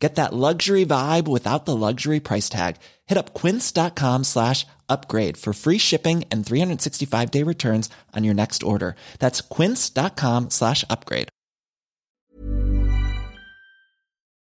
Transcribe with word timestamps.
Get 0.00 0.14
that 0.14 0.32
luxury 0.32 0.86
vibe 0.86 1.28
without 1.28 1.66
the 1.66 1.76
luxury 1.76 2.20
price 2.20 2.48
tag. 2.48 2.76
Hit 3.06 3.18
up 3.18 3.34
quince.com 3.34 4.24
slash 4.24 4.66
upgrade 4.88 5.36
for 5.36 5.52
free 5.52 5.78
shipping 5.78 6.24
and 6.32 6.44
365 6.44 7.30
day 7.30 7.44
returns 7.44 7.90
on 8.16 8.24
your 8.24 8.34
next 8.34 8.62
order. 8.62 8.96
That's 9.18 9.42
quince.com 9.42 10.50
slash 10.50 10.84
upgrade. 10.88 11.28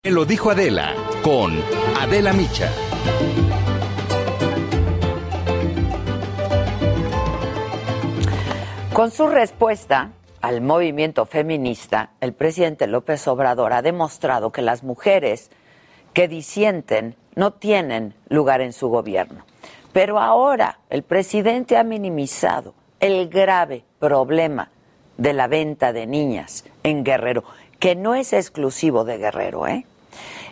Lo 0.06 0.26
dijo 0.26 0.52
Adela 0.52 0.94
con 1.22 1.58
Adela 1.98 2.32
Micha. 2.34 2.72
Con 8.94 9.12
su 9.12 9.28
respuesta 9.28 10.12
al 10.42 10.62
movimiento 10.62 11.26
feminista, 11.26 12.12
el 12.22 12.34
presidente 12.34 12.88
López 12.88 13.28
Obrador 13.28 13.74
ha 13.74 13.82
demostrado 13.82 14.52
que 14.52 14.62
las 14.62 14.84
mujeres 14.84 15.50
que 16.14 16.28
disienten 16.28 17.16
no 17.36 17.54
tienen 17.54 18.14
lugar 18.30 18.62
en 18.62 18.74
su 18.74 18.90
gobierno. 18.90 19.46
Pero 19.94 20.20
ahora 20.20 20.80
el 20.90 21.04
presidente 21.04 21.78
ha 21.78 21.84
minimizado 21.84 22.74
el 23.00 23.30
grave 23.30 23.84
problema 24.00 24.70
de 25.18 25.34
la 25.34 25.48
venta 25.48 25.94
de 25.94 26.08
niñas 26.08 26.66
en 26.84 27.04
Guerrero, 27.04 27.44
que 27.80 27.96
no 27.96 28.16
es 28.16 28.34
exclusivo 28.34 29.04
de 29.04 29.18
Guerrero, 29.18 29.68
¿eh? 29.68 29.86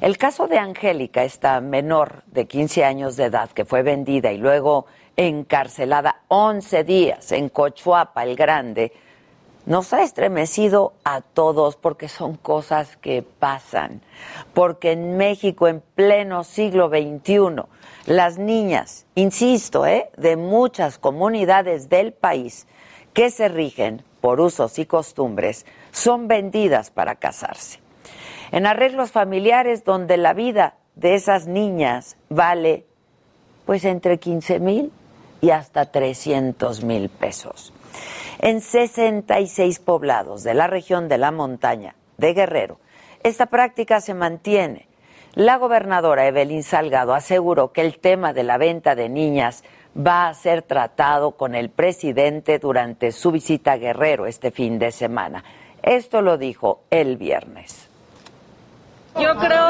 El 0.01 0.17
caso 0.17 0.47
de 0.47 0.57
Angélica, 0.57 1.23
esta 1.23 1.59
menor 1.61 2.23
de 2.27 2.45
15 2.45 2.83
años 2.83 3.15
de 3.15 3.25
edad 3.25 3.49
que 3.49 3.65
fue 3.65 3.81
vendida 3.81 4.31
y 4.31 4.37
luego 4.37 4.85
encarcelada 5.15 6.21
11 6.27 6.83
días 6.83 7.31
en 7.31 7.49
Cochuapa 7.49 8.23
el 8.23 8.35
Grande, 8.35 8.91
nos 9.65 9.93
ha 9.93 10.03
estremecido 10.03 10.93
a 11.03 11.21
todos 11.21 11.75
porque 11.75 12.07
son 12.07 12.35
cosas 12.35 12.97
que 12.97 13.23
pasan. 13.23 14.01
Porque 14.53 14.91
en 14.91 15.17
México, 15.17 15.67
en 15.67 15.81
pleno 15.95 16.43
siglo 16.43 16.89
XXI, 16.89 17.63
las 18.05 18.37
niñas, 18.37 19.05
insisto, 19.15 19.85
¿eh? 19.85 20.09
de 20.17 20.37
muchas 20.37 20.97
comunidades 20.97 21.89
del 21.89 22.13
país 22.13 22.67
que 23.13 23.31
se 23.31 23.47
rigen 23.47 24.03
por 24.21 24.39
usos 24.39 24.77
y 24.79 24.85
costumbres, 24.85 25.65
son 25.91 26.27
vendidas 26.27 26.91
para 26.91 27.15
casarse. 27.15 27.79
En 28.51 28.65
arreglos 28.65 29.11
familiares 29.11 29.83
donde 29.83 30.17
la 30.17 30.33
vida 30.33 30.75
de 30.95 31.15
esas 31.15 31.47
niñas 31.47 32.17
vale 32.29 32.85
pues 33.65 33.83
entre 33.83 34.19
15 34.19 34.59
mil 34.59 34.91
y 35.41 35.49
hasta 35.49 35.91
300 35.91 36.83
mil 36.83 37.09
pesos. 37.09 37.73
En 38.39 38.61
66 38.61 39.79
poblados 39.79 40.43
de 40.43 40.53
la 40.53 40.67
región 40.67 41.07
de 41.07 41.17
la 41.17 41.31
montaña 41.31 41.95
de 42.17 42.33
Guerrero, 42.33 42.79
esta 43.23 43.47
práctica 43.47 44.01
se 44.01 44.13
mantiene. 44.13 44.87
La 45.33 45.57
gobernadora 45.57 46.27
Evelyn 46.27 46.63
Salgado 46.63 47.13
aseguró 47.13 47.71
que 47.71 47.81
el 47.81 47.99
tema 47.99 48.33
de 48.33 48.43
la 48.43 48.57
venta 48.57 48.95
de 48.95 49.09
niñas 49.09 49.63
va 49.95 50.27
a 50.27 50.33
ser 50.33 50.61
tratado 50.61 51.31
con 51.31 51.55
el 51.55 51.69
presidente 51.69 52.59
durante 52.59 53.11
su 53.11 53.31
visita 53.31 53.73
a 53.73 53.77
Guerrero 53.77 54.27
este 54.27 54.51
fin 54.51 54.79
de 54.79 54.91
semana. 54.91 55.43
Esto 55.81 56.21
lo 56.21 56.37
dijo 56.37 56.81
el 56.89 57.17
viernes. 57.17 57.89
Yo 59.19 59.35
creo 59.37 59.69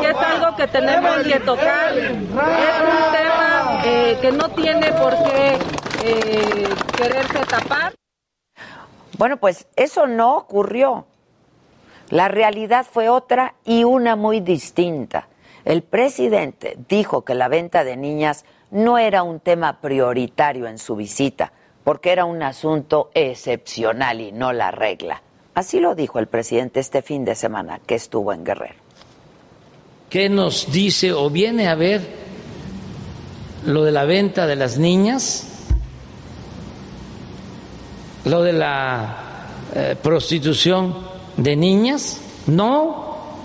que 0.00 0.10
es 0.10 0.16
algo 0.16 0.56
que 0.56 0.66
tenemos 0.66 1.16
que 1.18 1.40
tocar. 1.40 1.96
Es 1.96 2.10
un 2.10 3.12
tema 3.12 3.80
eh, 3.84 4.18
que 4.20 4.32
no 4.32 4.48
tiene 4.50 4.92
por 4.92 5.14
qué 5.24 5.58
eh, 6.04 6.68
quererse 6.96 7.40
tapar. 7.48 7.94
Bueno, 9.18 9.36
pues 9.36 9.66
eso 9.76 10.06
no 10.06 10.36
ocurrió. 10.36 11.06
La 12.10 12.28
realidad 12.28 12.86
fue 12.90 13.08
otra 13.08 13.54
y 13.64 13.84
una 13.84 14.16
muy 14.16 14.40
distinta. 14.40 15.28
El 15.64 15.82
presidente 15.82 16.76
dijo 16.88 17.22
que 17.22 17.34
la 17.34 17.48
venta 17.48 17.84
de 17.84 17.96
niñas 17.96 18.44
no 18.70 18.98
era 18.98 19.22
un 19.22 19.40
tema 19.40 19.80
prioritario 19.80 20.66
en 20.66 20.78
su 20.78 20.96
visita, 20.96 21.52
porque 21.84 22.10
era 22.10 22.24
un 22.24 22.42
asunto 22.42 23.10
excepcional 23.14 24.20
y 24.20 24.32
no 24.32 24.52
la 24.52 24.70
regla. 24.70 25.22
Así 25.54 25.78
lo 25.80 25.94
dijo 25.94 26.18
el 26.18 26.26
presidente 26.26 26.80
este 26.80 27.02
fin 27.02 27.24
de 27.24 27.34
semana 27.34 27.80
que 27.86 27.94
estuvo 27.94 28.32
en 28.32 28.44
Guerrero. 28.44 28.74
¿Qué 30.10 30.28
nos 30.28 30.70
dice 30.72 31.12
o 31.12 31.30
viene 31.30 31.68
a 31.68 31.74
ver 31.74 32.00
lo 33.64 33.84
de 33.84 33.92
la 33.92 34.04
venta 34.04 34.46
de 34.46 34.56
las 34.56 34.78
niñas? 34.78 35.51
¿Lo 38.24 38.42
de 38.42 38.52
la 38.52 39.16
eh, 39.74 39.96
prostitución 40.00 40.96
de 41.36 41.56
niñas? 41.56 42.20
No, 42.46 43.36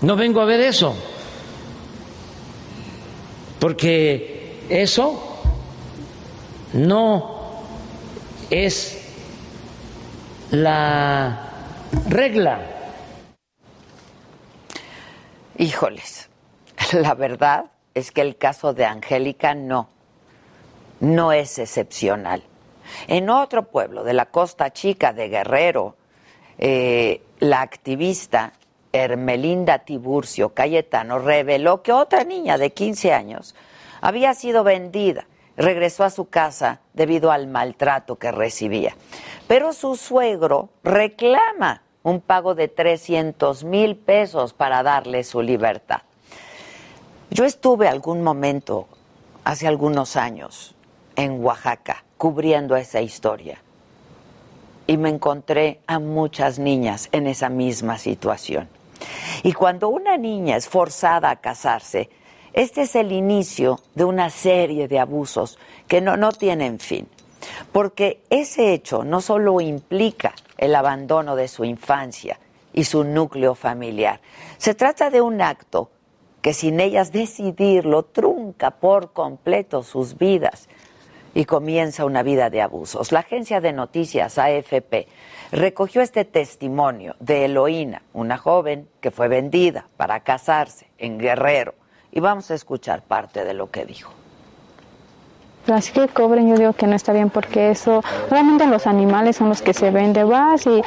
no 0.00 0.16
vengo 0.16 0.40
a 0.40 0.44
ver 0.44 0.60
eso. 0.60 0.96
Porque 3.60 4.64
eso 4.68 5.40
no 6.72 7.64
es 8.50 8.98
la 10.50 11.50
regla. 12.08 12.60
Híjoles, 15.56 16.28
la 16.92 17.14
verdad 17.14 17.66
es 17.94 18.12
que 18.12 18.20
el 18.20 18.36
caso 18.36 18.72
de 18.74 18.84
Angélica 18.84 19.54
no, 19.54 19.88
no 21.00 21.32
es 21.32 21.58
excepcional. 21.58 22.42
En 23.06 23.30
otro 23.30 23.64
pueblo 23.64 24.04
de 24.04 24.12
la 24.12 24.26
Costa 24.26 24.72
Chica 24.72 25.12
de 25.12 25.28
Guerrero, 25.28 25.96
eh, 26.58 27.22
la 27.38 27.60
activista 27.60 28.52
Hermelinda 28.92 29.80
Tiburcio 29.80 30.50
Cayetano 30.50 31.18
reveló 31.18 31.82
que 31.82 31.92
otra 31.92 32.24
niña 32.24 32.58
de 32.58 32.70
15 32.70 33.12
años 33.12 33.54
había 34.00 34.34
sido 34.34 34.64
vendida. 34.64 35.26
Regresó 35.56 36.04
a 36.04 36.10
su 36.10 36.28
casa 36.28 36.80
debido 36.94 37.32
al 37.32 37.48
maltrato 37.48 38.16
que 38.16 38.30
recibía. 38.30 38.94
Pero 39.48 39.72
su 39.72 39.96
suegro 39.96 40.68
reclama 40.84 41.82
un 42.04 42.20
pago 42.20 42.54
de 42.54 42.68
300 42.68 43.64
mil 43.64 43.96
pesos 43.96 44.52
para 44.52 44.82
darle 44.82 45.24
su 45.24 45.42
libertad. 45.42 46.02
Yo 47.30 47.44
estuve 47.44 47.88
algún 47.88 48.22
momento, 48.22 48.86
hace 49.44 49.66
algunos 49.66 50.16
años, 50.16 50.74
en 51.16 51.44
Oaxaca, 51.44 52.04
cubriendo 52.18 52.76
esa 52.76 53.00
historia. 53.00 53.62
Y 54.86 54.96
me 54.96 55.08
encontré 55.08 55.80
a 55.86 55.98
muchas 55.98 56.58
niñas 56.58 57.08
en 57.12 57.26
esa 57.26 57.48
misma 57.48 57.96
situación. 57.98 58.68
Y 59.42 59.52
cuando 59.52 59.88
una 59.88 60.16
niña 60.16 60.56
es 60.56 60.68
forzada 60.68 61.30
a 61.30 61.36
casarse, 61.36 62.10
este 62.52 62.82
es 62.82 62.96
el 62.96 63.12
inicio 63.12 63.78
de 63.94 64.04
una 64.04 64.30
serie 64.30 64.88
de 64.88 64.98
abusos 64.98 65.58
que 65.86 66.00
no, 66.00 66.16
no 66.16 66.32
tienen 66.32 66.80
fin. 66.80 67.06
Porque 67.70 68.20
ese 68.30 68.72
hecho 68.72 69.04
no 69.04 69.20
solo 69.20 69.60
implica 69.60 70.34
el 70.56 70.74
abandono 70.74 71.36
de 71.36 71.46
su 71.46 71.64
infancia 71.64 72.40
y 72.72 72.84
su 72.84 73.04
núcleo 73.04 73.54
familiar, 73.54 74.20
se 74.56 74.74
trata 74.74 75.10
de 75.10 75.20
un 75.20 75.40
acto 75.40 75.90
que 76.42 76.54
sin 76.54 76.80
ellas 76.80 77.12
decidirlo 77.12 78.04
trunca 78.04 78.72
por 78.72 79.12
completo 79.12 79.82
sus 79.82 80.16
vidas 80.16 80.68
y 81.34 81.44
comienza 81.44 82.04
una 82.04 82.22
vida 82.22 82.50
de 82.50 82.62
abusos. 82.62 83.12
La 83.12 83.20
agencia 83.20 83.60
de 83.60 83.72
noticias 83.72 84.38
AFP 84.38 85.06
recogió 85.52 86.02
este 86.02 86.24
testimonio 86.24 87.16
de 87.20 87.44
Eloína, 87.44 88.02
una 88.12 88.38
joven 88.38 88.88
que 89.00 89.10
fue 89.10 89.28
vendida 89.28 89.86
para 89.96 90.20
casarse 90.20 90.88
en 90.98 91.18
Guerrero. 91.18 91.74
Y 92.10 92.20
vamos 92.20 92.50
a 92.50 92.54
escuchar 92.54 93.02
parte 93.02 93.44
de 93.44 93.54
lo 93.54 93.70
que 93.70 93.84
dijo. 93.84 94.12
Así 95.72 95.92
que 95.92 96.08
cobren, 96.08 96.48
yo 96.48 96.56
digo 96.56 96.72
que 96.72 96.86
no 96.86 96.96
está 96.96 97.12
bien 97.12 97.28
porque 97.28 97.70
eso, 97.70 98.02
realmente 98.30 98.66
los 98.66 98.86
animales 98.86 99.36
son 99.36 99.50
los 99.50 99.60
que 99.60 99.74
se 99.74 99.90
venden, 99.90 100.26
vas 100.26 100.66
y 100.66 100.82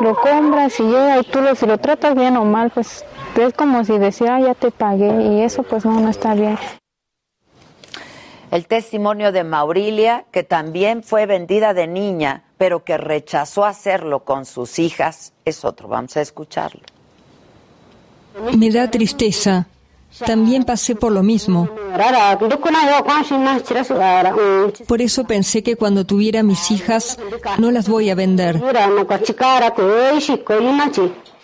lo 0.00 0.16
compras 0.16 0.80
y 0.80 0.82
llega 0.82 1.20
y 1.20 1.22
tú 1.22 1.40
lo, 1.40 1.54
si 1.54 1.66
lo 1.66 1.78
tratas 1.78 2.16
bien 2.16 2.36
o 2.36 2.44
mal, 2.44 2.70
pues 2.70 3.04
es 3.36 3.52
como 3.54 3.84
si 3.84 3.96
decía, 3.98 4.40
ya 4.40 4.54
te 4.54 4.72
pagué 4.72 5.22
y 5.22 5.42
eso 5.42 5.62
pues 5.62 5.84
no, 5.84 6.00
no 6.00 6.08
está 6.08 6.34
bien. 6.34 6.58
El 8.50 8.66
testimonio 8.66 9.32
de 9.32 9.44
Maurilia, 9.44 10.26
que 10.30 10.42
también 10.42 11.02
fue 11.02 11.26
vendida 11.26 11.74
de 11.74 11.86
niña, 11.86 12.44
pero 12.58 12.84
que 12.84 12.96
rechazó 12.96 13.64
hacerlo 13.64 14.24
con 14.24 14.44
sus 14.44 14.78
hijas, 14.78 15.32
es 15.44 15.64
otro. 15.64 15.88
Vamos 15.88 16.16
a 16.16 16.20
escucharlo. 16.20 16.82
Me 18.56 18.70
da 18.70 18.90
tristeza 18.90 19.66
también 20.24 20.64
pasé 20.64 20.94
por 20.94 21.12
lo 21.12 21.22
mismo. 21.22 21.68
Por 24.86 25.02
eso 25.02 25.24
pensé 25.24 25.62
que 25.62 25.76
cuando 25.76 26.04
tuviera 26.04 26.42
mis 26.42 26.70
hijas 26.70 27.18
no 27.58 27.70
las 27.70 27.88
voy 27.88 28.10
a 28.10 28.14
vender. 28.14 28.62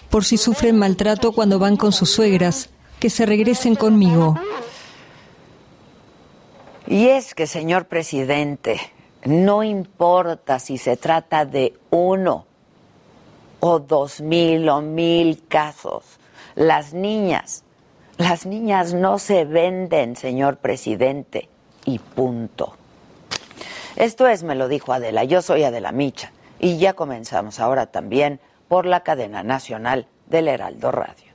Por 0.09 0.25
si 0.25 0.37
sufren 0.37 0.79
maltrato 0.79 1.33
cuando 1.33 1.59
van 1.59 1.77
con 1.77 1.93
sus 1.93 2.11
suegras, 2.11 2.71
que 2.99 3.11
se 3.11 3.27
regresen 3.27 3.75
conmigo. 3.75 4.37
Y 6.91 7.07
es 7.07 7.37
que, 7.37 7.47
señor 7.47 7.85
presidente, 7.85 8.81
no 9.25 9.63
importa 9.63 10.59
si 10.59 10.77
se 10.77 10.97
trata 10.97 11.45
de 11.45 11.73
uno 11.91 12.47
o 13.61 13.79
dos 13.79 14.21
mil 14.21 14.69
o 14.69 14.81
mil 14.81 15.47
casos, 15.47 16.03
las 16.57 16.93
niñas, 16.93 17.63
las 18.17 18.45
niñas 18.45 18.93
no 18.93 19.21
se 19.21 19.45
venden, 19.45 20.17
señor 20.17 20.57
presidente, 20.57 21.49
y 21.85 22.01
punto. 22.01 22.75
Esto 23.95 24.27
es, 24.27 24.43
me 24.43 24.57
lo 24.57 24.67
dijo 24.67 24.93
Adela, 24.93 25.23
yo 25.23 25.43
soy 25.43 25.63
Adela 25.63 25.93
Micha, 25.93 26.33
y 26.59 26.79
ya 26.79 26.95
comenzamos 26.95 27.61
ahora 27.61 27.87
también 27.87 28.41
por 28.67 28.85
la 28.85 29.05
cadena 29.05 29.45
nacional 29.45 30.09
del 30.27 30.49
Heraldo 30.49 30.91
Radio. 30.91 31.31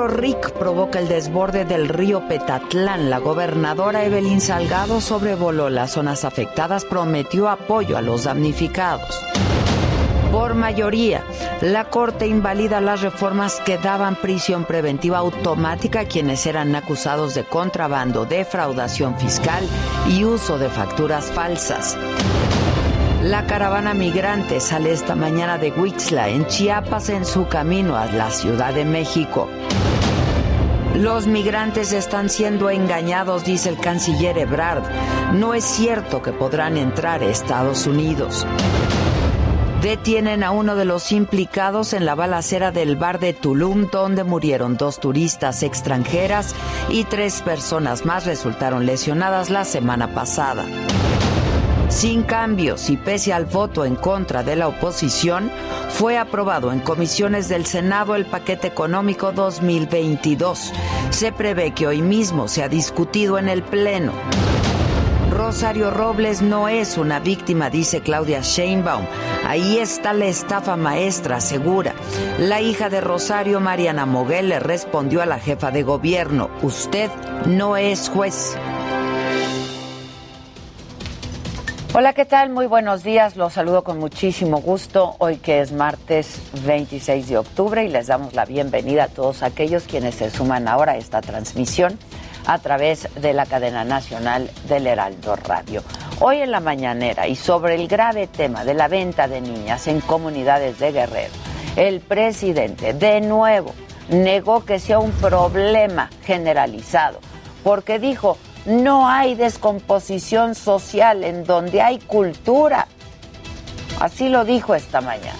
Guerrero 0.00 0.16
Rick 0.18 0.52
provoca 0.52 0.98
el 0.98 1.08
desborde 1.08 1.66
del 1.66 1.86
río 1.86 2.26
Petatlán. 2.26 3.10
La 3.10 3.18
gobernadora 3.18 4.02
Evelyn 4.02 4.40
Salgado 4.40 5.02
sobrevoló 5.02 5.68
las 5.68 5.92
zonas 5.92 6.24
afectadas, 6.24 6.86
prometió 6.86 7.50
apoyo 7.50 7.98
a 7.98 8.00
los 8.00 8.24
damnificados. 8.24 9.22
Por 10.32 10.54
mayoría, 10.54 11.22
la 11.60 11.90
Corte 11.90 12.26
invalida 12.26 12.80
las 12.80 13.02
reformas 13.02 13.60
que 13.66 13.76
daban 13.76 14.16
prisión 14.16 14.64
preventiva 14.64 15.18
automática 15.18 16.00
a 16.00 16.04
quienes 16.06 16.46
eran 16.46 16.74
acusados 16.74 17.34
de 17.34 17.44
contrabando, 17.44 18.24
defraudación 18.24 19.18
fiscal 19.18 19.62
y 20.08 20.24
uso 20.24 20.56
de 20.56 20.70
facturas 20.70 21.26
falsas. 21.26 21.98
La 23.22 23.44
caravana 23.44 23.92
migrante 23.92 24.60
sale 24.60 24.92
esta 24.92 25.14
mañana 25.14 25.58
de 25.58 25.70
Huixla, 25.72 26.30
en 26.30 26.46
Chiapas, 26.46 27.10
en 27.10 27.26
su 27.26 27.48
camino 27.48 27.96
a 27.96 28.06
la 28.06 28.30
Ciudad 28.30 28.72
de 28.72 28.86
México. 28.86 29.46
Los 31.00 31.26
migrantes 31.26 31.94
están 31.94 32.28
siendo 32.28 32.68
engañados, 32.68 33.42
dice 33.42 33.70
el 33.70 33.78
canciller 33.78 34.36
Ebrard. 34.36 34.82
No 35.32 35.54
es 35.54 35.64
cierto 35.64 36.20
que 36.20 36.30
podrán 36.30 36.76
entrar 36.76 37.22
a 37.22 37.26
Estados 37.26 37.86
Unidos. 37.86 38.46
Detienen 39.80 40.44
a 40.44 40.50
uno 40.50 40.76
de 40.76 40.84
los 40.84 41.10
implicados 41.12 41.94
en 41.94 42.04
la 42.04 42.14
balacera 42.14 42.70
del 42.70 42.96
bar 42.96 43.18
de 43.18 43.32
Tulum, 43.32 43.88
donde 43.90 44.24
murieron 44.24 44.76
dos 44.76 45.00
turistas 45.00 45.62
extranjeras 45.62 46.54
y 46.90 47.04
tres 47.04 47.40
personas 47.40 48.04
más 48.04 48.26
resultaron 48.26 48.84
lesionadas 48.84 49.48
la 49.48 49.64
semana 49.64 50.12
pasada. 50.12 50.66
Sin 51.90 52.22
cambios 52.22 52.88
y 52.88 52.96
pese 52.96 53.32
al 53.32 53.46
voto 53.46 53.84
en 53.84 53.96
contra 53.96 54.44
de 54.44 54.54
la 54.54 54.68
oposición, 54.68 55.50
fue 55.90 56.18
aprobado 56.18 56.72
en 56.72 56.78
comisiones 56.78 57.48
del 57.48 57.66
Senado 57.66 58.14
el 58.14 58.26
paquete 58.26 58.68
económico 58.68 59.32
2022. 59.32 60.72
Se 61.10 61.32
prevé 61.32 61.72
que 61.72 61.88
hoy 61.88 62.00
mismo 62.00 62.46
se 62.46 62.62
ha 62.62 62.68
discutido 62.68 63.38
en 63.38 63.48
el 63.48 63.62
Pleno. 63.64 64.12
Rosario 65.30 65.90
Robles 65.90 66.42
no 66.42 66.68
es 66.68 66.96
una 66.96 67.18
víctima, 67.18 67.70
dice 67.70 68.00
Claudia 68.00 68.40
Sheinbaum. 68.40 69.04
Ahí 69.46 69.78
está 69.78 70.12
la 70.12 70.26
estafa 70.26 70.76
maestra, 70.76 71.40
segura. 71.40 71.94
La 72.38 72.60
hija 72.60 72.88
de 72.88 73.00
Rosario, 73.00 73.58
Mariana 73.58 74.06
Moguel, 74.06 74.48
le 74.48 74.60
respondió 74.60 75.22
a 75.22 75.26
la 75.26 75.40
jefa 75.40 75.70
de 75.70 75.82
gobierno, 75.82 76.50
usted 76.62 77.10
no 77.46 77.76
es 77.76 78.08
juez. 78.08 78.56
Hola, 81.92 82.12
¿qué 82.12 82.24
tal? 82.24 82.50
Muy 82.50 82.66
buenos 82.66 83.02
días. 83.02 83.34
Los 83.34 83.54
saludo 83.54 83.82
con 83.82 83.98
muchísimo 83.98 84.60
gusto 84.60 85.16
hoy 85.18 85.38
que 85.38 85.60
es 85.60 85.72
martes 85.72 86.40
26 86.64 87.28
de 87.28 87.38
octubre 87.38 87.84
y 87.84 87.88
les 87.88 88.06
damos 88.06 88.32
la 88.32 88.44
bienvenida 88.44 89.04
a 89.04 89.08
todos 89.08 89.42
aquellos 89.42 89.82
quienes 89.88 90.14
se 90.14 90.30
suman 90.30 90.68
ahora 90.68 90.92
a 90.92 90.96
esta 90.98 91.20
transmisión 91.20 91.98
a 92.46 92.58
través 92.58 93.08
de 93.20 93.32
la 93.32 93.44
cadena 93.44 93.82
nacional 93.82 94.52
del 94.68 94.86
Heraldo 94.86 95.34
Radio. 95.34 95.82
Hoy 96.20 96.36
en 96.36 96.52
la 96.52 96.60
mañanera 96.60 97.26
y 97.26 97.34
sobre 97.34 97.74
el 97.74 97.88
grave 97.88 98.28
tema 98.28 98.64
de 98.64 98.74
la 98.74 98.86
venta 98.86 99.26
de 99.26 99.40
niñas 99.40 99.88
en 99.88 100.00
comunidades 100.00 100.78
de 100.78 100.92
Guerrero, 100.92 101.32
el 101.74 101.98
presidente 101.98 102.92
de 102.92 103.20
nuevo 103.20 103.74
negó 104.10 104.64
que 104.64 104.78
sea 104.78 105.00
un 105.00 105.10
problema 105.10 106.08
generalizado 106.22 107.18
porque 107.64 107.98
dijo 107.98 108.38
no 108.66 109.08
hay 109.08 109.34
descomposición 109.34 110.54
social 110.54 111.24
en 111.24 111.44
donde 111.44 111.82
hay 111.82 111.98
cultura. 111.98 112.86
Así 114.00 114.28
lo 114.28 114.44
dijo 114.44 114.74
esta 114.74 115.00
mañana. 115.00 115.38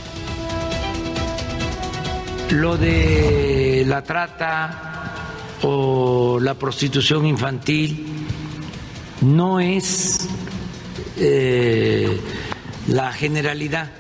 Lo 2.51 2.77
de 2.77 3.85
la 3.87 4.03
trata 4.03 4.91
o 5.63 6.39
la 6.41 6.55
prostitución 6.55 7.27
infantil 7.27 8.07
no 9.21 9.61
es 9.61 10.27
eh, 11.17 12.21
la 12.89 13.13
generalidad 13.13 13.91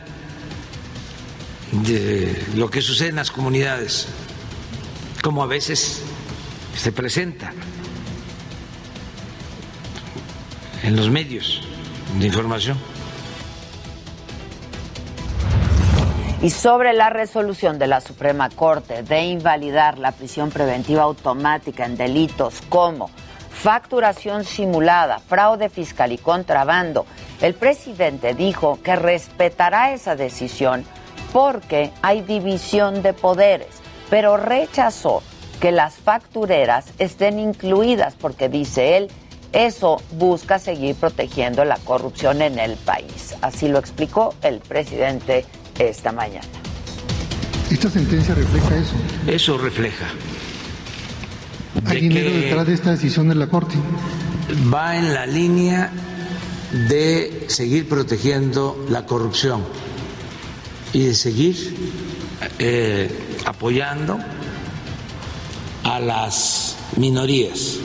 de 1.70 2.46
lo 2.56 2.68
que 2.70 2.82
sucede 2.82 3.10
en 3.10 3.16
las 3.16 3.30
comunidades, 3.30 4.08
como 5.22 5.42
a 5.42 5.46
veces 5.46 6.02
se 6.76 6.90
presenta. 6.90 7.52
En 10.82 10.96
los 10.96 11.10
medios 11.10 11.62
de 12.18 12.26
información. 12.26 12.78
Y 16.42 16.50
sobre 16.50 16.94
la 16.94 17.10
resolución 17.10 17.78
de 17.78 17.86
la 17.86 18.00
Suprema 18.00 18.48
Corte 18.48 19.02
de 19.02 19.24
invalidar 19.24 19.98
la 19.98 20.12
prisión 20.12 20.50
preventiva 20.50 21.02
automática 21.02 21.84
en 21.84 21.96
delitos 21.98 22.62
como 22.70 23.10
facturación 23.50 24.44
simulada, 24.44 25.18
fraude 25.18 25.68
fiscal 25.68 26.12
y 26.12 26.18
contrabando, 26.18 27.04
el 27.42 27.52
presidente 27.52 28.32
dijo 28.32 28.78
que 28.82 28.96
respetará 28.96 29.92
esa 29.92 30.16
decisión 30.16 30.84
porque 31.30 31.92
hay 32.00 32.22
división 32.22 33.02
de 33.02 33.12
poderes, 33.12 33.68
pero 34.08 34.38
rechazó 34.38 35.22
que 35.60 35.72
las 35.72 35.96
factureras 35.96 36.86
estén 36.98 37.38
incluidas 37.38 38.14
porque, 38.14 38.48
dice 38.48 38.96
él, 38.96 39.10
eso 39.52 40.00
busca 40.12 40.58
seguir 40.58 40.94
protegiendo 40.94 41.64
la 41.64 41.76
corrupción 41.76 42.42
en 42.42 42.58
el 42.58 42.76
país. 42.76 43.34
Así 43.42 43.68
lo 43.68 43.78
explicó 43.78 44.34
el 44.42 44.58
presidente 44.58 45.44
esta 45.78 46.12
mañana. 46.12 46.46
¿Esta 47.70 47.90
sentencia 47.90 48.34
refleja 48.34 48.76
eso? 48.76 48.94
Eso 49.26 49.58
refleja. 49.58 50.06
¿Hay 51.86 52.00
dinero 52.00 52.30
detrás 52.30 52.66
de 52.66 52.74
esta 52.74 52.90
decisión 52.90 53.28
de 53.28 53.36
la 53.36 53.46
Corte? 53.46 53.76
Va 54.72 54.96
en 54.96 55.14
la 55.14 55.26
línea 55.26 55.90
de 56.88 57.44
seguir 57.48 57.88
protegiendo 57.88 58.84
la 58.88 59.06
corrupción 59.06 59.64
y 60.92 61.04
de 61.04 61.14
seguir 61.14 61.76
eh, 62.58 63.08
apoyando 63.44 64.18
a 65.84 66.00
las 66.00 66.76
minorías. 66.96 67.78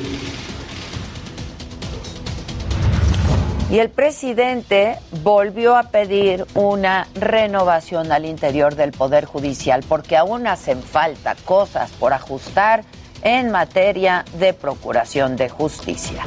Y 3.76 3.80
el 3.80 3.90
presidente 3.90 5.00
volvió 5.22 5.76
a 5.76 5.90
pedir 5.90 6.46
una 6.54 7.10
renovación 7.14 8.10
al 8.14 8.24
interior 8.24 8.76
del 8.76 8.94
Poder 8.94 9.26
Judicial 9.26 9.84
porque 9.86 10.16
aún 10.16 10.48
hacen 10.48 10.82
falta 10.82 11.36
cosas 11.44 11.92
por 11.92 12.14
ajustar 12.14 12.86
en 13.22 13.52
materia 13.52 14.24
de 14.40 14.54
procuración 14.54 15.36
de 15.36 15.50
justicia. 15.50 16.24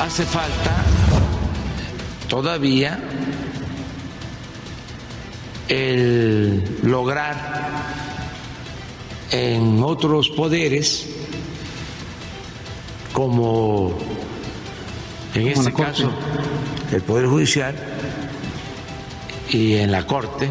Hace 0.00 0.24
falta 0.24 0.82
todavía 2.26 2.98
el 5.68 6.80
lograr 6.82 7.36
en 9.30 9.80
otros 9.84 10.30
poderes, 10.30 11.08
como 13.12 13.94
en 15.34 15.48
este 15.48 15.72
caso 15.72 16.10
el 16.92 17.02
Poder 17.02 17.26
Judicial 17.26 17.74
y 19.50 19.76
en 19.76 19.92
la 19.92 20.06
Corte, 20.06 20.50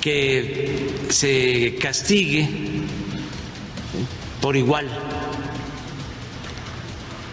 que 0.00 1.06
se 1.10 1.76
castigue 1.80 2.48
por 4.40 4.56
igual 4.56 4.86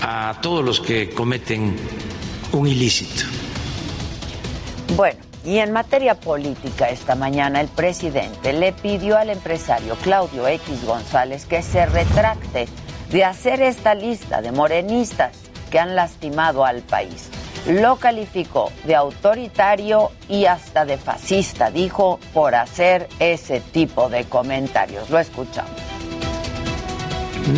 a 0.02 0.40
todos 0.42 0.64
los 0.64 0.80
que 0.80 1.10
cometen 1.10 1.76
un 2.54 2.68
ilícito. 2.68 3.26
Bueno, 4.96 5.20
y 5.44 5.58
en 5.58 5.72
materia 5.72 6.16
política 6.16 6.90
esta 6.90 7.16
mañana 7.16 7.62
el 7.62 7.68
presidente 7.68 8.54
le 8.54 8.72
pidió 8.72 9.18
al 9.18 9.30
empresario 9.30 9.96
Claudio 9.96 10.48
X 10.48 10.86
González 10.86 11.46
que 11.46 11.62
se 11.62 11.86
retracte 11.86 12.68
de 13.12 13.26
hacer 13.26 13.62
esta 13.62 13.94
lista 13.94 14.42
de 14.42 14.52
morenistas 14.52 15.38
que 15.70 15.80
han 15.80 15.96
lastimado 15.96 16.66
al 16.66 16.82
país. 16.82 17.30
Lo 17.68 17.98
calificó 17.98 18.72
de 18.86 18.96
autoritario 18.96 20.12
y 20.28 20.46
hasta 20.46 20.86
de 20.86 20.98
fascista, 20.98 21.70
dijo, 21.70 22.20
por 22.34 22.56
hacer 22.56 23.08
ese 23.20 23.60
tipo 23.60 24.10
de 24.10 24.24
comentarios. 24.26 25.10
Lo 25.10 25.20
escuchamos. 25.20 25.72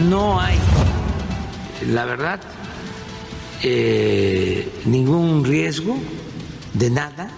No 0.08 0.40
hay, 0.40 0.58
la 1.88 2.06
verdad, 2.06 2.40
eh, 3.62 4.70
ningún 4.86 5.46
riesgo 5.46 5.96
de 6.74 6.90
nada 6.90 7.30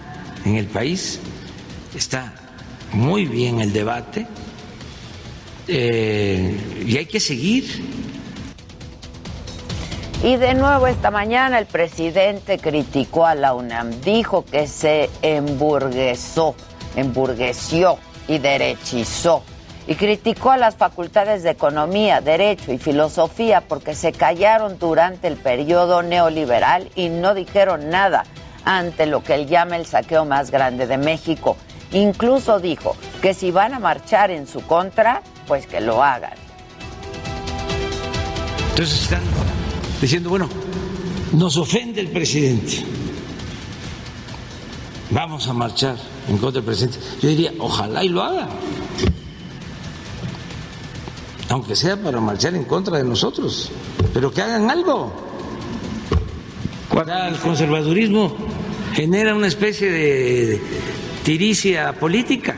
en 0.44 0.56
el 0.56 0.66
país. 0.66 1.20
Está 1.94 2.34
muy 2.92 3.26
bien 3.26 3.60
el 3.60 3.72
debate 3.72 4.26
eh, 5.68 6.84
y 6.86 6.96
hay 6.96 7.06
que 7.06 7.20
seguir. 7.20 7.64
Y 10.22 10.36
de 10.36 10.54
nuevo 10.54 10.86
esta 10.86 11.10
mañana 11.10 11.58
el 11.58 11.66
presidente 11.66 12.58
criticó 12.58 13.26
a 13.26 13.34
la 13.34 13.54
UNAM, 13.54 14.00
dijo 14.00 14.44
que 14.44 14.66
se 14.66 15.10
emburguesó, 15.22 16.54
emburgueció 16.96 17.98
y 18.26 18.38
derechizó. 18.38 19.42
Y 19.86 19.94
criticó 19.94 20.50
a 20.50 20.56
las 20.56 20.74
facultades 20.74 21.44
de 21.44 21.50
Economía, 21.50 22.20
Derecho 22.20 22.72
y 22.72 22.78
Filosofía 22.78 23.60
porque 23.60 23.94
se 23.94 24.10
callaron 24.10 24.78
durante 24.80 25.28
el 25.28 25.36
periodo 25.36 26.02
neoliberal 26.02 26.90
y 26.96 27.08
no 27.08 27.34
dijeron 27.34 27.90
nada 27.90 28.24
ante 28.64 29.06
lo 29.06 29.22
que 29.22 29.34
él 29.34 29.46
llama 29.46 29.76
el 29.76 29.86
saqueo 29.86 30.24
más 30.24 30.50
grande 30.50 30.88
de 30.88 30.98
México. 30.98 31.56
Incluso 31.92 32.58
dijo 32.58 32.96
que 33.22 33.34
si 33.34 33.50
van 33.50 33.74
a 33.74 33.78
marchar 33.78 34.30
en 34.30 34.46
su 34.46 34.60
contra, 34.62 35.22
pues 35.46 35.66
que 35.66 35.80
lo 35.80 36.02
hagan. 36.02 36.34
Entonces 38.70 39.02
están 39.02 39.22
diciendo, 40.00 40.28
bueno, 40.30 40.48
nos 41.32 41.56
ofende 41.56 42.00
el 42.00 42.08
presidente. 42.08 42.84
Vamos 45.10 45.46
a 45.48 45.52
marchar 45.52 45.96
en 46.28 46.38
contra 46.38 46.60
del 46.60 46.64
presidente. 46.64 46.98
Yo 47.22 47.28
diría, 47.28 47.52
ojalá 47.58 48.04
y 48.04 48.08
lo 48.08 48.22
haga. 48.22 48.48
Aunque 51.48 51.76
sea 51.76 51.96
para 51.96 52.20
marchar 52.20 52.54
en 52.54 52.64
contra 52.64 52.98
de 52.98 53.04
nosotros, 53.04 53.70
pero 54.12 54.32
que 54.32 54.42
hagan 54.42 54.70
algo. 54.70 55.12
El 57.28 57.36
conservadurismo 57.36 58.34
genera 58.94 59.34
una 59.34 59.46
especie 59.46 59.90
de 59.90 60.60
tiricia 61.26 61.92
política. 61.92 62.56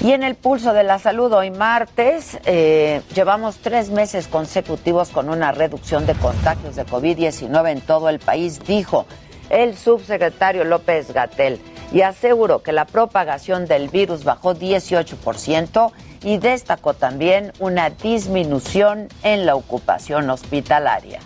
Y 0.00 0.12
en 0.12 0.22
el 0.22 0.36
pulso 0.36 0.72
de 0.72 0.84
la 0.84 1.00
salud, 1.00 1.32
hoy 1.32 1.50
martes, 1.50 2.38
eh, 2.44 3.02
llevamos 3.16 3.56
tres 3.56 3.90
meses 3.90 4.28
consecutivos 4.28 5.08
con 5.08 5.28
una 5.28 5.50
reducción 5.50 6.06
de 6.06 6.14
contagios 6.14 6.76
de 6.76 6.86
COVID-19 6.86 7.72
en 7.72 7.80
todo 7.80 8.08
el 8.08 8.20
país, 8.20 8.60
dijo 8.64 9.06
el 9.48 9.76
subsecretario 9.76 10.62
López 10.62 11.12
Gatel, 11.12 11.58
y 11.92 12.02
aseguró 12.02 12.62
que 12.62 12.70
la 12.70 12.84
propagación 12.84 13.66
del 13.66 13.88
virus 13.88 14.22
bajó 14.22 14.54
18% 14.54 15.90
y 16.22 16.38
destacó 16.38 16.94
también 16.94 17.52
una 17.58 17.90
disminución 17.90 19.08
en 19.24 19.46
la 19.46 19.56
ocupación 19.56 20.30
hospitalaria 20.30 21.18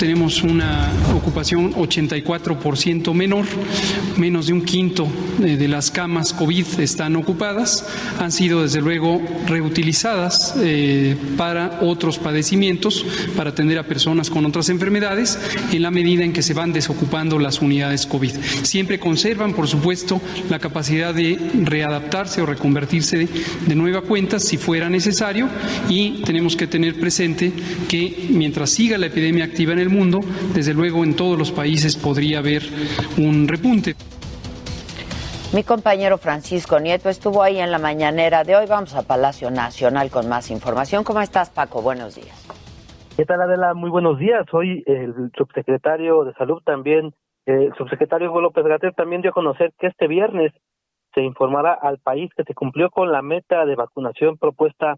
tenemos 0.00 0.42
una 0.42 0.90
ocupación 1.14 1.74
84% 1.74 3.12
menor, 3.12 3.44
menos 4.16 4.46
de 4.46 4.54
un 4.54 4.62
quinto 4.62 5.06
de 5.38 5.68
las 5.68 5.90
camas 5.90 6.32
COVID 6.32 6.80
están 6.80 7.16
ocupadas, 7.16 7.86
han 8.18 8.32
sido 8.32 8.62
desde 8.62 8.80
luego 8.80 9.20
reutilizadas 9.46 10.54
eh, 10.58 11.16
para 11.36 11.80
otros 11.82 12.18
padecimientos, 12.18 13.04
para 13.36 13.50
atender 13.50 13.76
a 13.76 13.82
personas 13.82 14.30
con 14.30 14.46
otras 14.46 14.70
enfermedades, 14.70 15.38
en 15.70 15.82
la 15.82 15.90
medida 15.90 16.24
en 16.24 16.32
que 16.32 16.42
se 16.42 16.54
van 16.54 16.72
desocupando 16.72 17.38
las 17.38 17.60
unidades 17.60 18.06
COVID. 18.06 18.32
Siempre 18.62 18.98
conservan, 18.98 19.52
por 19.52 19.68
supuesto, 19.68 20.18
la 20.48 20.58
capacidad 20.58 21.12
de 21.12 21.38
readaptarse 21.62 22.40
o 22.40 22.46
reconvertirse 22.46 23.28
de 23.66 23.74
nueva 23.74 24.00
cuenta 24.00 24.40
si 24.40 24.56
fuera 24.56 24.88
necesario 24.88 25.46
y 25.90 26.22
tenemos 26.24 26.56
que 26.56 26.66
tener 26.66 26.98
presente 26.98 27.52
que 27.86 28.28
mientras 28.30 28.70
siga 28.70 28.96
la 28.96 29.06
epidemia 29.06 29.44
activa 29.44 29.74
en 29.74 29.78
el 29.78 29.89
mundo, 29.90 30.20
desde 30.54 30.72
luego 30.72 31.04
en 31.04 31.14
todos 31.14 31.38
los 31.38 31.50
países 31.50 31.96
podría 31.96 32.38
haber 32.38 32.62
un 33.18 33.46
repunte. 33.46 33.94
Mi 35.52 35.64
compañero 35.64 36.16
Francisco 36.16 36.78
Nieto 36.78 37.08
estuvo 37.08 37.42
ahí 37.42 37.58
en 37.58 37.72
la 37.72 37.78
mañanera 37.78 38.44
de 38.44 38.54
hoy. 38.54 38.66
Vamos 38.68 38.94
a 38.94 39.02
Palacio 39.02 39.50
Nacional 39.50 40.08
con 40.08 40.28
más 40.28 40.48
información. 40.50 41.02
¿Cómo 41.02 41.20
estás, 41.20 41.50
Paco? 41.50 41.82
Buenos 41.82 42.14
días. 42.14 42.46
¿Qué 43.16 43.24
tal, 43.24 43.42
Adela? 43.42 43.74
Muy 43.74 43.90
buenos 43.90 44.18
días. 44.18 44.46
Hoy 44.52 44.84
el 44.86 45.32
subsecretario 45.36 46.24
de 46.24 46.32
Salud 46.34 46.62
también, 46.64 47.12
el 47.46 47.74
subsecretario 47.76 48.30
Hugo 48.30 48.42
López 48.42 48.64
Gatel 48.64 48.94
también 48.94 49.22
dio 49.22 49.32
a 49.32 49.34
conocer 49.34 49.72
que 49.78 49.88
este 49.88 50.06
viernes 50.06 50.52
se 51.14 51.22
informará 51.22 51.74
al 51.74 51.98
país 51.98 52.30
que 52.36 52.44
se 52.44 52.54
cumplió 52.54 52.88
con 52.88 53.10
la 53.10 53.20
meta 53.20 53.66
de 53.66 53.74
vacunación 53.74 54.38
propuesta 54.38 54.96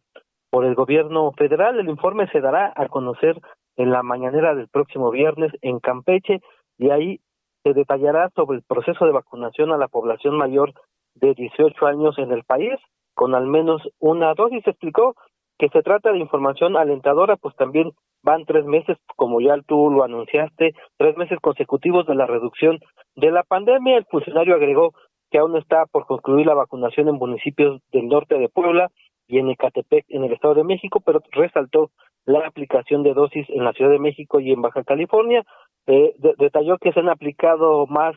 por 0.50 0.66
el 0.66 0.74
gobierno 0.74 1.32
federal. 1.32 1.80
El 1.80 1.88
informe 1.88 2.28
se 2.28 2.40
dará 2.40 2.72
a 2.76 2.88
conocer 2.88 3.40
en 3.76 3.90
la 3.90 4.02
mañanera 4.02 4.54
del 4.54 4.68
próximo 4.68 5.10
viernes 5.10 5.52
en 5.62 5.80
Campeche 5.80 6.40
y 6.78 6.90
ahí 6.90 7.20
se 7.62 7.72
detallará 7.74 8.30
sobre 8.34 8.58
el 8.58 8.64
proceso 8.64 9.04
de 9.04 9.12
vacunación 9.12 9.72
a 9.72 9.78
la 9.78 9.88
población 9.88 10.36
mayor 10.36 10.72
de 11.14 11.34
18 11.34 11.86
años 11.86 12.18
en 12.18 12.32
el 12.32 12.44
país 12.44 12.74
con 13.14 13.34
al 13.34 13.46
menos 13.46 13.82
una 13.98 14.34
dosis. 14.34 14.66
Explicó 14.66 15.14
que 15.58 15.68
se 15.68 15.82
trata 15.82 16.12
de 16.12 16.18
información 16.18 16.76
alentadora, 16.76 17.36
pues 17.36 17.54
también 17.56 17.92
van 18.22 18.44
tres 18.44 18.64
meses, 18.64 18.96
como 19.16 19.40
ya 19.40 19.56
tú 19.66 19.90
lo 19.90 20.04
anunciaste, 20.04 20.74
tres 20.96 21.16
meses 21.16 21.38
consecutivos 21.40 22.06
de 22.06 22.14
la 22.14 22.26
reducción 22.26 22.78
de 23.16 23.30
la 23.30 23.42
pandemia. 23.42 23.96
El 23.96 24.06
funcionario 24.06 24.54
agregó 24.54 24.92
que 25.30 25.38
aún 25.38 25.56
está 25.56 25.86
por 25.86 26.06
concluir 26.06 26.46
la 26.46 26.54
vacunación 26.54 27.08
en 27.08 27.16
municipios 27.16 27.80
del 27.92 28.08
norte 28.08 28.38
de 28.38 28.48
Puebla 28.48 28.90
y 29.26 29.38
en 29.38 29.50
Ecatepec, 29.50 30.04
en 30.08 30.24
el 30.24 30.32
Estado 30.32 30.54
de 30.54 30.64
México, 30.64 31.00
pero 31.04 31.20
resaltó 31.30 31.90
la 32.24 32.46
aplicación 32.46 33.02
de 33.02 33.14
dosis 33.14 33.48
en 33.50 33.64
la 33.64 33.72
Ciudad 33.72 33.90
de 33.90 33.98
México 33.98 34.40
y 34.40 34.52
en 34.52 34.62
Baja 34.62 34.84
California. 34.84 35.44
Eh, 35.86 36.14
detalló 36.38 36.78
que 36.78 36.92
se 36.92 37.00
han 37.00 37.08
aplicado 37.08 37.86
más 37.86 38.14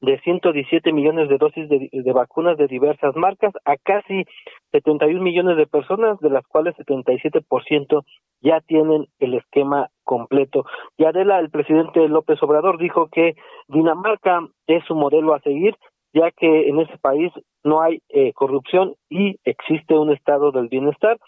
de 0.00 0.20
117 0.20 0.92
millones 0.92 1.28
de 1.28 1.38
dosis 1.38 1.68
de, 1.68 1.88
de, 1.90 2.12
vacunas 2.12 2.56
de 2.56 2.68
diversas 2.68 3.16
marcas 3.16 3.52
a 3.64 3.76
casi 3.76 4.24
71 4.70 5.20
millones 5.20 5.56
de 5.56 5.66
personas, 5.66 6.20
de 6.20 6.30
las 6.30 6.46
cuales 6.46 6.76
77% 6.76 8.04
ya 8.40 8.60
tienen 8.60 9.06
el 9.18 9.34
esquema 9.34 9.88
completo. 10.04 10.64
Y 10.96 11.04
Adela, 11.04 11.40
el 11.40 11.50
presidente 11.50 12.08
López 12.08 12.40
Obrador 12.42 12.78
dijo 12.78 13.08
que 13.08 13.34
Dinamarca 13.66 14.46
es 14.68 14.84
su 14.84 14.94
modelo 14.94 15.34
a 15.34 15.40
seguir 15.40 15.74
ya 16.12 16.30
que 16.30 16.68
en 16.68 16.80
ese 16.80 16.96
país 16.98 17.32
no 17.64 17.82
hay 17.82 18.00
eh, 18.08 18.32
corrupción 18.32 18.94
y 19.08 19.38
existe 19.44 19.94
un 19.94 20.12
estado 20.12 20.52
del 20.52 20.68
bienestar. 20.68 21.18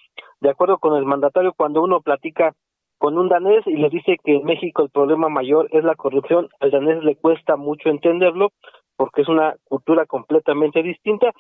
De 0.41 0.51
acuerdo 0.51 0.79
con 0.79 0.97
el 0.97 1.05
mandatario, 1.05 1.53
cuando 1.57 1.83
uno 1.83 2.01
platica 2.01 2.55
con 2.99 3.17
un 3.17 3.29
danés 3.29 3.67
y 3.67 3.77
le 3.77 3.89
dice 3.89 4.17
que 4.23 4.37
en 4.37 4.45
México 4.45 4.83
el 4.83 4.91
problema 4.91 5.29
mayor 5.29 5.69
es 5.73 5.85
la 5.85 5.95
corrupción, 5.95 6.49
al 6.61 6.71
danés 6.71 7.03
le 7.03 7.17
cuesta 7.17 7.57
mucho 7.57 7.89
entenderlo 7.89 8.51
porque 8.97 9.23
es 9.23 9.29
una 9.29 9.55
cultura 9.65 10.05
completamente 10.05 10.83
distinta. 10.83 11.31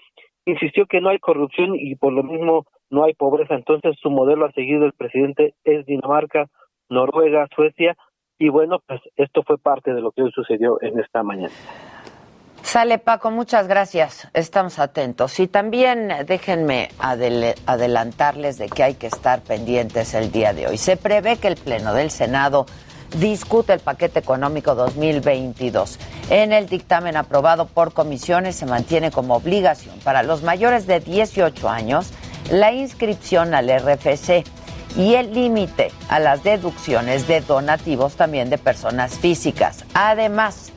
Insistió 0.47 0.87
que 0.87 1.02
no 1.02 1.11
hay 1.11 1.18
corrupción 1.18 1.76
y 1.76 1.94
por 1.97 2.14
lo 2.14 2.23
mismo 2.23 2.64
no 2.88 3.04
hay 3.04 3.12
pobreza. 3.12 3.54
Entonces 3.54 3.97
su 4.00 4.11
modelo 4.11 4.47
a 4.47 4.52
seguir 4.52 4.80
del 4.80 4.94
presidente 4.94 5.54
es 5.64 5.85
Dinamarca, 5.85 6.47
Noruega, 6.88 7.47
Suecia 7.54 7.94
y 8.38 8.49
bueno, 8.49 8.78
pues 8.87 9.02
esto 9.16 9.42
fue 9.42 9.59
parte 9.59 9.92
de 9.92 10.00
lo 10.00 10.12
que 10.12 10.23
hoy 10.23 10.30
sucedió 10.32 10.78
en 10.80 10.99
esta 10.99 11.23
mañana. 11.23 11.52
Sale 12.70 12.98
Paco, 12.98 13.32
muchas 13.32 13.66
gracias. 13.66 14.28
Estamos 14.32 14.78
atentos. 14.78 15.40
Y 15.40 15.48
también 15.48 16.12
déjenme 16.24 16.90
adelantarles 17.00 18.58
de 18.58 18.68
que 18.68 18.84
hay 18.84 18.94
que 18.94 19.08
estar 19.08 19.40
pendientes 19.40 20.14
el 20.14 20.30
día 20.30 20.52
de 20.52 20.68
hoy. 20.68 20.78
Se 20.78 20.96
prevé 20.96 21.38
que 21.38 21.48
el 21.48 21.56
Pleno 21.56 21.94
del 21.94 22.12
Senado 22.12 22.66
discute 23.18 23.72
el 23.72 23.80
paquete 23.80 24.20
económico 24.20 24.76
2022. 24.76 25.98
En 26.30 26.52
el 26.52 26.68
dictamen 26.68 27.16
aprobado 27.16 27.66
por 27.66 27.92
comisiones 27.92 28.54
se 28.54 28.66
mantiene 28.66 29.10
como 29.10 29.34
obligación 29.34 29.98
para 30.04 30.22
los 30.22 30.44
mayores 30.44 30.86
de 30.86 31.00
18 31.00 31.68
años 31.68 32.12
la 32.52 32.70
inscripción 32.70 33.52
al 33.52 33.68
RFC 33.68 34.44
y 34.96 35.14
el 35.14 35.34
límite 35.34 35.90
a 36.08 36.20
las 36.20 36.44
deducciones 36.44 37.26
de 37.26 37.40
donativos 37.40 38.14
también 38.14 38.48
de 38.48 38.58
personas 38.58 39.18
físicas. 39.18 39.84
Además, 39.92 40.70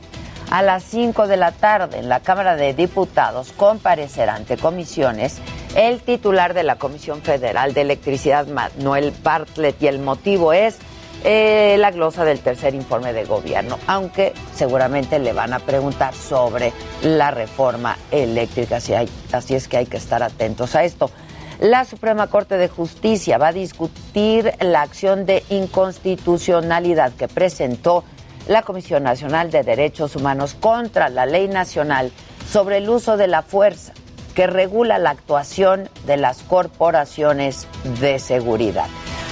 a 0.50 0.62
las 0.62 0.84
5 0.84 1.26
de 1.26 1.36
la 1.36 1.52
tarde 1.52 1.98
en 1.98 2.08
la 2.08 2.20
Cámara 2.20 2.56
de 2.56 2.74
Diputados 2.74 3.52
comparecerá 3.56 4.34
ante 4.34 4.56
comisiones 4.56 5.40
el 5.74 6.00
titular 6.00 6.54
de 6.54 6.62
la 6.62 6.76
Comisión 6.76 7.22
Federal 7.22 7.74
de 7.74 7.80
Electricidad, 7.80 8.46
Manuel 8.46 9.12
Bartlett, 9.22 9.82
y 9.82 9.88
el 9.88 9.98
motivo 9.98 10.52
es 10.52 10.78
eh, 11.24 11.76
la 11.78 11.90
glosa 11.90 12.24
del 12.24 12.40
tercer 12.40 12.74
informe 12.74 13.12
de 13.12 13.24
gobierno, 13.24 13.78
aunque 13.86 14.34
seguramente 14.54 15.18
le 15.18 15.32
van 15.32 15.52
a 15.52 15.58
preguntar 15.58 16.14
sobre 16.14 16.72
la 17.02 17.30
reforma 17.30 17.96
eléctrica, 18.10 18.76
así 19.32 19.54
es 19.54 19.68
que 19.68 19.78
hay 19.78 19.86
que 19.86 19.96
estar 19.96 20.22
atentos 20.22 20.74
a 20.74 20.84
esto. 20.84 21.10
La 21.60 21.84
Suprema 21.84 22.26
Corte 22.26 22.56
de 22.58 22.68
Justicia 22.68 23.38
va 23.38 23.48
a 23.48 23.52
discutir 23.52 24.52
la 24.60 24.82
acción 24.82 25.24
de 25.24 25.44
inconstitucionalidad 25.48 27.12
que 27.12 27.28
presentó 27.28 28.04
la 28.48 28.62
Comisión 28.62 29.02
Nacional 29.02 29.50
de 29.50 29.62
Derechos 29.62 30.16
Humanos 30.16 30.54
contra 30.58 31.08
la 31.08 31.26
Ley 31.26 31.48
Nacional 31.48 32.12
sobre 32.50 32.78
el 32.78 32.88
uso 32.88 33.16
de 33.16 33.26
la 33.26 33.42
fuerza 33.42 33.92
que 34.34 34.46
regula 34.46 34.98
la 34.98 35.10
actuación 35.10 35.88
de 36.06 36.16
las 36.16 36.42
corporaciones 36.42 37.66
de 38.00 38.18
seguridad. 38.18 38.86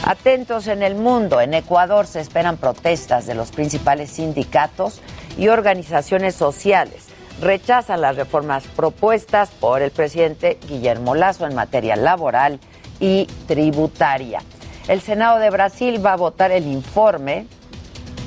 Atentos 0.04 0.66
en 0.66 0.82
el 0.82 0.94
mundo, 0.94 1.40
en 1.40 1.54
Ecuador 1.54 2.06
se 2.06 2.20
esperan 2.20 2.56
protestas 2.56 3.26
de 3.26 3.34
los 3.34 3.50
principales 3.50 4.10
sindicatos 4.10 5.00
y 5.36 5.48
organizaciones 5.48 6.34
sociales 6.34 7.08
rechazan 7.40 8.00
las 8.00 8.16
reformas 8.16 8.64
propuestas 8.76 9.50
por 9.50 9.82
el 9.82 9.90
presidente 9.90 10.58
Guillermo 10.68 11.14
Lazo 11.14 11.46
en 11.46 11.54
materia 11.54 11.96
laboral 11.96 12.60
y 13.00 13.26
tributaria. 13.46 14.40
El 14.88 15.00
Senado 15.00 15.38
de 15.38 15.50
Brasil 15.50 16.04
va 16.04 16.14
a 16.14 16.16
votar 16.16 16.50
el 16.50 16.66
informe 16.66 17.46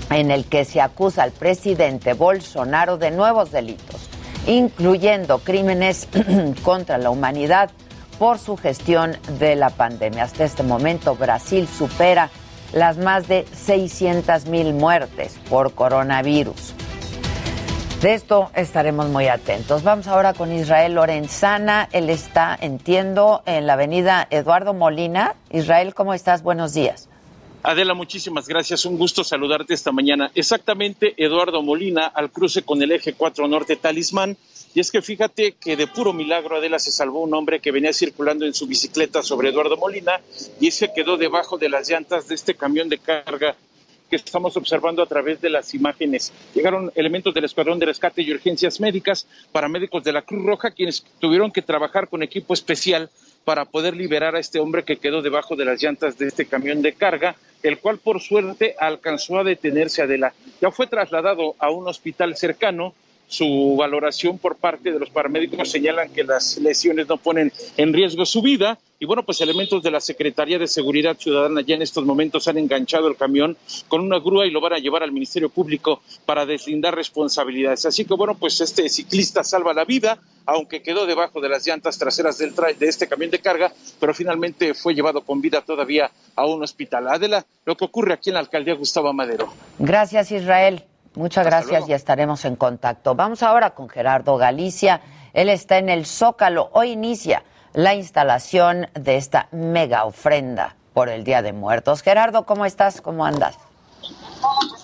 en 0.10 0.32
el 0.32 0.46
que 0.46 0.66
se 0.66 0.82
acusa 0.82 1.24
al 1.24 1.32
presidente 1.32 2.14
Bolsonaro 2.14 2.98
de 2.98 3.12
nuevos 3.12 3.52
delitos, 3.52 4.10
incluyendo 4.48 5.40
crímenes 5.40 6.08
contra 6.64 6.98
la 6.98 7.10
humanidad 7.10 7.72
por 8.20 8.40
su 8.40 8.58
gestión 8.58 9.18
de 9.40 9.56
la 9.56 9.70
pandemia. 9.70 10.24
Hasta 10.24 10.44
este 10.44 10.64
momento 10.64 11.16
Brasil 11.16 11.68
supera 11.68 12.30
las 12.74 12.98
más 12.98 13.28
de 13.28 13.46
600 13.54 14.48
mil 14.48 14.74
muertes 14.74 15.38
por 15.50 15.74
coronavirus. 15.74 16.74
De 18.02 18.14
esto 18.14 18.52
estaremos 18.54 19.08
muy 19.08 19.28
atentos. 19.30 19.84
Vamos 19.84 20.08
ahora 20.08 20.34
con 20.34 20.52
Israel 20.52 20.94
Lorenzana. 20.96 21.88
Él 21.92 22.10
está, 22.10 22.56
entiendo, 22.60 23.42
en 23.46 23.66
la 23.66 23.74
avenida 23.74 24.28
Eduardo 24.30 24.74
Molina. 24.74 25.34
Israel, 25.50 25.96
¿cómo 25.96 26.14
estás? 26.14 26.44
Buenos 26.44 26.74
días. 26.74 27.10
Adela, 27.68 27.96
muchísimas 27.96 28.48
gracias. 28.48 28.86
Un 28.86 28.96
gusto 28.96 29.24
saludarte 29.24 29.74
esta 29.74 29.92
mañana. 29.92 30.30
Exactamente, 30.36 31.16
Eduardo 31.18 31.64
Molina, 31.64 32.06
al 32.06 32.30
cruce 32.30 32.62
con 32.62 32.80
el 32.84 32.92
eje 32.92 33.14
4 33.14 33.48
Norte 33.48 33.76
Talismán. 33.76 34.38
Y 34.76 34.82
es 34.82 34.92
que 34.92 35.02
fíjate 35.02 35.54
que 35.54 35.76
de 35.76 35.88
puro 35.88 36.14
milagro, 36.14 36.58
Adela, 36.58 36.78
se 36.78 36.92
salvó 36.92 37.22
un 37.22 37.34
hombre 37.34 37.60
que 37.62 37.72
venía 37.72 37.92
circulando 37.92 38.46
en 38.46 38.54
su 38.54 38.68
bicicleta 38.68 39.24
sobre 39.24 39.50
Eduardo 39.50 39.78
Molina 39.78 40.22
y 40.60 40.70
se 40.70 40.94
quedó 40.94 41.18
debajo 41.18 41.58
de 41.58 41.70
las 41.70 41.90
llantas 41.90 42.28
de 42.28 42.36
este 42.36 42.54
camión 42.54 42.88
de 42.88 43.00
carga 43.00 43.56
que 44.12 44.18
estamos 44.18 44.56
observando 44.58 45.02
a 45.02 45.08
través 45.08 45.42
de 45.42 45.50
las 45.50 45.74
imágenes. 45.74 46.32
Llegaron 46.54 46.92
elementos 46.94 47.34
del 47.34 47.46
Escuadrón 47.46 47.80
de 47.80 47.88
Rescate 47.88 48.22
y 48.22 48.32
Urgencias 48.32 48.80
Médicas, 48.80 49.26
paramédicos 49.52 50.04
de 50.04 50.14
la 50.14 50.22
Cruz 50.22 50.46
Roja, 50.46 50.70
quienes 50.70 51.04
tuvieron 51.20 51.52
que 51.52 51.64
trabajar 51.64 52.10
con 52.10 52.22
equipo 52.22 52.54
especial 52.54 53.10
para 53.46 53.66
poder 53.66 53.96
liberar 53.96 54.36
a 54.36 54.40
este 54.40 54.60
hombre 54.60 54.84
que 54.84 54.98
quedó 54.98 55.22
debajo 55.22 55.56
de 55.56 55.66
las 55.66 55.82
llantas 55.82 56.18
de 56.18 56.28
este 56.28 56.48
camión 56.48 56.82
de 56.82 56.94
carga, 56.94 57.36
el 57.64 57.78
cual 57.78 58.00
por 58.00 58.20
suerte 58.20 58.76
alcanzó 58.80 59.40
a 59.40 59.44
detenerse 59.44 60.02
Adela. 60.02 60.34
Ya 60.60 60.72
fue 60.72 60.88
trasladado 60.88 61.56
a 61.60 61.70
un 61.70 61.88
hospital 61.88 62.36
cercano 62.36 62.94
su 63.28 63.76
valoración 63.78 64.38
por 64.38 64.56
parte 64.56 64.92
de 64.92 65.00
los 65.00 65.10
paramédicos 65.10 65.70
señalan 65.70 66.10
que 66.10 66.24
las 66.24 66.58
lesiones 66.58 67.08
no 67.08 67.18
ponen 67.18 67.52
en 67.78 67.94
riesgo 67.94 68.26
su 68.26 68.42
vida 68.42 68.78
y 68.98 69.06
bueno, 69.06 69.24
pues 69.24 69.42
elementos 69.42 69.84
de 69.84 69.92
la 69.92 70.00
Secretaría 70.00 70.58
de 70.58 70.68
Seguridad 70.68 71.18
Ciudadana 71.18 71.62
ya 71.62 71.76
en 71.76 71.82
estos 71.82 72.06
momentos 72.06 72.48
han 72.48 72.58
enganchado 72.58 73.10
el 73.10 73.18
camión 73.18 73.58
con 73.90 74.02
una 74.02 74.20
grúa 74.20 74.46
y 74.46 74.52
lo 74.52 74.62
van 74.62 74.74
a 74.74 74.78
llevar 74.78 75.04
al 75.04 75.12
Ministerio 75.12 75.50
Público 75.50 76.02
para 76.26 76.46
deslindar 76.46 76.96
responsabilidades. 76.96 77.86
Así 77.86 78.06
que 78.06 78.14
bueno, 78.14 78.36
pues 78.36 78.62
este 78.62 78.88
ciclista 78.88 79.44
salva 79.44 79.74
la 79.74 79.84
vida, 79.84 80.18
aunque 80.46 80.82
quedó 80.82 81.06
debajo 81.06 81.42
de 81.42 81.50
las 81.50 81.68
llantas 81.68 81.98
traseras 81.98 82.38
del 82.38 82.56
de 82.56 82.88
este 82.88 83.08
camión 83.08 83.32
de 83.32 83.40
carga, 83.40 83.74
pero 84.00 84.14
finalmente 84.14 84.74
fue 84.74 84.96
llevado 84.96 85.22
con 85.22 85.42
vida 85.42 85.62
todavía 85.62 86.10
a 86.36 86.46
un 86.46 86.64
hospital. 86.64 87.10
Adela, 87.10 87.46
lo 87.66 87.76
que 87.76 87.84
ocurre 87.84 88.14
aquí 88.14 88.30
en 88.30 88.36
la 88.36 88.40
alcaldía 88.40 88.76
Gustavo 88.76 89.12
Madero. 89.12 89.54
Gracias, 89.78 90.32
Israel. 90.32 90.84
Muchas 91.16 91.46
gracias 91.46 91.88
y 91.88 91.94
estaremos 91.94 92.44
en 92.44 92.58
contacto. 92.58 93.16
Vamos 93.16 93.42
ahora 93.42 93.74
con 93.74 93.88
Gerardo 93.88 94.36
Galicia. 94.36 95.00
Él 95.34 95.48
está 95.48 95.78
en 95.78 95.88
el 95.88 96.06
Zócalo. 96.06 96.70
Hoy 96.74 96.92
inicia 96.92 97.44
la 97.74 97.96
instalación 97.96 98.88
de 98.94 99.16
esta 99.16 99.48
mega 99.52 100.04
ofrenda 100.04 100.76
por 100.94 101.08
el 101.08 101.24
Día 101.24 101.42
de 101.42 101.54
Muertos. 101.54 102.02
Gerardo, 102.02 102.46
¿cómo 102.46 102.66
estás? 102.66 103.00
¿Cómo 103.00 103.26
andas? 103.26 103.58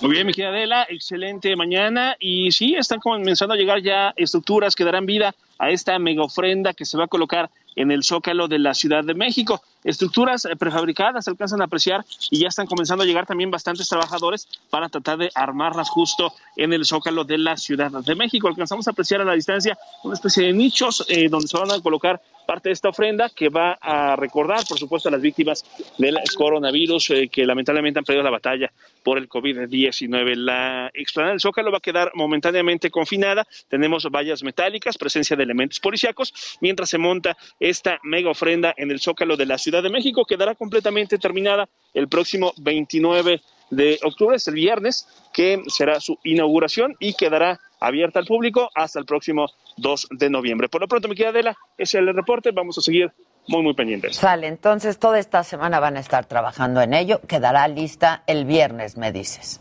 Muy 0.01 0.11
bien, 0.11 0.25
mi 0.25 0.33
querida 0.33 0.49
Adela, 0.49 0.87
excelente 0.89 1.55
mañana. 1.57 2.15
Y 2.19 2.51
sí, 2.53 2.75
están 2.75 2.99
comenzando 2.99 3.53
a 3.53 3.57
llegar 3.57 3.81
ya 3.81 4.13
estructuras 4.15 4.75
que 4.75 4.85
darán 4.85 5.05
vida 5.05 5.35
a 5.59 5.69
esta 5.69 5.99
mega 5.99 6.23
ofrenda 6.23 6.73
que 6.73 6.85
se 6.85 6.97
va 6.97 7.05
a 7.05 7.07
colocar 7.07 7.49
en 7.75 7.91
el 7.91 8.03
Zócalo 8.03 8.47
de 8.47 8.59
la 8.59 8.73
Ciudad 8.73 9.03
de 9.03 9.13
México. 9.13 9.61
Estructuras 9.83 10.45
eh, 10.45 10.55
prefabricadas 10.55 11.27
alcanzan 11.27 11.61
a 11.61 11.65
apreciar 11.65 12.05
y 12.29 12.39
ya 12.39 12.49
están 12.49 12.67
comenzando 12.67 13.03
a 13.03 13.07
llegar 13.07 13.25
también 13.25 13.49
bastantes 13.49 13.89
trabajadores 13.89 14.47
para 14.69 14.89
tratar 14.89 15.17
de 15.17 15.31
armarlas 15.33 15.89
justo 15.89 16.33
en 16.55 16.73
el 16.73 16.85
Zócalo 16.85 17.23
de 17.23 17.39
la 17.39 17.57
Ciudad 17.57 17.91
de 17.91 18.15
México. 18.15 18.47
Alcanzamos 18.47 18.87
a 18.87 18.91
apreciar 18.91 19.21
a 19.21 19.25
la 19.25 19.33
distancia 19.33 19.77
una 20.03 20.13
especie 20.13 20.45
de 20.45 20.53
nichos 20.53 21.03
eh, 21.07 21.29
donde 21.29 21.47
se 21.47 21.57
van 21.57 21.71
a 21.71 21.81
colocar 21.81 22.21
parte 22.45 22.69
de 22.69 22.73
esta 22.73 22.89
ofrenda 22.89 23.29
que 23.29 23.49
va 23.49 23.77
a 23.79 24.15
recordar, 24.15 24.65
por 24.67 24.77
supuesto, 24.77 25.09
a 25.09 25.11
las 25.11 25.21
víctimas 25.21 25.63
del 25.97 26.17
coronavirus 26.35 27.11
eh, 27.11 27.29
que 27.29 27.45
lamentablemente 27.45 27.99
han 27.99 28.05
perdido 28.05 28.23
la 28.23 28.29
batalla 28.29 28.71
por 29.03 29.17
el 29.17 29.29
COVID-19. 29.29 30.35
La 30.35 30.91
explanada 30.93 31.31
del 31.31 31.39
Zócalo 31.39 31.71
va 31.71 31.77
a 31.77 31.81
quedar 31.81 32.11
momentáneamente 32.13 32.91
confinada. 32.91 33.47
Tenemos 33.67 34.07
vallas 34.11 34.43
metálicas, 34.43 34.97
presencia 34.97 35.35
de 35.35 35.43
elementos 35.43 35.79
policíacos, 35.79 36.57
mientras 36.61 36.89
se 36.89 36.97
monta 36.97 37.37
esta 37.59 37.99
mega 38.03 38.29
ofrenda 38.29 38.73
en 38.75 38.91
el 38.91 38.99
Zócalo 38.99 39.37
de 39.37 39.45
la 39.45 39.57
Ciudad 39.57 39.70
de 39.71 39.89
México. 39.89 40.25
Quedará 40.25 40.55
completamente 40.55 41.17
terminada 41.17 41.69
el 41.93 42.07
próximo 42.07 42.51
29 42.57 43.41
de 43.69 43.99
octubre, 44.03 44.35
es 44.35 44.47
el 44.47 44.55
viernes, 44.55 45.07
que 45.33 45.61
será 45.67 45.99
su 46.01 46.17
inauguración 46.23 46.95
y 46.99 47.13
quedará 47.13 47.59
abierta 47.79 48.19
al 48.19 48.25
público 48.25 48.69
hasta 48.75 48.99
el 48.99 49.05
próximo 49.05 49.47
2 49.77 50.09
de 50.11 50.29
noviembre. 50.29 50.67
Por 50.67 50.81
lo 50.81 50.87
pronto, 50.87 51.07
mi 51.07 51.15
querida 51.15 51.29
Adela, 51.29 51.57
ese 51.77 51.97
es 51.97 52.07
el 52.07 52.13
reporte. 52.13 52.51
Vamos 52.51 52.77
a 52.77 52.81
seguir 52.81 53.11
muy, 53.47 53.63
muy 53.63 53.73
pendientes. 53.73 54.17
Sale, 54.17 54.47
entonces 54.47 54.99
toda 54.99 55.19
esta 55.19 55.43
semana 55.43 55.79
van 55.79 55.97
a 55.97 55.99
estar 55.99 56.25
trabajando 56.25 56.81
en 56.81 56.93
ello. 56.93 57.21
Quedará 57.27 57.67
lista 57.67 58.23
el 58.27 58.45
viernes, 58.45 58.97
me 58.97 59.11
dices. 59.11 59.59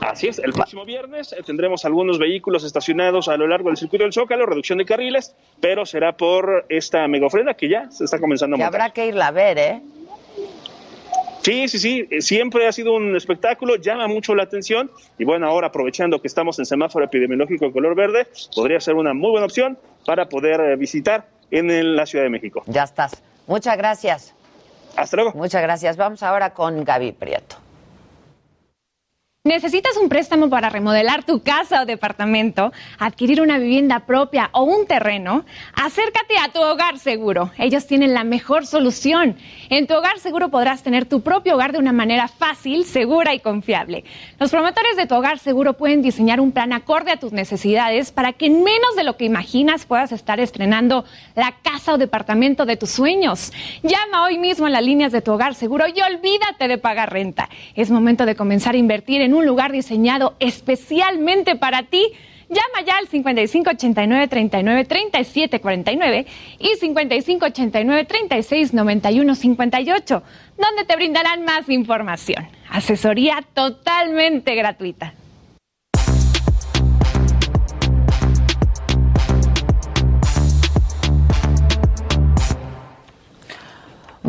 Así 0.00 0.28
es, 0.28 0.38
el 0.38 0.52
próximo 0.52 0.84
viernes 0.84 1.32
eh, 1.32 1.42
tendremos 1.44 1.84
algunos 1.84 2.18
vehículos 2.18 2.64
estacionados 2.64 3.28
a 3.28 3.36
lo 3.36 3.46
largo 3.46 3.68
del 3.68 3.76
circuito 3.76 4.04
del 4.04 4.12
Zócalo, 4.12 4.46
reducción 4.46 4.78
de 4.78 4.86
carriles, 4.86 5.34
pero 5.60 5.84
será 5.84 6.16
por 6.16 6.64
esta 6.68 7.06
mega 7.06 7.26
ofrenda 7.26 7.54
que 7.54 7.68
ya 7.68 7.90
se 7.90 8.04
está 8.04 8.18
comenzando 8.18 8.56
a 8.56 8.58
montar. 8.58 8.80
habrá 8.80 8.92
que 8.92 9.06
irla 9.06 9.28
a 9.28 9.30
ver, 9.30 9.58
¿eh? 9.58 9.82
Sí, 11.42 11.68
sí, 11.68 11.78
sí, 11.78 12.06
eh, 12.10 12.20
siempre 12.20 12.66
ha 12.66 12.72
sido 12.72 12.92
un 12.92 13.16
espectáculo, 13.16 13.76
llama 13.76 14.06
mucho 14.08 14.34
la 14.34 14.42
atención 14.42 14.90
y 15.18 15.24
bueno, 15.24 15.46
ahora 15.46 15.68
aprovechando 15.68 16.20
que 16.20 16.28
estamos 16.28 16.58
en 16.58 16.66
semáforo 16.66 17.04
epidemiológico 17.04 17.66
de 17.66 17.72
color 17.72 17.94
verde, 17.94 18.26
podría 18.54 18.80
ser 18.80 18.94
una 18.94 19.14
muy 19.14 19.30
buena 19.30 19.46
opción 19.46 19.78
para 20.04 20.28
poder 20.28 20.60
eh, 20.60 20.76
visitar 20.76 21.26
en 21.50 21.96
la 21.96 22.06
Ciudad 22.06 22.24
de 22.24 22.30
México. 22.30 22.62
Ya 22.66 22.84
estás. 22.84 23.22
Muchas 23.46 23.76
gracias. 23.76 24.34
Hasta 24.96 25.16
luego. 25.16 25.32
Muchas 25.34 25.62
gracias. 25.62 25.96
Vamos 25.96 26.22
ahora 26.22 26.50
con 26.50 26.84
Gaby 26.84 27.12
Prieto. 27.12 27.56
¿Necesitas 29.42 29.96
un 29.96 30.10
préstamo 30.10 30.50
para 30.50 30.68
remodelar 30.68 31.24
tu 31.24 31.40
casa 31.40 31.80
o 31.80 31.86
departamento, 31.86 32.74
adquirir 32.98 33.40
una 33.40 33.56
vivienda 33.56 34.00
propia 34.00 34.50
o 34.52 34.64
un 34.64 34.84
terreno? 34.84 35.46
Acércate 35.72 36.36
a 36.36 36.52
tu 36.52 36.60
hogar 36.60 36.98
seguro. 36.98 37.50
Ellos 37.56 37.86
tienen 37.86 38.12
la 38.12 38.22
mejor 38.22 38.66
solución. 38.66 39.36
En 39.70 39.86
tu 39.86 39.94
hogar 39.94 40.18
seguro 40.18 40.50
podrás 40.50 40.82
tener 40.82 41.06
tu 41.06 41.22
propio 41.22 41.54
hogar 41.54 41.72
de 41.72 41.78
una 41.78 41.92
manera 41.92 42.28
fácil, 42.28 42.84
segura 42.84 43.32
y 43.32 43.40
confiable. 43.40 44.04
Los 44.38 44.50
promotores 44.50 44.98
de 44.98 45.06
tu 45.06 45.14
hogar 45.14 45.38
seguro 45.38 45.72
pueden 45.72 46.02
diseñar 46.02 46.38
un 46.38 46.52
plan 46.52 46.74
acorde 46.74 47.10
a 47.10 47.16
tus 47.16 47.32
necesidades 47.32 48.12
para 48.12 48.34
que 48.34 48.44
en 48.44 48.62
menos 48.62 48.94
de 48.94 49.04
lo 49.04 49.16
que 49.16 49.24
imaginas 49.24 49.86
puedas 49.86 50.12
estar 50.12 50.38
estrenando 50.38 51.06
la 51.34 51.54
casa 51.62 51.94
o 51.94 51.98
departamento 51.98 52.66
de 52.66 52.76
tus 52.76 52.90
sueños. 52.90 53.54
Llama 53.82 54.22
hoy 54.24 54.36
mismo 54.36 54.66
a 54.66 54.70
las 54.70 54.84
líneas 54.84 55.12
de 55.12 55.22
tu 55.22 55.32
hogar 55.32 55.54
seguro 55.54 55.86
y 55.88 55.98
olvídate 56.02 56.68
de 56.68 56.76
pagar 56.76 57.10
renta. 57.10 57.48
Es 57.74 57.90
momento 57.90 58.26
de 58.26 58.36
comenzar 58.36 58.74
a 58.74 58.78
invertir 58.78 59.22
en 59.22 59.29
un 59.34 59.46
lugar 59.46 59.72
diseñado 59.72 60.34
especialmente 60.40 61.56
para 61.56 61.84
ti. 61.84 62.12
Llama 62.48 62.84
ya 62.84 62.96
al 62.96 63.06
5589 63.06 64.26
39 64.26 64.84
37 64.84 65.60
49 65.60 66.26
y 66.58 66.68
5589 66.80 68.04
36 68.04 68.74
91 68.74 69.34
58, 69.36 70.22
donde 70.58 70.84
te 70.84 70.96
brindarán 70.96 71.44
más 71.44 71.68
información. 71.68 72.48
Asesoría 72.68 73.44
totalmente 73.54 74.56
gratuita. 74.56 75.14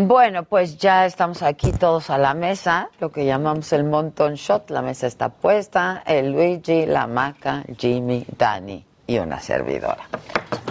Bueno, 0.07 0.43
pues 0.43 0.77
ya 0.77 1.05
estamos 1.05 1.43
aquí 1.43 1.71
todos 1.71 2.09
a 2.09 2.17
la 2.17 2.33
mesa, 2.33 2.89
lo 2.99 3.11
que 3.11 3.23
llamamos 3.25 3.71
el 3.71 3.83
Monton 3.83 4.33
Shot. 4.33 4.71
La 4.71 4.81
mesa 4.81 5.05
está 5.05 5.29
puesta, 5.29 6.01
el 6.07 6.31
Luigi, 6.31 6.87
la 6.87 7.05
Maca, 7.05 7.63
Jimmy, 7.77 8.25
Dani 8.37 8.83
y 9.05 9.19
una 9.19 9.39
servidora. 9.39 10.03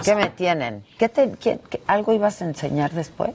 ¿Qué 0.03 0.15
me 0.15 0.29
tienen? 0.31 0.83
¿Qué 0.97 1.07
te, 1.07 1.31
qué- 1.39 1.59
qué- 1.69 1.81
¿Algo 1.87 2.11
ibas 2.11 2.41
a 2.41 2.45
enseñar 2.45 2.91
después? 2.91 3.31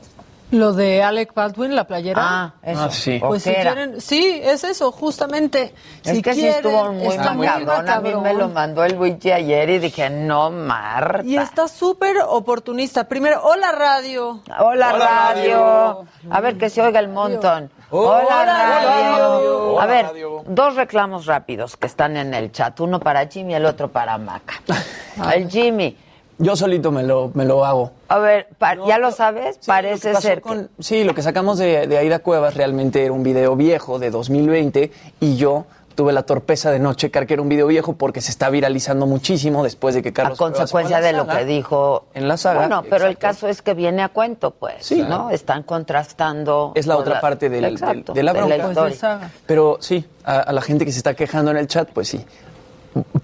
Lo 0.53 0.73
de 0.73 1.03
Alec 1.03 1.35
Baldwin, 1.35 1.75
la 1.75 1.85
playera. 1.89 2.23
Ah, 2.25 2.55
eso. 2.63 2.83
Ah, 2.83 2.91
sí. 2.91 3.19
Pues 3.21 3.43
si 3.43 3.53
quieren, 3.53 4.01
sí, 4.01 4.41
es 4.43 4.63
eso, 4.63 4.93
justamente. 4.93 5.75
Es 6.05 6.17
si 6.17 6.23
que 6.23 6.35
sí 6.35 6.41
quieren, 6.41 6.57
estuvo 6.67 6.93
muy 6.93 7.07
está 7.09 7.37
cabrón. 7.37 7.89
A 7.91 8.01
mí 8.01 8.15
me 8.15 8.33
lo 8.33 8.49
mandó 8.49 8.85
el 8.85 8.95
Luigi 8.95 9.33
ayer 9.33 9.69
y 9.71 9.79
dije, 9.81 10.09
no, 10.09 10.51
Marta. 10.51 11.25
Y 11.25 11.37
está 11.37 11.67
súper 11.67 12.19
oportunista. 12.29 13.05
Primero, 13.09 13.41
hola 13.43 13.73
radio. 13.73 14.41
Hola, 14.59 14.93
radio. 14.93 16.05
A 16.31 16.41
ver 16.41 16.57
que 16.57 16.71
se 16.71 16.81
oiga 16.81 17.01
el 17.01 17.09
montón. 17.09 17.69
Hola, 17.91 18.25
Hola, 18.27 18.45
radio. 18.45 19.19
radio. 19.19 19.81
A 19.81 19.87
ver, 19.87 20.07
dos 20.47 20.77
reclamos 20.77 21.27
rápidos 21.27 21.77
que 21.77 21.87
están 21.87 22.17
en 22.17 22.35
el 22.35 22.53
chat. 22.53 22.79
Uno 22.81 23.01
para 23.01 23.27
Jimmy 23.27 23.53
y 23.53 23.57
el 23.57 23.67
otro 23.67 23.89
para 23.89 24.17
Maca. 24.19 24.55
El 25.35 25.51
Jimmy. 25.51 25.97
Yo 26.39 26.55
solito 26.57 26.93
me 26.93 27.03
lo, 27.03 27.31
me 27.35 27.45
lo 27.47 27.65
hago. 27.65 27.93
A 28.09 28.19
ver, 28.19 28.49
pa- 28.59 28.77
¿ya 28.87 28.99
lo 28.99 29.11
sabes? 29.11 29.59
Parece 29.67 30.09
Lo 30.09 30.13
que 30.13 30.15
pasó 30.17 30.29
ser 30.29 30.41
con- 30.43 30.71
Sí, 30.79 31.03
lo 31.05 31.15
que 31.15 31.23
sacamos 31.23 31.57
de, 31.59 31.87
de 31.87 31.97
Aida 31.99 32.19
Cuevas 32.19 32.55
realmente 32.55 33.03
era 33.05 33.13
un 33.13 33.23
video 33.23 33.57
viejo 33.57 33.99
de 33.99 34.11
2020 34.11 34.93
y 35.21 35.37
yo 35.37 35.65
tuve 35.95 36.13
la 36.13 36.25
torpeza 36.25 36.71
de 36.71 36.79
no 36.79 36.93
checar 36.93 37.27
que 37.27 37.33
era 37.33 37.41
un 37.43 37.49
video 37.49 37.67
viejo 37.69 37.95
porque 37.95 38.21
se 38.21 38.31
está 38.31 38.51
viralizando 38.51 39.07
muchísimo 39.07 39.65
después 39.65 39.95
de 39.95 40.03
que 40.03 40.11
a 40.11 40.13
Carlos 40.13 40.37
Cuevas 40.37 40.59
consecuencia 40.59 40.99
a 40.99 41.01
de 41.01 41.15
lo 41.15 41.27
que 41.27 41.47
dijo. 41.47 42.05
En 42.13 42.29
la 42.29 42.37
saga. 42.37 42.59
Bueno, 42.67 42.83
pero 42.91 43.07
el 43.07 43.17
caso 43.17 43.49
es 43.49 43.63
que 43.63 43.73
viene 43.73 44.03
a 44.03 44.11
cuento, 44.11 44.51
pues, 44.51 44.85
Sí. 44.85 45.01
¿no? 45.03 45.31
Están 45.31 45.63
contrastando. 45.63 46.73
Es 46.75 46.87
la 46.87 46.99
otra 46.99 47.19
parte 47.19 47.49
del, 47.49 47.63
del- 47.63 47.73
Exacto, 47.73 48.13
de 48.13 48.23
la 48.23 48.35
de 48.35 48.41
bronca. 48.41 48.89
historia. 48.91 49.31
Pero 49.47 49.79
sí, 49.81 50.05
a, 50.23 50.41
a 50.41 50.53
la 50.53 50.61
gente 50.61 50.85
que 50.85 50.93
se 50.93 50.99
está 50.99 51.15
quejando 51.15 51.51
en 51.51 51.57
el 51.57 51.67
chat, 51.67 51.89
pues 51.91 52.09
sí. 52.09 52.23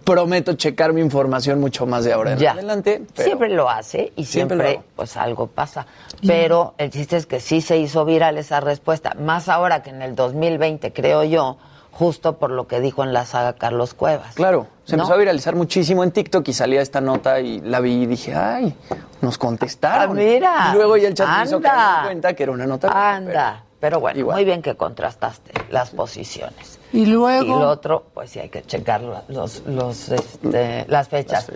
Prometo 0.05 0.55
checar 0.55 0.93
mi 0.93 1.01
información 1.01 1.61
mucho 1.61 1.87
más 1.87 2.05
de 2.05 2.13
ahora 2.13 2.33
en 2.33 2.39
Ya. 2.39 2.53
adelante. 2.53 3.03
pero- 3.15 3.25
Siempre 3.27 3.49
lo 3.51 3.69
hace 3.71 4.13
y 4.17 4.25
Siempre 4.25 4.83
pues 4.97 5.17
algo 5.17 5.47
pasa. 5.47 5.87
Pero 6.27 6.75
el 6.79 6.91
chiste 6.91 7.17
es 7.17 7.27
que 7.27 7.41
sí 7.41 7.61
se 7.61 7.77
hizo 7.79 8.05
viral 8.05 8.37
esa 8.39 8.61
respuesta, 8.61 9.15
más 9.19 9.49
ahora 9.49 9.83
que 9.83 9.91
en 9.91 10.03
el 10.03 10.15
2020, 10.15 10.93
creo 10.93 11.25
yo, 11.25 11.57
justo 11.91 12.39
por 12.39 12.51
lo 12.51 12.67
que 12.67 12.81
dijo 12.81 13.03
en 13.05 13.13
la 13.13 13.25
saga 13.27 13.53
Carlos 13.55 13.95
Cuevas. 13.95 14.35
Claro, 14.35 14.67
se 14.85 14.97
¿No? 14.97 15.03
empezó 15.03 15.15
a 15.15 15.19
viralizar 15.19 15.55
muchísimo 15.55 16.03
en 16.05 16.11
TikTok 16.11 16.47
y 16.49 16.53
salía 16.53 16.81
esta 16.81 17.01
nota 17.01 17.41
y 17.41 17.61
la 17.61 17.81
vi 17.81 18.03
y 18.03 18.07
dije, 18.07 18.35
ay, 18.35 18.75
nos 19.21 19.37
contestaron. 19.39 20.11
Ah, 20.19 20.21
mira. 20.21 20.71
Y 20.73 20.77
luego 20.77 20.97
ya 20.97 21.09
el 21.09 21.15
chat 21.15 21.29
me 21.39 21.45
hizo 21.45 21.57
Anda. 21.57 21.71
caer 21.71 21.97
en 21.99 22.05
cuenta 22.07 22.33
que 22.35 22.43
era 22.43 22.53
una 22.53 22.67
nota. 22.67 23.15
Anda. 23.15 23.63
Pero 23.79 24.01
bueno, 24.01 24.25
muy 24.33 24.45
bien 24.45 24.63
que 24.63 24.75
contrastaste 24.77 25.53
las 25.71 25.91
posiciones. 25.91 26.79
Y 26.93 27.07
luego. 27.07 27.45
Y 27.45 27.49
lo 27.49 27.71
otro, 27.71 28.05
pues 28.13 28.31
sí 28.31 28.39
hay 28.39 28.49
que 28.51 28.63
checar 28.63 29.01
los, 29.29 29.63
los, 29.67 30.09
este, 30.11 30.85
las 30.89 31.09
fechas. 31.09 31.49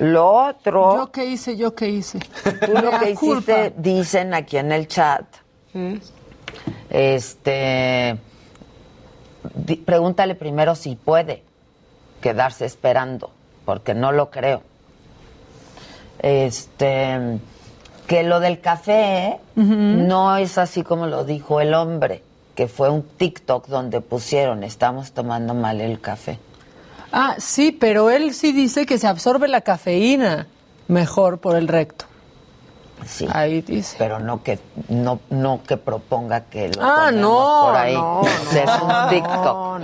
Lo 0.00 0.30
otro, 0.30 0.96
¿Yo 0.96 1.10
qué 1.12 1.24
hice? 1.24 1.56
¿Yo 1.56 1.74
qué 1.74 1.88
hice? 1.88 2.18
tú 2.64 2.72
lo 2.72 2.90
que 3.00 3.14
culpa. 3.14 3.52
hiciste, 3.52 3.74
dicen 3.78 4.34
aquí 4.34 4.58
en 4.58 4.72
el 4.72 4.86
chat, 4.86 5.24
este, 6.90 8.18
di- 9.54 9.76
pregúntale 9.76 10.34
primero 10.34 10.74
si 10.74 10.94
puede 10.96 11.42
quedarse 12.20 12.64
esperando, 12.66 13.30
porque 13.64 13.94
no 13.94 14.12
lo 14.12 14.30
creo. 14.30 14.62
Este, 16.18 17.38
que 18.06 18.22
lo 18.22 18.40
del 18.40 18.60
café 18.60 19.38
no 19.54 20.36
es 20.36 20.58
así 20.58 20.82
como 20.82 21.06
lo 21.06 21.24
dijo 21.24 21.60
el 21.60 21.74
hombre, 21.74 22.22
que 22.56 22.66
fue 22.66 22.90
un 22.90 23.02
TikTok 23.02 23.68
donde 23.68 24.00
pusieron, 24.00 24.64
estamos 24.64 25.12
tomando 25.12 25.54
mal 25.54 25.80
el 25.80 26.00
café. 26.00 26.38
Ah, 27.12 27.36
sí, 27.38 27.70
pero 27.70 28.10
él 28.10 28.34
sí 28.34 28.52
dice 28.52 28.86
que 28.86 28.98
se 28.98 29.06
absorbe 29.06 29.46
la 29.46 29.60
cafeína 29.60 30.48
mejor 30.88 31.38
por 31.38 31.54
el 31.54 31.68
recto. 31.68 32.06
Sí. 33.04 33.26
Ahí 33.32 33.60
dice. 33.60 33.96
Pero 33.98 34.18
no 34.18 34.42
que 34.42 34.58
no 34.88 35.20
no 35.30 35.60
que 35.66 35.76
proponga 35.76 36.42
que 36.42 36.68
lo 36.68 36.82
Ah, 36.82 37.10
no, 37.12 37.62
por 37.66 37.76
ahí. 37.76 37.94
no, 37.94 38.22
Ese 38.50 38.62
es 38.64 38.70
un 38.82 38.88
no, 38.88 39.08
TikTok. 39.08 39.44
no, 39.44 39.78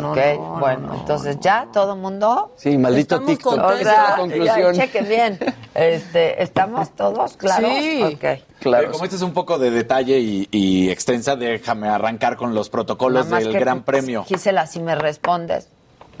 no, 0.00 0.10
Ok, 0.12 0.18
no, 0.38 0.56
bueno, 0.60 0.94
entonces 0.94 1.38
ya 1.40 1.68
todo 1.72 1.94
mundo. 1.96 2.52
Sí, 2.56 2.76
maldito 2.78 3.16
Estamos 3.16 3.30
TikTok. 3.30 3.54
contentos. 3.54 3.80
Esa 3.80 3.90
es 3.92 3.96
la 3.98 4.08
Ya, 4.08 4.16
conclusión. 4.16 4.74
chequen 4.74 5.08
bien. 5.08 5.38
Este, 5.74 6.42
¿estamos 6.42 6.90
todos 6.96 7.36
claros? 7.36 7.70
Sí. 7.78 8.02
Ok. 8.02 8.24
Claro. 8.60 8.84
Oye, 8.84 8.92
como 8.92 9.04
este 9.04 9.16
es 9.16 9.22
un 9.22 9.32
poco 9.34 9.58
de 9.58 9.70
detalle 9.70 10.18
y, 10.20 10.48
y 10.50 10.90
extensa, 10.90 11.36
déjame 11.36 11.88
arrancar 11.88 12.36
con 12.36 12.54
los 12.54 12.70
protocolos 12.70 13.28
del 13.28 13.52
que 13.52 13.58
Gran 13.58 13.80
tú, 13.80 13.84
Premio. 13.84 14.24
Gisela, 14.24 14.66
si 14.66 14.80
me 14.80 14.94
respondes. 14.94 15.68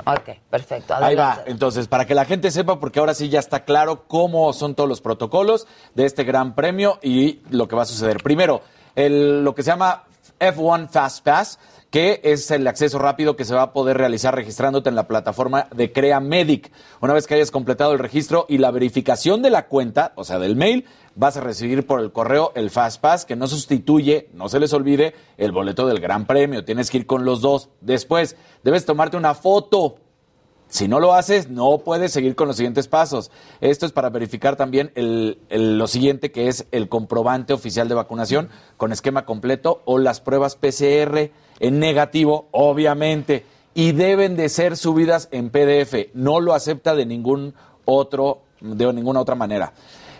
Ok, 0.06 0.38
perfecto. 0.50 0.94
Ahí 0.94 1.14
va. 1.14 1.42
Entonces, 1.46 1.88
para 1.88 2.06
que 2.06 2.14
la 2.14 2.24
gente 2.24 2.50
sepa, 2.50 2.78
porque 2.80 2.98
ahora 3.00 3.14
sí 3.14 3.28
ya 3.28 3.38
está 3.40 3.64
claro 3.64 4.04
cómo 4.06 4.52
son 4.52 4.74
todos 4.74 4.88
los 4.88 5.00
protocolos 5.00 5.66
de 5.94 6.04
este 6.06 6.24
Gran 6.24 6.54
Premio 6.54 6.98
y 7.02 7.40
lo 7.50 7.68
que 7.68 7.76
va 7.76 7.82
a 7.82 7.86
suceder. 7.86 8.22
Primero, 8.22 8.62
el- 8.94 9.42
lo 9.44 9.54
que 9.54 9.62
se 9.62 9.70
llama 9.70 10.04
F1 10.40 10.88
Fast 10.88 11.24
Pass, 11.24 11.58
que 11.94 12.20
es 12.24 12.50
el 12.50 12.66
acceso 12.66 12.98
rápido 12.98 13.36
que 13.36 13.44
se 13.44 13.54
va 13.54 13.62
a 13.62 13.72
poder 13.72 13.96
realizar 13.96 14.34
registrándote 14.34 14.88
en 14.88 14.96
la 14.96 15.06
plataforma 15.06 15.68
de 15.72 15.92
Crea 15.92 16.18
Medic. 16.18 16.72
Una 17.00 17.12
vez 17.12 17.28
que 17.28 17.34
hayas 17.34 17.52
completado 17.52 17.92
el 17.92 18.00
registro 18.00 18.46
y 18.48 18.58
la 18.58 18.72
verificación 18.72 19.42
de 19.42 19.50
la 19.50 19.68
cuenta, 19.68 20.12
o 20.16 20.24
sea, 20.24 20.40
del 20.40 20.56
mail, 20.56 20.86
vas 21.14 21.36
a 21.36 21.40
recibir 21.40 21.86
por 21.86 22.00
el 22.00 22.10
correo 22.10 22.50
el 22.56 22.70
Fast 22.70 23.00
Pass, 23.00 23.24
que 23.24 23.36
no 23.36 23.46
sustituye, 23.46 24.28
no 24.32 24.48
se 24.48 24.58
les 24.58 24.72
olvide, 24.72 25.14
el 25.36 25.52
boleto 25.52 25.86
del 25.86 26.00
Gran 26.00 26.26
Premio. 26.26 26.64
Tienes 26.64 26.90
que 26.90 26.96
ir 26.96 27.06
con 27.06 27.24
los 27.24 27.40
dos. 27.42 27.68
Después, 27.80 28.34
debes 28.64 28.84
tomarte 28.86 29.16
una 29.16 29.36
foto 29.36 29.98
si 30.66 30.88
no 30.88 30.98
lo 30.98 31.14
haces, 31.14 31.48
no 31.48 31.78
puedes 31.78 32.10
seguir 32.10 32.34
con 32.34 32.48
los 32.48 32.56
siguientes 32.56 32.88
pasos. 32.88 33.30
Esto 33.60 33.86
es 33.86 33.92
para 33.92 34.10
verificar 34.10 34.56
también 34.56 34.90
el- 34.96 35.38
lo 35.48 35.86
siguiente, 35.86 36.32
que 36.32 36.48
es 36.48 36.66
el 36.72 36.88
comprobante 36.88 37.52
oficial 37.52 37.88
de 37.88 37.94
vacunación 37.94 38.48
con 38.76 38.90
esquema 38.90 39.24
completo 39.24 39.82
o 39.84 39.98
las 39.98 40.20
pruebas 40.20 40.56
PCR 40.56 41.30
en 41.64 41.78
negativo, 41.78 42.48
obviamente. 42.50 43.46
Y 43.72 43.92
deben 43.92 44.36
de 44.36 44.50
ser 44.50 44.76
subidas 44.76 45.28
en 45.32 45.48
PDF. 45.48 46.10
No 46.12 46.40
lo 46.40 46.52
acepta 46.52 46.94
de 46.94 47.06
ningún 47.06 47.54
otro, 47.86 48.42
de 48.60 48.92
ninguna 48.92 49.20
otra 49.20 49.34
manera. 49.34 49.72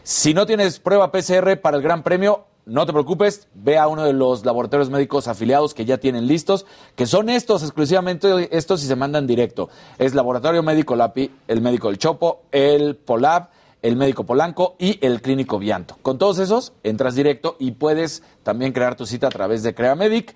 Si 0.02 0.32
no 0.32 0.46
tienes 0.46 0.80
prueba 0.80 1.12
PCR 1.12 1.60
para 1.60 1.76
el 1.76 1.82
Gran 1.82 2.02
Premio, 2.02 2.46
no 2.64 2.86
te 2.86 2.92
preocupes, 2.92 3.46
ve 3.52 3.76
a 3.76 3.88
uno 3.88 4.04
de 4.04 4.14
los 4.14 4.46
laboratorios 4.46 4.88
médicos 4.88 5.28
afiliados 5.28 5.74
que 5.74 5.84
ya 5.84 5.98
tienen 5.98 6.26
listos, 6.26 6.64
que 6.96 7.06
son 7.06 7.28
estos 7.28 7.62
exclusivamente, 7.62 8.48
estos 8.56 8.82
y 8.82 8.86
se 8.86 8.96
mandan 8.96 9.26
directo. 9.26 9.68
Es 9.98 10.14
Laboratorio 10.14 10.62
Médico 10.62 10.96
LAPI, 10.96 11.30
el 11.46 11.60
Médico 11.60 11.88
del 11.88 11.98
Chopo, 11.98 12.40
el 12.52 12.96
Polab, 12.96 13.50
el 13.82 13.96
Médico 13.96 14.24
Polanco 14.24 14.76
y 14.78 14.98
el 15.06 15.20
Clínico 15.20 15.58
Vianto. 15.58 15.98
Con 16.00 16.16
todos 16.16 16.38
esos 16.38 16.72
entras 16.82 17.14
directo 17.14 17.56
y 17.58 17.72
puedes 17.72 18.22
también 18.42 18.72
crear 18.72 18.94
tu 18.94 19.04
cita 19.04 19.26
a 19.26 19.30
través 19.30 19.62
de 19.62 19.74
CreaMedic. 19.74 20.34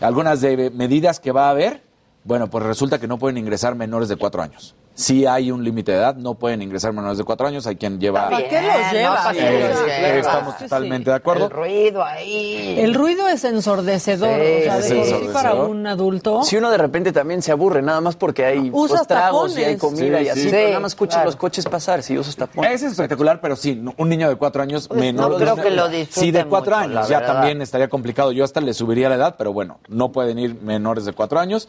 Algunas 0.00 0.40
de 0.40 0.70
medidas 0.70 1.20
que 1.20 1.32
va 1.32 1.48
a 1.48 1.50
haber, 1.50 1.82
bueno, 2.24 2.48
pues 2.48 2.64
resulta 2.64 2.98
que 2.98 3.06
no 3.06 3.18
pueden 3.18 3.38
ingresar 3.38 3.74
menores 3.74 4.08
de 4.08 4.16
cuatro 4.16 4.42
años. 4.42 4.74
Si 4.98 5.26
hay 5.26 5.50
un 5.50 5.62
límite 5.62 5.92
de 5.92 5.98
edad, 5.98 6.16
no 6.16 6.34
pueden 6.36 6.62
ingresar 6.62 6.90
menores 6.94 7.18
de 7.18 7.24
cuatro 7.24 7.46
años. 7.46 7.66
Hay 7.66 7.76
quien 7.76 8.00
lleva. 8.00 8.30
¿Para 8.30 8.48
qué 8.48 8.62
los 8.62 8.92
lleva? 8.92 9.16
¿para 9.16 9.32
qué 9.34 9.38
Eh, 9.40 9.68
los 9.68 9.80
eh, 9.80 9.84
lleva? 10.00 10.18
estamos 10.20 10.56
totalmente 10.56 11.10
de 11.10 11.16
acuerdo. 11.16 11.44
El 11.44 11.50
ruido 11.50 12.02
ahí. 12.02 12.76
El 12.78 12.94
ruido 12.94 13.28
es 13.28 13.44
ensordecedor, 13.44 14.40
Sí, 14.40 14.52
o 14.60 14.64
sea, 14.64 14.78
es 14.78 14.86
sí 14.86 14.96
ensordecedor. 14.98 15.32
para 15.34 15.54
un 15.54 15.86
adulto. 15.86 16.42
Si 16.44 16.56
uno 16.56 16.70
de 16.70 16.78
repente 16.78 17.12
también 17.12 17.42
se 17.42 17.52
aburre, 17.52 17.82
nada 17.82 18.00
más 18.00 18.16
porque 18.16 18.46
hay 18.46 18.70
Usas 18.72 19.00
pues, 19.00 19.08
tragos 19.08 19.58
y 19.58 19.64
hay 19.64 19.76
tapones. 19.76 19.98
comida 20.00 20.18
Sí, 20.20 20.24
y 20.24 20.28
así, 20.30 20.40
sí. 20.44 20.48
pero 20.50 20.62
Sí, 20.62 20.68
nada 20.70 20.80
más 20.80 20.92
escucha 20.92 21.12
claro. 21.16 21.26
los 21.26 21.36
coches 21.36 21.64
pasar, 21.66 22.02
si 22.02 22.18
usas 22.18 22.34
tapones. 22.34 22.72
Es 22.72 22.82
espectacular, 22.92 23.38
pero 23.42 23.54
sí, 23.54 23.78
un 23.98 24.08
niño 24.08 24.30
de 24.30 24.36
cuatro 24.36 24.62
años 24.62 24.88
Pues 24.88 24.98
menor. 24.98 25.30
no 25.32 25.38
de- 25.38 25.44
creo 25.44 25.56
que 25.56 25.70
lo 25.70 25.88
disfrute 25.90 26.20
Sí, 26.20 26.30
de 26.30 26.46
cuatro 26.46 26.74
mucho, 26.74 26.88
años, 26.90 27.08
ya 27.10 27.18
verdad. 27.20 27.34
también 27.34 27.60
estaría 27.60 27.88
complicado. 27.88 28.32
Yo 28.32 28.44
hasta 28.44 28.62
le 28.62 28.72
subiría 28.72 29.10
la 29.10 29.16
edad, 29.16 29.34
pero 29.36 29.52
bueno, 29.52 29.78
no 29.88 30.10
pueden 30.10 30.38
ir 30.38 30.54
menores 30.62 31.04
de 31.04 31.12
cuatro 31.12 31.38
años. 31.38 31.68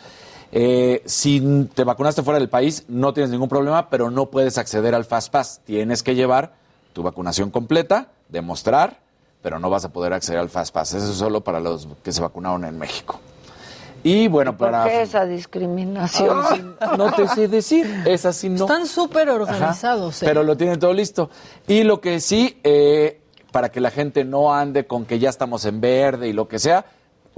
Eh, 0.52 1.04
si 1.06 1.68
te 1.74 1.84
vacunaste 1.84 2.24
fuera 2.24 2.40
del 2.40 2.50
país, 2.50 2.86
no 2.88 3.14
tienes 3.14 3.32
ningún 3.32 3.50
problema, 3.50 3.90
pero 3.90 4.10
no 4.10 4.28
puedes 4.28 4.58
acceder 4.58 4.96
al 4.96 5.06
Fast 5.06 5.32
Pass. 5.32 5.62
Tienes 5.66 6.04
que 6.04 6.16
llevar 6.16 6.54
tu 6.94 7.04
vacunación 7.04 7.52
completa, 7.52 8.08
demostrar, 8.30 9.00
pero 9.42 9.60
no 9.60 9.70
vas 9.70 9.86
a 9.86 9.90
poder 9.90 10.14
acceder 10.14 10.40
al 10.40 10.50
Fast 10.50 10.74
Pass. 10.74 10.94
Eso 10.94 11.12
es 11.12 11.18
solo 11.18 11.42
para 11.42 11.60
los 11.60 11.88
que 12.04 12.12
se 12.12 12.22
vacunaron 12.22 12.66
en 12.66 12.78
México. 12.78 13.20
Y 14.04 14.28
bueno, 14.28 14.56
¿Por 14.56 14.72
para... 14.72 14.86
qué 14.86 15.02
esa 15.02 15.26
discriminación? 15.26 16.78
No 16.98 17.12
te 17.12 17.28
sé 17.28 17.48
decir, 17.48 18.04
es 18.06 18.26
así 18.26 18.48
no. 18.48 18.66
Están 18.66 18.88
súper 18.88 19.30
organizados. 19.30 20.22
¿eh? 20.24 20.26
Pero 20.26 20.44
lo 20.44 20.56
tienen 20.56 20.80
todo 20.80 20.94
listo. 20.94 21.30
Y 21.68 21.84
lo 21.84 22.00
que 22.00 22.20
sí, 22.20 22.60
eh, 22.64 23.20
para 23.52 23.70
que 23.70 23.82
la 23.82 23.92
gente 23.92 24.24
no 24.24 24.54
ande 24.54 24.88
con 24.88 25.06
que 25.06 25.20
ya 25.20 25.30
estamos 25.30 25.66
en 25.66 25.82
verde 25.82 26.30
y 26.30 26.34
lo 26.34 26.48
que 26.48 26.60
sea, 26.60 26.86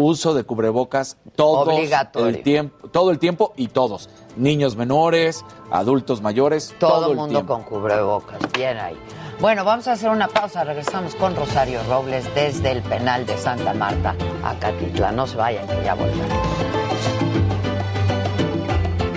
uso 0.02 0.34
de 0.34 0.46
cubrebocas 0.46 1.18
todo 1.36 1.74
Obligatorio. 1.76 2.30
el 2.30 2.42
tiempo, 2.42 2.88
todo 2.88 3.12
el 3.12 3.20
tiempo 3.20 3.54
y 3.58 3.68
todos, 3.68 4.10
niños 4.38 4.78
menores, 4.78 5.44
adultos 5.72 6.22
mayores, 6.22 6.74
Todo, 6.80 6.92
todo, 7.02 7.12
el 7.12 7.18
mundo 7.18 7.34
tiempo. 7.36 7.54
con 7.54 7.64
cubrebocas. 7.64 8.40
Bien 8.54 8.78
ahí. 8.78 8.96
Bueno, 9.42 9.66
vamos 9.66 9.90
a 9.90 9.94
hacer 9.94 10.10
una 10.10 10.30
pausa. 10.30 10.64
Regresamos 10.64 11.16
con 11.16 11.36
Rosario 11.36 11.82
Robles 11.90 12.34
desde 12.34 12.72
el 12.72 12.82
penal 12.82 13.26
de 13.26 13.38
Santa 13.38 13.74
Marta, 13.74 14.16
Acatitla. 14.44 15.12
No 15.12 15.28
se 15.28 15.36
vayan, 15.36 15.68
que 15.68 15.84
ya 15.84 15.96
volvemos. 15.96 16.28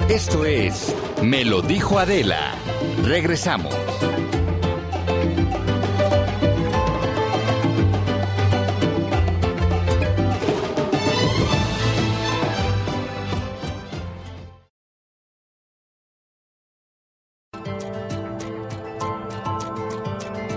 Esto 0.08 0.44
es 0.44 0.94
Me 1.22 1.44
lo 1.44 1.62
dijo 1.62 1.98
Adela. 2.00 2.54
Regresamos. 3.04 3.72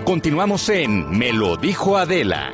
Continuamos 0.06 0.68
en 0.68 1.18
Me 1.18 1.32
lo 1.32 1.56
dijo 1.56 1.96
Adela. 1.96 2.52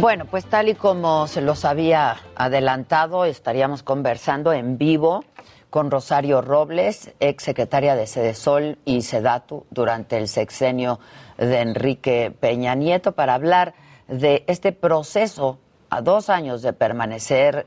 Bueno, 0.00 0.24
pues 0.24 0.46
tal 0.46 0.68
y 0.68 0.74
como 0.74 1.28
se 1.28 1.40
los 1.40 1.64
había 1.64 2.16
adelantado, 2.34 3.24
estaríamos 3.24 3.84
conversando 3.84 4.52
en 4.52 4.78
vivo 4.78 5.24
con 5.70 5.92
Rosario 5.92 6.42
Robles, 6.42 7.12
ex 7.20 7.44
secretaria 7.44 7.94
de 7.94 8.08
Sedesol 8.08 8.78
y 8.84 9.02
Sedatu 9.02 9.64
durante 9.70 10.18
el 10.18 10.26
sexenio 10.26 10.98
de 11.38 11.60
Enrique 11.60 12.32
Peña 12.40 12.74
Nieto, 12.74 13.12
para 13.12 13.34
hablar 13.34 13.74
de 14.08 14.42
este 14.48 14.72
proceso 14.72 15.60
a 15.88 16.00
dos 16.02 16.30
años 16.30 16.62
de 16.62 16.72
permanecer 16.72 17.64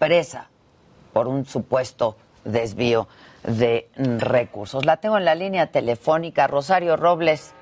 presa 0.00 0.50
por 1.12 1.28
un 1.28 1.44
supuesto 1.44 2.16
desvío 2.44 3.06
de 3.44 3.88
recursos. 3.96 4.84
La 4.84 4.96
tengo 4.96 5.18
en 5.18 5.24
la 5.24 5.34
línea 5.34 5.66
telefónica. 5.68 6.46
Rosario 6.46 6.96
Robles, 6.96 7.54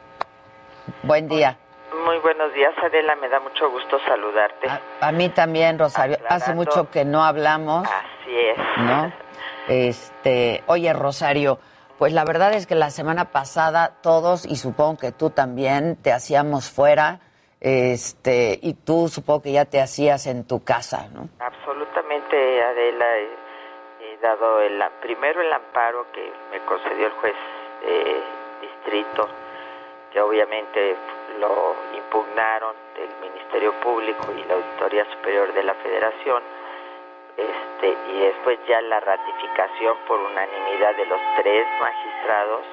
buen 1.02 1.28
día. 1.28 1.58
Muy 2.04 2.18
buenos 2.18 2.52
días, 2.54 2.72
Adela. 2.82 3.14
Me 3.16 3.28
da 3.28 3.40
mucho 3.40 3.70
gusto 3.70 3.98
saludarte. 4.06 4.68
A 5.00 5.12
mí 5.12 5.28
también, 5.28 5.78
Rosario. 5.78 6.18
Hace 6.28 6.54
mucho 6.54 6.90
que 6.90 7.04
no 7.04 7.22
hablamos, 7.22 7.86
Así 7.86 8.36
es. 8.36 8.58
¿no? 8.78 9.12
Este, 9.68 10.64
oye, 10.66 10.92
Rosario, 10.92 11.58
pues 11.98 12.12
la 12.12 12.24
verdad 12.24 12.54
es 12.54 12.66
que 12.66 12.74
la 12.74 12.90
semana 12.90 13.26
pasada 13.26 13.98
todos, 14.02 14.46
y 14.46 14.56
supongo 14.56 14.96
que 14.98 15.12
tú 15.12 15.30
también, 15.30 15.96
te 15.96 16.12
hacíamos 16.12 16.70
fuera, 16.70 17.20
este, 17.60 18.58
y 18.60 18.74
tú 18.74 19.08
supongo 19.08 19.42
que 19.42 19.52
ya 19.52 19.64
te 19.66 19.80
hacías 19.80 20.26
en 20.26 20.44
tu 20.44 20.64
casa, 20.64 21.08
¿no? 21.12 21.28
Absolutamente, 21.38 22.62
Adela. 22.62 23.06
Dado 24.22 24.60
el, 24.60 24.80
primero 25.00 25.40
el 25.40 25.52
amparo 25.52 26.06
que 26.12 26.32
me 26.52 26.60
concedió 26.60 27.06
el 27.06 27.12
juez 27.12 27.34
eh, 27.82 28.22
distrito, 28.60 29.28
que 30.12 30.20
obviamente 30.20 30.96
lo 31.40 31.74
impugnaron 31.92 32.76
del 32.94 33.08
Ministerio 33.20 33.72
Público 33.80 34.32
y 34.32 34.44
la 34.44 34.54
Auditoría 34.54 35.04
Superior 35.06 35.52
de 35.52 35.64
la 35.64 35.74
Federación. 35.74 36.40
Este, 37.36 37.96
y 38.12 38.20
después 38.20 38.60
ya 38.68 38.80
la 38.82 39.00
ratificación 39.00 39.96
por 40.06 40.20
unanimidad 40.20 40.94
de 40.96 41.06
los 41.06 41.20
tres 41.38 41.66
magistrados, 41.80 42.64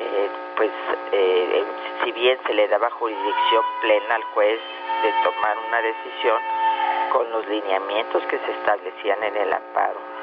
eh, 0.00 0.28
pues 0.56 0.70
eh, 1.12 1.64
si 2.02 2.10
bien 2.10 2.36
se 2.46 2.52
le 2.52 2.66
daba 2.66 2.90
jurisdicción 2.90 3.62
plena 3.80 4.16
al 4.16 4.24
juez 4.34 4.58
de 5.04 5.12
tomar 5.22 5.56
una 5.68 5.82
decisión 5.82 6.42
con 7.12 7.30
los 7.30 7.46
lineamientos 7.46 8.24
que 8.24 8.38
se 8.38 8.50
establecían 8.50 9.22
en 9.22 9.36
el 9.36 9.52
amparo, 9.52 10.13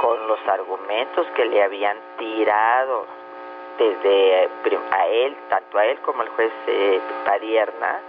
con 0.00 0.26
los 0.26 0.38
argumentos 0.46 1.26
que 1.34 1.44
le 1.44 1.62
habían 1.62 1.96
tirado 2.18 3.06
desde 3.78 4.44
eh, 4.44 4.48
a 4.90 5.06
él, 5.06 5.36
tanto 5.48 5.78
a 5.78 5.86
él 5.86 5.98
como 6.00 6.22
al 6.22 6.28
juez 6.30 6.52
eh, 6.66 7.00
Padierna, 7.24 8.00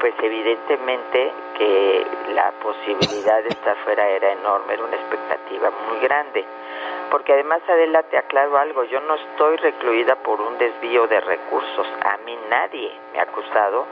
pues 0.00 0.14
evidentemente 0.22 1.32
que 1.56 2.06
la 2.34 2.50
posibilidad 2.62 3.42
de 3.42 3.50
estar 3.50 3.76
fuera 3.84 4.08
era 4.08 4.32
enorme, 4.32 4.74
era 4.74 4.84
una 4.84 4.96
expectativa 4.96 5.70
muy 5.88 6.00
grande. 6.00 6.44
Porque 7.10 7.34
además, 7.34 7.60
Adela, 7.68 8.02
te 8.04 8.16
aclaro 8.16 8.56
algo, 8.56 8.84
yo 8.84 9.00
no 9.00 9.14
estoy 9.14 9.56
recluida 9.58 10.16
por 10.16 10.40
un 10.40 10.56
desvío 10.58 11.06
de 11.06 11.20
recursos. 11.20 11.86
A 12.04 12.16
mí 12.24 12.36
nadie 12.48 12.90
me 13.12 13.20
ha 13.20 13.24
acusado 13.24 13.84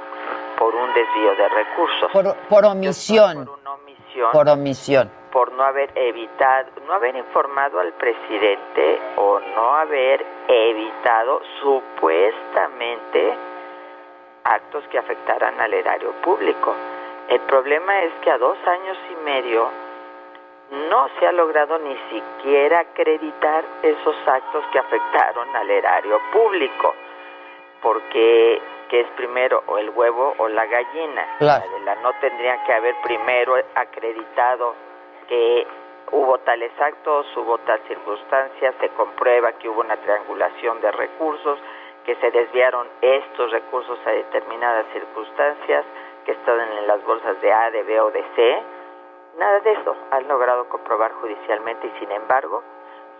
por 0.58 0.74
un 0.74 0.92
desvío 0.94 1.36
de 1.36 1.48
recursos. 1.48 2.10
Por, 2.12 2.34
por 2.48 2.64
omisión. 2.64 3.48
omisión. 3.66 4.32
Por 4.32 4.48
omisión. 4.48 5.19
Por 5.32 5.52
no 5.52 5.64
haber 5.64 5.90
evitado, 5.94 6.70
no 6.86 6.94
haber 6.94 7.16
informado 7.16 7.80
al 7.80 7.92
presidente 7.94 9.00
o 9.16 9.40
no 9.54 9.76
haber 9.76 10.24
evitado 10.48 11.40
supuestamente 11.60 13.34
actos 14.44 14.84
que 14.90 14.98
afectaran 14.98 15.60
al 15.60 15.72
erario 15.74 16.12
público. 16.22 16.74
El 17.28 17.40
problema 17.40 18.00
es 18.02 18.12
que 18.22 18.30
a 18.30 18.38
dos 18.38 18.58
años 18.66 18.98
y 19.10 19.24
medio 19.24 19.68
no 20.70 21.08
se 21.18 21.26
ha 21.26 21.32
logrado 21.32 21.78
ni 21.78 21.96
siquiera 22.10 22.80
acreditar 22.80 23.64
esos 23.82 24.16
actos 24.26 24.64
que 24.72 24.78
afectaron 24.78 25.54
al 25.56 25.70
erario 25.70 26.20
público, 26.32 26.94
porque 27.82 28.60
que 28.88 29.00
es 29.00 29.06
primero 29.16 29.62
o 29.66 29.78
el 29.78 29.90
huevo 29.90 30.34
o 30.38 30.48
la 30.48 30.66
gallina. 30.66 31.24
Claro. 31.38 31.64
Adela, 31.64 31.94
no 32.02 32.12
tendrían 32.14 32.64
que 32.64 32.72
haber 32.72 32.94
primero 33.02 33.54
acreditado 33.76 34.74
que 35.30 35.66
hubo 36.10 36.38
tales 36.38 36.72
actos, 36.80 37.24
hubo 37.36 37.56
tal 37.58 37.80
circunstancia, 37.86 38.74
se 38.80 38.88
comprueba 38.90 39.52
que 39.52 39.68
hubo 39.68 39.80
una 39.80 39.96
triangulación 39.96 40.80
de 40.80 40.90
recursos, 40.90 41.56
que 42.04 42.16
se 42.16 42.32
desviaron 42.32 42.88
estos 43.00 43.52
recursos 43.52 43.96
a 44.06 44.10
determinadas 44.10 44.86
circunstancias, 44.92 45.86
que 46.24 46.32
estaban 46.32 46.72
en 46.72 46.86
las 46.88 47.02
bolsas 47.04 47.40
de 47.40 47.52
A, 47.52 47.70
de 47.70 47.82
B 47.84 48.00
o 48.00 48.10
de 48.10 48.24
C. 48.34 48.62
Nada 49.38 49.60
de 49.60 49.72
eso 49.72 49.96
han 50.10 50.26
logrado 50.26 50.68
comprobar 50.68 51.12
judicialmente 51.12 51.86
y 51.86 52.00
sin 52.00 52.10
embargo 52.10 52.64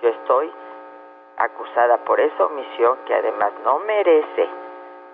yo 0.03 0.09
estoy 0.09 0.53
acusada 1.37 1.99
por 1.99 2.18
esa 2.20 2.46
omisión 2.46 2.99
que 3.07 3.14
además 3.14 3.53
no 3.64 3.79
merece 3.79 4.49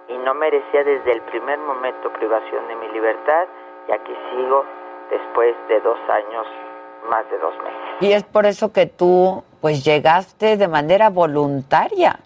y 0.09 0.17
no 0.17 0.33
merecía 0.33 0.83
desde 0.83 1.13
el 1.13 1.21
primer 1.23 1.59
momento 1.59 2.11
privación 2.15 2.67
de 2.69 2.77
mi 2.77 2.89
libertad 2.89 3.47
y 3.87 3.93
aquí 3.93 4.17
sigo 4.31 4.65
después 5.11 5.55
de 5.69 5.81
dos 5.81 5.99
años, 6.09 6.47
más 7.09 7.29
de 7.31 7.39
dos 7.39 7.55
meses. 7.59 7.81
Y 8.01 8.13
es 8.13 8.25
por 8.25 8.47
eso 8.47 8.73
que 8.73 8.87
tú, 8.87 9.43
pues, 9.61 9.85
llegaste 9.85 10.57
de 10.57 10.69
manera 10.69 11.11
voluntaria. 11.11 12.21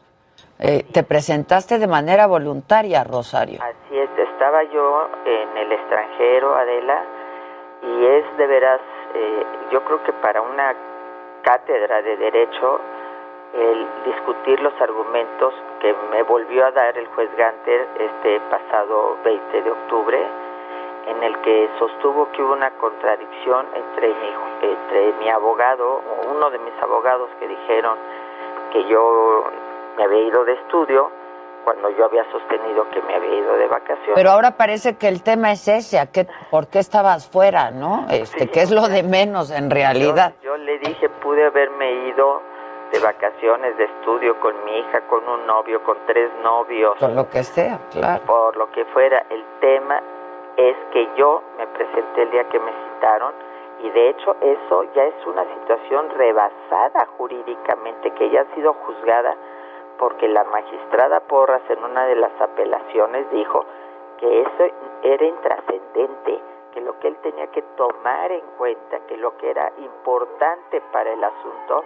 Eh, 0.58 0.84
te 0.92 1.02
presentaste 1.02 1.78
de 1.78 1.86
manera 1.86 2.26
voluntaria, 2.26 3.02
Rosario. 3.04 3.60
Así 3.62 3.98
es, 3.98 4.10
estaba 4.18 4.62
yo 4.64 5.08
en 5.24 5.56
el 5.56 5.72
extranjero, 5.72 6.54
Adela, 6.54 7.02
y 7.82 8.06
es 8.06 8.36
de 8.36 8.46
veras, 8.46 8.80
eh, 9.14 9.46
yo 9.72 9.82
creo 9.84 10.02
que 10.04 10.12
para 10.14 10.42
una 10.42 10.74
cátedra 11.42 12.02
de 12.02 12.16
derecho, 12.16 12.80
el 13.54 13.88
discutir 14.04 14.60
los 14.60 14.72
argumentos 14.80 15.54
que 15.80 15.94
me 16.10 16.22
volvió 16.22 16.66
a 16.66 16.70
dar 16.72 16.96
el 16.96 17.06
juez 17.08 17.28
Ganter 17.36 17.88
este 17.98 18.40
pasado 18.50 19.16
20 19.24 19.62
de 19.62 19.70
octubre, 19.70 20.26
en 21.06 21.22
el 21.22 21.40
que 21.42 21.68
sostuvo 21.78 22.30
que 22.32 22.42
hubo 22.42 22.52
una 22.52 22.70
contradicción 22.72 23.66
entre 23.74 24.08
mi, 24.08 24.32
entre 24.62 25.12
mi 25.14 25.28
abogado, 25.28 26.02
o 26.02 26.30
uno 26.34 26.50
de 26.50 26.58
mis 26.58 26.74
abogados 26.82 27.28
que 27.38 27.48
dijeron 27.48 27.98
que 28.72 28.86
yo 28.88 29.44
me 29.96 30.04
había 30.04 30.22
ido 30.22 30.44
de 30.44 30.54
estudio, 30.54 31.10
cuando 31.64 31.90
yo 31.90 32.06
había 32.06 32.24
sostenido 32.30 32.88
que 32.90 33.02
me 33.02 33.14
había 33.14 33.34
ido 33.34 33.56
de 33.56 33.66
vacaciones. 33.66 34.14
Pero 34.14 34.30
ahora 34.30 34.52
parece 34.52 34.96
que 34.96 35.08
el 35.08 35.22
tema 35.22 35.52
es 35.52 35.68
ese, 35.68 35.98
¿a 35.98 36.06
qué, 36.06 36.26
¿por 36.50 36.68
qué 36.68 36.78
estabas 36.78 37.28
fuera, 37.28 37.70
no? 37.70 38.06
Este, 38.10 38.48
que 38.48 38.62
es 38.62 38.70
lo 38.70 38.88
de 38.88 39.02
menos 39.02 39.50
en 39.50 39.70
realidad. 39.70 40.34
Yo, 40.42 40.56
yo 40.56 40.56
le 40.56 40.78
dije, 40.78 41.08
pude 41.08 41.44
haberme 41.44 42.08
ido 42.08 42.42
de 42.92 42.98
vacaciones, 42.98 43.76
de 43.76 43.84
estudio 43.84 44.38
con 44.40 44.64
mi 44.64 44.78
hija, 44.78 45.00
con 45.02 45.26
un 45.28 45.46
novio, 45.46 45.82
con 45.84 45.96
tres 46.06 46.30
novios. 46.42 46.96
Por 46.98 47.10
lo 47.10 47.28
que 47.28 47.44
sea, 47.44 47.78
claro. 47.90 48.24
Por 48.24 48.56
lo 48.56 48.70
que 48.72 48.84
fuera. 48.86 49.24
El 49.30 49.44
tema 49.60 50.02
es 50.68 50.76
que 50.92 51.08
yo 51.16 51.42
me 51.56 51.66
presenté 51.68 52.22
el 52.22 52.30
día 52.30 52.48
que 52.48 52.60
me 52.60 52.72
citaron 52.72 53.32
y 53.82 53.90
de 53.90 54.10
hecho 54.10 54.36
eso 54.40 54.82
ya 54.94 55.04
es 55.04 55.26
una 55.26 55.44
situación 55.54 56.10
rebasada 56.10 57.06
jurídicamente, 57.16 58.10
que 58.10 58.28
ya 58.28 58.42
ha 58.42 58.54
sido 58.54 58.74
juzgada 58.74 59.34
porque 59.98 60.28
la 60.28 60.44
magistrada 60.44 61.20
Porras 61.20 61.62
en 61.70 61.82
una 61.82 62.04
de 62.06 62.16
las 62.16 62.38
apelaciones 62.40 63.30
dijo 63.30 63.64
que 64.18 64.42
eso 64.42 64.74
era 65.02 65.24
intrascendente, 65.24 66.40
que 66.72 66.80
lo 66.82 66.98
que 67.00 67.08
él 67.08 67.16
tenía 67.22 67.46
que 67.48 67.62
tomar 67.76 68.30
en 68.30 68.44
cuenta, 68.58 69.00
que 69.06 69.16
lo 69.16 69.36
que 69.38 69.50
era 69.50 69.72
importante 69.78 70.82
para 70.92 71.10
el 71.10 71.24
asunto 71.24 71.84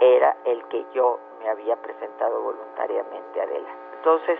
era 0.00 0.36
el 0.44 0.64
que 0.64 0.84
yo 0.92 1.18
me 1.40 1.48
había 1.48 1.76
presentado 1.76 2.42
voluntariamente, 2.42 3.40
Adela. 3.40 3.68
Entonces, 3.94 4.38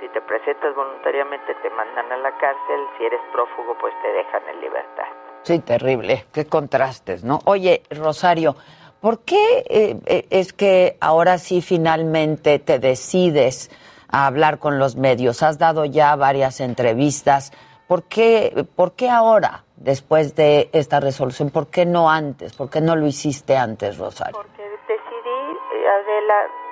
si 0.00 0.08
te 0.08 0.20
presentas 0.22 0.74
voluntariamente 0.74 1.54
te 1.62 1.70
mandan 1.70 2.10
a 2.12 2.16
la 2.18 2.30
cárcel, 2.38 2.80
si 2.96 3.04
eres 3.04 3.20
prófugo 3.32 3.76
pues 3.80 3.94
te 4.02 4.08
dejan 4.08 4.42
en 4.48 4.60
libertad. 4.60 5.06
Sí, 5.42 5.58
terrible. 5.60 6.26
Qué 6.32 6.46
contrastes, 6.46 7.24
¿no? 7.24 7.38
Oye, 7.44 7.82
Rosario, 7.90 8.56
¿por 9.00 9.20
qué 9.20 9.64
eh, 9.68 9.96
eh, 10.06 10.26
es 10.30 10.52
que 10.52 10.96
ahora 11.00 11.38
sí 11.38 11.62
finalmente 11.62 12.58
te 12.58 12.78
decides 12.78 13.70
a 14.10 14.26
hablar 14.26 14.58
con 14.58 14.78
los 14.78 14.96
medios? 14.96 15.42
Has 15.42 15.58
dado 15.58 15.84
ya 15.84 16.14
varias 16.16 16.60
entrevistas. 16.60 17.52
¿Por 17.86 18.04
qué, 18.04 18.66
¿Por 18.76 18.92
qué 18.92 19.08
ahora, 19.08 19.64
después 19.76 20.34
de 20.34 20.68
esta 20.72 21.00
resolución? 21.00 21.50
¿Por 21.50 21.68
qué 21.68 21.86
no 21.86 22.10
antes? 22.10 22.54
¿Por 22.54 22.68
qué 22.68 22.80
no 22.82 22.94
lo 22.96 23.06
hiciste 23.06 23.56
antes, 23.56 23.96
Rosario? 23.96 24.36
Porque 24.36 24.62
decidí, 24.62 25.58
eh, 25.74 25.88
Adela, 25.88 26.67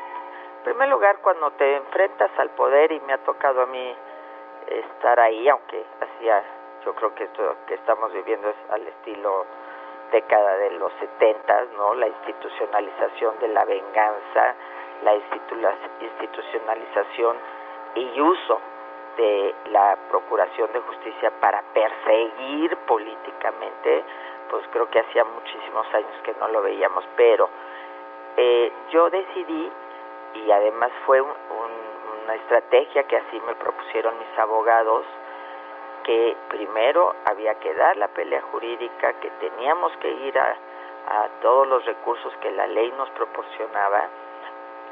primer 0.67 0.89
lugar, 0.89 1.19
cuando 1.23 1.53
te 1.53 1.77
enfrentas 1.77 2.29
al 2.39 2.51
poder, 2.51 2.91
y 2.91 2.99
me 3.03 3.13
ha 3.13 3.19
tocado 3.19 3.63
a 3.63 3.67
mí 3.67 3.95
estar 4.67 5.21
ahí, 5.21 5.49
aunque 5.49 5.87
hacía, 6.01 6.43
yo 6.85 6.93
creo 6.93 7.15
que 7.15 7.23
esto 7.23 7.55
que 7.69 7.75
estamos 7.75 8.13
viviendo 8.13 8.49
es 8.49 8.57
al 8.71 8.85
estilo 8.85 9.47
década 10.11 10.57
de 10.57 10.73
los 10.73 10.93
setentas, 10.95 11.69
¿no? 11.77 11.95
La 11.95 12.09
institucionalización 12.09 13.39
de 13.39 13.47
la 13.49 13.65
venganza, 13.65 14.57
la 15.05 15.15
institucionalización 15.15 17.37
y 17.95 18.21
uso 18.21 18.61
de 19.19 19.55
la 19.67 19.97
Procuración 20.11 20.73
de 20.73 20.81
Justicia 20.81 21.31
para 21.41 21.63
perseguir 21.63 22.77
políticamente, 22.89 24.03
pues 24.51 24.67
creo 24.73 24.91
que 24.91 24.99
hacía 24.99 25.25
muchísimos 25.25 25.87
años 25.95 26.21
que 26.25 26.35
no 26.41 26.49
lo 26.49 26.63
veíamos, 26.63 27.05
pero 27.17 27.49
eh, 28.37 28.73
yo 28.91 29.09
decidí, 29.11 29.71
y 30.45 30.51
además 30.51 30.91
fue 31.05 31.21
una 31.21 32.35
estrategia 32.35 33.05
que 33.05 33.17
así 33.17 33.41
me 33.47 33.55
propusieron 33.55 34.19
mis 34.19 34.39
abogados, 34.39 35.05
que 36.05 36.37
primero 36.49 37.15
había 37.25 37.55
que 37.55 37.75
dar 37.75 37.97
la 37.97 38.09
pelea 38.09 38.43
jurídica, 38.53 39.13
que 39.15 39.31
teníamos 39.41 39.97
que 39.99 40.11
ir 40.11 40.39
a, 40.39 40.57
a 41.09 41.29
todos 41.41 41.67
los 41.67 41.85
recursos 41.85 42.33
que 42.41 42.51
la 42.53 42.67
ley 42.67 42.93
nos 42.97 43.11
proporcionaba, 43.11 44.09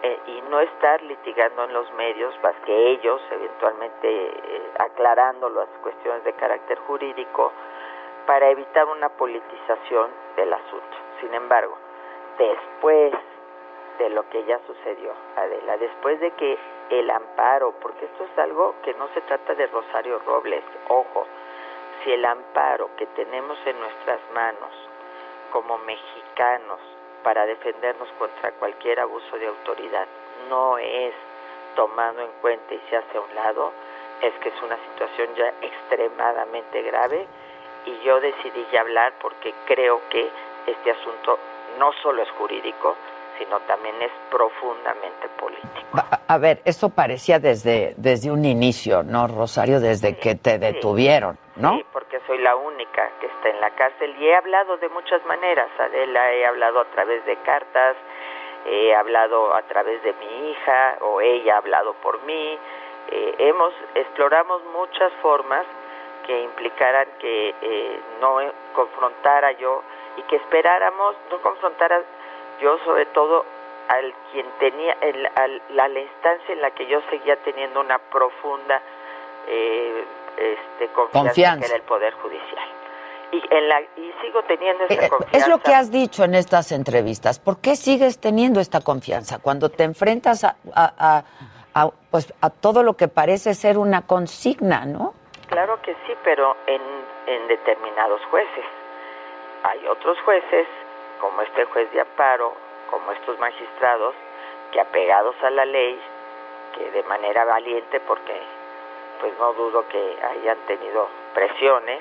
eh, 0.03 0.21
y 0.27 0.43
no 0.51 0.61
estar 0.61 1.01
litigando 1.03 1.65
en 1.65 1.73
los 1.73 1.91
medios 1.95 2.35
más 2.43 2.55
que 2.67 2.91
ellos, 2.91 3.23
eventualmente 3.31 4.07
eh, 4.07 4.71
aclarando 4.79 5.49
las 5.49 5.69
cuestiones 5.83 6.23
de 6.25 6.33
carácter 6.35 6.79
jurídico, 6.81 7.53
para 8.27 8.51
evitar 8.51 8.85
una 8.87 9.09
politización 9.09 10.11
del 10.37 10.53
asunto. 10.53 10.97
Sin 11.21 11.33
embargo, 11.33 11.79
después 12.39 13.15
de 13.99 14.11
lo 14.11 14.29
que 14.29 14.45
ya 14.45 14.59
sucedió, 14.67 15.13
Adela, 15.37 15.77
después 15.77 16.21
de 16.21 16.31
que 16.33 16.59
el 16.91 17.11
amparo, 17.11 17.73
porque 17.81 18.05
esto 18.05 18.25
es 18.25 18.39
algo 18.39 18.75
que 18.83 18.95
no 18.95 19.09
se 19.15 19.21
trata 19.23 19.55
de 19.55 19.67
Rosario 19.69 20.21
Robles, 20.27 20.65
ojo, 20.89 21.27
si 22.03 22.13
el 22.13 22.25
amparo 22.25 22.91
que 22.97 23.07
tenemos 23.07 23.59
en 23.67 23.79
nuestras 23.81 24.21
manos 24.35 24.71
como 25.53 25.79
mexicanos 25.79 26.81
para 27.23 27.47
defendernos 27.47 28.09
contra 28.19 28.53
cualquier 28.53 29.01
abuso 29.01 29.39
de 29.39 29.47
autoridad 29.47 30.07
no 30.49 30.77
es 30.79 31.15
tomado 31.75 32.21
en 32.21 32.31
cuenta 32.41 32.75
y 32.75 32.81
se 32.91 32.97
hace 32.97 33.19
a 33.19 33.21
un 33.21 33.35
lado, 33.35 33.73
es 34.21 34.33
que 34.35 34.49
es 34.49 34.63
una 34.63 34.77
situación 34.91 35.35
ya 35.35 35.53
extremadamente 35.61 36.83
grave. 36.83 37.27
Y 37.87 37.99
yo 38.01 38.21
decidí 38.21 38.67
ya 38.73 38.81
hablar 38.81 39.13
porque 39.21 39.53
creo 39.67 40.01
que 40.09 40.31
este 40.67 40.91
asunto 40.91 41.39
no 41.79 41.93
solo 42.03 42.23
es 42.23 42.31
jurídico, 42.33 42.97
sino 43.38 43.61
también 43.61 44.01
es 44.03 44.11
profundamente 44.31 45.29
político. 45.40 45.99
A, 46.27 46.38
ver, 46.38 46.61
esto 46.64 46.88
parecía 46.88 47.38
desde, 47.38 47.94
desde 47.97 48.31
un 48.31 48.44
inicio, 48.44 49.03
¿no, 49.03 49.27
Rosario? 49.27 49.81
Desde 49.81 50.16
que 50.16 50.35
te 50.35 50.59
detuvieron, 50.59 51.38
¿no? 51.57 51.77
Sí, 51.77 51.87
porque 51.92 52.20
soy 52.27 52.38
la 52.38 52.57
única 52.57 53.11
que 53.20 53.27
está 53.27 53.51
en 53.51 53.61
la 53.61 53.70
cárcel 53.70 54.14
y 54.18 54.27
he 54.27 54.35
hablado 54.35 54.77
de 54.79 54.88
muchas 54.88 55.25
maneras, 55.27 55.68
Adela, 55.79 56.33
he 56.33 56.47
hablado 56.47 56.81
a 56.81 56.85
través 56.87 57.25
de 57.27 57.37
cartas, 57.38 57.97
he 58.66 58.94
hablado 58.94 59.55
a 59.55 59.62
través 59.62 60.03
de 60.03 60.12
mi 60.14 60.51
hija 60.51 60.97
o 61.01 61.20
ella 61.20 61.55
ha 61.55 61.59
hablado 61.59 61.94
por 61.94 62.23
mí, 62.23 62.59
eh, 63.11 63.35
hemos, 63.38 63.75
exploramos 63.94 64.62
muchas 64.73 65.12
formas 65.20 65.66
que 66.27 66.42
implicaran 66.42 67.07
que 67.18 67.55
eh, 67.61 68.01
no 68.20 68.38
confrontara 68.73 69.53
yo 69.53 69.83
y 70.16 70.23
que 70.23 70.37
esperáramos, 70.37 71.14
no 71.31 71.40
confrontara 71.42 72.03
yo 72.61 72.79
sobre 72.85 73.07
todo 73.07 73.45
al 73.88 74.14
quien 74.33 74.47
tenía 74.59 74.97
el, 75.01 75.27
al, 75.35 75.62
la, 75.71 75.88
la, 75.88 76.01
instancia 76.01 76.55
en 76.55 76.62
la 76.62 76.71
que 76.71 76.87
yo 76.87 77.01
seguía 77.11 77.37
teniendo 77.45 77.81
una 77.81 77.99
profunda 77.99 78.81
eh, 79.47 80.05
este, 80.37 80.88
confianza, 80.88 81.29
confianza, 81.29 81.61
que 81.61 81.67
era 81.67 81.77
el 81.77 81.83
poder 81.83 82.14
judicial. 82.14 82.69
Y, 83.33 83.43
en 83.51 83.69
la, 83.69 83.81
y 83.81 84.14
sigo 84.23 84.43
teniendo 84.45 84.85
esa 84.85 85.07
eh, 85.07 85.09
confianza 85.09 85.38
es 85.38 85.49
lo 85.49 85.59
que 85.59 85.75
has 85.75 85.90
dicho 85.90 86.25
en 86.25 86.35
estas 86.35 86.73
entrevistas. 86.73 87.38
¿por 87.38 87.61
qué 87.61 87.77
sigues 87.77 88.21
teniendo 88.21 88.61
esta 88.61 88.81
confianza 88.81 89.38
cuando 89.38 89.69
te 89.69 89.85
enfrentas 89.85 90.45
a, 90.45 90.57
a, 90.75 90.93
a, 90.97 91.25
a 91.75 91.90
pues 92.11 92.33
a 92.40 92.51
todo 92.51 92.83
lo 92.83 92.95
que 92.95 93.09
parece 93.09 93.55
ser 93.55 93.77
una 93.77 94.03
consigna 94.03 94.87
no 94.87 95.14
claro 95.49 95.81
que 95.83 95.93
sí 96.07 96.14
pero 96.23 96.57
en, 96.67 96.81
en 97.27 97.49
determinados 97.49 98.21
jueces. 98.31 98.64
Hay 99.64 99.87
otros 99.87 100.19
jueces 100.25 100.67
como 101.20 101.42
este 101.42 101.64
juez 101.66 101.90
de 101.92 102.00
amparo, 102.00 102.55
como 102.90 103.12
estos 103.12 103.38
magistrados, 103.38 104.14
que 104.72 104.81
apegados 104.81 105.35
a 105.42 105.50
la 105.50 105.64
ley, 105.64 106.00
que 106.74 106.90
de 106.90 107.03
manera 107.05 107.44
valiente, 107.44 108.00
porque 108.00 108.40
pues 109.20 109.33
no 109.38 109.53
dudo 109.55 109.87
que 109.88 110.16
hayan 110.22 110.59
tenido 110.66 111.09
presiones, 111.35 112.00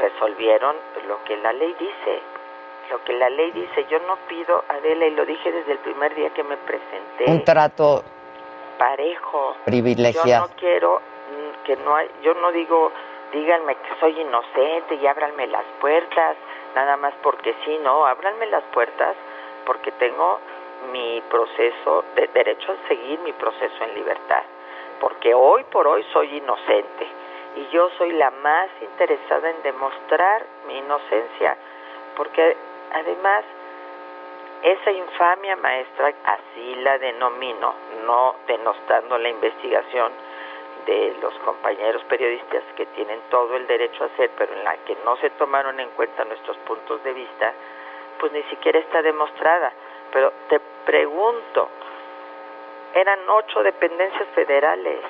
resolvieron 0.00 0.76
lo 1.06 1.22
que 1.24 1.36
la 1.36 1.52
ley 1.52 1.74
dice. 1.78 2.22
Lo 2.90 3.02
que 3.02 3.14
la 3.14 3.28
ley 3.28 3.50
dice, 3.50 3.84
yo 3.90 3.98
no 4.00 4.16
pido, 4.28 4.62
Adela, 4.68 5.06
y 5.06 5.10
lo 5.10 5.26
dije 5.26 5.50
desde 5.50 5.72
el 5.72 5.78
primer 5.78 6.14
día 6.14 6.30
que 6.30 6.44
me 6.44 6.56
presenté. 6.56 7.24
Un 7.26 7.42
trato 7.44 8.04
parejo. 8.78 9.56
Privilegiado. 9.64 10.26
Yo 10.26 10.38
no 10.38 10.48
quiero 10.56 11.00
que 11.64 11.76
no 11.76 11.96
hay, 11.96 12.08
yo 12.22 12.32
no 12.34 12.52
digo, 12.52 12.92
díganme 13.32 13.74
que 13.74 14.00
soy 14.00 14.20
inocente 14.20 14.94
y 14.94 15.06
ábranme 15.06 15.48
las 15.48 15.64
puertas 15.80 16.36
nada 16.76 16.96
más 16.98 17.14
porque 17.22 17.54
sí, 17.64 17.78
no, 17.82 18.06
ábranme 18.06 18.46
las 18.46 18.62
puertas 18.64 19.16
porque 19.64 19.90
tengo 19.92 20.38
mi 20.92 21.20
proceso 21.22 22.04
de 22.14 22.28
derecho 22.28 22.72
a 22.72 22.88
seguir 22.88 23.18
mi 23.20 23.32
proceso 23.32 23.84
en 23.84 23.94
libertad, 23.94 24.42
porque 25.00 25.34
hoy 25.34 25.64
por 25.64 25.88
hoy 25.88 26.04
soy 26.12 26.36
inocente 26.36 27.06
y 27.56 27.66
yo 27.68 27.88
soy 27.96 28.12
la 28.12 28.30
más 28.30 28.68
interesada 28.82 29.50
en 29.50 29.62
demostrar 29.62 30.44
mi 30.68 30.78
inocencia, 30.78 31.56
porque 32.14 32.56
además 32.92 33.44
esa 34.62 34.92
infamia 34.92 35.56
maestra, 35.56 36.12
así 36.24 36.74
la 36.76 36.98
denomino, 36.98 37.74
no 38.04 38.36
denostando 38.46 39.16
la 39.16 39.30
investigación, 39.30 40.12
de 40.86 41.16
los 41.20 41.34
compañeros 41.40 42.02
periodistas 42.04 42.62
que 42.76 42.86
tienen 42.86 43.20
todo 43.30 43.56
el 43.56 43.66
derecho 43.66 44.04
a 44.04 44.06
hacer, 44.06 44.30
pero 44.38 44.54
en 44.54 44.64
la 44.64 44.76
que 44.78 44.96
no 45.04 45.16
se 45.16 45.30
tomaron 45.30 45.78
en 45.80 45.90
cuenta 45.90 46.24
nuestros 46.24 46.56
puntos 46.58 47.02
de 47.02 47.12
vista, 47.12 47.52
pues 48.20 48.32
ni 48.32 48.42
siquiera 48.44 48.78
está 48.78 49.02
demostrada. 49.02 49.72
Pero 50.12 50.32
te 50.48 50.60
pregunto, 50.86 51.68
eran 52.94 53.18
ocho 53.28 53.62
dependencias 53.62 54.28
federales. 54.34 55.00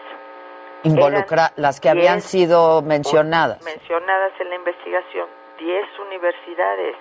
Involucra 0.82 1.52
las 1.56 1.80
que 1.80 1.88
habían 1.88 2.20
sido 2.20 2.82
mencionadas. 2.82 3.62
Mencionadas 3.62 4.32
en 4.40 4.48
la 4.48 4.54
investigación, 4.56 5.28
diez 5.58 5.86
universidades. 5.98 6.96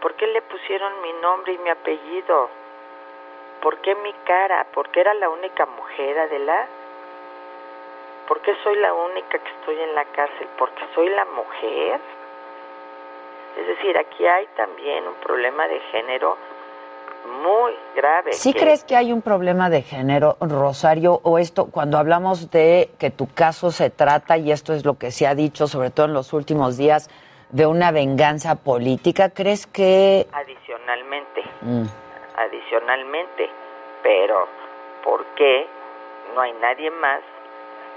¿Por 0.00 0.14
qué 0.14 0.26
le 0.26 0.42
pusieron 0.42 1.00
mi 1.02 1.12
nombre 1.14 1.52
y 1.54 1.58
mi 1.58 1.70
apellido? 1.70 2.48
¿Por 3.60 3.78
qué 3.78 3.94
mi 3.96 4.12
cara? 4.24 4.66
¿Por 4.74 4.90
qué 4.90 5.00
era 5.00 5.14
la 5.14 5.30
única 5.30 5.66
mujer 5.66 6.28
de 6.28 6.38
la 6.40 6.66
¿Por 8.28 8.40
qué 8.40 8.52
soy 8.62 8.76
la 8.76 8.92
única 8.92 9.38
que 9.38 9.50
estoy 9.60 9.80
en 9.80 9.94
la 9.94 10.04
cárcel? 10.06 10.48
¿Porque 10.58 10.82
soy 10.94 11.08
la 11.10 11.24
mujer? 11.26 12.00
Es 13.58 13.66
decir, 13.66 13.96
aquí 13.98 14.26
hay 14.26 14.46
también 14.56 15.06
un 15.06 15.14
problema 15.14 15.68
de 15.68 15.78
género 15.92 16.36
muy 17.42 17.74
grave. 17.94 18.32
¿Sí 18.32 18.52
crees 18.52 18.84
que 18.84 18.96
hay 18.96 19.12
un 19.12 19.22
problema 19.22 19.70
de 19.70 19.82
género, 19.82 20.36
Rosario? 20.40 21.20
O 21.22 21.38
esto, 21.38 21.66
cuando 21.70 21.98
hablamos 21.98 22.50
de 22.50 22.90
que 22.98 23.10
tu 23.10 23.32
caso 23.32 23.70
se 23.70 23.90
trata, 23.90 24.36
y 24.38 24.52
esto 24.52 24.72
es 24.72 24.84
lo 24.84 24.98
que 24.98 25.10
se 25.10 25.26
ha 25.26 25.34
dicho, 25.34 25.66
sobre 25.66 25.90
todo 25.90 26.06
en 26.06 26.14
los 26.14 26.32
últimos 26.32 26.76
días, 26.76 27.10
de 27.50 27.66
una 27.66 27.92
venganza 27.92 28.56
política, 28.56 29.30
¿crees 29.30 29.66
que... 29.66 30.26
Adicionalmente, 30.32 31.42
mm. 31.62 31.84
adicionalmente, 32.36 33.48
pero 34.02 34.48
¿por 35.04 35.24
qué 35.36 35.66
no 36.34 36.40
hay 36.40 36.52
nadie 36.54 36.90
más 36.90 37.20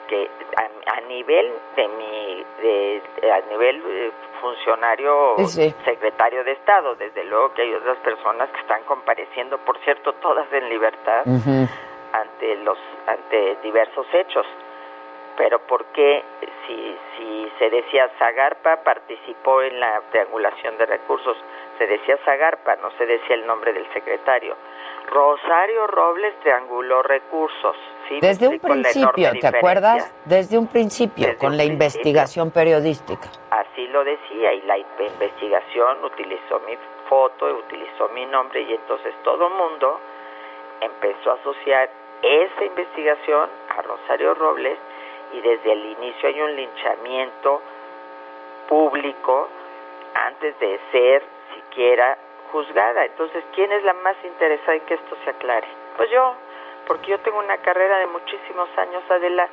porque 0.08 0.30
a, 0.56 1.02
nivel 1.02 1.52
de 1.76 1.88
mi 1.88 2.46
de, 2.62 3.02
a 3.32 3.42
nivel 3.50 3.84
eh, 3.86 4.12
funcionario 4.42 5.36
secretario 5.48 6.44
de 6.44 6.54
estado 6.54 6.96
desde 6.96 7.24
luego 7.26 7.54
que 7.54 7.64
hay 7.64 7.74
otras 7.74 7.98
personas 7.98 8.50
que 8.52 8.60
están 8.62 8.84
compareciendo 8.84 9.58
por 9.60 9.78
cierto 9.80 10.14
todas 10.14 10.52
en 10.54 10.70
libertad 10.70 11.24
ante 11.26 12.56
los 12.64 12.78
ante 13.06 13.58
diversos 13.64 14.08
hechos 14.14 14.46
pero 15.38 15.60
¿por 15.60 15.86
qué 15.94 16.24
si, 16.66 16.98
si 17.18 17.52
se 17.60 17.70
decía 17.70 18.10
Zagarpa 18.18 18.78
participó 18.78 19.62
en 19.62 19.80
la 19.80 20.02
triangulación 20.10 20.78
de 20.78 20.88
recursos? 20.88 21.38
Se 21.78 21.86
decía 21.86 22.18
Zagarpa, 22.26 22.76
no 22.78 22.90
se 22.98 23.06
decía 23.06 23.36
el 23.36 23.46
nombre 23.46 23.72
del 23.72 23.86
secretario. 23.94 24.56
Rosario 25.08 25.88
Robles 25.88 26.34
trianguló 26.42 27.02
recursos. 27.02 27.76
Desde 28.22 28.48
un 28.48 28.60
principio, 28.60 29.32
¿te 29.40 29.48
acuerdas? 29.48 30.14
Desde 30.26 30.58
un 30.58 30.68
principio, 30.68 31.38
con 31.38 31.58
la 31.58 31.64
investigación 31.64 32.52
periodística. 32.52 33.30
Así 33.52 33.88
lo 33.88 34.04
decía, 34.04 34.54
y 34.54 34.62
la 34.64 34.78
investigación 34.78 36.04
utilizó 36.04 36.60
mi 36.68 36.78
foto, 37.10 37.46
utilizó 37.46 38.10
mi 38.10 38.26
nombre, 38.26 38.62
y 38.62 38.74
entonces 38.74 39.14
todo 39.24 39.48
el 39.48 39.54
mundo 39.54 40.00
empezó 40.82 41.32
a 41.32 41.34
asociar 41.36 41.90
esa 42.22 42.66
investigación 42.66 43.50
a 43.70 43.82
Rosario 43.82 44.34
Robles 44.34 44.78
y 45.34 45.42
desde 45.42 45.72
el 45.72 45.86
inicio 45.86 46.30
hay 46.30 46.42
un 46.42 46.56
linchamiento 46.56 47.62
público 48.68 49.50
antes 50.14 50.58
de 50.60 50.80
ser 50.92 51.24
siquiera 51.54 52.18
juzgada. 52.52 53.06
Entonces, 53.06 53.44
¿quién 53.54 53.72
es 53.72 53.84
la 53.84 53.94
más 53.94 54.16
interesada 54.24 54.76
en 54.76 54.86
que 54.86 54.96
esto 54.96 55.16
se 55.24 55.30
aclare? 55.30 55.68
Pues 55.96 56.10
yo, 56.10 56.36
porque 56.88 57.12
yo 57.12 57.20
tengo 57.20 57.40
una 57.40 57.58
carrera 57.58 58.00
de 58.00 58.08
muchísimos 58.08 58.70
años, 58.78 59.04
Adela, 59.10 59.48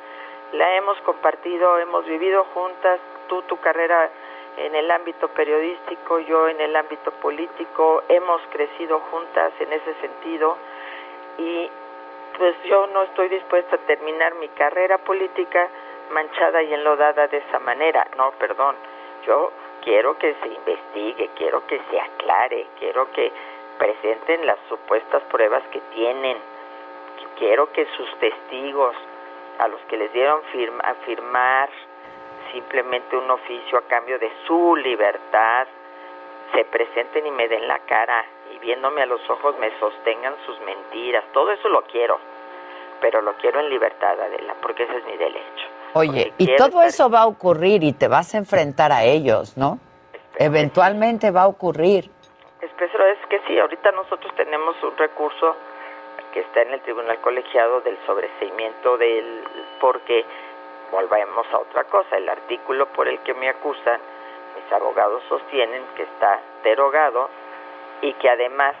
la 0.53 0.75
hemos 0.75 0.99
compartido, 1.01 1.79
hemos 1.79 2.05
vivido 2.05 2.45
juntas, 2.53 2.99
tú 3.27 3.41
tu 3.43 3.57
carrera 3.59 4.09
en 4.57 4.75
el 4.75 4.89
ámbito 4.89 5.27
periodístico, 5.29 6.19
yo 6.19 6.47
en 6.47 6.61
el 6.61 6.75
ámbito 6.75 7.11
político, 7.11 8.03
hemos 8.07 8.41
crecido 8.51 8.99
juntas 9.11 9.51
en 9.59 9.73
ese 9.73 9.93
sentido 9.95 10.57
y 11.37 11.69
pues 12.37 12.55
yo 12.63 12.87
no 12.87 13.03
estoy 13.03 13.29
dispuesta 13.29 13.75
a 13.75 13.79
terminar 13.79 14.35
mi 14.35 14.47
carrera 14.49 14.97
política 14.97 15.67
manchada 16.11 16.61
y 16.61 16.73
enlodada 16.73 17.27
de 17.27 17.37
esa 17.37 17.59
manera. 17.59 18.07
No, 18.17 18.31
perdón. 18.31 18.75
Yo 19.25 19.51
quiero 19.85 20.17
que 20.17 20.35
se 20.41 20.47
investigue, 20.47 21.29
quiero 21.37 21.65
que 21.67 21.79
se 21.89 21.99
aclare, 21.99 22.67
quiero 22.79 23.09
que 23.11 23.31
presenten 23.77 24.45
las 24.45 24.57
supuestas 24.67 25.21
pruebas 25.31 25.63
que 25.71 25.79
tienen. 25.93 26.37
Quiero 27.37 27.71
que 27.71 27.85
sus 27.95 28.13
testigos, 28.19 28.95
a 29.59 29.67
los 29.67 29.79
que 29.81 29.97
les 29.97 30.11
dieron 30.11 30.41
firma, 30.51 30.81
a 30.83 30.95
firmar 31.05 31.69
simplemente 32.51 33.15
un 33.15 33.29
oficio 33.29 33.77
a 33.77 33.81
cambio 33.83 34.17
de 34.17 34.31
su 34.47 34.75
libertad, 34.75 35.67
se 36.53 36.65
presenten 36.65 37.25
y 37.27 37.31
me 37.31 37.47
den 37.47 37.67
la 37.67 37.79
cara 37.79 38.25
y 38.53 38.59
viéndome 38.59 39.01
a 39.01 39.05
los 39.05 39.29
ojos 39.29 39.57
me 39.59 39.71
sostengan 39.79 40.35
sus 40.45 40.59
mentiras. 40.61 41.23
Todo 41.31 41.51
eso 41.51 41.69
lo 41.69 41.81
quiero, 41.83 42.19
pero 43.01 43.21
lo 43.21 43.33
quiero 43.33 43.59
en 43.59 43.69
libertad, 43.69 44.19
Adela, 44.19 44.55
porque 44.61 44.83
ese 44.83 44.97
es 44.97 45.05
mi 45.05 45.17
derecho. 45.17 45.74
Oye, 45.95 46.33
y 46.37 46.53
todo 46.57 46.81
eso 46.81 47.09
va 47.09 47.21
a 47.21 47.27
ocurrir 47.27 47.81
y 47.83 47.93
te 47.93 48.09
vas 48.09 48.35
a 48.35 48.37
enfrentar 48.37 48.91
a 48.91 49.03
ellos, 49.03 49.57
¿no? 49.57 49.79
Eventualmente 50.37 51.31
va 51.31 51.43
a 51.43 51.47
ocurrir. 51.47 52.11
Espero 52.59 53.07
es 53.07 53.17
que 53.29 53.39
sí, 53.47 53.57
ahorita 53.57 53.91
nosotros 53.91 54.33
tenemos 54.35 54.75
un 54.83 54.97
recurso 54.97 55.55
que 56.33 56.41
está 56.41 56.63
en 56.63 56.73
el 56.73 56.81
tribunal 56.81 57.17
colegiado 57.21 57.79
del 57.79 57.97
sobreseimiento 58.05 58.97
del 58.97 59.41
porque 59.79 60.25
volvemos 60.91 61.45
a 61.53 61.59
otra 61.59 61.85
cosa, 61.85 62.17
el 62.17 62.27
artículo 62.27 62.87
por 62.87 63.07
el 63.07 63.19
que 63.19 63.33
me 63.33 63.47
acusan, 63.47 64.01
mis 64.55 64.73
abogados 64.73 65.23
sostienen 65.29 65.81
que 65.95 66.03
está 66.03 66.41
derogado 66.63 67.29
y 68.01 68.11
que 68.15 68.29
además 68.29 68.75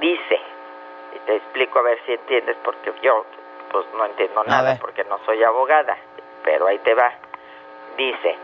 dice, 0.00 0.40
y 1.14 1.18
te 1.26 1.36
explico 1.36 1.80
a 1.80 1.82
ver 1.82 1.98
si 2.06 2.12
entiendes, 2.12 2.56
porque 2.64 2.90
yo 3.02 3.26
pues 3.70 3.86
no 3.94 4.06
entiendo 4.06 4.42
nada 4.44 4.78
porque 4.80 5.04
no 5.04 5.18
soy 5.26 5.42
abogada, 5.44 5.96
pero 6.44 6.66
ahí 6.66 6.78
te 6.78 6.94
va. 6.94 7.12
Dice 7.96 8.36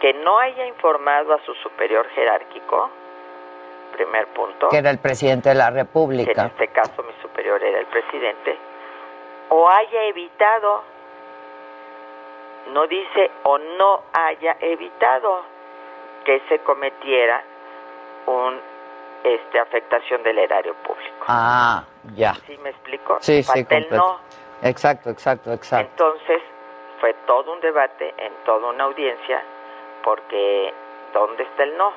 que 0.00 0.12
no 0.14 0.38
haya 0.38 0.66
informado 0.66 1.34
a 1.34 1.44
su 1.44 1.54
superior 1.54 2.08
jerárquico, 2.10 2.90
primer 3.92 4.26
punto. 4.28 4.68
Que 4.68 4.78
era 4.78 4.90
el 4.90 4.98
presidente 4.98 5.50
de 5.50 5.54
la 5.54 5.70
República. 5.70 6.32
Que 6.32 6.40
en 6.40 6.46
este 6.46 6.68
caso 6.68 7.02
mi 7.02 7.12
superior 7.22 7.62
era 7.62 7.78
el 7.78 7.86
presidente, 7.86 8.58
o 9.48 9.68
haya 9.68 10.02
evitado, 10.04 10.82
no 12.72 12.86
dice 12.86 13.30
o 13.44 13.58
no 13.58 14.02
haya 14.12 14.56
evitado 14.60 15.42
que 16.24 16.42
se 16.48 16.58
cometiera 16.60 17.42
un 18.26 18.60
este, 19.22 19.58
afectación 19.58 20.22
del 20.22 20.38
erario 20.38 20.74
público. 20.74 21.24
Ah, 21.28 21.84
ya. 22.14 22.34
¿Sí 22.46 22.58
me 22.58 22.70
explico? 22.70 23.18
Sí, 23.20 23.42
sí, 23.42 23.66
no. 23.90 24.18
Exacto, 24.62 25.10
exacto, 25.10 25.52
exacto. 25.52 25.90
Entonces, 25.90 26.42
fue 27.00 27.14
todo 27.26 27.52
un 27.52 27.60
debate 27.60 28.14
en 28.18 28.32
toda 28.44 28.70
una 28.70 28.84
audiencia, 28.84 29.42
porque 30.02 30.72
¿dónde 31.12 31.42
está 31.42 31.64
el 31.64 31.76
no? 31.76 31.92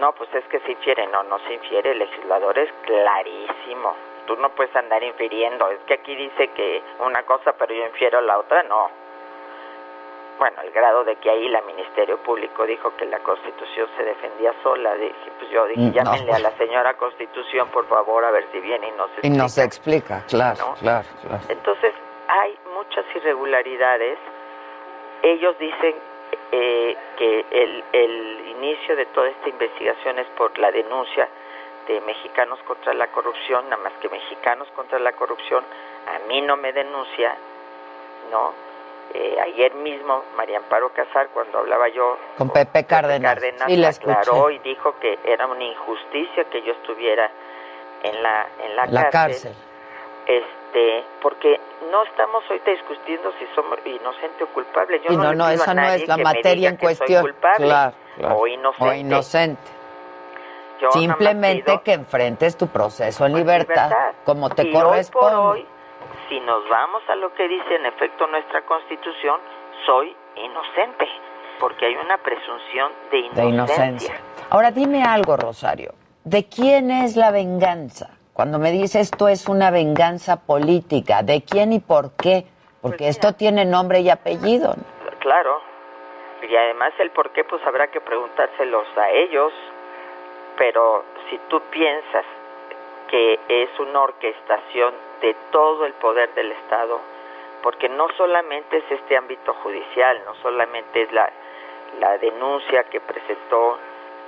No, 0.00 0.12
pues 0.12 0.32
es 0.34 0.44
que 0.46 0.60
se 0.60 0.72
infiere, 0.72 1.06
no, 1.06 1.22
no 1.24 1.38
se 1.40 1.54
infiere, 1.54 1.92
el 1.92 1.98
legislador 2.00 2.58
es 2.58 2.70
clarísimo. 2.82 3.94
Tú 4.26 4.36
no 4.36 4.48
puedes 4.50 4.74
andar 4.74 5.02
infiriendo, 5.02 5.70
es 5.70 5.80
que 5.86 5.94
aquí 5.94 6.16
dice 6.16 6.48
que 6.48 6.82
una 6.98 7.22
cosa, 7.22 7.52
pero 7.52 7.74
yo 7.74 7.86
infiero 7.86 8.20
la 8.20 8.38
otra, 8.38 8.62
no 8.64 8.90
bueno, 10.38 10.60
el 10.62 10.70
grado 10.72 11.04
de 11.04 11.16
que 11.16 11.30
ahí 11.30 11.48
la 11.48 11.62
Ministerio 11.62 12.18
Público 12.18 12.66
dijo 12.66 12.94
que 12.96 13.06
la 13.06 13.18
Constitución 13.20 13.88
se 13.96 14.02
defendía 14.02 14.52
sola, 14.62 14.94
dije, 14.94 15.14
pues 15.38 15.50
yo 15.50 15.66
dije, 15.66 15.80
mm, 15.80 15.92
llámenle 15.92 16.32
a 16.32 16.38
la 16.38 16.50
señora 16.56 16.94
Constitución, 16.94 17.68
por 17.68 17.86
favor, 17.86 18.24
a 18.24 18.30
ver 18.30 18.46
si 18.52 18.60
viene 18.60 18.88
y 18.88 18.92
nos 18.92 19.10
explica. 19.10 19.26
Y 19.34 19.38
nos 19.38 19.58
explica, 19.58 20.24
claro, 20.28 20.74
claro, 20.80 21.08
claro. 21.22 21.44
Entonces, 21.48 21.94
hay 22.28 22.58
muchas 22.74 23.04
irregularidades. 23.14 24.18
Ellos 25.22 25.58
dicen 25.58 25.94
eh, 26.52 26.96
que 27.16 27.44
el, 27.50 27.84
el 27.92 28.48
inicio 28.48 28.96
de 28.96 29.06
toda 29.06 29.28
esta 29.28 29.48
investigación 29.48 30.18
es 30.18 30.26
por 30.36 30.58
la 30.58 30.70
denuncia 30.70 31.28
de 31.86 32.00
mexicanos 32.00 32.58
contra 32.66 32.94
la 32.94 33.06
corrupción, 33.08 33.68
nada 33.68 33.82
más 33.82 33.92
que 34.00 34.08
mexicanos 34.08 34.68
contra 34.74 34.98
la 34.98 35.12
corrupción, 35.12 35.64
a 36.06 36.26
mí 36.28 36.40
no 36.40 36.56
me 36.56 36.72
denuncia, 36.72 37.36
¿no? 38.30 38.52
Eh, 39.12 39.36
ayer 39.40 39.74
mismo 39.74 40.24
María 40.36 40.58
Amparo 40.58 40.88
Casar, 40.92 41.28
cuando 41.28 41.58
hablaba 41.58 41.88
yo 41.88 42.18
con 42.38 42.50
Pepe 42.50 42.84
Cárdenas, 42.84 43.38
y 43.68 43.76
la 43.76 43.90
aclaró 43.90 44.50
y 44.50 44.58
dijo 44.60 44.98
que 44.98 45.18
era 45.24 45.46
una 45.46 45.62
injusticia 45.62 46.44
que 46.44 46.62
yo 46.62 46.72
estuviera 46.72 47.30
en 48.02 48.22
la 48.22 48.46
en 48.60 48.76
la, 48.76 49.10
cárcel. 49.10 49.54
Este, 50.26 50.63
porque 51.22 51.60
no 51.90 52.02
estamos 52.04 52.42
ahorita 52.48 52.70
discutiendo 52.70 53.32
si 53.38 53.46
somos 53.54 53.78
inocente 53.84 54.44
o 54.44 54.48
culpable. 54.48 55.00
Yo 55.00 55.12
y 55.12 55.16
no, 55.16 55.34
no, 55.34 55.48
esa 55.48 55.74
no 55.74 55.88
es 55.88 56.06
la 56.08 56.16
materia 56.16 56.70
en 56.70 56.76
cuestión. 56.76 57.34
Claro, 57.56 57.94
O 58.36 58.46
inocente. 58.46 58.84
O 58.84 58.92
inocente. 58.94 59.72
Simplemente 60.90 61.80
que 61.84 61.92
enfrentes 61.92 62.56
tu 62.56 62.66
proceso 62.66 63.24
en 63.24 63.34
libertad, 63.34 63.90
como 64.24 64.50
te 64.50 64.70
corresponde 64.70 65.66
si 66.28 66.40
nos 66.40 66.68
vamos 66.68 67.02
a 67.08 67.16
lo 67.16 67.32
que 67.34 67.48
dice 67.48 67.76
en 67.76 67.86
efecto 67.86 68.26
nuestra 68.26 68.62
Constitución, 68.62 69.40
soy 69.86 70.14
inocente, 70.36 71.06
porque 71.60 71.86
hay 71.86 71.96
una 71.96 72.18
presunción 72.18 72.92
de 73.10 73.18
inocencia. 73.18 73.44
De 73.44 73.50
inocencia. 73.50 74.14
Ahora 74.50 74.70
dime 74.70 75.02
algo, 75.02 75.36
Rosario. 75.36 75.94
¿De 76.24 76.48
quién 76.48 76.90
es 76.90 77.16
la 77.16 77.30
venganza? 77.30 78.13
Cuando 78.34 78.58
me 78.58 78.72
dice 78.72 78.98
esto 78.98 79.28
es 79.28 79.48
una 79.48 79.70
venganza 79.70 80.44
política, 80.44 81.22
¿de 81.22 81.44
quién 81.44 81.72
y 81.72 81.78
por 81.78 82.16
qué? 82.16 82.44
Porque 82.82 83.04
pues 83.04 83.10
esto 83.10 83.34
tiene 83.34 83.64
nombre 83.64 84.00
y 84.00 84.10
apellido. 84.10 84.74
Claro. 85.20 85.62
Y 86.42 86.54
además 86.56 86.92
el 86.98 87.12
por 87.12 87.30
qué, 87.30 87.44
pues 87.44 87.64
habrá 87.64 87.86
que 87.92 88.00
preguntárselos 88.00 88.88
a 88.98 89.08
ellos. 89.10 89.52
Pero 90.58 91.04
si 91.30 91.38
tú 91.48 91.60
piensas 91.70 92.24
que 93.08 93.38
es 93.48 93.70
una 93.78 94.02
orquestación 94.02 94.94
de 95.20 95.36
todo 95.52 95.86
el 95.86 95.92
poder 95.94 96.34
del 96.34 96.50
Estado, 96.50 97.00
porque 97.62 97.88
no 97.88 98.08
solamente 98.16 98.78
es 98.78 98.90
este 98.90 99.16
ámbito 99.16 99.54
judicial, 99.62 100.20
no 100.26 100.34
solamente 100.42 101.02
es 101.02 101.12
la, 101.12 101.30
la 102.00 102.18
denuncia 102.18 102.82
que 102.90 103.00
presentó 103.00 103.78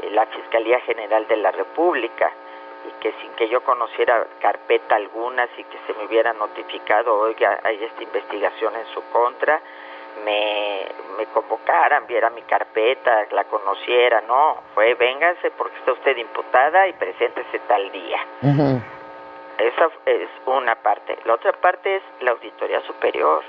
eh, 0.01 0.11
la 0.11 0.27
Fiscalía 0.27 0.79
General 0.81 1.27
de 1.27 1.37
la 1.39 1.51
República, 1.51 2.33
y 2.85 2.91
que 3.01 3.13
sin 3.21 3.33
que 3.33 3.49
yo 3.49 3.63
conociera 3.63 4.27
carpeta 4.41 4.97
alguna, 4.97 5.47
sin 5.57 5.65
que 5.67 5.79
se 5.87 5.95
me 5.95 6.07
hubiera 6.07 6.33
notificado, 6.33 7.19
oiga, 7.19 7.61
hay 7.63 7.83
esta 7.83 8.03
investigación 8.03 8.75
en 8.77 8.87
su 8.95 9.03
contra, 9.11 9.61
me, 10.25 10.87
me 11.19 11.27
convocaran, 11.27 12.07
viera 12.07 12.31
mi 12.31 12.43
carpeta, 12.43 13.27
la 13.31 13.45
conociera, 13.45 14.23
no, 14.23 14.63
fue 14.75 14.95
vénganse 14.95 15.51
porque 15.53 15.77
está 15.79 15.93
usted 15.93 16.17
imputada 16.17 16.87
y 16.89 16.93
preséntese 16.95 17.59
tal 17.61 17.91
día. 17.93 18.19
Esa 19.59 19.89
es 20.05 20.29
una 20.45 20.75
parte. 20.77 21.19
La 21.25 21.35
otra 21.35 21.53
parte 21.53 21.97
es 21.97 22.03
la 22.21 22.33
Auditoría 22.33 22.81
Superior, 22.83 23.43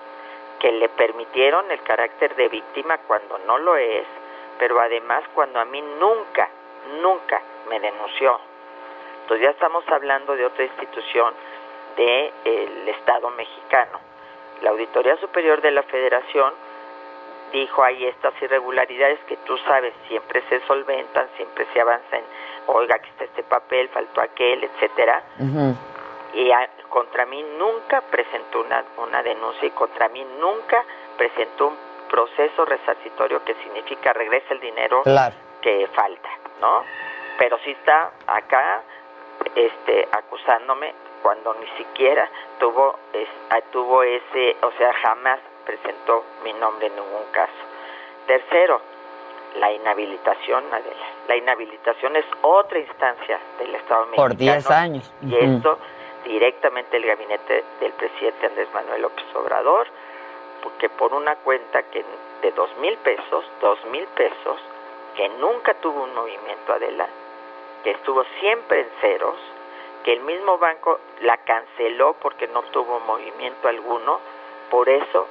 que 0.60 0.72
le 0.72 0.90
permitieron 0.90 1.70
el 1.70 1.82
carácter 1.84 2.36
de 2.36 2.48
víctima 2.48 2.98
cuando 3.00 3.38
no 3.40 3.58
lo 3.58 3.76
es, 3.76 4.06
pero 4.58 4.80
además 4.80 5.24
cuando 5.34 5.60
a 5.60 5.66
mí 5.66 5.82
nunca, 5.82 6.50
nunca 7.02 7.42
me 7.70 7.80
denunció. 7.80 8.40
Entonces 9.28 9.44
ya 9.44 9.52
estamos 9.52 9.84
hablando 9.90 10.38
de 10.38 10.46
otra 10.46 10.64
institución 10.64 11.34
del 11.98 12.88
Estado 12.88 13.30
mexicano. 13.32 14.00
La 14.62 14.70
Auditoría 14.70 15.18
Superior 15.18 15.60
de 15.62 15.72
la 15.72 15.84
Federación 15.84 16.54
dijo 17.52 17.84
hay 17.84 18.06
estas 18.06 18.42
irregularidades 18.42 19.20
que 19.28 19.36
tú 19.46 19.58
sabes 19.68 19.94
siempre 20.08 20.42
se 20.48 20.62
solventan, 20.62 21.28
siempre 21.36 21.68
se 21.74 21.82
avanza 21.82 22.16
en, 22.16 22.24
oiga 22.68 23.00
que 23.00 23.10
está 23.10 23.26
este 23.26 23.44
papel, 23.44 23.90
faltó 23.90 24.22
aquel, 24.22 24.64
etcétera. 24.64 25.22
Y 26.34 26.50
contra 26.88 27.26
mí 27.26 27.44
nunca 27.58 28.00
presentó 28.10 28.62
una, 28.62 28.82
una 28.96 29.22
denuncia 29.24 29.68
y 29.68 29.72
contra 29.72 30.08
mí 30.08 30.26
nunca 30.40 30.86
presentó 31.18 31.68
un 31.68 31.78
proceso 32.10 32.64
resarcitorio 32.64 33.44
que 33.44 33.56
significa 33.56 34.14
regresa 34.14 34.54
el 34.54 34.62
dinero 34.62 35.04
que 35.62 35.86
falta, 35.88 36.30
¿no? 36.62 36.86
Pero 37.38 37.60
sí 37.66 37.72
está 37.72 38.12
acá 38.26 38.84
este 39.56 40.08
acusándome 40.12 40.94
cuando 41.22 41.54
ni 41.56 41.68
siquiera 41.78 42.30
tuvo 42.60 42.98
es, 43.14 43.28
tuvo 43.72 44.04
ese, 44.04 44.56
o 44.62 44.72
sea, 44.78 44.94
jamás 44.94 45.40
presentó 45.66 46.24
mi 46.44 46.54
nombre 46.54 46.88
en 46.88 46.96
ningún 46.96 47.26
caso. 47.32 47.52
Tercero, 48.26 48.82
la 49.60 49.72
inhabilitación, 49.72 50.64
Adela. 50.72 51.06
La 51.28 51.36
inhabilitación 51.36 52.16
es 52.16 52.26
otra 52.42 52.80
instancia 52.80 53.40
del 53.60 53.76
Estado 53.76 54.06
mexicano. 54.06 54.30
Por 54.30 54.38
10 54.38 54.72
años. 54.72 55.14
Y 55.22 55.36
esto 55.36 55.78
directamente 56.26 56.98
el 56.98 57.06
gabinete 57.06 57.64
del 57.80 57.92
presidente 57.94 58.48
Andrés 58.48 58.68
Manuel 58.74 59.02
López 59.02 59.26
Obrador, 59.36 59.88
porque 60.62 60.90
por 60.90 61.14
una 61.14 61.36
cuenta 61.38 61.84
que 61.84 62.04
de 62.42 62.52
dos 62.52 62.70
mil 62.78 62.98
pesos, 62.98 63.46
dos 63.62 63.80
mil 63.86 64.06
pesos, 64.08 64.60
que 65.16 65.30
nunca 65.30 65.74
tuvo 65.76 66.04
un 66.04 66.14
movimiento 66.14 66.74
Adela, 66.74 67.08
que 67.88 67.92
estuvo 67.92 68.22
siempre 68.42 68.82
en 68.82 68.88
ceros, 69.00 69.38
que 70.04 70.12
el 70.12 70.20
mismo 70.20 70.58
banco 70.58 71.00
la 71.22 71.38
canceló 71.38 72.18
porque 72.22 72.46
no 72.50 72.62
tuvo 72.64 73.00
movimiento 73.00 73.70
alguno, 73.70 74.20
por 74.70 74.90
eso 74.90 75.26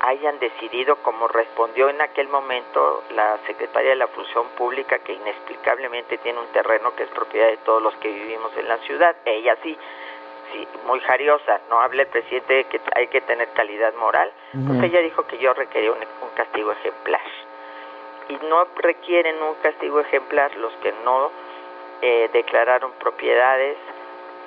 hayan 0.00 0.36
decidido, 0.40 0.96
como 1.04 1.28
respondió 1.28 1.88
en 1.88 2.00
aquel 2.00 2.26
momento 2.26 3.04
la 3.14 3.38
secretaria 3.46 3.90
de 3.90 3.96
la 3.96 4.08
Función 4.08 4.48
Pública, 4.58 4.98
que 4.98 5.12
inexplicablemente 5.12 6.18
tiene 6.18 6.40
un 6.40 6.48
terreno 6.48 6.96
que 6.96 7.04
es 7.04 7.10
propiedad 7.10 7.46
de 7.46 7.58
todos 7.58 7.80
los 7.80 7.94
que 7.98 8.08
vivimos 8.08 8.50
en 8.56 8.66
la 8.66 8.78
ciudad, 8.78 9.14
ella 9.24 9.56
sí, 9.62 9.78
sí 10.50 10.66
muy 10.86 10.98
jariosa, 10.98 11.60
no 11.70 11.80
habla 11.80 12.02
el 12.02 12.08
presidente 12.08 12.54
de 12.54 12.64
que 12.64 12.80
hay 12.96 13.06
que 13.06 13.20
tener 13.20 13.50
calidad 13.50 13.94
moral, 13.94 14.32
pues 14.66 14.82
ella 14.82 14.98
dijo 14.98 15.28
que 15.28 15.38
yo 15.38 15.54
requería 15.54 15.92
un, 15.92 15.98
un 15.98 16.30
castigo 16.34 16.72
ejemplar. 16.72 17.22
Y 18.30 18.34
no 18.46 18.66
requieren 18.78 19.40
un 19.40 19.54
castigo 19.62 20.00
ejemplar 20.00 20.56
los 20.56 20.72
que 20.82 20.92
no 21.04 21.30
eh, 22.02 22.30
declararon 22.32 22.92
propiedades 22.92 23.76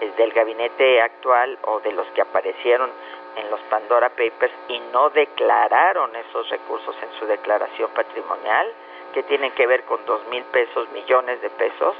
eh, 0.01 0.11
del 0.17 0.31
gabinete 0.31 1.01
actual 1.01 1.57
o 1.63 1.79
de 1.79 1.91
los 1.91 2.07
que 2.07 2.21
aparecieron 2.21 2.89
en 3.35 3.49
los 3.49 3.59
Pandora 3.61 4.09
Papers 4.09 4.53
y 4.67 4.79
no 4.91 5.09
declararon 5.09 6.15
esos 6.15 6.49
recursos 6.49 6.95
en 7.01 7.19
su 7.19 7.25
declaración 7.25 7.89
patrimonial, 7.91 8.71
que 9.13 9.23
tienen 9.23 9.51
que 9.51 9.67
ver 9.67 9.83
con 9.83 10.03
dos 10.05 10.25
mil 10.27 10.43
pesos, 10.45 10.89
millones 10.91 11.41
de 11.41 11.49
pesos, 11.51 11.95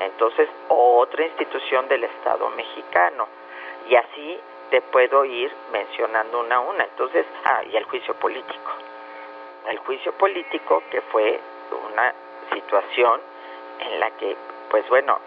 entonces 0.00 0.48
otra 0.68 1.24
institución 1.24 1.88
del 1.88 2.04
Estado 2.04 2.50
mexicano. 2.50 3.26
Y 3.88 3.94
así 3.94 4.40
te 4.70 4.80
puedo 4.82 5.24
ir 5.24 5.50
mencionando 5.72 6.40
una 6.40 6.56
a 6.56 6.60
una. 6.60 6.84
Entonces, 6.84 7.26
ah, 7.44 7.62
y 7.64 7.76
el 7.76 7.84
juicio 7.84 8.14
político. 8.14 8.72
El 9.66 9.78
juicio 9.78 10.12
político 10.12 10.82
que 10.90 11.00
fue 11.02 11.40
una 11.92 12.14
situación 12.52 13.20
en 13.80 14.00
la 14.00 14.10
que, 14.12 14.36
pues 14.70 14.88
bueno, 14.88 15.18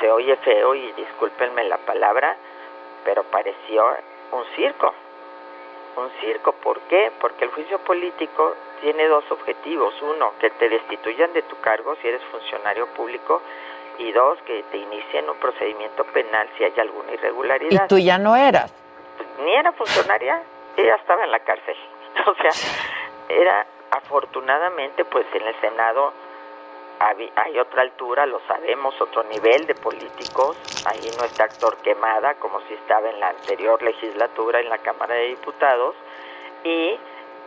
se 0.00 0.10
oye 0.10 0.36
feo 0.36 0.74
y 0.74 0.92
discúlpenme 0.92 1.64
la 1.64 1.78
palabra, 1.78 2.36
pero 3.04 3.22
pareció 3.24 3.84
un 4.32 4.44
circo. 4.56 4.94
Un 5.96 6.10
circo, 6.20 6.52
¿por 6.52 6.80
qué? 6.82 7.10
Porque 7.20 7.44
el 7.44 7.50
juicio 7.50 7.78
político 7.80 8.54
tiene 8.80 9.08
dos 9.08 9.24
objetivos. 9.30 9.94
Uno, 10.02 10.32
que 10.38 10.50
te 10.50 10.68
destituyan 10.68 11.32
de 11.32 11.42
tu 11.42 11.58
cargo 11.60 11.96
si 11.96 12.08
eres 12.08 12.22
funcionario 12.30 12.86
público. 12.88 13.42
Y 13.98 14.12
dos, 14.12 14.38
que 14.42 14.62
te 14.70 14.76
inicien 14.76 15.28
un 15.28 15.36
procedimiento 15.38 16.04
penal 16.04 16.48
si 16.56 16.62
hay 16.62 16.74
alguna 16.78 17.12
irregularidad. 17.14 17.84
¿Y 17.84 17.88
tú 17.88 17.98
ya 17.98 18.16
no 18.16 18.36
eras? 18.36 18.72
Ni 19.42 19.52
era 19.52 19.72
funcionaria, 19.72 20.40
ella 20.76 20.94
estaba 20.94 21.24
en 21.24 21.32
la 21.32 21.40
cárcel. 21.40 21.76
O 22.26 22.34
sea, 22.34 22.50
era 23.28 23.66
afortunadamente, 23.90 25.04
pues 25.04 25.26
en 25.34 25.46
el 25.46 25.54
Senado 25.60 26.12
hay 27.00 27.58
otra 27.58 27.82
altura, 27.82 28.26
lo 28.26 28.40
sabemos, 28.46 28.94
otro 29.00 29.22
nivel 29.24 29.66
de 29.66 29.74
políticos. 29.74 30.56
Ahí 30.86 31.08
no 31.16 31.24
está 31.24 31.44
actor 31.44 31.76
quemada 31.78 32.34
como 32.34 32.60
si 32.62 32.74
estaba 32.74 33.08
en 33.08 33.20
la 33.20 33.28
anterior 33.30 33.80
legislatura 33.82 34.60
en 34.60 34.68
la 34.68 34.78
Cámara 34.78 35.14
de 35.14 35.28
Diputados 35.28 35.94
y 36.64 36.98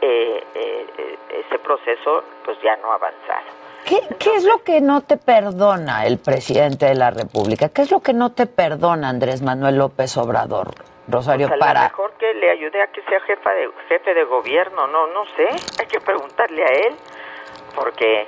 eh, 0.02 0.44
eh, 0.56 1.18
ese 1.46 1.60
proceso 1.60 2.24
pues 2.44 2.58
ya 2.62 2.76
no 2.78 2.92
ha 2.92 2.96
avanzado. 2.96 3.62
¿Qué, 3.86 4.00
¿Qué, 4.20 4.36
es 4.36 4.46
lo 4.46 4.64
que 4.64 4.80
no 4.80 5.02
te 5.02 5.18
perdona 5.18 6.06
el 6.06 6.20
presidente 6.20 6.86
de 6.86 6.96
la 6.96 7.12
República? 7.12 7.70
¿Qué 7.70 7.82
es 7.82 7.92
lo 7.92 8.00
que 8.00 8.14
no 8.14 8.32
te 8.32 8.46
perdona 8.46 9.10
Andrés 9.10 9.42
Manuel 9.42 9.78
López 9.78 10.16
Obrador, 10.18 10.76
Rosario 11.08 11.48
pues 11.48 11.60
para? 11.60 11.84
mejor 11.84 12.14
que 12.14 12.34
le 12.36 12.52
ayude 12.52 12.82
a 12.82 12.88
que 12.88 13.02
sea 13.02 13.20
jefa 13.22 13.52
de, 13.52 13.70
jefe 13.90 14.14
de 14.14 14.24
gobierno, 14.24 14.88
no, 14.88 15.08
no 15.08 15.26
sé, 15.36 15.48
hay 15.80 15.88
que 15.88 16.00
preguntarle 16.00 16.64
a 16.64 16.88
él, 16.88 16.96
porque 17.76 18.28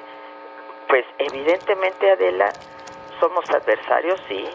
pues 0.93 1.07
evidentemente 1.17 2.11
Adela, 2.11 2.53
somos 3.19 3.49
adversarios, 3.49 4.21
sí, 4.27 4.47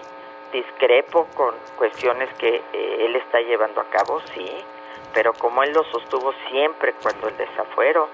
discrepo 0.52 1.26
con 1.34 1.52
cuestiones 1.76 2.32
que 2.34 2.62
eh, 2.72 3.06
él 3.06 3.16
está 3.16 3.40
llevando 3.40 3.80
a 3.80 3.90
cabo, 3.90 4.20
sí, 4.32 4.48
pero 5.12 5.32
como 5.32 5.64
él 5.64 5.72
lo 5.72 5.82
sostuvo 5.82 6.32
siempre 6.48 6.94
cuando 7.02 7.26
el 7.26 7.36
desafuero 7.36 8.08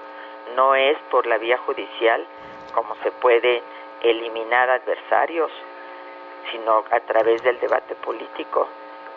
no 0.55 0.73
es 0.73 0.97
por 1.11 1.27
la 1.27 1.37
vía 1.37 1.59
judicial 1.67 2.25
como 2.73 2.95
se 3.03 3.11
puede 3.11 3.61
eliminar 4.01 4.71
adversarios, 4.71 5.51
sino 6.51 6.83
a 6.89 6.99
través 7.01 7.43
del 7.43 7.59
debate 7.59 7.93
político. 7.93 8.67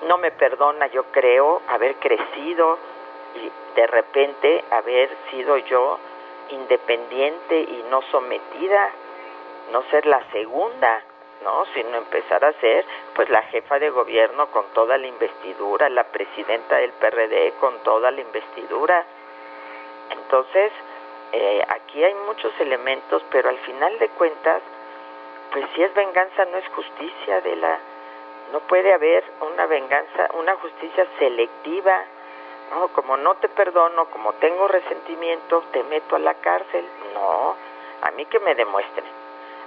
No 0.06 0.18
me 0.18 0.32
perdona, 0.32 0.86
yo 0.88 1.04
creo, 1.04 1.62
haber 1.66 1.94
crecido 1.94 2.76
y 3.36 3.50
de 3.74 3.86
repente 3.86 4.64
haber 4.70 5.08
sido 5.30 5.56
yo 5.56 5.98
independiente 6.50 7.60
y 7.60 7.84
no 7.90 8.02
sometida, 8.10 8.90
no 9.72 9.82
ser 9.90 10.06
la 10.06 10.22
segunda, 10.32 11.02
¿no? 11.44 11.64
Sino 11.74 11.96
empezar 11.96 12.44
a 12.44 12.52
ser 12.54 12.84
pues 13.14 13.28
la 13.28 13.42
jefa 13.42 13.78
de 13.78 13.90
gobierno 13.90 14.46
con 14.50 14.64
toda 14.74 14.98
la 14.98 15.06
investidura, 15.06 15.88
la 15.88 16.04
presidenta 16.04 16.76
del 16.76 16.92
PRD 16.92 17.52
con 17.60 17.78
toda 17.82 18.10
la 18.10 18.20
investidura. 18.20 19.04
Entonces, 20.10 20.72
eh, 21.32 21.64
aquí 21.68 22.02
hay 22.02 22.14
muchos 22.14 22.52
elementos, 22.60 23.22
pero 23.30 23.50
al 23.50 23.58
final 23.58 23.98
de 23.98 24.08
cuentas, 24.10 24.62
pues 25.52 25.66
si 25.74 25.82
es 25.82 25.92
venganza 25.94 26.44
no 26.46 26.58
es 26.58 26.68
justicia 26.68 27.40
de 27.40 27.56
la 27.56 27.78
no 28.52 28.60
puede 28.60 28.92
haber 28.92 29.24
una 29.40 29.66
venganza, 29.66 30.30
una 30.34 30.54
justicia 30.56 31.06
selectiva. 31.18 32.04
No, 32.70 32.88
como 32.88 33.16
no 33.16 33.34
te 33.36 33.48
perdono, 33.48 34.06
como 34.06 34.32
tengo 34.34 34.68
resentimiento, 34.68 35.62
te 35.72 35.82
meto 35.84 36.16
a 36.16 36.18
la 36.18 36.34
cárcel. 36.34 36.84
No, 37.14 37.54
a 38.02 38.10
mí 38.12 38.24
que 38.26 38.38
me 38.40 38.54
demuestren. 38.54 39.06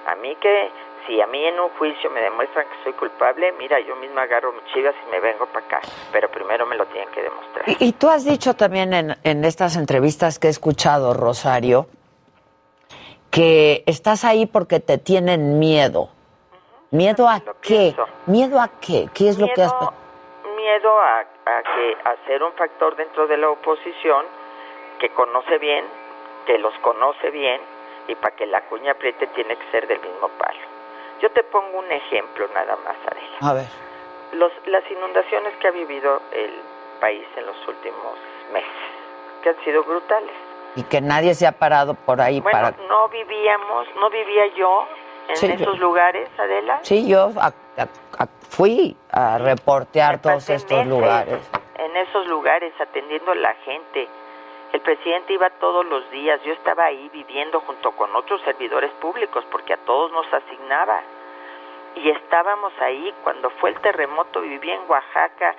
A 0.07 0.15
mí 0.15 0.35
que 0.35 0.71
si 1.07 1.19
a 1.21 1.27
mí 1.27 1.43
en 1.43 1.59
un 1.59 1.69
juicio 1.77 2.09
me 2.11 2.21
demuestran 2.21 2.65
que 2.67 2.83
soy 2.83 2.93
culpable, 2.93 3.53
mira, 3.57 3.79
yo 3.79 3.95
misma 3.95 4.23
agarro 4.23 4.53
mis 4.53 4.65
chivas 4.73 4.93
y 5.07 5.11
me 5.11 5.19
vengo 5.19 5.45
para 5.47 5.65
acá, 5.65 5.81
pero 6.11 6.29
primero 6.29 6.65
me 6.65 6.75
lo 6.75 6.85
tienen 6.87 7.09
que 7.09 7.21
demostrar. 7.23 7.69
Y, 7.69 7.87
y 7.87 7.91
tú 7.93 8.09
has 8.09 8.23
dicho 8.23 8.53
también 8.55 8.93
en, 8.93 9.17
en, 9.23 9.45
estas 9.45 9.75
entrevistas 9.75 10.39
que 10.39 10.47
he 10.47 10.49
escuchado, 10.51 11.13
Rosario, 11.13 11.87
que 13.29 13.83
estás 13.87 14.25
ahí 14.25 14.45
porque 14.45 14.79
te 14.79 14.97
tienen 14.97 15.59
miedo. 15.59 16.09
¿Miedo 16.91 17.27
a 17.29 17.39
qué? 17.61 17.93
Pienso. 17.95 18.05
¿Miedo 18.25 18.59
a 18.59 18.67
qué? 18.67 19.09
¿Qué 19.13 19.29
es 19.29 19.37
miedo, 19.37 19.47
lo 19.47 19.53
que 19.53 19.63
has... 19.63 19.73
Miedo 20.61 20.99
a, 20.99 21.19
a, 21.19 21.63
que, 21.63 21.97
a 22.03 22.15
ser 22.27 22.43
un 22.43 22.53
factor 22.53 22.95
dentro 22.95 23.25
de 23.25 23.35
la 23.35 23.49
oposición 23.49 24.25
que 24.99 25.09
conoce 25.09 25.57
bien, 25.57 25.85
que 26.45 26.59
los 26.59 26.73
conoce 26.79 27.31
bien, 27.31 27.59
y 28.07 28.13
para 28.13 28.35
que 28.35 28.45
la 28.45 28.61
cuña 28.61 28.91
apriete 28.91 29.25
tiene 29.27 29.55
que 29.55 29.71
ser 29.71 29.87
del 29.87 29.99
mismo 30.01 30.27
palo. 30.37 30.59
Yo 31.19 31.31
te 31.31 31.43
pongo 31.43 31.79
un 31.79 31.91
ejemplo 31.91 32.47
nada 32.53 32.77
más, 32.85 32.95
Adela. 33.07 33.37
A 33.41 33.53
ver. 33.53 33.65
Los, 34.33 34.51
las 34.67 34.83
inundaciones 34.91 35.53
que 35.57 35.67
ha 35.67 35.71
vivido 35.71 36.21
el 36.31 36.53
país 36.99 37.25
en 37.37 37.47
los 37.47 37.67
últimos 37.67 38.17
meses, 38.53 38.69
que 39.41 39.49
han 39.49 39.63
sido 39.63 39.83
brutales. 39.83 40.35
Y 40.75 40.83
que 40.83 41.01
nadie 41.01 41.33
se 41.33 41.47
ha 41.47 41.53
parado 41.53 41.95
por 41.95 42.21
ahí 42.21 42.39
Bueno, 42.39 42.59
para... 42.59 42.87
no 42.87 43.09
vivíamos, 43.09 43.87
no 43.95 44.11
vivía 44.11 44.45
yo 44.55 44.87
en 45.29 45.35
Sí, 45.35 45.51
esos 45.51 45.79
lugares, 45.79 46.29
Adela. 46.37 46.79
Sí, 46.83 47.07
yo 47.07 47.31
a- 47.39 47.47
a- 47.81 48.23
a- 48.23 48.27
fui 48.49 48.95
a 49.11 49.37
reportear 49.37 50.21
todos 50.21 50.49
estos 50.49 50.85
lugares. 50.85 51.39
En 51.77 51.95
esos 51.97 52.27
lugares, 52.27 52.73
atendiendo 52.79 53.31
a 53.31 53.35
la 53.35 53.53
gente, 53.65 54.07
El 54.73 54.79
presidente 54.79 55.33
iba 55.33 55.49
todos 55.59 55.85
los 55.85 56.09
días, 56.11 56.41
yo 56.45 56.53
estaba 56.53 56.85
ahí 56.85 57.09
viviendo 57.11 57.59
junto 57.59 57.91
con 57.91 58.15
otros 58.15 58.39
servidores 58.43 58.89
públicos 59.01 59.43
porque 59.51 59.73
a 59.73 59.77
todos 59.85 60.13
nos 60.13 60.25
asignaba. 60.33 61.01
Y 61.95 62.09
estábamos 62.09 62.71
ahí 62.79 63.13
cuando 63.21 63.49
fue 63.49 63.71
el 63.71 63.81
terremoto, 63.81 64.39
viví 64.39 64.71
en 64.71 64.79
Oaxaca 64.87 65.53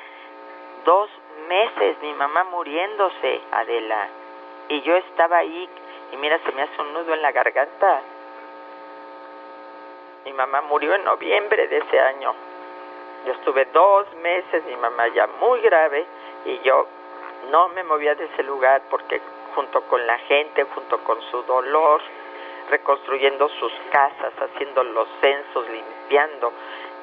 dos 0.86 1.10
meses, 1.46 1.98
mi 2.00 2.14
mamá 2.14 2.44
muriéndose, 2.44 3.42
Adela. 3.50 4.08
Y 4.70 4.80
yo 4.80 4.96
estaba 4.96 5.36
ahí 5.36 5.68
y 6.12 6.16
mira, 6.16 6.38
se 6.46 6.52
me 6.52 6.62
hace 6.62 6.80
un 6.80 6.94
nudo 6.94 7.12
en 7.12 7.20
la 7.20 7.32
garganta. 7.32 8.00
Mi 10.24 10.32
mamá 10.32 10.60
murió 10.62 10.94
en 10.94 11.04
noviembre 11.04 11.68
de 11.68 11.78
ese 11.78 11.98
año. 11.98 12.34
Yo 13.26 13.32
estuve 13.32 13.66
dos 13.66 14.06
meses, 14.16 14.64
mi 14.66 14.76
mamá 14.76 15.08
ya 15.08 15.26
muy 15.40 15.60
grave, 15.60 16.04
y 16.44 16.58
yo 16.60 16.86
no 17.50 17.68
me 17.68 17.84
movía 17.84 18.14
de 18.14 18.24
ese 18.24 18.42
lugar 18.42 18.82
porque 18.90 19.20
junto 19.54 19.80
con 19.82 20.06
la 20.06 20.18
gente, 20.18 20.64
junto 20.64 20.98
con 21.04 21.20
su 21.30 21.42
dolor, 21.42 22.00
reconstruyendo 22.70 23.48
sus 23.48 23.72
casas, 23.90 24.32
haciendo 24.38 24.82
los 24.84 25.08
censos, 25.20 25.68
limpiando, 25.68 26.52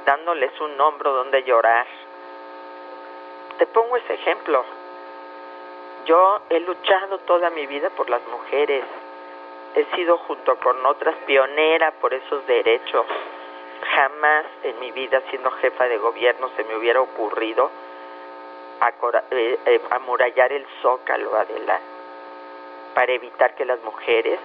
dándoles 0.06 0.60
un 0.60 0.80
hombro 0.80 1.14
donde 1.14 1.44
llorar. 1.44 1.86
Te 3.58 3.66
pongo 3.68 3.98
ese 3.98 4.14
ejemplo. 4.14 4.64
Yo 6.06 6.42
he 6.50 6.60
luchado 6.62 7.20
toda 7.20 7.50
mi 7.50 7.68
vida 7.68 7.90
por 7.92 8.10
las 8.10 8.26
mujeres. 8.28 8.84
He 9.76 9.86
sido 9.96 10.18
junto 10.18 10.56
con 10.58 10.86
otras 10.86 11.16
pionera 11.26 11.92
por 11.92 12.14
esos 12.14 12.46
derechos. 12.48 13.06
Jamás 13.96 14.46
en 14.64 14.80
mi 14.80 14.92
vida 14.92 15.22
siendo 15.30 15.52
jefa 15.52 15.86
de 15.86 15.98
gobierno 15.98 16.50
se 16.56 16.64
me 16.64 16.76
hubiera 16.76 17.02
ocurrido 17.02 17.70
eh, 19.32 19.60
eh, 19.66 19.82
amurallar 19.92 20.54
el 20.54 20.66
zócalo, 20.82 21.36
Adela, 21.36 21.80
para 22.94 23.12
evitar 23.12 23.54
que 23.56 23.66
las 23.66 23.82
mujeres 23.84 24.40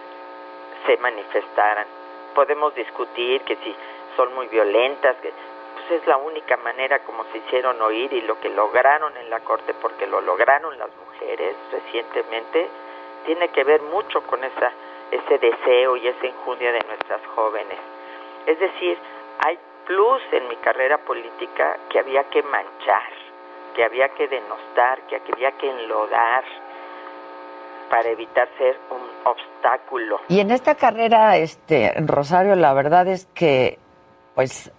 se 0.86 0.96
manifestaran. 0.98 1.86
Podemos 2.34 2.74
discutir 2.74 3.42
que 3.42 3.56
si 3.56 3.74
son 4.16 4.34
muy 4.34 4.48
violentas, 4.48 5.16
que 5.22 5.32
pues 5.74 6.00
es 6.00 6.06
la 6.06 6.16
única 6.16 6.56
manera 6.58 6.98
como 7.00 7.24
se 7.32 7.38
hicieron 7.38 7.80
oír 7.80 8.12
y 8.12 8.22
lo 8.22 8.38
que 8.40 8.48
lograron 8.48 9.16
en 9.16 9.30
la 9.30 9.40
corte, 9.40 9.72
porque 9.80 10.06
lo 10.06 10.20
lograron 10.20 10.76
las 10.78 10.90
mujeres 10.96 11.54
recientemente, 11.70 12.68
tiene 13.26 13.48
que 13.48 13.64
ver 13.64 13.82
mucho 13.82 14.20
con 14.22 14.42
esa 14.42 14.72
ese 15.16 15.38
deseo 15.38 15.96
y 15.96 16.08
esa 16.08 16.26
injundia 16.26 16.72
de 16.72 16.80
nuestras 16.86 17.20
jóvenes. 17.34 17.78
Es 18.46 18.58
decir, 18.58 18.98
hay 19.44 19.58
plus 19.86 20.22
en 20.32 20.48
mi 20.48 20.56
carrera 20.56 20.98
política 20.98 21.78
que 21.90 21.98
había 21.98 22.24
que 22.24 22.42
manchar 22.42 23.24
que 23.74 23.84
había 23.84 24.08
que 24.10 24.28
denostar, 24.28 25.02
que 25.08 25.16
había 25.32 25.52
que 25.52 25.68
enlodar 25.68 26.44
para 27.90 28.08
evitar 28.08 28.48
ser 28.56 28.78
un 28.90 29.02
obstáculo. 29.24 30.20
Y 30.28 30.40
en 30.40 30.50
esta 30.50 30.74
carrera, 30.74 31.36
este, 31.36 31.92
Rosario, 32.06 32.54
la 32.54 32.72
verdad 32.72 33.06
es 33.08 33.26
que, 33.26 33.78
pues, 34.34 34.72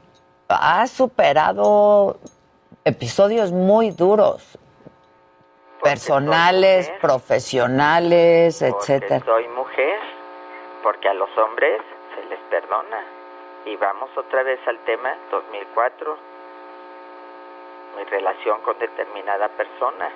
ha 0.48 0.88
superado 0.88 2.18
episodios 2.84 3.52
muy 3.52 3.92
duros, 3.92 4.58
personales, 5.84 6.92
profesionales, 7.00 8.62
etcétera. 8.62 9.24
Soy 9.24 9.48
mujer, 9.50 10.00
porque 10.86 11.10
a 11.10 11.16
los 11.16 11.36
hombres 11.40 11.82
se 12.14 12.24
les 12.30 12.40
perdona. 12.42 13.04
Y 13.66 13.76
vamos 13.76 14.08
otra 14.16 14.44
vez 14.44 14.60
al 14.68 14.78
tema 14.86 15.16
2004 15.32 16.18
mi 17.98 18.04
relación 18.04 18.62
con 18.62 18.78
determinada 18.78 19.48
persona. 19.48 20.12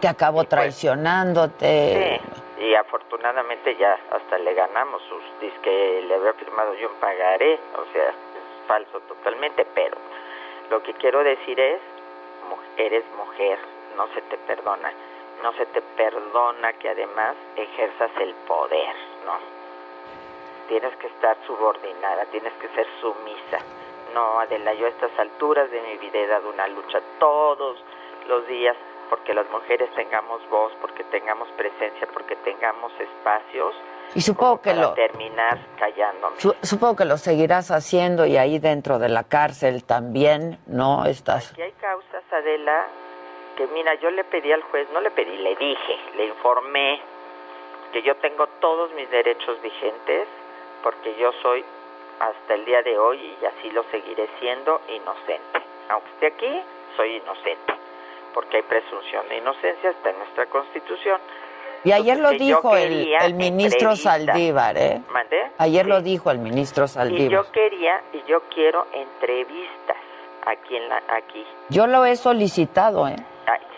Que 0.00 0.06
acabó 0.06 0.38
pues, 0.38 0.48
traicionándote. 0.50 2.20
Sí, 2.56 2.66
y 2.66 2.74
afortunadamente 2.76 3.74
ya 3.74 3.98
hasta 4.12 4.38
le 4.38 4.54
ganamos. 4.54 5.02
Dice 5.40 5.56
que 5.60 6.04
le 6.06 6.14
había 6.14 6.34
firmado 6.34 6.74
yo 6.74 6.90
un 6.90 6.94
pagaré, 7.00 7.58
o 7.74 7.92
sea, 7.92 8.10
es 8.10 8.66
falso 8.68 9.00
totalmente, 9.08 9.66
pero 9.74 9.96
lo 10.70 10.80
que 10.84 10.94
quiero 10.94 11.24
decir 11.24 11.58
es, 11.58 11.80
eres 12.76 13.04
mujer, 13.16 13.58
no 13.96 14.06
se 14.14 14.22
te 14.22 14.36
perdona. 14.36 14.92
No 15.42 15.52
se 15.54 15.66
te 15.66 15.80
perdona 15.80 16.72
que 16.74 16.90
además 16.90 17.34
ejerzas 17.56 18.10
el 18.20 18.34
poder, 18.46 18.94
¿no? 19.24 19.38
Tienes 20.68 20.94
que 20.96 21.06
estar 21.06 21.36
subordinada, 21.46 22.24
tienes 22.26 22.52
que 22.54 22.68
ser 22.68 22.86
sumisa 23.00 23.58
no, 24.14 24.40
Adela, 24.40 24.74
yo 24.74 24.86
a 24.86 24.88
estas 24.88 25.16
alturas 25.18 25.70
de 25.70 25.80
mi 25.82 25.96
vida 25.98 26.18
he 26.18 26.26
dado 26.26 26.50
una 26.50 26.66
lucha 26.68 27.00
todos 27.18 27.78
los 28.26 28.46
días 28.46 28.76
porque 29.10 29.32
las 29.32 29.48
mujeres 29.50 29.88
tengamos 29.94 30.40
voz, 30.50 30.72
porque 30.80 31.02
tengamos 31.04 31.48
presencia, 31.56 32.06
porque 32.12 32.36
tengamos 32.36 32.92
espacios. 33.00 33.74
Y 34.14 34.20
supongo 34.20 34.60
que 34.60 34.74
lo 34.74 34.92
terminar 34.94 35.58
callándome. 35.78 36.36
supongo 36.62 36.96
que 36.96 37.04
lo 37.04 37.16
seguirás 37.16 37.70
haciendo 37.70 38.26
y 38.26 38.36
ahí 38.36 38.58
dentro 38.58 38.98
de 38.98 39.08
la 39.08 39.24
cárcel 39.24 39.84
también, 39.84 40.58
¿no? 40.66 41.06
Estás. 41.06 41.52
Aquí 41.52 41.62
hay 41.62 41.72
causas, 41.72 42.22
Adela, 42.30 42.86
que 43.56 43.66
mira, 43.68 43.94
yo 43.94 44.10
le 44.10 44.24
pedí 44.24 44.52
al 44.52 44.62
juez, 44.62 44.88
no 44.92 45.00
le 45.00 45.10
pedí, 45.10 45.36
le 45.38 45.56
dije, 45.56 45.98
le 46.16 46.26
informé 46.26 47.00
que 47.92 48.02
yo 48.02 48.14
tengo 48.16 48.46
todos 48.60 48.92
mis 48.92 49.10
derechos 49.10 49.60
vigentes 49.62 50.28
porque 50.82 51.14
yo 51.18 51.32
soy 51.42 51.64
hasta 52.20 52.54
el 52.54 52.64
día 52.64 52.82
de 52.82 52.98
hoy 52.98 53.36
y 53.40 53.44
así 53.44 53.70
lo 53.70 53.82
seguiré 53.90 54.28
siendo 54.38 54.80
inocente. 54.88 55.62
Aunque 55.88 56.08
esté 56.10 56.26
aquí, 56.26 56.62
soy 56.96 57.16
inocente, 57.16 57.74
porque 58.34 58.58
hay 58.58 58.62
presunción 58.62 59.28
de 59.28 59.38
inocencia, 59.38 59.90
está 59.90 60.10
en 60.10 60.18
nuestra 60.18 60.46
constitución. 60.46 61.20
Y 61.84 61.92
ayer 61.92 62.18
lo 62.18 62.30
dijo 62.30 62.76
el, 62.76 63.14
el, 63.14 63.34
ministro 63.34 63.94
Saldívar, 63.94 64.76
¿eh? 64.76 65.00
¿Mandé? 65.10 65.52
Ayer 65.58 65.86
lo 65.86 66.02
dijo 66.02 66.30
el 66.30 66.38
ministro 66.38 66.88
Saldívar. 66.88 67.22
Y 67.22 67.30
yo 67.30 67.52
quería, 67.52 68.02
y 68.12 68.22
yo 68.28 68.40
quiero 68.52 68.86
entrevistas 68.92 69.96
aquí 70.44 70.76
en 70.76 70.88
la, 70.88 71.02
aquí. 71.08 71.46
Yo 71.68 71.86
lo 71.86 72.04
he 72.04 72.16
solicitado, 72.16 73.06
¿eh? 73.06 73.16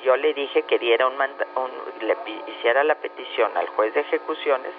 Yo 0.02 0.16
le 0.16 0.32
dije 0.34 0.62
que 0.62 0.78
diera 0.78 1.06
un, 1.06 1.14
un 1.14 1.70
le 2.00 2.16
hiciera 2.46 2.82
la 2.84 2.94
petición 2.94 3.56
al 3.56 3.68
juez 3.68 3.94
de 3.94 4.00
ejecuciones 4.00 4.72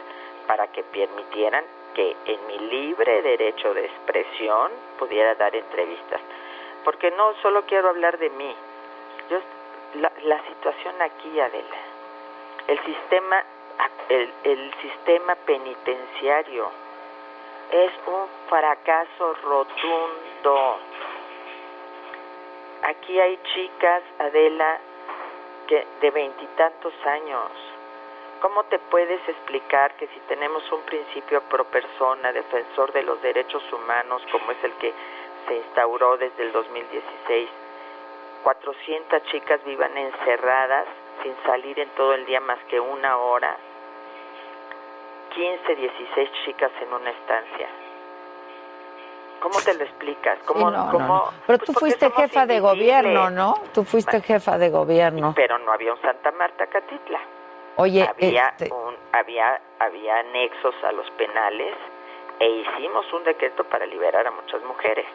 para 0.47 0.67
que 0.67 0.83
permitieran 0.83 1.63
que 1.93 2.15
en 2.25 2.47
mi 2.47 2.59
libre 2.59 3.21
derecho 3.21 3.73
de 3.73 3.85
expresión 3.85 4.71
pudiera 4.97 5.35
dar 5.35 5.55
entrevistas. 5.55 6.21
Porque 6.83 7.11
no 7.11 7.33
solo 7.41 7.63
quiero 7.65 7.89
hablar 7.89 8.17
de 8.17 8.29
mí. 8.31 8.55
Yo, 9.29 9.39
la, 9.95 10.11
la 10.23 10.41
situación 10.47 11.01
aquí, 11.01 11.39
Adela, 11.39 11.77
el 12.67 12.79
sistema, 12.83 13.43
el, 14.09 14.33
el 14.43 14.73
sistema 14.81 15.35
penitenciario 15.35 16.71
es 17.71 17.91
un 18.07 18.27
fracaso 18.49 19.33
rotundo. 19.43 20.79
Aquí 22.83 23.19
hay 23.19 23.37
chicas, 23.53 24.03
Adela, 24.19 24.79
que 25.67 25.85
de 26.01 26.11
veintitantos 26.11 26.93
años 27.05 27.51
¿Cómo 28.41 28.63
te 28.63 28.79
puedes 28.79 29.21
explicar 29.29 29.93
que 29.97 30.07
si 30.07 30.19
tenemos 30.21 30.63
un 30.71 30.81
principio 30.81 31.41
pro 31.41 31.63
persona, 31.65 32.33
defensor 32.33 32.91
de 32.91 33.03
los 33.03 33.21
derechos 33.21 33.61
humanos, 33.71 34.23
como 34.31 34.51
es 34.51 34.63
el 34.63 34.73
que 34.77 34.91
se 35.47 35.57
instauró 35.57 36.17
desde 36.17 36.41
el 36.41 36.51
2016, 36.51 37.49
400 38.41 39.23
chicas 39.25 39.63
vivan 39.63 39.95
encerradas 39.95 40.87
sin 41.21 41.35
salir 41.45 41.79
en 41.79 41.89
todo 41.89 42.15
el 42.15 42.25
día 42.25 42.39
más 42.39 42.57
que 42.67 42.79
una 42.79 43.15
hora, 43.19 43.55
15, 45.35 45.75
16 45.75 46.31
chicas 46.43 46.71
en 46.81 46.93
una 46.93 47.11
estancia? 47.11 47.80
¿Cómo 49.41 49.59
te 49.59 49.73
lo 49.73 49.83
explicas? 49.83 50.37
¿Cómo, 50.45 50.71
cómo, 50.91 51.33
Pero 51.47 51.57
tú 51.57 51.73
pues 51.73 51.79
fuiste 51.79 52.11
jefa 52.11 52.45
de 52.45 52.59
gobierno, 52.59 53.31
¿no? 53.31 53.55
Tú 53.73 53.83
fuiste 53.83 54.21
jefa 54.21 54.59
de 54.59 54.69
gobierno. 54.69 55.33
Pero 55.35 55.57
no 55.57 55.73
había 55.73 55.93
un 55.93 56.01
Santa 56.01 56.31
Marta 56.31 56.67
Catitla. 56.67 57.19
Oye, 57.77 58.07
había, 58.07 58.49
este 58.49 58.71
un, 58.71 58.95
había, 59.11 59.59
había 59.79 60.19
anexos 60.19 60.75
a 60.83 60.91
los 60.91 61.09
penales 61.11 61.75
e 62.39 62.47
hicimos 62.47 63.11
un 63.13 63.23
decreto 63.23 63.63
para 63.63 63.87
liberar 63.87 64.27
a 64.27 64.31
muchas 64.31 64.61
mujeres. 64.63 65.07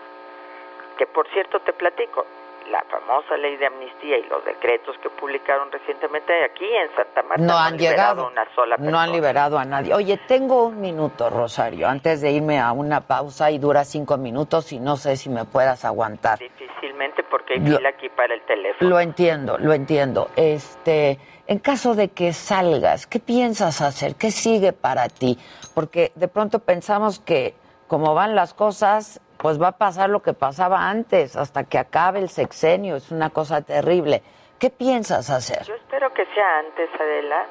Que 0.99 1.07
por 1.07 1.29
cierto 1.29 1.61
te 1.61 1.73
platico, 1.73 2.27
la 2.71 2.83
famosa 2.91 3.37
ley 3.37 3.57
de 3.57 3.67
amnistía 3.67 4.19
y 4.19 4.23
los 4.25 4.45
decretos 4.45 4.97
que 5.03 5.11
publicaron 5.11 5.71
recientemente 5.71 6.33
aquí 6.45 6.65
en 6.65 6.89
Santa 6.95 7.23
Marta 7.23 7.43
no, 7.43 7.57
han, 7.57 7.79
llegado, 7.79 8.29
una 8.29 8.47
sola 8.55 8.77
no 8.79 8.99
han 8.99 9.13
liberado 9.13 9.59
a 9.59 9.65
nadie. 9.65 9.95
Oye, 9.95 10.19
tengo 10.29 10.67
un 10.67 10.81
minuto, 10.81 11.31
Rosario, 11.31 11.89
antes 11.89 12.21
de 12.21 12.31
irme 12.33 12.59
a 12.59 12.73
una 12.73 13.01
pausa 13.01 13.51
y 13.51 13.59
dura 13.59 13.85
cinco 13.85 14.17
minutos 14.17 14.73
y 14.73 14.81
no 14.81 14.97
sé 14.97 15.17
si 15.17 15.31
me 15.31 15.45
puedas 15.45 15.85
aguantar. 15.85 16.39
Difícilmente 16.39 17.23
porque 17.25 17.55
hay 17.55 17.61
fila 17.61 17.89
aquí 17.89 18.09
para 18.09 18.35
el 18.35 18.43
teléfono. 18.43 18.91
Lo 18.91 19.01
entiendo, 19.01 19.59
lo 19.59 19.73
entiendo. 19.73 20.29
Este, 20.37 21.19
en 21.47 21.59
caso 21.59 21.95
de 21.95 22.09
que 22.09 22.33
salgas, 22.33 23.07
¿qué 23.07 23.21
piensas 23.21 23.81
hacer? 23.81 24.17
¿Qué 24.17 24.31
sigue 24.31 24.73
para 24.73 25.09
ti? 25.09 25.39
Porque 25.75 26.13
de 26.15 26.29
pronto 26.29 26.61
pensamos 26.61 27.21
que 27.21 27.55
como 27.87 28.15
van 28.15 28.35
las 28.35 28.53
cosas, 28.53 29.21
pues 29.39 29.61
va 29.61 29.69
a 29.69 29.73
pasar 29.73 30.11
lo 30.11 30.23
que 30.23 30.33
pasaba 30.33 30.89
antes, 30.89 31.37
hasta 31.37 31.65
que 31.65 31.79
acabe 31.79 32.21
el 32.21 32.29
sexenio. 32.29 32.97
Es 32.97 33.11
una 33.11 33.31
cosa 33.31 33.63
terrible. 33.63 34.23
¿Qué 34.59 34.71
piensas 34.71 35.31
hacer? 35.31 35.65
Yo 35.65 35.75
espero 35.75 36.13
que 36.15 36.25
sea 36.27 36.59
antes, 36.61 36.89
Adela, 36.99 37.47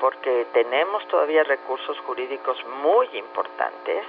porque 0.00 0.46
tenemos 0.52 1.06
todavía 1.08 1.42
recursos 1.44 1.98
jurídicos 2.06 2.56
muy 2.82 3.06
importantes 3.18 4.04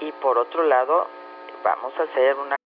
y 0.00 0.12
por 0.12 0.38
otro 0.38 0.62
lado 0.62 1.06
vamos 1.64 1.92
a 1.98 2.02
hacer 2.04 2.36
una 2.36 2.56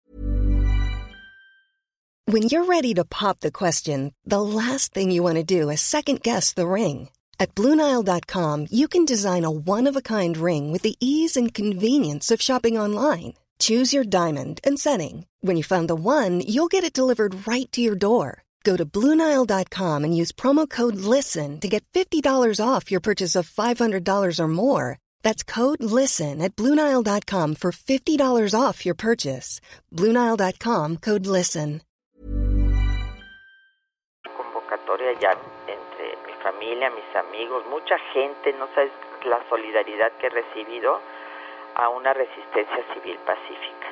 When 2.28 2.48
you're 2.48 2.64
ready 2.64 2.92
to 2.94 3.04
pop 3.04 3.38
the 3.38 3.52
question, 3.52 4.12
the 4.24 4.40
last 4.40 4.92
thing 4.92 5.12
you 5.12 5.22
want 5.22 5.36
to 5.36 5.44
do 5.44 5.70
is 5.70 5.80
second 5.80 6.22
guess 6.22 6.52
the 6.52 6.66
ring. 6.66 7.08
At 7.38 7.54
BlueNile.com, 7.54 8.66
you 8.70 8.88
can 8.88 9.04
design 9.04 9.44
a 9.44 9.50
one-of-a-kind 9.50 10.36
ring 10.36 10.72
with 10.72 10.82
the 10.82 10.96
ease 10.98 11.36
and 11.36 11.54
convenience 11.54 12.32
of 12.32 12.42
shopping 12.42 12.76
online. 12.76 13.34
Choose 13.58 13.94
your 13.94 14.02
diamond 14.04 14.58
and 14.64 14.78
setting. 14.78 15.26
When 15.40 15.56
you 15.56 15.62
find 15.62 15.88
the 15.88 15.94
one, 15.94 16.40
you'll 16.40 16.66
get 16.66 16.82
it 16.82 16.92
delivered 16.92 17.46
right 17.46 17.70
to 17.70 17.80
your 17.80 17.94
door. 17.94 18.42
Go 18.64 18.76
to 18.76 18.84
BlueNile.com 18.84 20.02
and 20.02 20.16
use 20.16 20.32
promo 20.32 20.68
code 20.68 20.96
LISTEN 20.96 21.60
to 21.60 21.68
get 21.68 21.84
$50 21.94 22.58
off 22.60 22.90
your 22.90 23.00
purchase 23.00 23.36
of 23.36 23.48
$500 23.48 24.40
or 24.40 24.48
more. 24.48 24.98
That's 25.22 25.44
code 25.44 25.82
LISTEN 25.84 26.42
at 26.42 26.56
BlueNile.com 26.56 27.54
for 27.54 27.70
$50 27.70 28.60
off 28.60 28.84
your 28.84 28.96
purchase. 28.96 29.60
BlueNile.com 29.92 30.96
code 30.96 31.26
LISTEN. 31.28 31.82
convocatoria 34.36 35.12
ya 35.20 35.32
entre 35.68 36.16
mi 36.26 36.32
familia, 36.42 36.90
mis 36.90 37.16
amigos, 37.16 37.64
mucha 37.70 37.96
gente, 38.12 38.52
no 38.58 38.66
sabes 38.74 38.92
la 39.24 39.40
solidaridad 39.48 40.12
que 40.18 40.26
he 40.26 40.30
recibido 40.30 41.00
a 41.76 41.88
una 41.90 42.12
resistencia 42.12 42.78
civil 42.94 43.18
pacífica. 43.26 43.86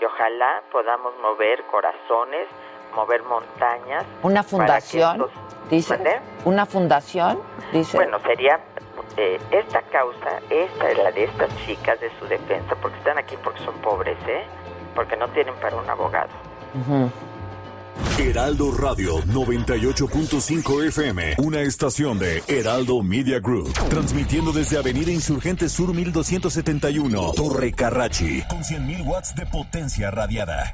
Y 0.00 0.04
ojalá 0.04 0.62
podamos 0.70 1.12
mover 1.20 1.62
corazones, 1.64 2.46
mover 2.94 3.22
montañas. 3.22 4.04
Una 4.22 4.42
fundación, 4.42 5.20
estos- 5.22 5.70
dice. 5.70 6.20
Una 6.44 6.66
fundación, 6.66 7.40
dice. 7.72 7.96
Bueno, 7.96 8.18
sería 8.20 8.60
eh, 9.16 9.38
esta 9.50 9.82
causa, 9.82 10.40
esta 10.50 10.90
es 10.90 10.98
la 10.98 11.10
de 11.12 11.24
estas 11.24 11.48
chicas 11.66 12.00
de 12.00 12.10
su 12.18 12.26
defensa, 12.26 12.74
porque 12.80 12.98
están 12.98 13.18
aquí 13.18 13.36
porque 13.42 13.60
son 13.60 13.74
pobres, 13.78 14.16
¿eh? 14.28 14.44
Porque 14.94 15.16
no 15.16 15.28
tienen 15.28 15.54
para 15.56 15.76
un 15.76 15.88
abogado. 15.88 16.30
Heraldo 18.18 18.72
Radio 18.72 19.18
98.5 19.24 20.86
FM, 20.88 21.34
una 21.38 21.60
estación 21.60 22.18
de 22.18 22.42
Heraldo 22.48 23.02
Media 23.02 23.38
Group, 23.40 23.72
transmitiendo 23.88 24.52
desde 24.52 24.78
Avenida 24.78 25.10
Insurgente 25.12 25.68
Sur 25.68 25.94
1271, 25.94 27.32
Torre 27.34 27.72
Carrachi, 27.72 28.42
con 28.48 28.58
100.000 28.62 29.06
watts 29.06 29.34
de 29.34 29.46
potencia 29.46 30.10
radiada. 30.10 30.72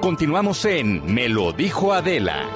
Continuamos 0.00 0.64
en 0.64 1.12
Me 1.12 1.28
lo 1.28 1.52
dijo 1.52 1.92
Adela. 1.92 2.46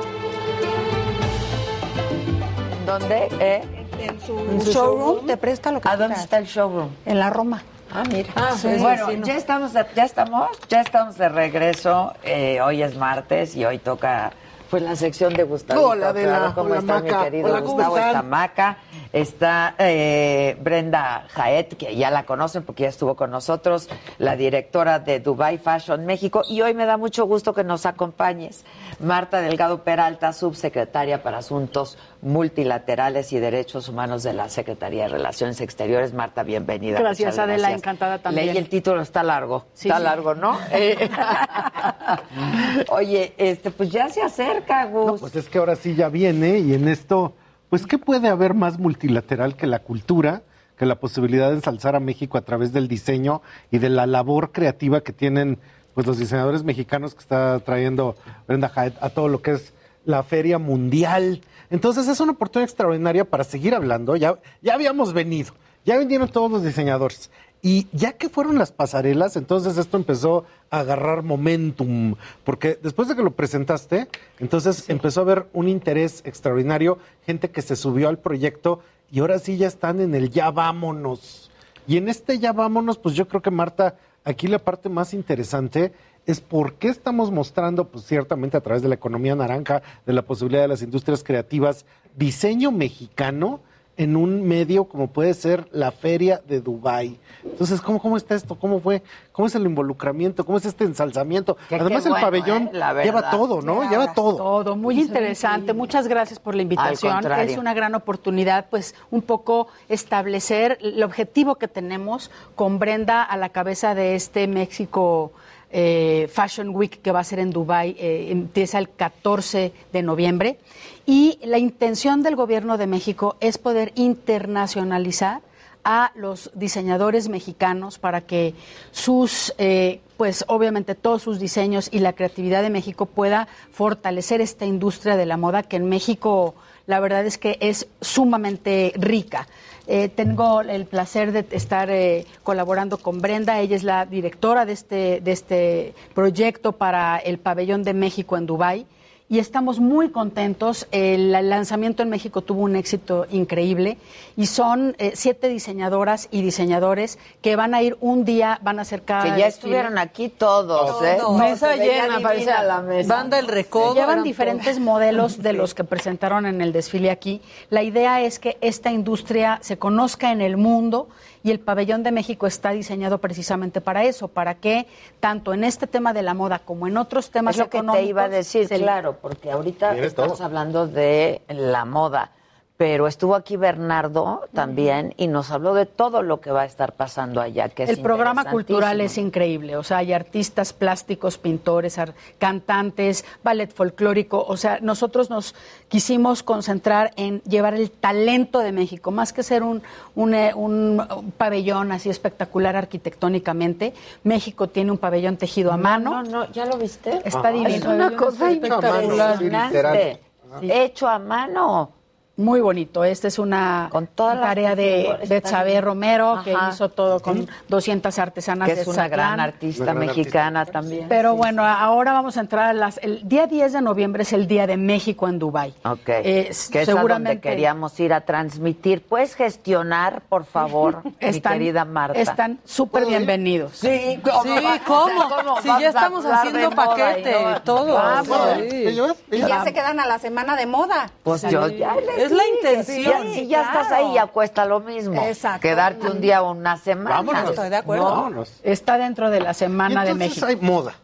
¿Dónde? 2.86 3.28
¿Eh? 3.38 3.62
En 4.00 4.20
su, 4.20 4.38
En 4.38 4.60
su 4.60 4.72
showroom, 4.72 4.98
showroom. 5.00 5.26
te 5.26 5.36
presta 5.36 5.70
lo 5.72 5.80
que 5.80 5.88
¿A 5.88 5.96
dónde 5.96 6.16
está 6.16 6.38
el 6.38 6.46
showroom? 6.46 6.88
En 7.06 7.18
la 7.18 7.30
Roma. 7.30 7.62
Ah, 7.94 8.02
mira. 8.10 8.28
Ah, 8.34 8.56
sí, 8.56 8.68
bueno, 8.78 9.08
sí, 9.08 9.16
no. 9.18 9.24
ya 9.26 9.36
estamos, 9.36 9.72
de, 9.72 9.86
ya 9.94 10.04
estamos, 10.04 10.48
ya 10.68 10.80
estamos 10.80 11.16
de 11.16 11.28
regreso. 11.28 12.12
Eh, 12.24 12.60
hoy 12.60 12.82
es 12.82 12.96
martes 12.96 13.54
y 13.54 13.64
hoy 13.64 13.78
toca 13.78 14.32
pues 14.68 14.82
la 14.82 14.96
sección 14.96 15.32
de 15.34 15.44
Gustavo. 15.44 15.90
Hola, 15.90 16.08
Adela. 16.08 16.50
¿Cómo 16.56 16.70
Hola, 16.70 16.80
está 16.80 16.94
Maca. 16.94 17.18
mi 17.18 17.24
querido 17.24 17.48
Hola, 17.48 17.60
¿cómo 17.60 17.74
Gustavo? 17.74 17.98
Está 17.98 18.22
Maca, 18.22 18.78
está 19.12 19.74
eh, 19.78 20.56
Brenda 20.60 21.28
Jaet, 21.32 21.76
que 21.76 21.94
ya 21.94 22.10
la 22.10 22.26
conocen 22.26 22.64
porque 22.64 22.82
ya 22.82 22.88
estuvo 22.88 23.14
con 23.14 23.30
nosotros, 23.30 23.88
la 24.18 24.34
directora 24.34 24.98
de 24.98 25.20
Dubai 25.20 25.58
Fashion 25.58 26.04
México. 26.04 26.42
Y 26.48 26.62
hoy 26.62 26.74
me 26.74 26.86
da 26.86 26.96
mucho 26.96 27.24
gusto 27.26 27.54
que 27.54 27.62
nos 27.62 27.86
acompañes. 27.86 28.64
Marta 28.98 29.40
Delgado 29.40 29.84
Peralta, 29.84 30.32
subsecretaria 30.32 31.22
para 31.22 31.38
Asuntos 31.38 31.96
Multilaterales 32.24 33.34
y 33.34 33.38
Derechos 33.38 33.90
Humanos 33.90 34.22
de 34.22 34.32
la 34.32 34.48
Secretaría 34.48 35.02
de 35.02 35.10
Relaciones 35.10 35.60
Exteriores. 35.60 36.14
Marta, 36.14 36.42
bienvenida. 36.42 36.98
Gracias, 36.98 37.38
Adela, 37.38 37.58
gracias. 37.58 37.80
encantada 37.80 38.18
también. 38.18 38.46
Leí 38.46 38.56
el 38.56 38.70
título, 38.70 39.02
está 39.02 39.22
largo. 39.22 39.66
Sí, 39.74 39.88
está 39.88 39.98
sí. 39.98 40.04
largo, 40.04 40.34
¿no? 40.34 40.58
Eh, 40.72 41.10
Oye, 42.88 43.34
este, 43.36 43.70
pues 43.70 43.90
ya 43.90 44.08
se 44.08 44.22
acerca, 44.22 44.86
Gus. 44.86 45.06
No, 45.06 45.16
pues 45.18 45.36
es 45.36 45.50
que 45.50 45.58
ahora 45.58 45.76
sí 45.76 45.94
ya 45.94 46.08
viene 46.08 46.60
y 46.60 46.72
en 46.72 46.88
esto, 46.88 47.34
pues 47.68 47.86
¿qué 47.86 47.98
puede 47.98 48.28
haber 48.28 48.54
más 48.54 48.78
multilateral 48.78 49.54
que 49.54 49.66
la 49.66 49.80
cultura, 49.80 50.42
que 50.78 50.86
la 50.86 50.98
posibilidad 50.98 51.50
de 51.50 51.56
ensalzar 51.56 51.94
a 51.94 52.00
México 52.00 52.38
a 52.38 52.42
través 52.42 52.72
del 52.72 52.88
diseño 52.88 53.42
y 53.70 53.78
de 53.78 53.90
la 53.90 54.06
labor 54.06 54.50
creativa 54.50 55.02
que 55.02 55.12
tienen 55.12 55.58
pues 55.92 56.06
los 56.06 56.18
diseñadores 56.18 56.64
mexicanos 56.64 57.14
que 57.14 57.20
está 57.20 57.60
trayendo 57.60 58.16
Brenda 58.48 58.70
Jaet 58.70 58.94
a 59.00 59.10
todo 59.10 59.28
lo 59.28 59.42
que 59.42 59.52
es 59.52 59.74
la 60.04 60.22
feria 60.22 60.58
mundial. 60.58 61.42
Entonces 61.70 62.08
es 62.08 62.20
una 62.20 62.32
oportunidad 62.32 62.68
extraordinaria 62.68 63.24
para 63.24 63.44
seguir 63.44 63.74
hablando. 63.74 64.16
Ya, 64.16 64.38
ya 64.62 64.74
habíamos 64.74 65.12
venido, 65.12 65.54
ya 65.84 65.98
vinieron 65.98 66.28
todos 66.28 66.50
los 66.50 66.62
diseñadores. 66.62 67.30
Y 67.66 67.86
ya 67.92 68.12
que 68.12 68.28
fueron 68.28 68.58
las 68.58 68.72
pasarelas, 68.72 69.36
entonces 69.36 69.78
esto 69.78 69.96
empezó 69.96 70.44
a 70.68 70.80
agarrar 70.80 71.22
momentum, 71.22 72.14
porque 72.44 72.78
después 72.82 73.08
de 73.08 73.16
que 73.16 73.22
lo 73.22 73.30
presentaste, 73.30 74.06
entonces 74.38 74.90
empezó 74.90 75.20
a 75.20 75.22
haber 75.22 75.46
un 75.54 75.70
interés 75.70 76.20
extraordinario, 76.26 76.98
gente 77.24 77.50
que 77.50 77.62
se 77.62 77.74
subió 77.74 78.10
al 78.10 78.18
proyecto 78.18 78.80
y 79.10 79.20
ahora 79.20 79.38
sí 79.38 79.56
ya 79.56 79.66
están 79.66 80.02
en 80.02 80.14
el 80.14 80.28
ya 80.28 80.50
vámonos. 80.50 81.50
Y 81.86 81.96
en 81.96 82.10
este 82.10 82.38
ya 82.38 82.52
vámonos, 82.52 82.98
pues 82.98 83.14
yo 83.14 83.28
creo 83.28 83.40
que 83.40 83.50
Marta, 83.50 83.96
aquí 84.24 84.48
la 84.48 84.58
parte 84.58 84.88
más 84.88 85.14
interesante 85.14 85.92
es 86.26 86.40
por 86.40 86.74
qué 86.74 86.88
estamos 86.88 87.30
mostrando, 87.30 87.88
pues 87.88 88.06
ciertamente 88.06 88.56
a 88.56 88.62
través 88.62 88.82
de 88.82 88.88
la 88.88 88.94
economía 88.94 89.34
naranja, 89.34 89.82
de 90.06 90.12
la 90.12 90.22
posibilidad 90.22 90.62
de 90.62 90.68
las 90.68 90.82
industrias 90.82 91.22
creativas, 91.22 91.84
diseño 92.16 92.72
mexicano 92.72 93.60
en 93.96 94.16
un 94.16 94.46
medio 94.46 94.84
como 94.84 95.08
puede 95.08 95.34
ser 95.34 95.68
la 95.70 95.92
feria 95.92 96.40
de 96.46 96.60
Dubai. 96.60 97.18
Entonces, 97.44 97.80
¿cómo, 97.80 98.00
cómo 98.00 98.16
está 98.16 98.34
esto? 98.34 98.56
¿Cómo 98.56 98.80
fue? 98.80 99.02
¿Cómo 99.32 99.46
es 99.46 99.54
el 99.54 99.64
involucramiento? 99.64 100.44
¿Cómo 100.44 100.58
es 100.58 100.64
este 100.64 100.84
ensalzamiento? 100.84 101.56
Que 101.68 101.76
Además, 101.76 102.04
el 102.06 102.12
bueno, 102.12 102.26
pabellón 102.26 102.62
¿eh? 102.64 102.70
La 102.72 103.02
lleva 103.02 103.30
todo, 103.30 103.62
¿no? 103.62 103.82
Lleva 103.82 103.90
Lleva 103.90 104.14
todo. 104.14 104.36
Todo, 104.36 104.76
muy 104.76 105.00
interesante. 105.00 105.72
Muchas 105.72 106.08
gracias 106.08 106.40
por 106.40 106.54
la 106.54 106.62
invitación. 106.62 107.24
Es 107.38 107.56
una 107.56 107.74
gran 107.74 107.94
oportunidad, 107.94 108.66
pues, 108.70 108.94
un 109.10 109.22
poco 109.22 109.68
establecer 109.88 110.78
el 110.80 111.02
objetivo 111.02 111.56
que 111.56 111.68
tenemos 111.68 112.30
con 112.54 112.78
Brenda 112.78 113.22
a 113.22 113.36
la 113.36 113.50
cabeza 113.50 113.94
de 113.94 114.14
este 114.14 114.46
México 114.46 115.32
eh, 115.76 116.28
Fashion 116.32 116.68
Week 116.68 117.02
que 117.02 117.10
va 117.10 117.18
a 117.18 117.24
ser 117.24 117.40
en 117.40 117.50
Dubai, 117.50 117.96
eh, 117.98 118.28
empieza 118.30 118.78
el 118.78 118.88
14 118.88 119.72
de 119.92 120.02
noviembre. 120.04 120.58
Y 121.04 121.40
la 121.42 121.58
intención 121.58 122.22
del 122.22 122.36
gobierno 122.36 122.78
de 122.78 122.86
México 122.86 123.36
es 123.40 123.58
poder 123.58 123.90
internacionalizar 123.96 125.42
a 125.82 126.12
los 126.14 126.52
diseñadores 126.54 127.28
mexicanos 127.28 127.98
para 127.98 128.20
que 128.20 128.54
sus, 128.92 129.52
eh, 129.58 130.00
pues 130.16 130.44
obviamente 130.46 130.94
todos 130.94 131.22
sus 131.22 131.40
diseños 131.40 131.88
y 131.90 131.98
la 131.98 132.12
creatividad 132.12 132.62
de 132.62 132.70
México 132.70 133.06
pueda 133.06 133.48
fortalecer 133.72 134.40
esta 134.40 134.66
industria 134.66 135.16
de 135.16 135.26
la 135.26 135.36
moda 135.36 135.64
que 135.64 135.76
en 135.76 135.88
México 135.88 136.54
la 136.86 137.00
verdad 137.00 137.26
es 137.26 137.36
que 137.36 137.58
es 137.60 137.88
sumamente 138.00 138.92
rica. 138.96 139.48
Eh, 139.86 140.08
tengo 140.08 140.62
el 140.62 140.86
placer 140.86 141.32
de 141.32 141.44
estar 141.50 141.90
eh, 141.90 142.26
colaborando 142.42 142.96
con 142.96 143.20
Brenda, 143.20 143.60
ella 143.60 143.76
es 143.76 143.82
la 143.82 144.06
directora 144.06 144.64
de 144.64 144.72
este, 144.72 145.20
de 145.20 145.32
este 145.32 145.94
proyecto 146.14 146.72
para 146.72 147.18
el 147.18 147.38
pabellón 147.38 147.82
de 147.82 147.92
México 147.92 148.38
en 148.38 148.46
Dubái 148.46 148.86
y 149.34 149.40
estamos 149.40 149.80
muy 149.80 150.10
contentos. 150.10 150.86
El 150.92 151.32
lanzamiento 151.32 152.04
en 152.04 152.08
México 152.08 152.42
tuvo 152.42 152.62
un 152.62 152.76
éxito 152.76 153.26
increíble 153.32 153.98
y 154.36 154.46
son 154.46 154.94
eh, 154.98 155.10
siete 155.16 155.48
diseñadoras 155.48 156.28
y 156.30 156.40
diseñadores 156.40 157.18
que 157.42 157.56
van 157.56 157.74
a 157.74 157.82
ir 157.82 157.96
un 158.00 158.24
día, 158.24 158.60
van 158.62 158.78
a 158.78 158.82
hacer 158.82 159.02
cada 159.02 159.24
Que 159.24 159.28
ya 159.30 159.34
desfile. 159.34 159.48
estuvieron 159.48 159.98
aquí 159.98 160.28
todos, 160.28 161.02
¿eh? 161.02 161.18
Mesa 161.36 161.74
llena, 161.74 162.20
parecía 162.20 162.62
la 162.62 162.80
mesa. 162.80 163.12
Banda 163.12 163.40
El 163.40 163.48
Recodo. 163.48 163.96
Llevan 163.96 164.22
diferentes 164.22 164.78
modelos 164.78 165.42
de 165.42 165.52
los 165.52 165.74
que 165.74 165.82
presentaron 165.82 166.46
en 166.46 166.60
el 166.60 166.72
desfile 166.72 167.10
aquí. 167.10 167.42
La 167.70 167.82
idea 167.82 168.22
es 168.22 168.38
que 168.38 168.56
esta 168.60 168.92
industria 168.92 169.58
se 169.62 169.78
conozca 169.78 170.30
en 170.30 170.42
el 170.42 170.56
mundo 170.56 171.08
y 171.44 171.50
el 171.50 171.60
pabellón 171.60 172.02
de 172.02 172.10
México 172.10 172.46
está 172.46 172.70
diseñado 172.70 173.18
precisamente 173.18 173.82
para 173.82 174.02
eso, 174.02 174.28
para 174.28 174.54
que 174.54 174.86
tanto 175.20 175.52
en 175.52 175.62
este 175.62 175.86
tema 175.86 176.14
de 176.14 176.22
la 176.22 176.32
moda 176.32 176.58
como 176.58 176.88
en 176.88 176.96
otros 176.96 177.30
temas 177.30 177.54
Es 177.54 177.58
lo 177.58 177.64
que 177.66 177.70
te 177.72 177.76
económicos 177.76 178.08
iba 178.08 178.24
a 178.24 178.28
decir, 178.30 178.66
claro, 178.66 179.18
porque 179.20 179.50
ahorita 179.50 179.94
estamos 179.98 180.38
todo. 180.38 180.46
hablando 180.46 180.88
de 180.88 181.42
la 181.48 181.84
moda, 181.84 182.32
pero 182.76 183.06
estuvo 183.06 183.36
aquí 183.36 183.56
Bernardo 183.56 184.48
también 184.52 185.14
y 185.16 185.28
nos 185.28 185.52
habló 185.52 185.74
de 185.74 185.86
todo 185.86 186.22
lo 186.22 186.40
que 186.40 186.50
va 186.50 186.62
a 186.62 186.64
estar 186.64 186.92
pasando 186.94 187.40
allá. 187.40 187.68
Que 187.68 187.84
es 187.84 187.90
el 187.90 188.00
programa 188.00 188.46
cultural 188.46 189.00
es 189.00 189.16
increíble, 189.16 189.76
o 189.76 189.84
sea, 189.84 189.98
hay 189.98 190.12
artistas 190.12 190.72
plásticos, 190.72 191.38
pintores, 191.38 191.98
ar- 191.98 192.14
cantantes, 192.38 193.24
ballet 193.44 193.72
folclórico, 193.72 194.44
o 194.46 194.56
sea, 194.56 194.80
nosotros 194.82 195.30
nos 195.30 195.54
quisimos 195.88 196.42
concentrar 196.42 197.12
en 197.14 197.40
llevar 197.42 197.74
el 197.74 197.92
talento 197.92 198.58
de 198.58 198.72
México, 198.72 199.12
más 199.12 199.32
que 199.32 199.44
ser 199.44 199.62
un, 199.62 199.82
un, 200.16 200.34
eh, 200.34 200.52
un 200.54 201.32
pabellón 201.38 201.92
así 201.92 202.10
espectacular 202.10 202.74
arquitectónicamente, 202.74 203.94
México 204.24 204.68
tiene 204.68 204.90
un 204.90 204.98
pabellón 204.98 205.36
tejido 205.36 205.70
a 205.72 205.76
mano. 205.76 206.10
No, 206.10 206.22
no, 206.24 206.50
¿ya 206.52 206.66
lo 206.66 206.76
viste? 206.76 207.18
Está 207.24 207.38
Ajá. 207.38 207.50
divino. 207.52 207.74
Es 207.76 207.84
una 207.84 208.16
cosa 208.16 208.50
impresionante. 208.50 210.20
Hecho 210.62 211.08
a 211.08 211.18
mano. 211.18 211.90
Muy 212.36 212.60
bonito. 212.60 213.04
Esta 213.04 213.28
es 213.28 213.38
una 213.38 213.90
tarea 214.16 214.74
de 214.74 215.18
Betsabe 215.28 215.80
Romero, 215.80 216.40
que 216.42 216.52
hizo 216.70 216.88
todo 216.88 217.20
con 217.20 217.48
200 217.68 218.18
artesanas 218.18 218.68
Que 218.68 218.74
de 218.74 218.80
es 218.82 218.88
una 218.88 219.06
gran 219.06 219.38
artista 219.38 219.94
mexicana 219.94 220.66
también. 220.66 221.06
Pero 221.08 221.36
bueno, 221.36 221.64
ahora 221.64 222.12
vamos 222.12 222.36
a 222.36 222.40
entrar 222.40 222.70
a 222.70 222.72
las... 222.72 222.98
El 222.98 223.28
día 223.28 223.46
10 223.46 223.74
de 223.74 223.80
noviembre 223.82 224.24
es 224.24 224.32
el 224.32 224.48
Día 224.48 224.66
de 224.66 224.76
México 224.76 225.28
en 225.28 225.38
Dubái. 225.38 225.74
Ok. 225.84 226.08
Eh, 226.08 226.44
que 226.46 226.50
es 226.50 226.68
a 226.68 226.70
donde 226.72 226.84
seguramente- 226.86 227.40
queríamos 227.40 227.98
ir 228.00 228.12
a 228.12 228.22
transmitir. 228.22 229.02
¿Puedes 229.02 229.36
gestionar, 229.36 230.22
por 230.28 230.44
favor, 230.44 231.02
mi 231.20 231.40
querida 231.40 231.84
Marta? 231.84 232.18
Están 232.18 232.58
súper 232.64 233.06
bienvenidos. 233.06 233.76
Sí, 233.76 234.20
Sí, 234.42 234.80
¿cómo? 234.86 235.60
Si 235.62 235.68
ya 235.68 235.88
estamos 235.88 236.24
haciendo 236.24 236.70
paquete, 236.70 237.36
todo. 237.64 237.94
Vamos. 237.94 238.38
Sí. 238.70 238.98
Y 239.30 239.38
ya 239.38 239.62
se 239.62 239.72
quedan 239.72 240.00
a 240.00 240.06
la 240.06 240.18
semana 240.18 240.56
de 240.56 240.66
moda. 240.66 241.10
Pues 241.22 241.42
yo 241.42 241.68
ya 241.68 241.94
les 241.94 242.23
Es 242.24 242.32
la 242.32 242.42
intención. 242.48 243.22
Si 243.32 243.46
ya, 243.46 243.62
estás 243.62 243.92
ahí, 243.92 244.14
ya 244.14 244.26
cuesta 244.26 244.64
lo 244.64 244.80
mismo. 244.80 245.22
Exacto. 245.22 245.60
Quedarte 245.60 246.06
un 246.08 246.20
día 246.20 246.42
o 246.42 246.52
una 246.52 246.76
semana. 246.76 247.44
Estoy 247.48 247.70
de 247.70 247.76
acuerdo. 247.76 248.04
Vámonos. 248.04 248.60
Está 248.62 248.98
dentro 248.98 249.30
de 249.30 249.40
la 249.40 249.54
Semana 249.54 250.04
de 250.04 250.10
entonces 250.12 250.42
México. 250.42 250.46
hay 250.46 250.56
moda, 250.56 250.94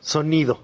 sonido, 0.00 0.60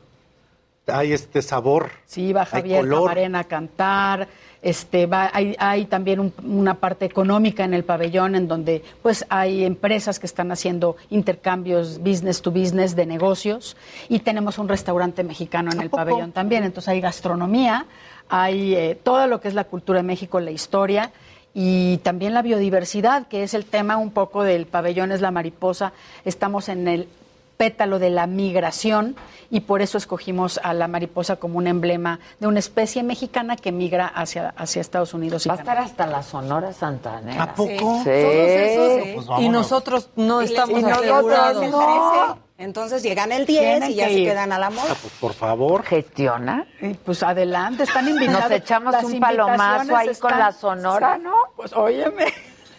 hay 0.86 1.12
este 1.12 1.42
sabor. 1.42 1.90
Sí, 2.06 2.32
va 2.32 2.44
Javier 2.44 2.80
color. 2.80 3.02
Camarena 3.02 3.38
a 3.40 3.44
cantar. 3.44 4.28
Este, 4.62 5.06
va, 5.06 5.30
hay, 5.32 5.56
hay 5.58 5.86
también 5.86 6.20
un- 6.20 6.34
una 6.44 6.74
parte 6.74 7.06
económica 7.06 7.64
en 7.64 7.72
el 7.72 7.82
pabellón 7.82 8.34
en 8.34 8.46
donde 8.46 8.84
pues 9.00 9.24
hay 9.30 9.64
empresas 9.64 10.18
que 10.18 10.26
están 10.26 10.52
haciendo 10.52 10.96
intercambios 11.08 11.98
business 12.00 12.42
to 12.42 12.50
business 12.50 12.94
de 12.94 13.06
negocios 13.06 13.74
y 14.10 14.18
tenemos 14.18 14.58
un 14.58 14.68
restaurante 14.68 15.24
mexicano 15.24 15.70
en 15.72 15.80
el 15.80 15.88
pabellón 15.88 16.32
también. 16.32 16.64
Entonces 16.64 16.88
hay 16.90 17.00
gastronomía, 17.00 17.86
hay 18.30 18.74
eh, 18.74 18.98
todo 19.02 19.26
lo 19.26 19.40
que 19.40 19.48
es 19.48 19.54
la 19.54 19.64
cultura 19.64 19.98
de 19.98 20.04
México, 20.04 20.40
la 20.40 20.52
historia 20.52 21.12
y 21.52 21.98
también 21.98 22.32
la 22.32 22.42
biodiversidad, 22.42 23.26
que 23.26 23.42
es 23.42 23.54
el 23.54 23.64
tema 23.64 23.96
un 23.96 24.12
poco 24.12 24.44
del 24.44 24.66
pabellón 24.66 25.10
es 25.10 25.20
la 25.20 25.32
mariposa. 25.32 25.92
Estamos 26.24 26.68
en 26.68 26.86
el 26.86 27.08
pétalo 27.56 27.98
de 27.98 28.08
la 28.08 28.26
migración 28.26 29.16
y 29.50 29.60
por 29.60 29.82
eso 29.82 29.98
escogimos 29.98 30.58
a 30.62 30.72
la 30.72 30.88
mariposa 30.88 31.36
como 31.36 31.58
un 31.58 31.66
emblema 31.66 32.20
de 32.38 32.46
una 32.46 32.58
especie 32.60 33.02
mexicana 33.02 33.56
que 33.56 33.70
migra 33.70 34.06
hacia, 34.06 34.54
hacia 34.56 34.80
Estados 34.80 35.12
Unidos. 35.12 35.44
Y 35.44 35.50
Va 35.50 35.56
a 35.56 35.58
estar 35.58 35.78
hasta 35.78 36.06
la 36.06 36.22
Sonora 36.22 36.72
Santanera. 36.72 37.42
¿A 37.42 37.54
poco? 37.54 37.98
Sí. 37.98 38.04
Todos 38.04 38.46
esos, 38.46 39.02
sí. 39.02 39.12
Pues 39.14 39.40
Y 39.40 39.48
nosotros 39.50 40.08
no 40.16 40.40
Y 40.40 40.46
estamos 40.46 40.78
y 40.78 40.82
nosotros 40.82 41.38
asegurados. 41.38 42.38
El 42.60 42.72
13, 42.72 42.80
Entonces 42.80 43.02
llegan 43.02 43.32
el 43.32 43.46
10 43.46 43.60
Tienen 43.60 43.90
y 43.90 43.94
ya 43.94 44.06
que 44.06 44.12
se 44.14 44.18
ir. 44.20 44.28
quedan 44.28 44.52
a 44.52 44.58
la 44.58 44.70
moda. 44.70 44.88
Ah, 44.90 44.96
pues 45.00 45.12
por 45.20 45.32
favor. 45.34 45.82
Gestiona. 45.82 46.66
Y, 46.80 46.94
pues 46.94 47.22
adelante, 47.22 47.82
están 47.84 48.08
invitados. 48.08 48.42
Nos 48.42 48.50
echamos 48.52 48.92
Las 48.92 49.04
un 49.04 49.20
palomazo 49.20 49.96
ahí 49.96 50.14
con 50.16 50.38
la 50.38 50.52
Sonora, 50.52 51.16
Sí. 51.16 51.22
¿no? 51.22 51.32
Pues 51.56 51.72
óyeme, 51.72 52.26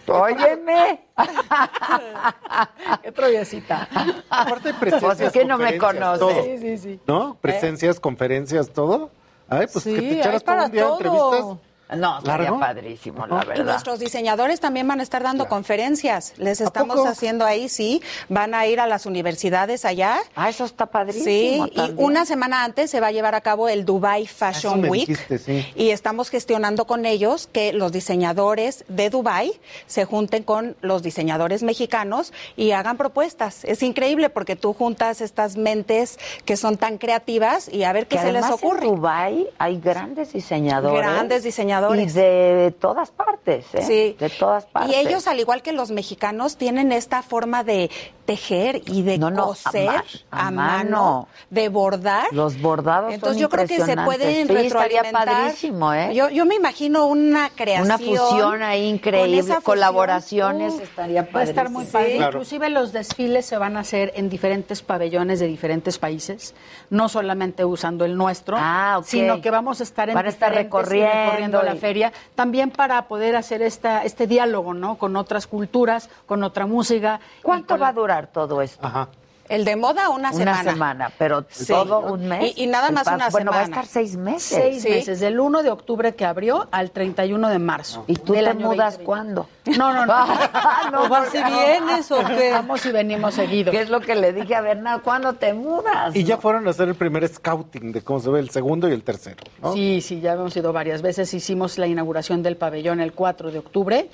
Óyeme. 0.08 1.06
qué 3.04 3.12
troyecita. 3.12 3.88
Aparte 4.30 4.70
hay 4.70 4.74
presencias, 4.74 5.16
Pues 5.18 5.22
es 5.22 5.32
que 5.32 5.46
no 5.46 5.58
me 5.58 5.78
conferencias, 5.78 6.20
conoce. 6.20 6.20
todo, 6.36 6.44
Sí, 6.44 6.58
sí, 6.58 6.78
sí. 6.78 7.00
¿No? 7.08 7.36
Presencias, 7.40 8.00
conferencias, 8.00 8.70
todo. 8.72 9.12
Ay, 9.48 9.68
pues 9.72 9.84
Sí, 9.84 9.94
que 9.94 10.02
te 10.02 10.20
echaras 10.20 10.44
todo 10.44 10.56
para 10.56 10.66
un 10.66 10.72
día 10.72 10.82
de 10.84 10.88
todo. 10.88 10.98
entrevistas. 10.98 11.71
No, 11.96 12.20
estaría 12.20 12.44
¿Largo? 12.46 12.60
padrísimo, 12.60 13.28
la 13.28 13.44
Y 13.44 13.48
verdad. 13.48 13.66
nuestros 13.66 14.00
diseñadores 14.00 14.60
también 14.60 14.88
van 14.88 15.00
a 15.00 15.04
estar 15.04 15.22
dando 15.24 15.48
conferencias. 15.48 16.34
Les 16.38 16.62
estamos 16.62 17.06
haciendo 17.06 17.46
ahí, 17.46 17.68
sí. 17.70 18.02
Van 18.30 18.54
a 18.54 18.66
ir 18.68 18.80
a 18.80 18.88
las 18.88 19.06
universidades 19.06 19.84
allá. 19.86 20.18
Ah, 20.36 20.50
eso 20.50 20.66
está 20.66 20.86
padrísimo. 20.86 21.26
Sí, 21.68 21.74
y 21.76 21.94
una 21.98 22.26
semana 22.26 22.64
antes 22.64 22.90
se 22.92 23.00
va 23.00 23.08
a 23.08 23.12
llevar 23.12 23.36
a 23.36 23.42
cabo 23.42 23.68
el 23.70 23.84
Dubai 23.86 24.24
Eso 24.24 24.34
Fashion 24.36 24.82
me 24.82 24.90
Week. 24.90 25.08
dijiste, 25.08 25.38
sí. 25.38 25.66
Y 25.76 25.90
estamos 25.90 26.30
gestionando 26.30 26.86
con 26.86 27.06
ellos 27.06 27.48
que 27.52 27.74
los 27.74 27.92
diseñadores 27.92 28.86
de 28.88 29.10
Dubai 29.10 29.52
se 29.88 30.06
junten 30.06 30.44
con 30.44 30.78
los 30.82 31.04
diseñadores 31.04 31.64
mexicanos 31.64 32.32
y 32.56 32.72
hagan 32.72 32.98
propuestas. 32.98 33.64
Es 33.66 33.84
increíble 33.84 34.30
porque 34.30 34.56
tú 34.56 34.74
juntas 34.74 35.20
estas 35.22 35.58
mentes 35.58 36.18
que 36.46 36.56
son 36.58 36.78
tan 36.78 36.98
creativas 36.98 37.68
y 37.68 37.84
a 37.84 37.92
ver 37.94 38.08
qué 38.08 38.16
que 38.16 38.22
se 38.22 38.32
les 38.32 38.46
ocurre. 38.46 38.86
En 38.88 38.96
Dubai 38.96 39.48
hay 39.58 39.80
grandes 39.80 40.32
diseñadores. 40.34 41.02
Grandes 41.02 41.44
diseñadores. 41.44 41.81
Y 41.90 42.14
de 42.14 42.74
todas 42.80 43.12
partes, 43.12 43.66
¿eh? 43.74 43.82
Sí. 43.82 44.16
De 44.20 44.30
todas 44.30 44.66
partes. 44.66 44.92
Y 44.92 44.96
ellos, 44.96 45.28
al 45.28 45.40
igual 45.40 45.62
que 45.62 45.72
los 45.72 45.92
mexicanos, 45.92 46.58
tienen 46.58 46.92
esta 46.92 47.22
forma 47.22 47.64
de 47.64 47.90
tejer 48.32 48.82
y 48.86 49.02
de 49.02 49.18
No, 49.18 49.30
no, 49.30 49.44
a 49.44 49.46
coser 49.48 49.88
ma- 49.88 50.04
a 50.32 50.48
a, 50.48 50.52
mano. 50.52 50.84
mano, 50.84 51.28
de 51.50 51.70
bordar. 51.70 52.26
Los 52.32 52.60
bordados 52.62 53.14
Entonces 53.14 53.36
son 53.38 53.42
yo 53.42 53.50
creo 53.50 53.68
que 53.68 53.82
se 53.84 53.96
pueden 53.98 54.48
Sí, 54.48 54.54
estaría 54.54 54.64
retroalimentar. 55.02 55.26
padrísimo, 55.28 55.94
¿eh? 55.94 56.14
Yo, 56.16 56.30
yo 56.30 56.46
me 56.46 56.56
imagino 56.56 57.06
una 57.08 57.50
creación. 57.50 57.86
Una 57.86 57.98
fusión 57.98 58.64
ahí 58.64 58.86
increíble, 58.88 59.42
fusión, 59.42 59.62
colaboraciones, 59.62 60.80
estaría 60.80 61.24
Va 61.34 61.42
a 61.42 61.44
estar 61.44 61.70
muy 61.70 61.84
padrísimo. 61.86 61.92
padre. 61.92 62.16
Claro. 62.18 62.32
Inclusive 62.32 62.70
los 62.70 62.94
desfiles 62.94 63.46
se 63.46 63.58
van 63.58 63.78
a 63.78 63.82
hacer 63.82 64.12
en 64.16 64.30
diferentes 64.30 64.82
pabellones 64.82 65.40
de 65.40 65.48
diferentes 65.48 65.98
países, 66.00 66.54
no 66.90 67.10
solamente 67.10 67.66
usando 67.66 68.06
el 68.06 68.16
nuestro, 68.18 68.58
Ah, 68.60 68.98
ok. 69.00 69.06
sino 69.06 69.42
que 69.42 69.52
vamos 69.52 69.80
a 69.80 69.84
estar 69.84 70.10
en 70.10 70.16
Van 70.16 70.26
a 70.26 70.30
estar 70.30 70.54
recorriendo 70.54 71.62
la 71.64 71.76
feria, 71.76 72.12
también 72.36 72.72
para 72.72 73.08
poder 73.08 73.36
hacer 73.36 73.62
esta, 73.62 74.04
este 74.04 74.28
diálogo, 74.28 74.74
¿no? 74.74 74.98
Con 74.98 75.16
otras 75.16 75.48
culturas, 75.48 76.10
con 76.26 76.44
otra 76.44 76.66
música. 76.66 77.20
¿Cuánto 77.42 77.78
va 77.78 77.88
a 77.88 77.92
la- 77.92 77.96
durar 78.22 78.28
todo 78.34 78.62
esto? 78.62 78.86
Ajá. 78.86 79.10
El 79.50 79.66
de 79.66 79.76
moda, 79.76 80.08
una 80.08 80.30
Una 80.30 80.32
semana. 80.32 80.72
semana, 80.72 81.12
pero 81.18 81.44
Sí. 81.50 81.66
todo 81.66 82.00
un 82.00 82.26
mes. 82.26 82.54
Y- 82.58 82.64
y 82.64 82.68
nada 82.68 82.90
más 82.90 83.06
una 83.08 83.28
Bueno, 83.30 83.52
va 83.52 83.58
a 83.58 83.66
semana. 83.66 83.82
estar 83.82 83.86
seis 83.86 84.16
meses. 84.16 84.58
Seis 84.62 84.82
Sí. 84.82 84.90
meses, 84.90 85.20
del 85.20 85.42
1 85.42 85.62
de 85.62 85.70
octubre 85.70 86.16
que 86.16 86.24
abrió 86.24 86.70
al 86.72 86.92
31 86.92 87.50
de 87.50 87.60
marzo. 87.60 88.06
¿Y 88.08 88.14
tú 88.16 88.32
te 88.32 88.42
mudas 88.54 88.94
2020. 89.00 89.04
cuándo? 89.04 89.50
No, 89.78 89.92
no, 89.94 90.06
no. 90.06 90.26
no, 90.94 91.04
¿O 91.04 91.10
vas 91.10 91.36
y 91.36 91.44
vienes 91.44 92.10
o 92.14 92.24
qué? 92.24 92.52
Vamos 92.54 92.86
y 92.86 92.92
venimos 92.94 93.34
seguido. 93.34 93.72
¿Qué 93.74 93.82
es 93.82 93.90
lo 93.90 94.00
que 94.00 94.16
le 94.16 94.32
dije 94.32 94.56
a 94.56 94.62
Bernardo? 94.62 95.04
¿Cuándo 95.04 95.34
te 95.34 95.54
mudas? 95.54 96.16
Y 96.16 96.24
ya 96.24 96.38
fueron 96.38 96.66
a 96.68 96.70
hacer 96.70 96.88
el 96.88 96.96
primer 96.96 97.28
scouting 97.28 97.92
de 97.92 98.02
cómo 98.04 98.22
se 98.22 98.30
ve 98.30 98.40
el 98.40 98.52
segundo 98.52 98.88
y 98.88 98.94
el 98.94 99.04
tercero. 99.04 99.44
¿no? 99.62 99.74
Sí, 99.74 100.00
sí, 100.00 100.22
ya 100.22 100.32
hemos 100.34 100.56
ido 100.56 100.72
varias 100.72 101.02
veces. 101.02 101.34
Hicimos 101.34 101.78
la 101.78 101.88
inauguración 101.88 102.42
del 102.42 102.56
pabellón 102.56 103.02
el 103.02 103.12
4 103.12 103.52
de 103.52 103.60
octubre. 103.60 104.10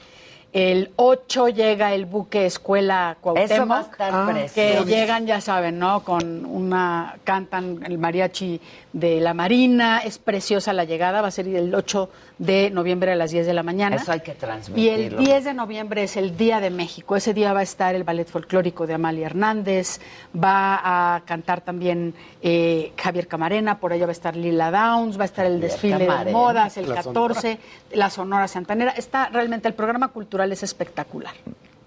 El 0.53 0.91
8 0.95 1.49
llega 1.49 1.93
el 1.93 2.05
buque 2.05 2.45
Escuela 2.45 3.17
Cuauhtémoc. 3.21 3.51
Eso 3.51 3.67
va 3.67 3.79
a 3.79 3.81
estar 3.81 4.11
Ah, 4.13 4.27
precioso. 4.31 4.85
Que 4.85 4.89
llegan, 4.89 5.27
ya 5.27 5.41
saben, 5.41 5.77
¿no? 5.77 6.03
Con 6.03 6.45
una, 6.45 7.15
cantan 7.23 7.83
el 7.85 7.97
mariachi 7.97 8.59
de 8.99 9.21
la 9.21 9.33
Marina. 9.33 9.99
Es 9.99 10.17
preciosa 10.17 10.73
la 10.73 10.83
llegada. 10.83 11.21
Va 11.21 11.27
a 11.27 11.31
ser 11.31 11.47
el 11.47 11.73
8 11.73 12.09
de 12.39 12.71
noviembre 12.71 13.11
a 13.11 13.15
las 13.15 13.31
10 13.31 13.45
de 13.45 13.53
la 13.53 13.63
mañana. 13.63 13.97
Eso 13.97 14.11
hay 14.11 14.21
que 14.21 14.31
Y 14.31 14.33
el 14.33 14.37
transmitirlo. 14.37 15.19
10 15.19 15.43
de 15.45 15.53
noviembre 15.53 16.03
es 16.03 16.17
el 16.17 16.35
Día 16.35 16.59
de 16.59 16.69
México. 16.71 17.15
Ese 17.15 17.33
día 17.33 17.53
va 17.53 17.59
a 17.59 17.63
estar 17.63 17.93
el 17.93 18.03
ballet 18.03 18.27
folclórico 18.27 18.87
de 18.87 18.95
Amalia 18.95 19.27
Hernández, 19.27 19.99
va 20.35 21.15
a 21.15 21.21
cantar 21.25 21.61
también 21.61 22.15
eh, 22.41 22.91
Javier 22.97 23.27
Camarena, 23.27 23.79
por 23.79 23.93
allá 23.93 24.05
va 24.05 24.11
a 24.11 24.13
estar 24.13 24.35
Lila 24.35 24.71
Downs, 24.71 25.17
va 25.17 25.23
a 25.23 25.25
estar 25.25 25.45
el 25.45 25.53
Javier 25.53 25.71
desfile 25.71 26.25
de 26.25 26.31
modas 26.31 26.77
el 26.77 26.89
La 26.89 26.95
14, 26.95 27.59
la 27.93 28.09
Sonora 28.09 28.47
Santanera. 28.47 28.91
Está 28.91 29.29
realmente 29.29 29.67
el 29.67 29.75
programa 29.75 30.07
cultural 30.07 30.51
es 30.51 30.63
espectacular. 30.63 31.33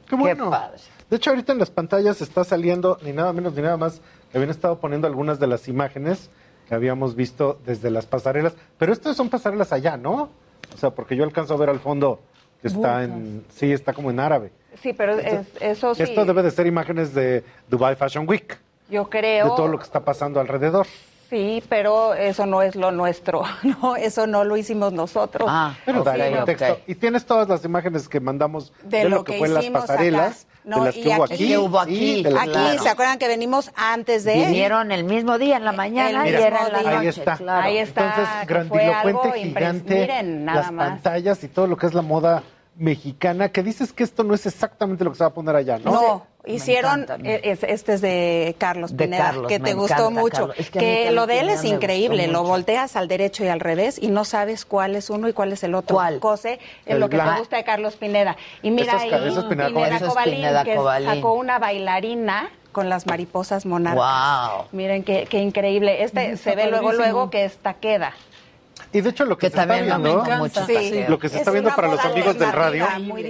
Qué 0.09 0.17
bueno. 0.17 0.51
padre. 0.51 0.79
De 1.09 1.17
hecho, 1.17 1.31
ahorita 1.31 1.53
en 1.53 1.59
las 1.59 1.71
pantallas 1.71 2.21
está 2.21 2.45
saliendo 2.45 2.99
ni 3.03 3.13
nada 3.13 3.33
menos 3.33 3.55
ni 3.55 3.63
nada 3.63 3.77
más 3.77 4.01
que 4.31 4.39
habían 4.39 4.51
estado 4.51 4.79
poniendo 4.79 5.09
algunas 5.09 5.41
de 5.41 5.49
las 5.49 5.67
imágenes 5.67 6.31
que 6.71 6.77
habíamos 6.77 7.17
visto 7.17 7.59
desde 7.67 7.91
las 7.91 8.07
pasarelas. 8.07 8.55
Pero 8.79 8.93
estas 8.93 9.17
son 9.17 9.29
pasarelas 9.29 9.73
allá, 9.73 9.97
¿no? 9.97 10.31
O 10.73 10.79
sea, 10.79 10.91
porque 10.91 11.17
yo 11.17 11.25
alcanzo 11.25 11.55
a 11.55 11.57
ver 11.57 11.69
al 11.69 11.81
fondo 11.81 12.21
que 12.63 12.69
está 12.69 13.03
en... 13.03 13.45
Sí, 13.53 13.73
está 13.73 13.93
como 13.93 14.09
en 14.13 14.21
árabe. 14.21 14.53
Sí, 14.81 14.93
pero 14.93 15.19
es- 15.19 15.49
eso 15.61 15.97
sí. 15.97 16.05
Esto 16.05 16.25
debe 16.25 16.45
de 16.45 16.53
ser 16.53 16.69
imágenes 16.69 17.13
de 17.13 17.43
Dubai 17.69 17.97
Fashion 17.97 18.25
Week, 18.29 18.57
Yo 18.89 19.03
de 19.03 19.11
creo. 19.11 19.57
todo 19.57 19.67
lo 19.67 19.79
que 19.79 19.85
está 19.85 20.05
pasando 20.05 20.39
alrededor. 20.39 20.87
Sí, 21.29 21.61
pero 21.69 22.15
eso 22.15 22.47
no 22.47 22.63
es 22.63 22.77
lo 22.77 22.93
nuestro, 22.93 23.43
no, 23.83 23.97
eso 23.97 24.29
no 24.29 24.45
lo 24.45 24.57
hicimos 24.57 24.93
nosotros. 24.93 25.49
Ah, 25.51 25.75
Pero 25.85 26.05
contexto. 26.05 26.79
Y 26.87 26.95
tienes 26.95 27.27
todas 27.27 27.49
las 27.49 27.65
imágenes 27.65 28.09
que 28.09 28.21
mandamos 28.21 28.73
de, 28.85 28.99
De 28.99 29.05
lo, 29.09 29.17
lo 29.17 29.25
que, 29.25 29.33
que 29.33 29.39
fue 29.41 29.49
las 29.49 29.65
hicimos 29.65 29.81
pasarelas, 29.83 30.45
acá. 30.45 30.50
No, 30.65 30.81
de 30.81 30.85
las 30.87 30.97
y 30.97 31.03
que 31.03 31.09
hubo 31.09 31.25
aquí- 31.25 31.35
aquí. 31.35 31.49
Que 31.49 31.59
hubo 31.59 31.79
y 31.79 31.83
aquí, 31.83 32.23
de 32.23 32.31
las 32.31 32.43
Aquí, 32.43 32.51
Claro. 32.53 32.83
¿se 32.83 32.89
acuerdan 32.89 33.19
que 33.19 33.29
venimos 33.29 33.71
antes 33.77 34.25
de? 34.25 34.35
Vinieron 34.35 34.93
el 34.93 35.05
mismo 35.05 35.39
día 35.39 35.57
en 35.57 35.65
la 35.65 35.73
mañana 35.73 36.27
El 36.27 36.35
y 36.35 36.37
era 36.37 36.67
en 36.67 36.73
la 36.73 36.83
noche. 36.83 36.97
Ahí 36.97 37.07
está. 37.09 37.37
claro. 37.37 37.63
Ahí 37.67 37.79
está. 37.79 38.05
Entonces, 38.11 38.47
grandilocuente, 38.47 39.39
gigante, 39.43 39.95
Miren, 40.01 40.45
nada 40.45 40.61
las 40.63 40.73
más. 40.73 40.89
pantallas 40.91 41.43
y 41.45 41.49
todo 41.49 41.67
lo 41.67 41.77
que 41.77 41.87
es 41.87 41.95
la 41.95 42.03
moda 42.03 42.43
mexicana, 42.77 43.49
que 43.51 43.63
dices 43.63 43.93
que 43.93 44.05
esto 44.05 44.25
no 44.25 44.35
es 44.35 44.47
exactamente 44.47 45.05
lo 45.05 45.11
que 45.11 45.17
se 45.19 45.25
va 45.25 45.29
a 45.29 45.35
poner 45.35 45.55
allá, 45.57 45.79
¿no? 45.79 45.93
No, 45.93 46.27
hicieron, 46.47 47.07
eh, 47.25 47.41
es- 47.45 47.63
este 47.63 47.95
es 47.95 48.01
de 48.01 48.55
Carlos 48.59 48.97
De 48.97 49.05
Pineda, 49.05 49.25
Carlos, 49.27 49.47
que 49.49 49.61
te 49.61 49.75
gustó 49.75 50.09
encanta, 50.11 50.21
mucho. 50.21 50.53
Es 50.57 50.71
que 50.71 51.11
lo 51.11 51.27
de 51.27 51.41
él 51.41 51.49
es 51.51 51.65
increíble, 51.65 52.27
lo 52.29 52.43
volteas 52.45 52.97
al 52.97 53.09
derecho 53.09 53.45
y 53.45 53.49
al 53.49 53.61
revés 53.61 53.99
y 54.01 54.09
no 54.09 54.25
sabes 54.25 54.65
cuál 54.65 54.97
es 54.97 55.11
uno 55.11 55.29
y 55.29 55.33
cuál 55.33 55.53
es 55.53 55.63
el 55.65 55.75
otro. 55.75 55.97
¿Cuál? 55.97 56.19
Cose 56.21 56.59
en 56.87 56.95
El 56.95 57.01
lo 57.01 57.09
que 57.09 57.19
te 57.19 57.39
gusta 57.39 57.57
de 57.57 57.65
Carlos 57.65 57.97
Pineda. 57.97 58.37
Y 58.63 58.71
mira 58.71 58.95
es 58.97 59.03
ahí, 59.03 59.09
es 59.11 59.45
Pineda 59.45 59.69
Pineda 59.69 60.01
Cobalín. 60.01 60.35
Pineda 60.37 60.65
que 60.65 60.75
Cobalín. 60.77 61.09
sacó 61.09 61.33
una 61.35 61.59
bailarina 61.59 62.51
con 62.73 62.89
las 62.89 63.07
mariposas 63.07 63.67
monarcas. 63.67 64.57
Wow. 64.57 64.67
Miren 64.73 65.03
qué, 65.03 65.27
qué 65.29 65.39
increíble. 65.39 66.05
Este 66.05 66.33
Está 66.33 66.51
se 66.51 66.57
ve 66.57 66.69
luego, 66.69 66.93
luego 66.93 67.29
que 67.31 67.45
esta 67.45 67.75
queda. 67.75 68.13
Y 68.93 69.01
de 69.01 69.11
hecho 69.11 69.25
lo 69.25 69.39
que, 69.39 69.49
Que 69.49 69.57
se 69.57 69.61
está 69.61 69.81
viendo. 69.81 70.25
Sí. 70.67 71.05
Lo 71.09 71.19
que 71.19 71.29
se 71.29 71.37
Es 71.37 71.41
está 71.41 71.51
viendo 71.53 71.71
para 71.75 71.89
los 71.89 72.05
amigos 72.05 72.39
del 72.39 72.53
radio, 72.53 72.87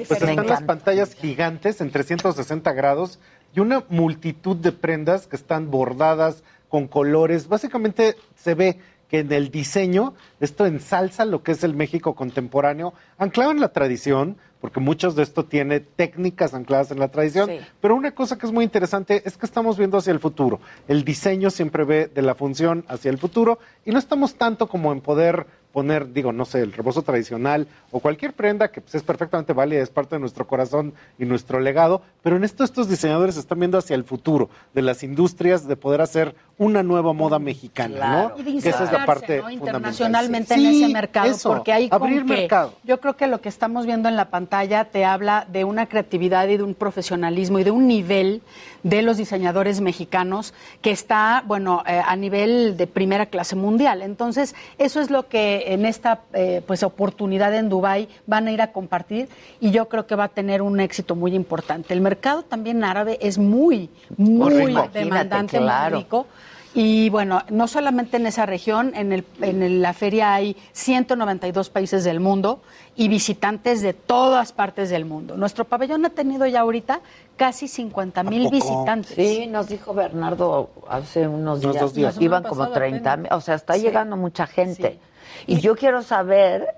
pues 0.09 0.23
están 0.23 0.47
las 0.47 0.63
pantallas 0.63 1.15
gigantes 1.15 1.81
en 1.81 1.91
360 1.91 2.73
grados 2.73 3.19
y 3.55 3.61
una 3.61 3.85
multitud 3.89 4.57
de 4.57 4.73
prendas 4.73 5.27
que 5.27 5.37
están 5.37 5.71
bordadas 5.71 6.43
con 6.69 6.87
colores. 6.87 7.49
Básicamente 7.49 8.17
se 8.37 8.55
ve 8.55 8.79
que 9.09 9.19
en 9.19 9.33
el 9.33 9.51
diseño 9.51 10.15
esto 10.39 10.67
ensalza 10.67 11.25
lo 11.25 11.43
que 11.43 11.53
es 11.53 11.65
el 11.65 11.75
México 11.75 12.15
contemporáneo, 12.15 12.95
anclado 13.19 13.51
en 13.51 13.61
la 13.61 13.73
tradición, 13.73 14.37
porque 14.61 14.81
muchos 14.81 15.17
de 15.17 15.23
esto 15.23 15.45
tiene 15.45 15.81
técnicas 15.81 16.53
ancladas 16.55 16.91
en 16.91 16.99
la 16.99 17.09
tradición, 17.09 17.49
Sí. 17.49 17.59
pero 17.81 17.95
una 17.95 18.13
cosa 18.13 18.37
que 18.37 18.47
es 18.47 18.53
muy 18.53 18.65
interesante 18.65 19.23
es 19.25 19.37
que 19.37 19.47
estamos 19.47 19.79
viendo 19.79 19.97
hacia 19.99 20.13
el 20.13 20.21
futuro. 20.21 20.61
El 20.89 21.05
diseño 21.05 21.51
siempre 21.51 21.85
ve 21.85 22.11
de 22.15 22.23
la 22.23 22.35
función 22.35 22.85
hacia 22.89 23.11
el 23.11 23.19
futuro 23.19 23.59
y 23.85 23.91
no 23.91 23.99
estamos 23.99 24.35
tanto 24.35 24.69
como 24.69 24.93
en 24.93 25.01
poder 25.01 25.47
poner, 25.73 26.13
digo, 26.13 26.33
no 26.33 26.45
sé, 26.45 26.61
el 26.63 26.73
rebozo 26.73 27.03
tradicional 27.03 27.67
o 27.93 28.01
cualquier 28.01 28.33
prenda 28.33 28.69
que 28.73 28.81
pues, 28.81 28.95
es 28.97 29.03
perfectamente 29.03 29.53
válida, 29.53 29.83
es 29.83 29.91
parte 29.91 30.17
de 30.17 30.21
nuestro 30.21 30.47
corazón 30.47 30.93
y 31.19 31.25
nuestro 31.25 31.61
legado, 31.61 32.03
pero 32.23 32.37
en 32.37 32.45
esto 32.45 32.65
estos 32.65 32.89
diseñadores 32.89 33.37
están 33.37 33.59
viendo 33.61 33.79
hacia 33.79 33.95
el 33.95 34.05
futuro 34.05 34.51
de 34.75 34.83
las 34.83 35.03
industrias 35.03 35.67
de 35.69 35.77
poder 35.77 36.01
hacer 36.01 36.35
una 36.59 36.83
nueva 36.83 37.13
moda 37.13 37.39
mexicana, 37.39 37.97
Claro. 37.97 38.29
¿no? 38.37 38.39
Y 38.41 38.43
de 38.57 38.63
Que 38.63 38.69
esa 38.69 38.85
es 38.85 38.93
la 38.93 39.07
parte 39.07 39.37
¿no? 39.39 39.43
fundamental. 39.45 39.53
internacionalmente 39.69 40.55
Sí, 40.55 40.67
en 40.67 40.85
ese 40.85 40.93
mercado, 40.93 41.31
eso, 41.31 41.49
porque 41.51 41.73
hay 41.73 41.89
abrir 41.91 42.25
que- 42.25 42.35
mercado. 42.35 42.75
Yo 42.85 43.01
creo 43.01 43.17
que 43.17 43.27
lo 43.27 43.41
que 43.41 43.49
estamos 43.49 43.87
viendo 43.87 44.09
en 44.09 44.17
la 44.17 44.29
pantalla 44.31 44.85
te 44.87 45.05
habla 45.05 45.47
de 45.51 45.65
una 45.65 45.87
creatividad 45.87 46.49
y 46.49 46.57
de 46.57 46.63
un 46.65 46.75
profesionalismo 46.75 47.59
y 47.59 47.65
de 47.65 47.71
un 47.71 47.87
nivel 47.87 48.43
de 48.83 49.03
los 49.03 49.17
diseñadores 49.19 49.81
mexicanos 49.81 50.53
que 50.83 50.91
está, 50.91 51.43
bueno, 51.47 51.83
eh, 51.87 52.01
a 52.05 52.17
nivel 52.17 52.77
de 52.77 52.87
primera 52.87 53.27
clase 53.27 53.55
mundial. 53.57 54.03
Entonces, 54.03 54.55
eso 54.79 55.01
es 55.01 55.11
lo 55.11 55.29
que 55.29 55.60
en 55.67 55.85
esta 55.87 56.21
eh, 56.33 56.63
pues 56.67 56.83
oportunidad 56.83 57.55
en 57.55 57.69
Dubai 57.69 58.09
van 58.27 58.47
a 58.49 58.53
ir 58.53 58.63
a 58.63 58.73
compartir 58.73 59.29
y 59.61 59.71
yo 59.71 59.89
creo 59.89 60.07
que 60.07 60.15
va 60.15 60.25
a 60.25 60.29
tener 60.29 60.63
un 60.63 60.81
éxito 60.81 61.15
muy 61.17 61.35
importante. 61.35 61.95
El 61.95 62.01
mercado 62.01 62.43
también 62.43 62.83
árabe 62.85 63.19
es 63.21 63.39
muy, 63.39 63.91
muy 64.17 64.75
demandante, 64.93 65.59
claro. 65.59 65.97
muy 65.97 66.05
rico. 66.05 66.27
Y 66.73 67.11
bueno, 67.11 67.43
no 67.51 67.67
solamente 67.67 68.17
en 68.17 68.27
esa 68.27 68.47
región, 68.47 68.93
en, 68.95 69.11
el, 69.13 69.25
en 69.41 69.61
el- 69.65 69.83
la 69.83 69.93
feria 69.93 70.35
hay 70.35 70.57
192 70.73 71.69
países 71.69 72.05
del 72.05 72.21
mundo 72.21 72.63
y 72.95 73.09
visitantes 73.09 73.83
de 73.83 73.93
todas 73.93 74.53
partes 74.53 74.89
del 74.89 75.05
mundo. 75.05 75.37
Nuestro 75.37 75.65
pabellón 75.65 76.05
ha 76.07 76.11
tenido 76.11 76.47
ya 76.47 76.61
ahorita 76.61 77.01
casi 77.37 77.67
50 77.67 78.23
mil 78.23 78.49
visitantes. 78.51 79.15
Sí, 79.17 79.49
nos 79.49 79.69
dijo 79.69 79.95
Bernardo 79.95 80.71
hace 80.89 81.27
unos 81.27 81.61
días. 81.61 82.17
iban 82.21 82.45
como 82.45 82.63
semana 82.63 82.75
30 82.75 83.17
mil. 83.17 83.33
O 83.33 83.41
sea, 83.41 83.57
está 83.57 83.75
Sí. 83.75 83.81
llegando 83.83 84.17
mucha 84.17 84.47
gente. 84.47 84.99
Y 85.47 85.61
yo 85.61 85.77
quiero 85.77 86.03
saber 86.03 86.75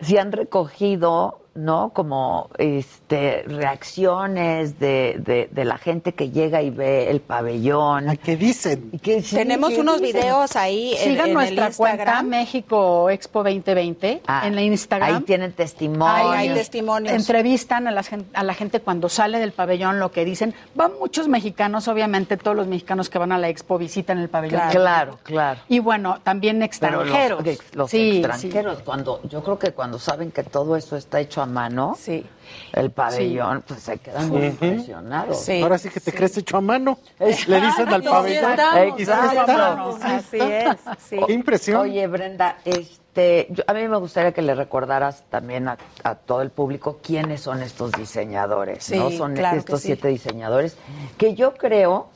si 0.00 0.18
han 0.18 0.32
recogido, 0.32 1.43
¿no? 1.54 1.90
Como 1.94 2.50
este 2.58 3.44
reacciones 3.46 4.78
de, 4.78 5.16
de, 5.18 5.48
de 5.50 5.64
la 5.64 5.78
gente 5.78 6.14
que 6.14 6.30
llega 6.30 6.62
y 6.62 6.70
ve 6.70 7.10
el 7.10 7.20
pabellón. 7.20 8.16
¿Qué 8.22 8.36
dicen? 8.36 8.90
Y 8.92 8.98
que 8.98 9.22
sí, 9.22 9.36
Tenemos 9.36 9.70
¿qué 9.70 9.80
unos 9.80 10.00
dicen? 10.00 10.20
videos 10.22 10.56
ahí 10.56 10.92
en, 10.94 10.98
Sigan 10.98 11.18
en 11.20 11.26
el 11.28 11.34
nuestra 11.34 11.70
cuenta 11.72 11.96
Instagram. 12.04 12.26
México 12.26 13.10
Expo 13.10 13.42
2020 13.44 14.22
Ah, 14.26 14.46
en 14.46 14.54
la 14.54 14.62
Instagram. 14.62 15.16
Ahí 15.16 15.22
tienen 15.22 15.52
testimonios. 15.52 16.34
Ahí 16.34 16.48
hay 16.48 16.54
testimonios. 16.54 17.14
Entrevistan 17.14 17.86
a 17.86 17.90
la, 17.90 18.02
gen- 18.02 18.26
a 18.34 18.42
la 18.42 18.54
gente 18.54 18.80
cuando 18.80 19.08
sale 19.08 19.38
del 19.38 19.52
pabellón, 19.52 20.00
lo 20.00 20.10
que 20.10 20.24
dicen. 20.24 20.54
Van 20.74 20.92
muchos 20.98 21.28
mexicanos, 21.28 21.88
obviamente 21.88 22.36
todos 22.36 22.56
los 22.56 22.66
mexicanos 22.66 23.08
que 23.10 23.18
van 23.18 23.32
a 23.32 23.38
la 23.38 23.48
expo 23.48 23.78
visitan 23.78 24.18
el 24.18 24.28
pabellón. 24.28 24.60
Claro, 24.70 25.18
claro. 25.22 25.60
Y 25.68 25.78
bueno, 25.78 26.18
también 26.22 26.56
Pero 26.56 26.64
extranjeros. 26.66 27.44
los, 27.46 27.58
los 27.74 27.90
Sí, 27.90 28.18
extranjeros, 28.18 28.78
cuando 28.84 29.20
yo 29.28 29.42
creo 29.42 29.58
que 29.58 29.72
cuando 29.72 29.98
saben 29.98 30.30
que 30.32 30.42
todo 30.42 30.76
eso 30.76 30.96
está 30.96 31.20
hecho 31.20 31.43
a 31.44 31.46
mano, 31.46 31.96
Sí. 31.98 32.26
el 32.72 32.90
pabellón, 32.90 33.62
pues 33.66 33.80
se 33.80 33.98
quedan 33.98 34.28
muy 34.28 34.46
impresionados. 34.46 35.40
Sí. 35.40 35.62
Ahora 35.62 35.78
sí 35.78 35.88
que 35.90 36.00
te 36.00 36.12
crees 36.12 36.36
hecho 36.36 36.56
a 36.56 36.60
mano. 36.60 36.98
Le 37.20 37.60
dicen 37.60 37.88
al 37.88 38.02
pabellón. 38.02 38.52
Exacto. 38.98 39.40
estamos. 39.40 40.02
Así 40.02 40.38
es, 40.40 40.76
sí. 41.08 41.16
Qué 41.26 41.32
impresión. 41.32 41.80
Oye, 41.82 42.06
Brenda, 42.06 42.58
este, 42.64 43.46
yo- 43.50 43.62
a 43.66 43.72
mí 43.74 43.86
me 43.88 43.96
gustaría 43.98 44.32
que 44.32 44.42
le 44.42 44.54
recordaras 44.54 45.24
también 45.30 45.68
a, 45.68 45.78
a 46.02 46.14
todo 46.16 46.42
el 46.42 46.50
público 46.50 46.98
quiénes 47.02 47.40
son 47.40 47.62
estos 47.62 47.92
diseñadores, 47.92 48.90
¿no? 48.90 49.10
Son 49.10 49.34
claro 49.34 49.58
estos 49.58 49.80
sí. 49.80 49.86
siete 49.88 50.08
diseñadores 50.08 50.76
que 51.16 51.34
yo 51.34 51.54
creo 51.54 52.08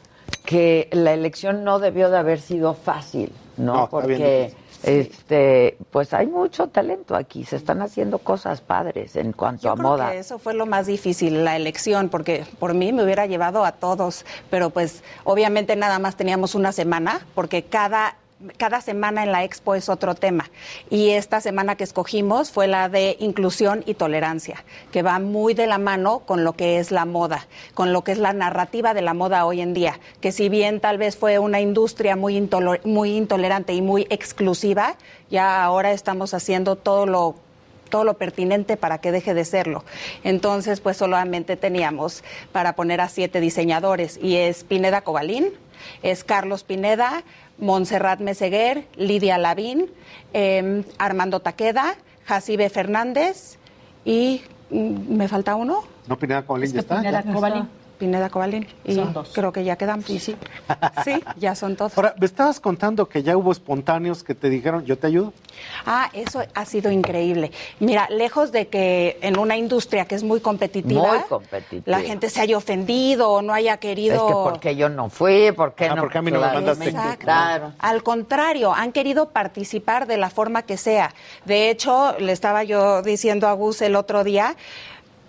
que 0.45 0.89
la 0.93 1.12
elección 1.12 1.64
no 1.64 1.79
debió 1.79 2.11
de 2.11 2.18
haber 2.18 2.41
sido 2.41 2.74
fácil, 2.74 3.33
¿no? 3.57 3.74
No, 3.74 3.85
está 3.85 4.07
bien 4.07 4.18
Porque. 4.20 4.55
Este, 4.83 5.76
pues 5.91 6.14
hay 6.14 6.26
mucho 6.26 6.68
talento 6.68 7.16
aquí, 7.16 7.45
se 7.45 7.57
están 7.57 7.83
haciendo 7.83 8.18
cosas 8.18 8.61
padres 8.61 9.16
en 9.16 9.33
cuanto 9.33 9.62
Yo 9.62 9.72
a 9.72 9.74
creo 9.74 9.89
moda. 9.89 10.11
que 10.12 10.18
eso 10.18 10.39
fue 10.39 10.55
lo 10.55 10.66
más 10.66 10.87
difícil, 10.87 11.45
la 11.45 11.57
elección, 11.57 12.09
porque 12.09 12.45
por 12.59 12.74
mí 12.74 12.93
me 12.93 13.03
hubiera 13.05 13.26
llevado 13.26 13.64
a 13.64 13.72
todos, 13.72 14.24
pero 14.51 14.70
pues 14.70 15.03
obviamente 15.24 15.76
nada 15.76 15.99
más 15.99 16.16
teníamos 16.16 16.55
una 16.55 16.72
semana, 16.72 17.26
porque 17.35 17.64
cada 17.64 18.16
cada 18.57 18.80
semana 18.80 19.24
en 19.24 19.32
la 19.32 19.45
expo 19.45 19.74
es 19.74 19.89
otro 19.89 20.14
tema. 20.14 20.51
Y 20.91 21.11
esta 21.11 21.41
semana 21.41 21.76
que 21.76 21.84
escogimos 21.84 22.51
fue 22.51 22.68
la 22.68 22.89
de 22.89 23.16
inclusión 23.18 23.82
y 23.86 23.95
tolerancia, 23.95 24.64
que 24.93 25.03
va 25.03 25.18
muy 25.18 25.55
de 25.55 25.66
la 25.66 25.78
mano 25.78 26.20
con 26.20 26.45
lo 26.45 26.53
que 26.53 26.78
es 26.78 26.91
la 26.91 27.05
moda, 27.05 27.47
con 27.74 27.93
lo 27.93 28.05
que 28.05 28.12
es 28.12 28.18
la 28.18 28.32
narrativa 28.32 28.95
de 28.95 29.03
la 29.03 29.14
moda 29.14 29.45
hoy 29.45 29.61
en 29.61 29.74
día, 29.74 29.99
que 30.20 30.32
si 30.32 30.49
bien 30.49 30.80
tal 30.80 30.99
vez 30.99 31.16
fue 31.16 31.39
una 31.39 31.61
industria 31.61 32.16
muy, 32.16 32.36
intolerante 32.36 33.74
y 33.74 33.82
muy 33.82 34.07
exclusiva, 34.11 34.97
ya 35.30 35.64
ahora 35.64 35.93
estamos 35.93 36.34
haciendo 36.34 36.76
todo 36.76 37.07
lo 37.07 37.34
todo 37.89 38.05
lo 38.05 38.18
pertinente 38.18 38.76
para 38.76 38.99
que 38.99 39.12
deje 39.12 39.32
de 39.32 39.47
serlo. 39.47 39.82
Entonces, 40.22 40.78
pues 40.78 40.99
solamente 40.99 41.57
teníamos 41.57 42.22
para 42.53 42.74
poner 42.74 43.01
a 43.01 43.09
siete 43.09 43.41
diseñadores 43.41 44.18
y 44.22 44.36
es 44.36 44.62
Pineda 44.62 45.01
Cobalín, 45.01 45.55
es 46.03 46.22
Carlos 46.22 46.64
Pineda, 46.64 47.24
Montserrat 47.59 48.21
Meseguer, 48.21 48.87
Lidia 48.97 49.39
Lavín, 49.39 49.91
eh, 50.33 50.85
Armando 50.99 51.41
Taqueda, 51.41 51.97
Jacibe 52.25 52.69
Fernández 52.69 53.59
y 54.05 54.43
mm, 54.71 55.17
¿me 55.17 55.29
falta 55.29 55.57
uno? 55.57 55.83
No, 56.07 56.19
Pineda 56.19 56.45
Cobalín 56.45 56.73
ya 56.73 56.81
está. 56.81 56.99
Pineda. 56.99 57.23
Cobalín. 57.23 57.69
Pineda 57.99 58.31
Cobalín. 58.31 58.67
Y 58.85 58.95
Son 58.95 59.13
dos. 59.13 59.31
creo 59.35 59.53
que 59.53 59.65
ya 59.65 59.77
quedamos. 59.77 60.07
Sí, 60.07 60.19
sí. 60.19 60.37
Sí, 61.05 61.23
ya 61.37 61.55
son 61.55 61.77
todos. 61.77 61.97
Ahora, 61.97 62.15
me 62.19 62.27
estabas 62.27 62.61
contando 62.61 63.09
que 63.09 63.23
ya 63.23 63.37
hubo 63.37 63.53
espontáneos 63.53 64.23
que 64.25 64.35
te 64.35 64.49
dijeron, 64.49 64.85
yo 64.85 64.97
te 64.99 65.07
ayudo. 65.07 65.33
Ah, 65.87 66.11
eso 66.13 66.43
ha 66.55 66.65
sido 66.65 66.91
increíble. 66.91 67.51
Mira, 67.81 68.07
lejos 68.11 68.53
de 68.53 68.69
que 68.69 69.19
en 69.23 69.39
una 69.39 69.57
industria 69.57 70.05
que 70.05 70.15
es 70.15 70.23
muy 70.23 70.41
competitiva, 70.41 71.09
Muy 71.09 71.19
competitiva. 71.29 71.83
la 71.99 72.01
gente 72.05 72.31
se 72.31 72.41
haya 72.41 72.57
ofendido 72.57 73.31
o 73.31 73.43
no 73.43 73.53
haya 73.53 73.77
querido. 73.79 74.15
Es 74.17 74.23
que 74.23 74.33
porque 74.51 74.77
yo 74.77 74.89
no 74.89 75.09
fui, 75.11 75.53
porque 75.53 75.87
Ah, 75.87 75.95
no. 75.95 76.03
porque 76.03 76.19
a 76.19 76.23
mí 76.23 76.31
no 76.31 76.41
me 76.41 76.47
mandaste. 76.47 76.91
invitaron. 76.91 77.75
Al 77.79 78.03
contrario, 78.03 78.73
han 78.75 78.93
querido 78.93 79.31
participar 79.31 80.07
de 80.07 80.17
la 80.17 80.31
forma 80.31 80.63
que 80.63 80.77
sea. 80.77 81.15
De 81.45 81.71
hecho, 81.71 82.15
le 82.19 82.33
estaba 82.33 82.63
yo 82.65 83.03
diciendo 83.03 83.49
a 83.49 83.53
Gus 83.55 83.83
el 83.83 83.97
otro 83.97 84.25
día, 84.25 84.55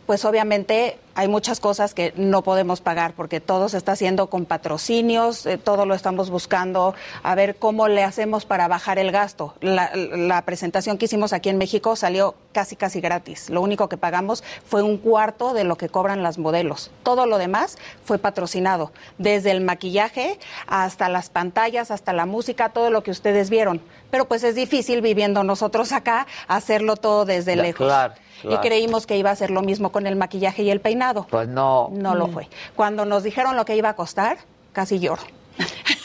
pues 0.06 0.26
obviamente 0.26 0.98
hay 1.20 1.28
muchas 1.28 1.60
cosas 1.60 1.94
que 1.94 2.14
no 2.16 2.44
podemos 2.44 2.80
pagar 2.80 3.14
porque 3.14 3.42
todo 3.42 3.68
se 3.68 3.76
está 3.76 3.92
haciendo 3.92 4.30
con 4.30 4.46
patrocinios, 4.46 5.46
eh, 5.46 5.58
todo 5.58 5.86
lo 5.86 5.94
estamos 5.94 6.30
buscando 6.30 6.96
a 7.24 7.36
ver 7.36 7.58
cómo 7.58 7.90
le 7.90 8.06
hacemos 8.06 8.46
para 8.46 8.70
bajar 8.70 9.00
el 9.00 9.12
gasto. 9.12 9.54
La, 9.60 9.92
la 9.94 10.42
presentación 10.46 10.98
que 10.98 11.06
hicimos 11.06 11.34
aquí 11.34 11.50
en 11.50 11.58
México 11.58 11.98
salió 11.98 12.36
casi 12.54 12.78
casi 12.78 13.02
gratis. 13.02 13.50
Lo 13.50 13.62
único 13.62 13.90
que 13.90 13.98
pagamos 13.98 14.46
fue 14.66 14.82
un 14.82 14.98
cuarto 14.98 15.54
de 15.54 15.66
lo 15.66 15.76
que 15.76 15.90
cobran 15.90 16.24
las 16.24 16.38
modelos. 16.38 16.90
Todo 17.04 17.26
lo 17.26 17.38
demás 17.38 17.78
fue 18.06 18.18
patrocinado, 18.18 18.94
desde 19.18 19.52
el 19.52 19.60
maquillaje 19.60 20.40
hasta 20.68 21.10
las 21.10 21.30
pantallas, 21.30 21.92
hasta 21.92 22.14
la 22.14 22.28
música, 22.28 22.70
todo 22.70 22.92
lo 22.92 23.04
que 23.04 23.12
ustedes 23.12 23.50
vieron. 23.50 23.82
Pero 24.10 24.26
pues 24.26 24.44
es 24.44 24.56
difícil 24.56 25.02
viviendo 25.02 25.44
nosotros 25.44 25.92
acá 25.92 26.28
hacerlo 26.48 26.96
todo 26.96 27.26
desde 27.26 27.58
lejos. 27.58 27.88
claro, 27.88 28.14
Y 28.44 28.56
creímos 28.58 29.06
que 29.06 29.18
iba 29.18 29.32
a 29.32 29.36
ser 29.36 29.52
lo 29.52 29.62
mismo 29.62 29.92
con 29.92 30.08
el 30.08 30.16
maquillaje 30.16 30.64
y 30.64 30.72
el 30.72 30.80
peinado. 30.80 31.09
Pues 31.30 31.48
no. 31.48 31.90
No 31.92 32.16
lo 32.16 32.28
fue. 32.28 32.48
Cuando 32.76 33.06
nos 33.06 33.24
dijeron 33.24 33.56
lo 33.56 33.66
que 33.66 33.76
iba 33.76 33.90
a 33.90 33.96
costar, 33.96 34.38
casi 34.74 35.00
lloro. 35.00 35.24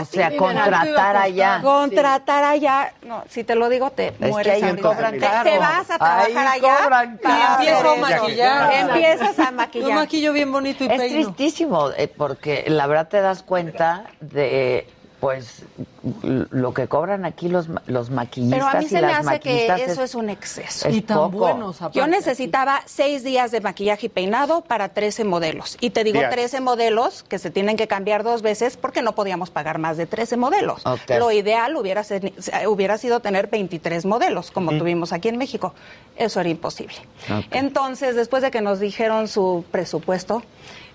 O 0.00 0.04
sea, 0.04 0.36
contratar 0.36 1.16
allá. 1.16 1.60
Contratar 1.62 2.44
allá, 2.44 2.92
no, 3.02 3.24
si 3.28 3.42
te 3.42 3.54
lo 3.56 3.68
digo, 3.68 3.90
te 3.90 4.12
que 4.12 4.26
mueres 4.28 4.54
ahí 4.54 4.62
ahorita. 4.62 4.88
cobran 4.88 5.12
te, 5.12 5.18
caro. 5.18 5.50
te 5.50 5.58
vas 5.58 5.90
a 5.90 5.98
trabajar 5.98 6.46
Ahí 6.46 6.62
allá 6.62 7.04
y 7.04 7.62
empiezo 7.64 7.90
a 7.90 7.96
maquillar. 7.96 8.72
Empiezas 8.74 9.38
a 9.38 9.50
maquillar. 9.50 9.88
Yo 9.88 9.94
maquillo 9.94 10.32
bien 10.32 10.52
bonito 10.52 10.84
y 10.84 10.86
Es 10.86 10.96
peino. 10.96 11.14
tristísimo, 11.32 11.90
eh, 11.96 12.06
porque 12.06 12.64
la 12.68 12.86
verdad 12.86 13.08
te 13.08 13.20
das 13.20 13.42
cuenta 13.42 14.04
de, 14.20 14.86
pues, 15.20 15.62
lo 16.32 16.72
que 16.74 16.86
cobran 16.86 17.24
aquí 17.24 17.48
los, 17.48 17.68
ma- 17.68 17.82
los 17.86 18.10
maquillistas 18.10 18.58
Pero 18.58 18.68
a 18.68 18.78
mí 18.80 18.84
y 18.84 18.88
se 18.88 19.00
me 19.02 19.12
hace 19.12 19.40
que 19.40 19.50
maquillistas 19.50 19.80
eso 19.80 20.02
es 20.04 20.14
un 20.14 20.30
exceso. 20.30 20.88
es 20.88 20.94
Y 20.94 21.02
tan 21.02 21.16
poco. 21.18 21.38
buenos, 21.38 21.78
Yo 21.92 22.06
necesitaba 22.06 22.82
seis 22.86 23.24
días 23.24 23.50
de 23.50 23.60
maquillaje 23.60 24.06
y 24.06 24.08
peinado 24.08 24.60
para 24.62 24.90
13 24.90 25.24
modelos. 25.24 25.76
Y 25.80 25.90
te 25.90 26.04
digo 26.04 26.18
Diario. 26.20 26.36
13 26.36 26.60
modelos 26.60 27.24
que 27.24 27.38
se 27.38 27.50
tienen 27.50 27.76
que 27.76 27.88
cambiar 27.88 28.22
dos 28.22 28.42
veces 28.42 28.76
porque 28.76 29.02
no 29.02 29.14
podíamos 29.14 29.50
pagar 29.50 29.78
más 29.78 29.96
de 29.96 30.06
13 30.06 30.36
modelos. 30.36 30.82
Lo 31.18 31.32
ideal 31.32 31.76
hubiera, 31.76 32.04
ser- 32.04 32.32
hubiera 32.68 32.96
sido 32.98 33.20
tener 33.20 33.48
23 33.48 34.04
modelos, 34.06 34.50
como 34.50 34.70
tuvimos 34.78 35.12
aquí 35.12 35.28
en 35.28 35.36
México. 35.38 35.74
Eso 36.16 36.40
era 36.40 36.48
imposible. 36.48 36.94
Entonces, 37.50 38.14
después 38.16 38.42
de 38.42 38.50
que 38.50 38.60
nos 38.60 38.80
dijeron 38.80 39.28
su 39.28 39.64
presupuesto, 39.70 40.42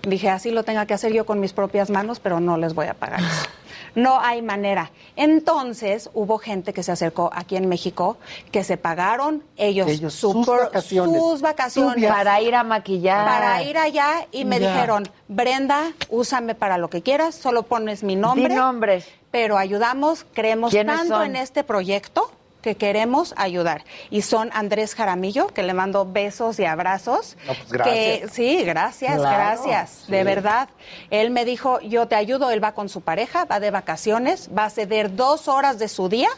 dije, 0.06 0.30
así 0.30 0.50
lo 0.50 0.62
tenga 0.64 0.86
que 0.86 0.94
hacer 0.94 1.12
yo 1.12 1.26
con 1.26 1.40
mis 1.40 1.52
propias 1.52 1.90
manos, 1.90 2.20
pero 2.20 2.40
no 2.40 2.56
les 2.56 2.74
voy 2.74 2.86
a 2.86 2.94
pagar 2.94 3.20
eso. 3.20 3.48
No 3.96 4.18
hay 4.20 4.42
manera. 4.42 4.90
Entonces, 5.14 6.10
hubo 6.14 6.38
gente 6.38 6.72
que 6.72 6.82
se 6.82 6.90
acercó 6.90 7.30
aquí 7.32 7.54
en 7.54 7.68
México 7.68 8.16
que 8.50 8.64
se 8.64 8.76
pagaron 8.76 9.44
ellos, 9.56 9.86
Ellos, 9.88 10.12
su 10.14 10.32
sus 10.32 10.46
por- 10.46 10.64
vacaciones. 10.64 11.20
sus 11.22 11.40
vacaciones. 11.40 12.10
Para 12.10 12.40
ir 12.40 12.56
a 12.56 12.64
maquillar. 12.64 13.24
Para 13.24 13.62
ir 13.62 13.78
allá 13.78 14.26
y 14.32 14.44
me 14.44 14.58
Ya. 14.58 14.72
dijeron, 14.72 15.04
Brenda, 15.28 15.92
úsame 16.08 16.56
para 16.56 16.76
lo 16.76 16.90
que 16.90 17.02
quieras, 17.02 17.36
solo 17.36 17.62
pones 17.62 18.02
mi 18.02 18.16
nombre. 18.16 18.48
Di 18.48 18.54
nombres. 18.56 19.06
Pero 19.30 19.56
ayudamos, 19.58 20.26
creemos 20.34 20.72
¿Quiénes 20.72 20.96
tanto 20.96 21.14
son? 21.14 21.26
en 21.26 21.36
este 21.36 21.62
proyecto 21.62 22.32
que 22.64 22.76
queremos 22.76 23.34
ayudar. 23.36 23.84
Y 24.08 24.22
son 24.22 24.48
Andrés 24.54 24.94
Jaramillo, 24.94 25.48
que 25.48 25.62
le 25.62 25.74
mando 25.74 26.10
besos 26.10 26.58
y 26.58 26.64
abrazos. 26.64 27.36
No, 27.46 27.52
pues, 27.52 27.70
gracias. 27.70 27.94
Que, 27.94 28.28
sí, 28.32 28.64
gracias, 28.64 29.18
Claro, 29.18 29.36
gracias, 29.36 30.06
de 30.08 30.24
verdad. 30.24 30.70
Él 31.10 31.30
me 31.30 31.44
dijo, 31.44 31.78
yo 31.80 32.08
te 32.08 32.14
ayudo, 32.14 32.50
él 32.50 32.64
va 32.64 32.72
con 32.72 32.88
su 32.88 33.02
pareja, 33.02 33.44
va 33.44 33.60
de 33.60 33.70
vacaciones, 33.70 34.48
va 34.56 34.64
a 34.64 34.70
ceder 34.70 35.14
dos 35.14 35.46
horas 35.46 35.78
de 35.78 35.88
su 35.88 36.08
día 36.08 36.30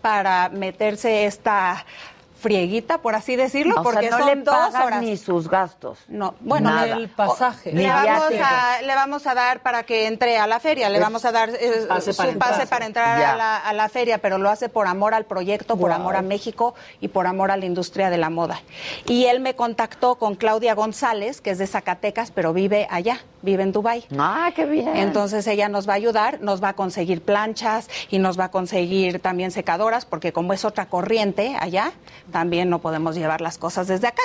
para 0.00 0.48
meterse 0.48 1.26
esta 1.26 1.84
frieguita, 2.40 2.98
por 2.98 3.14
así 3.14 3.36
decirlo, 3.36 3.72
O 3.72 3.82
sea, 3.82 3.92
porque 3.92 4.10
no 4.10 4.18
son 4.18 4.26
le 4.26 4.36
dos 4.36 4.74
horas. 4.74 5.02
ni 5.02 5.16
sus 5.16 5.48
gastos. 5.48 5.98
No, 6.08 6.34
bueno, 6.40 6.70
Nada. 6.70 6.96
el 6.96 7.08
pasaje. 7.08 7.72
Le 7.72 7.88
vamos, 7.88 8.32
a, 8.42 8.82
le 8.82 8.94
vamos 8.94 9.26
a 9.26 9.34
dar 9.34 9.60
para 9.60 9.82
que 9.82 10.06
entre 10.06 10.38
a 10.38 10.46
la 10.46 10.60
feria, 10.60 10.88
le 10.88 10.96
Es 10.98 11.02
vamos 11.02 11.24
a 11.24 11.32
dar 11.32 11.50
eh, 11.50 11.84
pase 11.88 12.12
su 12.12 12.16
para 12.16 12.30
entrar. 12.30 12.50
pase 12.52 12.66
para 12.66 12.86
entrar 12.86 13.22
a 13.22 13.36
la, 13.36 13.56
a 13.56 13.72
la 13.72 13.88
feria, 13.88 14.18
pero 14.18 14.38
lo 14.38 14.50
hace 14.50 14.68
por 14.68 14.86
amor 14.86 15.14
al 15.14 15.24
proyecto, 15.24 15.76
por 15.76 15.88
Wow. 15.90 15.98
amor 16.00 16.16
a 16.16 16.22
México 16.22 16.74
y 17.00 17.08
por 17.08 17.26
amor 17.26 17.50
a 17.50 17.56
la 17.56 17.64
industria 17.66 18.10
de 18.10 18.18
la 18.18 18.30
moda. 18.30 18.60
Y 19.06 19.24
él 19.24 19.40
me 19.40 19.54
contactó 19.54 20.14
con 20.16 20.34
Claudia 20.36 20.74
González, 20.74 21.40
que 21.40 21.50
es 21.50 21.58
de 21.58 21.66
Zacatecas, 21.66 22.30
pero 22.30 22.52
vive 22.52 22.86
allá, 22.90 23.18
vive 23.42 23.62
en 23.62 23.72
Dubái. 23.72 24.04
Ah, 24.18 24.50
qué 24.54 24.64
bien. 24.66 24.96
Entonces 24.96 25.46
ella 25.46 25.68
nos 25.68 25.88
va 25.88 25.94
a 25.94 25.96
ayudar, 25.96 26.40
nos 26.40 26.62
va 26.62 26.70
a 26.70 26.72
conseguir 26.74 27.22
planchas 27.22 27.88
y 28.10 28.18
nos 28.18 28.38
va 28.38 28.44
a 28.44 28.50
conseguir 28.50 29.20
también 29.20 29.50
secadoras, 29.50 30.04
porque 30.04 30.32
como 30.32 30.52
es 30.52 30.64
otra 30.64 30.86
corriente 30.86 31.56
allá, 31.58 31.92
también 32.32 32.68
no 32.70 32.78
podemos 32.80 33.14
llevar 33.16 33.40
las 33.40 33.58
cosas 33.58 33.86
desde 33.88 34.06
acá. 34.08 34.22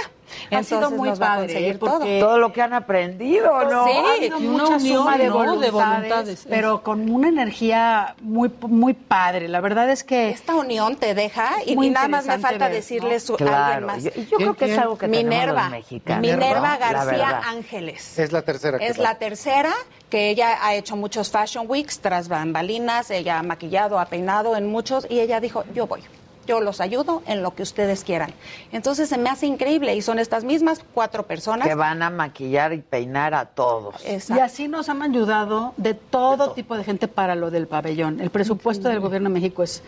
Ha 0.50 0.64
sido 0.64 0.90
muy 0.90 1.10
nos 1.10 1.22
va 1.22 1.26
a 1.26 1.30
padre, 1.36 1.46
conseguir 1.48 1.76
¿eh? 1.76 1.78
Porque- 1.80 2.20
Todo 2.20 2.40
lo 2.40 2.52
que 2.54 2.62
han 2.64 2.74
aprendido, 2.74 3.64
¿no? 3.66 3.86
Sí, 3.86 3.92
Ha 3.92 4.14
habido 4.16 4.40
Y 4.40 4.48
una 4.48 4.64
mucha 4.64 4.76
unión, 4.78 4.98
suma 4.98 5.18
de 5.18 5.28
¿no? 5.28 5.34
voluntades, 5.36 5.62
de 5.62 5.72
voluntades. 5.72 6.46
pero 6.50 6.82
con 6.82 7.10
una 7.12 7.28
energía 7.30 8.16
muy 8.22 8.52
muy 8.62 8.94
padre. 8.96 9.48
La 9.48 9.62
verdad 9.62 9.90
es 9.92 10.04
que 10.04 10.30
esta 10.30 10.56
unión 10.56 10.96
te 10.96 11.14
deja 11.14 11.52
y, 11.66 11.74
y 11.74 11.90
nada 11.92 12.08
más 12.08 12.26
me 12.26 12.40
falta 12.40 12.66
ver, 12.68 12.78
decirle 12.78 13.14
¿no? 13.14 13.20
su, 13.20 13.34
a 13.36 13.38
Claro. 13.38 13.64
alguien 13.64 13.86
más. 13.86 14.04
Yo, 14.04 14.10
yo 14.24 14.38
creo 14.38 14.54
que 14.56 14.72
es 14.74 14.78
algo 14.80 14.98
que 14.98 15.08
tenemos 15.08 15.24
Minerva, 15.24 15.70
los. 15.70 16.20
Minerva 16.20 16.78
García. 16.78 17.42
Ángeles. 17.46 18.18
Es 18.18 18.32
la 18.32 18.42
tercera. 18.42 18.80
que 18.80 18.88
Es 18.88 18.98
la 18.98 19.16
tercera 19.20 19.72
que 20.10 20.30
ella 20.30 20.58
ha 20.66 20.74
hecho 20.74 20.96
muchos 20.96 21.30
fashion 21.32 21.66
weeks 21.70 22.00
tras 22.00 22.28
bambalinas, 22.28 23.12
ella 23.12 23.38
ha 23.40 23.44
maquillado, 23.44 24.00
ha 24.00 24.06
peinado 24.06 24.56
en 24.56 24.68
muchos 24.68 25.06
y 25.10 25.20
ella 25.20 25.40
dijo, 25.40 25.64
yo 25.76 25.86
voy. 25.86 26.02
Yo 26.46 26.62
los 26.62 26.82
ayudo 26.82 27.24
en 27.26 27.42
lo 27.42 27.56
que 27.56 27.64
ustedes 27.64 28.04
quieran. 28.04 28.34
Entonces 28.72 29.10
se 29.10 29.18
me 29.18 29.30
hace 29.30 29.46
increíble 29.46 29.96
y 29.96 30.02
son 30.02 30.20
estas 30.20 30.44
mismas 30.44 30.82
cuatro 30.94 31.26
personas. 31.26 31.68
Que 31.68 31.76
van 31.76 32.02
a 32.02 32.10
maquillar 32.10 32.74
y 32.74 32.82
peinar 32.82 33.34
a 33.34 33.46
todos. 33.46 33.96
Y 34.06 34.40
así 34.40 34.68
nos 34.68 34.90
han 34.90 35.02
ayudado 35.02 35.74
de 35.78 35.94
todo 35.94 36.52
tipo 36.52 36.78
de 36.78 36.84
gente 36.84 37.08
para 37.08 37.36
lo 37.36 37.52
del 37.52 37.68
pabellón. 37.68 38.20
El 38.20 38.30
presupuesto 38.30 38.90
del 38.90 39.00
gobierno 39.00 39.30
de 39.30 39.34
México 39.34 39.64
es 39.64 39.84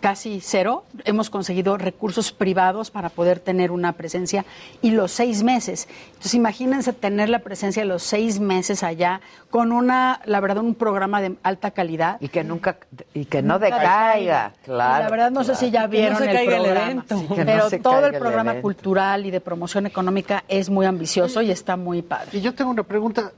casi 0.00 0.40
cero. 0.40 0.84
Hemos 1.04 1.30
conseguido 1.30 1.76
recursos 1.76 2.32
privados 2.32 2.90
para 2.90 3.08
poder 3.08 3.40
tener 3.40 3.70
una 3.70 3.92
presencia 3.92 4.44
y 4.82 4.90
los 4.90 5.12
seis 5.12 5.42
meses. 5.42 5.88
Entonces 6.08 6.34
imagínense 6.34 6.92
tener 6.92 7.28
la 7.28 7.40
presencia 7.40 7.82
de 7.82 7.88
los 7.88 8.02
seis 8.02 8.40
meses 8.40 8.82
allá 8.82 9.20
con 9.50 9.72
una, 9.72 10.20
la 10.24 10.40
verdad, 10.40 10.58
un 10.58 10.74
programa 10.74 11.20
de 11.20 11.36
alta 11.42 11.70
calidad. 11.70 12.18
Y 12.20 12.28
que 12.28 12.44
nunca, 12.44 12.78
y 13.14 13.24
que 13.24 13.42
no 13.42 13.54
Nunca 13.54 13.66
decaiga, 13.66 14.06
decaiga. 14.08 14.52
claro. 14.64 15.00
Y 15.00 15.04
la 15.04 15.10
verdad 15.10 15.30
no 15.30 15.44
sé 15.44 15.54
si 15.54 15.70
ya 15.70 15.82
Que 15.82 15.86
no 15.86 15.90
vieron 15.92 16.18
se 16.18 16.24
el 16.24 16.36
caiga 16.36 16.56
el 16.56 16.62
programa, 16.62 16.84
evento. 16.86 17.18
Sí, 17.18 17.26
que 17.34 17.44
no 17.44 17.44
pero 17.46 17.82
todo 17.82 18.06
el 18.06 18.14
el 18.14 18.20
programa 18.20 18.54
cultural 18.60 19.26
y 19.26 19.30
de 19.30 19.40
promoción 19.40 19.86
económica 19.86 20.44
es 20.48 20.70
muy 20.70 20.86
ambicioso 20.86 21.42
y 21.42 21.50
está 21.50 21.76
muy 21.76 22.02
padre. 22.02 22.38
Y 22.38 22.40
yo 22.40 22.54
tengo 22.54 22.70
una 22.70 22.82
pregunta. 22.82 23.32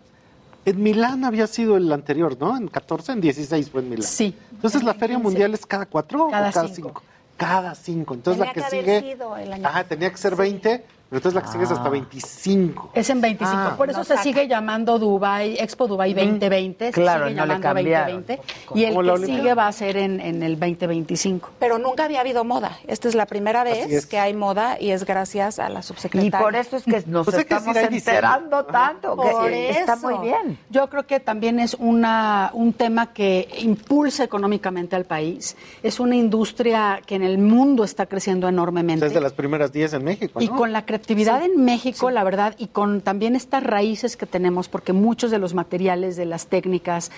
En 0.65 0.83
Milán 0.83 1.25
había 1.25 1.47
sido 1.47 1.77
el 1.77 1.91
anterior, 1.93 2.37
¿no? 2.39 2.57
En 2.57 2.69
14, 2.69 3.13
en 3.13 3.21
16 3.21 3.71
fue 3.71 3.81
en 3.81 3.89
Milán. 3.91 4.03
Sí. 4.07 4.35
Entonces 4.53 4.83
la 4.83 4.95
Feria 4.95 5.19
Mundial 5.19 5.55
es 5.55 5.65
cada 5.65 5.87
cuatro 5.87 6.29
Cada 6.31 6.51
o 6.51 6.53
cada 6.53 6.69
cinco. 6.69 6.89
cinco. 6.89 7.03
Cada 7.37 7.75
cinco. 7.75 8.15
Entonces 8.15 8.39
Tenía 8.41 8.47
la 8.49 8.55
que, 8.55 8.61
que 8.61 8.67
haber 8.85 9.01
sigue. 9.01 9.13
sido 9.15 9.37
el 9.39 9.53
año 9.53 9.67
Ajá, 9.67 9.85
tenía 9.85 10.11
que 10.11 10.17
ser 10.19 10.37
20, 10.37 10.79
pero 10.81 10.91
entonces 11.17 11.35
la 11.35 11.43
que 11.43 11.49
sigue 11.49 11.65
es 11.65 11.71
hasta 11.71 11.89
25. 11.89 12.91
Es 12.95 13.11
en 13.11 13.21
25, 13.21 13.53
Ah. 13.57 13.75
por 13.77 13.91
eso 13.91 14.05
se 14.05 14.11
saca. 14.15 14.23
sigue 14.23 14.47
llamando 14.49 14.99
Dubai, 14.99 15.57
Expo 15.59 15.87
Dubai 15.89 16.15
2020, 16.15 16.87
se 16.87 16.93
Claro, 16.93 17.27
sigue 17.29 17.37
no 17.37 17.47
le 17.47 17.55
llamando 17.55 17.69
cambiaron. 17.69 18.25
2020 18.27 18.79
y 18.79 18.85
el 18.85 19.21
que 19.21 19.27
sigue 19.27 19.55
va 19.55 19.67
a 19.67 19.73
ser 19.73 19.97
en, 19.97 20.21
en 20.21 20.43
el 20.43 20.59
2025. 20.59 21.51
Pero 21.59 21.79
nunca 21.79 22.05
había 22.05 22.21
habido 22.21 22.45
moda. 22.45 22.79
Esta 22.87 23.09
es 23.09 23.15
la 23.15 23.27
primera 23.27 23.65
vez 23.65 23.91
es. 23.91 24.07
que 24.07 24.19
hay 24.19 24.35
moda 24.35 24.77
y 24.81 24.91
es 24.91 25.05
gracias 25.05 25.59
a 25.59 25.69
la 25.69 25.81
Y 25.81 25.83
subsecretaria. 25.83 26.39
por 26.39 26.55
eso 26.55 26.77
es 26.77 26.85
que 26.85 27.03
nos 27.07 27.27
que 27.29 27.37
estamos 27.39 27.77
hay 27.77 27.89
diseño. 27.89 28.17
enterando 28.17 28.65
tanto. 28.67 29.17
que 29.17 29.31
Por 29.31 29.51
está 29.51 29.95
eso. 29.95 30.11
muy 30.11 30.27
bien. 30.29 30.59
Yo 30.71 30.89
creo 30.89 31.07
que 31.07 31.19
también 31.21 31.59
es 31.61 31.75
una, 31.75 32.51
un 32.55 32.73
tema 32.73 33.13
que 33.13 33.49
impulsa 33.59 34.23
económicamente 34.25 34.95
al 34.97 35.05
país. 35.07 35.57
Es 35.83 35.99
una 35.99 36.15
industria 36.15 37.01
que 37.05 37.17
en 37.17 37.23
el 37.23 37.39
mundo 37.39 37.83
está 37.85 38.07
creciendo 38.07 38.49
enormemente. 38.49 39.07
Es 39.07 39.15
de 39.15 39.21
las 39.21 39.33
primeras 39.33 39.73
10 39.73 39.95
en 39.95 40.05
México, 40.05 40.41
Y 40.41 40.49
con 40.49 40.73
la 40.73 40.83
creatividad 40.87 41.00
en 41.09 41.65
México, 41.65 42.11
la 42.11 42.25
verdad, 42.25 42.55
y 42.59 42.69
con 42.69 43.01
también 43.01 43.37
estas 43.37 43.63
raíces 43.63 44.17
que 44.17 44.27
tenemos, 44.27 44.69
porque 44.69 44.93
muchos 44.93 45.31
de 45.31 45.39
los 45.39 45.55
materiales, 45.55 46.17
de 46.17 46.27
las 46.27 46.47
técnicas, 46.47 47.11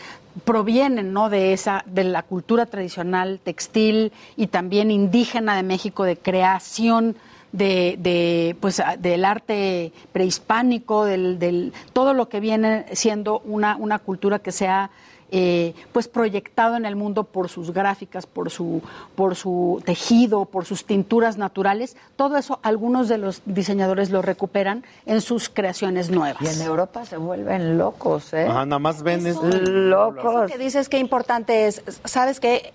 provienen 0.45 1.13
¿no? 1.13 1.31
de 1.31 1.53
esa, 1.53 1.85
de 1.87 2.05
la 2.05 2.23
cultura 2.23 2.67
tradicional 2.67 3.41
textil 3.43 4.13
y 4.37 4.49
también 4.49 4.91
indígena 4.91 5.57
de 5.57 5.63
México, 5.63 6.05
de 6.05 6.17
creación 6.17 7.17
de, 7.53 7.97
de, 7.99 8.57
pues 8.61 8.83
del 8.99 9.25
arte 9.25 9.93
prehispánico, 10.13 11.05
del, 11.05 11.39
del 11.39 11.73
todo 11.93 12.15
lo 12.15 12.29
que 12.29 12.41
viene 12.41 12.87
siendo 12.93 13.41
una, 13.41 13.77
una 13.77 13.99
cultura 13.99 14.39
que 14.39 14.53
sea 14.53 14.91
eh, 15.35 15.75
pues 15.93 16.09
proyectado 16.09 16.77
en 16.77 16.85
el 16.85 16.95
mundo 16.95 17.25
por 17.25 17.49
sus 17.49 17.73
gráficas, 17.73 18.27
por 18.27 18.51
su, 18.51 18.83
por 19.17 19.35
su 19.35 19.83
tejido, 19.85 20.45
por 20.45 20.67
sus 20.67 20.85
tinturas 20.85 21.39
naturales. 21.39 21.97
Todo 22.17 22.37
eso 22.37 22.61
algunos 22.63 23.09
de 23.09 23.17
los 23.17 23.41
diseñadores 23.47 24.11
lo 24.11 24.21
recuperan 24.21 24.85
en 25.07 25.23
sus 25.23 25.49
creaciones 25.49 26.11
nuevas. 26.11 26.43
Y 26.43 26.49
en 26.49 26.61
Europa 26.61 27.07
se 27.07 27.17
vuelven 27.17 27.79
locos, 27.79 28.33
¿eh? 28.35 28.47
Ajá, 28.47 28.67
nada 28.67 28.79
más 28.79 29.03
ven 29.03 29.27
es- 29.27 29.37
Eso 29.37 29.43
Locos. 29.49 30.51
que 30.53 30.59
dices 30.59 30.89
que 30.91 30.99
importante 30.99 31.67
es, 31.67 31.83
¿sabes 32.05 32.39
qué? 32.39 32.73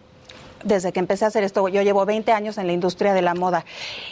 desde 0.64 0.92
que 0.92 1.00
empecé 1.00 1.24
a 1.24 1.28
hacer 1.28 1.44
esto, 1.44 1.68
yo 1.68 1.84
llevo 1.84 2.04
20 2.04 2.32
años 2.32 2.58
en 2.58 2.66
la 2.66 2.74
industria 2.74 3.14
de 3.14 3.22
la 3.22 3.36
moda 3.36 3.64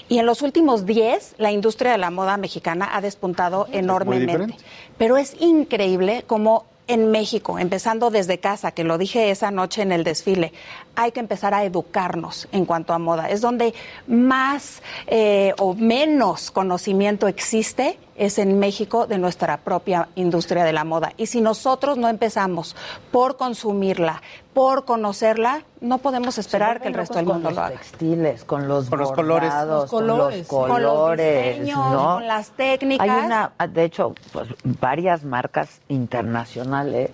y 0.08 0.20
en 0.20 0.28
los 0.28 0.44
últimos 0.44 0.86
10 0.86 1.34
la 1.40 1.52
industria 1.52 1.92
de 1.94 1.98
la 1.98 2.12
moda 2.12 2.38
mexicana 2.38 2.90
ha 2.94 3.02
despuntado 3.02 3.68
enormemente. 3.72 4.56
Pero 5.00 5.18
es 5.18 5.36
increíble 5.42 6.24
cómo 6.28 6.66
en 6.88 7.12
México, 7.12 7.60
empezando 7.60 8.10
desde 8.12 8.40
casa, 8.40 8.72
que 8.72 8.84
lo 8.84 8.98
dije 8.98 9.32
esa 9.32 9.52
noche 9.52 9.82
en 9.82 9.92
el 9.92 10.04
desfile, 10.04 10.54
hay 10.96 11.12
que 11.12 11.20
empezar 11.20 11.54
a 11.54 11.64
educarnos 11.64 12.48
en 12.52 12.66
cuanto 12.66 12.94
a 12.94 13.00
moda. 13.00 13.30
Es 13.30 13.42
donde 13.42 13.74
más 14.08 14.82
eh, 15.08 15.54
o 15.58 15.74
menos 15.74 16.52
conocimiento 16.52 17.28
existe 17.28 17.98
es 18.16 18.38
en 18.40 18.60
México 18.60 19.08
de 19.08 19.18
nuestra 19.18 19.58
propia 19.58 20.08
industria 20.16 20.64
de 20.64 20.74
la 20.74 20.84
moda. 20.84 21.12
Y 21.18 21.26
si 21.28 21.42
nosotros 21.42 21.98
no 21.98 22.08
empezamos 22.08 22.76
por 23.12 23.38
consumirla, 23.38 24.22
por 24.54 24.86
conocerla, 24.86 25.64
no 25.82 25.98
podemos 25.98 26.38
esperar 26.38 26.82
que 26.82 26.88
el 26.88 26.94
resto 26.94 27.16
del 27.16 27.26
con 27.26 27.34
mundo 27.36 27.50
los 27.50 27.58
lo 27.58 27.64
haga. 27.64 27.76
textiles, 27.78 28.44
con 28.46 28.68
los 28.68 28.90
Con 28.90 29.00
los 29.00 29.12
colores. 29.12 29.50
bordados, 29.50 29.82
Los 29.84 29.90
con 29.92 30.00
colores, 30.08 30.38
los 30.38 30.48
sí. 30.48 30.50
Con 30.50 30.70
los 30.70 30.92
colores, 30.94 31.60
diseños, 31.60 31.92
¿no? 31.92 32.14
con 32.16 32.28
las 32.28 32.50
técnicas. 32.52 33.10
Hay 33.10 33.26
una, 33.26 33.52
de 33.68 33.84
hecho, 33.84 34.16
pues, 34.32 34.48
varias 34.64 35.24
marcas 35.26 35.82
internacionales 35.90 37.12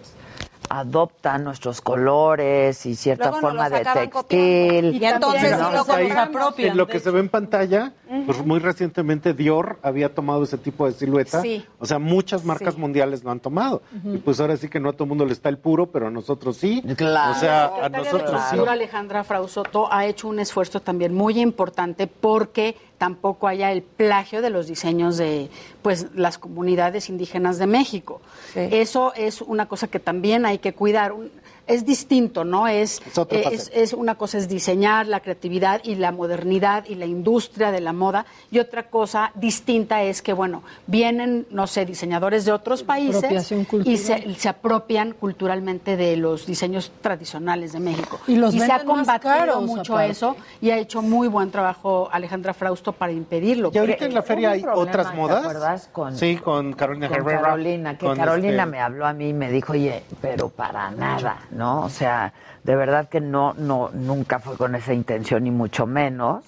adoptan 0.79 1.43
nuestros 1.43 1.81
colores 1.81 2.85
y 2.85 2.95
cierta 2.95 3.25
Luego 3.29 3.41
forma 3.41 3.69
de 3.69 3.83
textil. 3.83 4.95
Y 5.01 5.05
entonces 5.05 5.51
¿no? 5.57 5.69
sí 5.69 5.73
lo 5.87 5.93
ahí, 5.93 6.09
compramos. 6.09 6.59
en 6.59 6.77
lo 6.77 6.87
que 6.87 6.99
se 6.99 7.11
ve 7.11 7.19
en 7.19 7.29
pantalla, 7.29 7.91
pues 8.25 8.45
muy 8.45 8.59
recientemente 8.59 9.33
Dior 9.33 9.79
había 9.83 10.13
tomado 10.13 10.43
ese 10.43 10.57
tipo 10.57 10.85
de 10.85 10.93
silueta. 10.93 11.41
Sí. 11.41 11.65
O 11.79 11.85
sea, 11.85 11.99
muchas 11.99 12.45
marcas 12.45 12.75
Sí. 12.75 12.79
mundiales 12.79 13.23
lo 13.23 13.31
han 13.31 13.39
tomado. 13.41 13.81
Y 14.05 14.17
pues 14.19 14.39
ahora 14.39 14.55
sí 14.55 14.69
que 14.69 14.79
no 14.79 14.89
a 14.89 14.93
todo 14.93 15.03
el 15.03 15.09
mundo 15.09 15.25
le 15.25 15.33
está 15.33 15.49
el 15.49 15.57
puro, 15.57 15.87
pero 15.87 16.07
a 16.07 16.11
nosotros 16.11 16.55
sí. 16.57 16.81
Claro. 16.95 17.31
O 17.31 17.35
sea, 17.35 17.65
a 17.83 17.89
de 17.89 17.97
nosotros 17.97 18.41
sí. 18.49 18.57
Alejandra 18.67 19.23
Frausoto 19.25 19.91
ha 19.91 20.05
hecho 20.05 20.29
un 20.29 20.39
esfuerzo 20.39 20.79
también 20.81 21.13
muy 21.13 21.39
importante 21.39 22.07
porque 22.07 22.77
tampoco 23.01 23.47
haya 23.47 23.71
el 23.71 23.81
plagio 23.81 24.43
de 24.43 24.51
los 24.51 24.67
diseños 24.67 25.17
de 25.17 25.49
pues 25.81 26.05
las 26.13 26.37
comunidades 26.37 27.09
indígenas 27.09 27.57
de 27.57 27.65
México. 27.65 28.21
Eso 28.53 29.11
es 29.15 29.41
una 29.41 29.67
cosa 29.67 29.87
que 29.87 29.99
también 29.99 30.45
hay 30.45 30.59
que 30.59 30.73
cuidar. 30.73 31.11
Un- 31.11 31.31
Es 31.67 31.85
distinto, 31.85 32.43
¿no? 32.43 32.67
Es, 32.67 33.01
Es 33.05 33.17
otra 33.17 33.39
eh, 33.39 33.43
es, 33.51 33.71
es 33.73 33.93
una 33.93 34.15
cosa 34.15 34.37
es 34.37 34.49
diseñar 34.49 35.07
la 35.07 35.19
creatividad 35.21 35.81
y 35.83 35.95
la 35.95 36.11
modernidad 36.11 36.85
y 36.87 36.95
la 36.95 37.05
industria 37.05 37.71
de 37.71 37.79
la 37.81 37.93
moda 37.93 38.25
y 38.51 38.59
otra 38.59 38.89
cosa 38.89 39.31
distinta 39.35 40.01
es 40.03 40.21
que, 40.21 40.33
bueno, 40.33 40.63
vienen, 40.87 41.47
no 41.51 41.67
sé, 41.67 41.85
diseñadores 41.85 42.45
de 42.45 42.51
otros 42.51 42.83
países 42.83 43.51
y 43.85 43.97
se, 43.97 44.33
se 44.35 44.49
apropian 44.49 45.13
culturalmente 45.13 45.95
de 45.97 46.17
los 46.17 46.45
diseños 46.45 46.91
tradicionales 47.01 47.73
de 47.73 47.79
México. 47.79 48.19
Y 48.27 48.35
los 48.35 48.53
se 48.53 48.71
ha 48.71 48.83
combatido 48.83 49.19
caros, 49.33 49.63
mucho 49.63 49.93
aparte. 49.93 50.11
eso 50.11 50.35
y 50.61 50.71
ha 50.71 50.77
hecho 50.77 51.01
muy 51.01 51.27
buen 51.27 51.51
trabajo 51.51 52.09
Alejandra 52.11 52.53
Frausto 52.53 52.91
para 52.91 53.11
impedirlo. 53.13 53.71
Y 53.73 53.77
ahorita 53.77 54.05
en 54.05 54.13
la 54.13 54.21
feria 54.23 54.51
hay 54.51 54.61
problema, 54.61 54.81
otras 54.89 55.11
¿te 55.11 55.15
modas. 55.17 55.39
acuerdas? 55.39 55.89
Con- 55.91 56.17
sí, 56.17 56.37
con 56.37 56.73
Carolina 56.73 57.07
con 57.07 57.17
Herrera. 57.17 57.41
Carolina, 57.41 57.97
que 57.97 58.05
Carolina 58.13 58.49
este- 58.63 58.65
me 58.65 58.79
habló 58.81 59.05
a 59.05 59.13
mí 59.13 59.29
y 59.29 59.33
me 59.33 59.51
dijo, 59.51 59.73
oye, 59.73 60.03
pero 60.21 60.49
para 60.49 60.91
nada, 60.91 61.37
¿no? 61.51 61.60
O 61.61 61.89
sea, 61.89 62.33
de 62.63 62.75
verdad 62.75 63.07
que 63.09 63.21
no, 63.21 63.53
no, 63.53 63.89
nunca 63.93 64.39
fue 64.39 64.57
con 64.57 64.75
esa 64.75 64.93
intención, 64.93 65.43
ni 65.43 65.51
mucho 65.51 65.85
menos. 65.85 66.43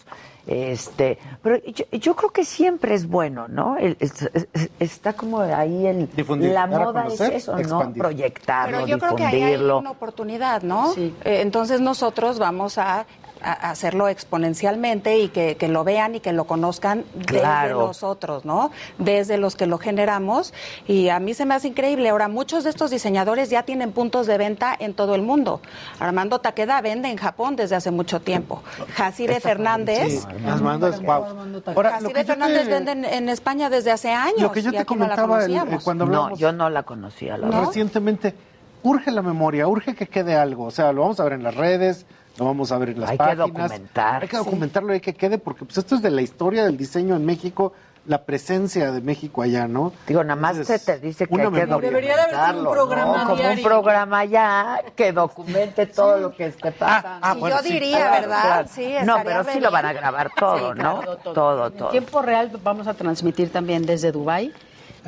Este, 0.45 1.17
pero 1.41 1.55
yo, 1.63 1.85
yo 1.91 2.15
creo 2.17 2.29
que 2.31 2.43
siempre 2.43 2.93
es 2.95 3.07
bueno, 3.07 3.47
¿no? 3.47 3.77
El- 3.77 3.95
es- 4.01 4.29
es- 4.33 4.69
está 4.77 5.13
como 5.13 5.39
ahí 5.39 5.87
el 5.87 6.09
Difundir, 6.13 6.51
la 6.51 6.67
moda 6.67 7.07
es 7.07 7.21
eso, 7.21 7.57
¿no? 7.59 7.93
Proyectarlo, 7.93 8.75
Pero 8.79 8.87
yo 8.87 8.99
creo 8.99 9.15
que 9.15 9.23
ahí 9.23 9.35
hay 9.35 9.39
difundirlo. 9.51 9.79
una 9.79 9.91
oportunidad, 9.91 10.61
¿no? 10.63 10.93
Eh, 10.97 11.13
entonces 11.23 11.79
nosotros 11.79 12.39
vamos 12.39 12.77
a, 12.77 13.05
a 13.43 13.69
hacerlo 13.71 14.07
exponencialmente 14.07 15.17
y 15.19 15.29
que, 15.29 15.57
que 15.57 15.67
lo 15.67 15.83
vean 15.83 16.15
y 16.15 16.19
que 16.19 16.33
lo 16.33 16.45
conozcan 16.45 17.03
desde 17.15 17.69
nosotros, 17.71 18.45
¿no? 18.45 18.71
Desde 18.97 19.37
los 19.37 19.55
que 19.55 19.65
lo 19.67 19.77
generamos. 19.77 20.53
Y 20.87 21.09
a 21.09 21.19
mí 21.19 21.33
se 21.33 21.45
me 21.45 21.53
hace 21.55 21.67
increíble. 21.67 22.09
Ahora, 22.09 22.27
muchos 22.27 22.63
de 22.63 22.69
estos 22.69 22.91
diseñadores 22.91 23.49
ya 23.49 23.63
tienen 23.63 23.91
puntos 23.91 24.27
de 24.27 24.37
venta 24.37 24.75
en 24.77 24.93
todo 24.93 25.15
el 25.15 25.21
mundo. 25.21 25.61
Armando 25.99 26.39
Takeda 26.39 26.81
vende 26.81 27.09
en 27.09 27.17
Japón 27.17 27.55
desde 27.55 27.75
hace 27.75 27.91
mucho 27.91 28.21
tiempo. 28.21 28.63
Jacire 28.95 29.39
Fernández. 29.39 30.23
Sí, 30.23 30.27
Armando 30.47 30.87
es. 30.87 31.01
Ahora, 31.65 31.99
Fernández 32.25 32.63
te- 32.65 32.69
vende 32.71 32.91
en, 32.91 33.05
en 33.05 33.29
España 33.29 33.69
desde 33.69 33.91
hace 33.91 34.11
años. 34.11 34.41
Lo 34.41 34.51
que 34.51 34.61
yo 34.61 34.71
te 34.71 34.79
no 34.79 34.85
comentaba 34.85 35.43
el- 35.45 35.51
eh, 35.51 35.55
conocíamos. 35.57 35.83
cuando 35.83 36.05
No, 36.05 36.17
hablamos 36.17 36.39
yo 36.39 36.51
no 36.51 36.69
la 36.69 36.83
conocía, 36.83 37.37
la 37.37 37.47
verdad. 37.47 37.65
recientemente, 37.65 38.33
urge 38.83 39.11
la 39.11 39.21
memoria, 39.21 39.67
urge 39.67 39.95
que 39.95 40.07
quede 40.07 40.35
algo. 40.35 40.65
O 40.65 40.71
sea, 40.71 40.91
lo 40.93 41.01
vamos 41.01 41.19
a 41.19 41.23
ver 41.25 41.33
en 41.33 41.43
las 41.43 41.55
redes, 41.55 42.05
lo 42.37 42.45
vamos 42.45 42.71
a 42.71 42.77
ver 42.77 42.89
en 42.89 43.01
las 43.01 43.11
Hay 43.11 43.17
que 43.17 43.23
páginas. 43.23 43.47
documentar. 43.47 44.21
Hay 44.23 44.27
que 44.27 44.37
Sí. 44.37 44.43
documentarlo, 44.43 44.93
hay 44.93 44.99
que 45.01 45.13
quede, 45.13 45.37
porque 45.37 45.65
pues 45.65 45.77
esto 45.77 45.95
es 45.95 46.01
de 46.01 46.11
la 46.11 46.21
historia 46.21 46.63
del 46.65 46.77
diseño 46.77 47.15
en 47.15 47.25
México, 47.25 47.73
la 48.05 48.23
presencia 48.23 48.91
de 48.91 48.99
México 48.99 49.41
allá, 49.43 49.65
¿no? 49.67 49.93
Digo, 50.07 50.23
nada 50.25 50.35
más 50.39 50.57
se 50.57 50.77
te 50.79 50.99
dice 50.99 51.25
que 51.25 51.41
hay 51.41 51.49
que. 51.51 51.65
Debería 51.65 52.17
de 52.17 52.21
haber 52.23 52.35
un 52.57 52.63
documentarlo, 52.63 52.71
programa 52.71 53.23
¿no? 53.23 53.29
Como 53.37 53.49
un 53.49 53.61
programa 53.63 54.25
ya 54.25 54.81
que 54.95 55.13
documente 55.13 55.85
todo 55.85 56.17
lo 56.17 56.35
que 56.35 56.47
esté 56.47 56.71
pasando. 56.73 57.19
ah, 57.25 57.33
Sí, 57.33 57.39
bueno, 57.39 57.55
yo 57.57 57.63
sí. 57.63 57.73
diría, 57.73 57.97
Claro, 57.97 58.13
¿verdad? 58.21 58.41
claro. 58.41 58.67
Sí, 58.73 58.93
no, 59.05 59.17
pero 59.23 59.43
sí 59.45 59.59
lo 59.61 59.71
van 59.71 59.85
a 59.85 59.93
grabar 59.93 60.31
todo, 60.37 60.57
Sí, 60.57 60.79
¿no? 60.81 60.99
claro, 60.99 61.15
todo, 61.17 61.67
En 61.67 61.73
todo. 61.73 61.89
tiempo 61.89 62.21
real 62.21 62.51
vamos 62.61 62.87
a 62.87 62.93
transmitir 62.93 63.51
también 63.53 63.85
desde 63.85 64.11
Dubai 64.11 64.51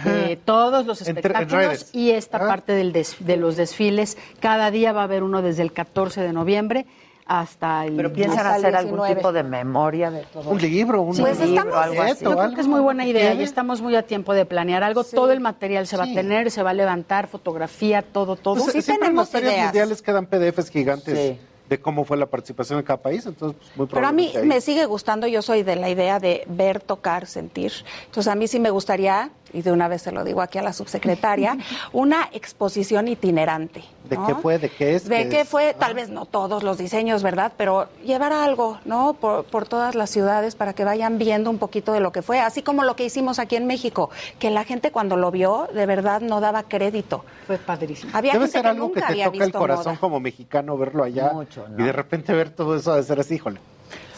eh, 0.06 0.40
todos 0.46 0.86
los 0.86 1.02
espectáculos 1.02 1.90
y 1.94 2.12
esta 2.12 2.38
parte 2.40 2.72
del 2.74 2.94
des- 2.94 3.18
de 3.20 3.36
los 3.38 3.56
desfiles. 3.58 4.18
Cada 4.40 4.70
día 4.72 4.94
va 4.94 5.02
a 5.02 5.04
haber 5.06 5.24
uno 5.24 5.42
desde 5.42 5.64
el 5.64 5.74
14 5.74 6.22
de 6.22 6.32
noviembre 6.34 6.86
hasta 7.28 7.86
el 7.86 7.96
Pero 7.96 8.14
piensan 8.14 8.40
hasta 8.46 8.56
el 8.58 8.66
hacer 8.66 8.76
algún 8.76 8.98
19. 8.98 9.16
tipo 9.16 9.32
de 9.34 9.44
memoria 9.44 10.12
de 10.12 10.22
todo. 10.32 10.50
Un 10.50 10.62
libro, 10.62 11.02
un, 11.02 11.18
Pues 11.18 11.40
un 11.40 11.46
estamos, 11.50 11.76
algo 11.76 12.02
así. 12.04 12.24
yo 12.24 12.36
creo 12.38 12.54
que 12.54 12.62
es 12.62 12.68
muy 12.68 12.82
buena 12.82 13.06
idea 13.06 13.34
y 13.34 13.38
¿Qué? 13.38 13.44
estamos 13.44 13.82
muy 13.82 13.96
a 13.96 14.04
tiempo 14.04 14.34
de 14.34 14.46
planear 14.46 14.84
algo. 14.84 15.04
Todo 15.04 15.32
el 15.32 15.40
material 15.40 15.88
se 15.88 15.98
va 15.98 16.06
Sí. 16.06 16.12
a 16.12 16.16
tener, 16.16 16.52
se 16.52 16.62
va 16.62 16.70
a 16.70 16.74
levantar, 16.76 17.28
fotografía, 17.28 18.04
todo, 18.04 18.36
todo. 18.36 18.56
Pues, 18.62 18.74
Sí 18.74 18.82
siempre 18.84 19.08
en 19.10 19.16
las 19.16 19.30
tenemos 19.30 19.30
ferias 19.30 19.54
ideas. 19.54 19.66
mundiales 19.66 20.02
quedan 20.04 20.28
PDFs 20.28 20.70
gigantes 20.70 21.18
Sí. 21.18 21.40
de 21.68 21.80
cómo 21.82 22.06
fue 22.06 22.16
la 22.18 22.28
participación 22.28 22.78
de 22.78 22.84
cada 22.86 23.02
país, 23.02 23.26
entonces 23.26 23.58
pues, 23.60 23.76
muy 23.78 23.88
Pero 23.88 24.06
a 24.06 24.12
mí 24.12 24.32
me 24.44 24.62
sigue 24.62 24.86
gustando, 24.86 25.26
yo 25.26 25.42
soy 25.42 25.64
de 25.64 25.76
la 25.76 25.90
idea 25.90 26.20
de 26.20 26.44
ver, 26.48 26.80
tocar, 26.80 27.26
sentir. 27.26 27.72
Entonces 28.06 28.32
a 28.32 28.36
mí 28.36 28.48
sí 28.48 28.60
me 28.60 28.70
gustaría, 28.70 29.32
y 29.56 29.62
de 29.62 29.72
una 29.72 29.88
vez 29.88 30.02
se 30.04 30.12
lo 30.12 30.24
digo 30.24 30.42
aquí 30.42 30.58
a 30.58 30.62
la 30.62 30.74
subsecretaria, 30.74 31.58
una 31.94 32.30
exposición 32.34 33.08
itinerante. 33.08 33.84
¿De 34.10 34.18
¿no? 34.18 34.28
qué 34.28 34.36
fue? 34.36 34.60
¿De 34.60 34.70
qué 34.70 34.96
es? 34.96 35.10
De 35.10 35.24
¿Qué 35.24 35.30
qué 35.30 35.42
es? 35.42 35.50
fue, 35.50 35.74
tal 35.74 35.96
vez 35.96 36.10
no 36.10 36.26
todos 36.26 36.62
los 36.62 36.78
diseños, 36.78 37.24
¿verdad? 37.24 37.54
Pero 37.58 37.88
llevar 38.04 38.34
algo, 38.34 38.78
¿no? 38.86 39.14
Por, 39.14 39.46
por 39.46 39.68
todas 39.68 39.96
las 39.96 40.12
ciudades 40.12 40.56
para 40.56 40.74
que 40.74 40.84
vayan 40.84 41.18
viendo 41.18 41.50
un 41.50 41.58
poquito 41.58 41.92
de 41.94 42.02
lo 42.02 42.12
que 42.12 42.22
fue, 42.22 42.40
así 42.40 42.62
como 42.62 42.84
lo 42.84 42.96
que 42.96 43.06
hicimos 43.06 43.40
aquí 43.40 43.56
en 43.56 43.66
México, 43.66 44.10
que 44.38 44.52
la 44.52 44.64
gente 44.64 44.92
cuando 44.92 45.18
lo 45.18 45.32
vio, 45.32 45.68
de 45.74 45.86
verdad 45.86 46.22
no 46.22 46.40
daba 46.42 46.64
crédito. 46.64 47.26
Fue 47.48 47.58
padrísimo. 47.58 48.12
Había 48.14 48.34
Debe 48.34 48.46
gente 48.46 48.52
ser 48.60 48.62
que 48.64 48.68
algo 48.68 48.92
que 48.92 49.00
nunca 49.00 49.08
te 49.08 49.14
había 49.14 49.26
toca 49.26 49.38
el 49.38 49.44
visto 49.46 49.58
corazón 49.60 49.86
moda. 49.94 50.00
como 50.00 50.20
mexicano 50.20 50.78
verlo 50.78 51.04
allá 51.04 51.32
Mucho, 51.34 51.68
¿no? 51.68 51.82
y 51.82 51.84
de 51.86 51.92
repente 51.92 52.34
ver 52.34 52.50
todo 52.52 52.76
eso 52.76 52.94
de 52.96 53.02
ser 53.04 53.20
así, 53.20 53.36
híjole. 53.36 53.60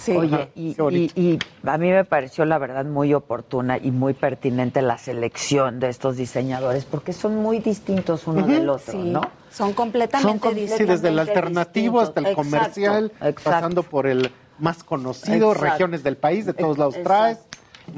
Sí. 0.08 0.16
Oye, 0.16 0.50
y, 0.56 0.70
y- 0.80 1.12
y 1.22 1.40
a 1.68 1.78
mí 1.78 1.90
me 1.90 2.06
pareció 2.06 2.46
la 2.46 2.58
verdad 2.58 2.86
muy 2.86 3.14
oportuna 3.14 3.78
y 3.78 3.92
muy 3.92 4.14
pertinente 4.14 4.82
la 4.82 4.98
selección 4.98 5.82
de 5.82 5.90
estos 5.90 6.16
diseñadores 6.16 6.86
porque 6.86 7.12
son 7.12 7.36
muy 7.36 7.60
distintos 7.60 8.26
uno 8.26 8.48
del 8.48 8.70
otro, 8.70 8.94
Sí, 8.94 8.98
¿no? 9.00 9.20
son 9.52 9.74
completamente 9.74 10.40
Son 10.40 10.56
distintos. 10.56 10.78
Sí, 10.78 10.86
desde 10.86 11.10
el 11.10 11.20
alternativo 11.20 12.00
hasta 12.00 12.22
el 12.22 12.34
comercial, 12.34 13.12
Exacto, 13.16 13.42
pasando 13.44 13.84
por 13.84 14.08
el 14.08 14.32
más 14.60 14.82
conocido, 14.86 15.52
Exacto. 15.52 15.72
regiones 15.74 16.04
del 16.04 16.16
país, 16.16 16.46
de 16.46 16.54
todos 16.54 16.78
lados 16.78 16.96
traes. 17.04 17.40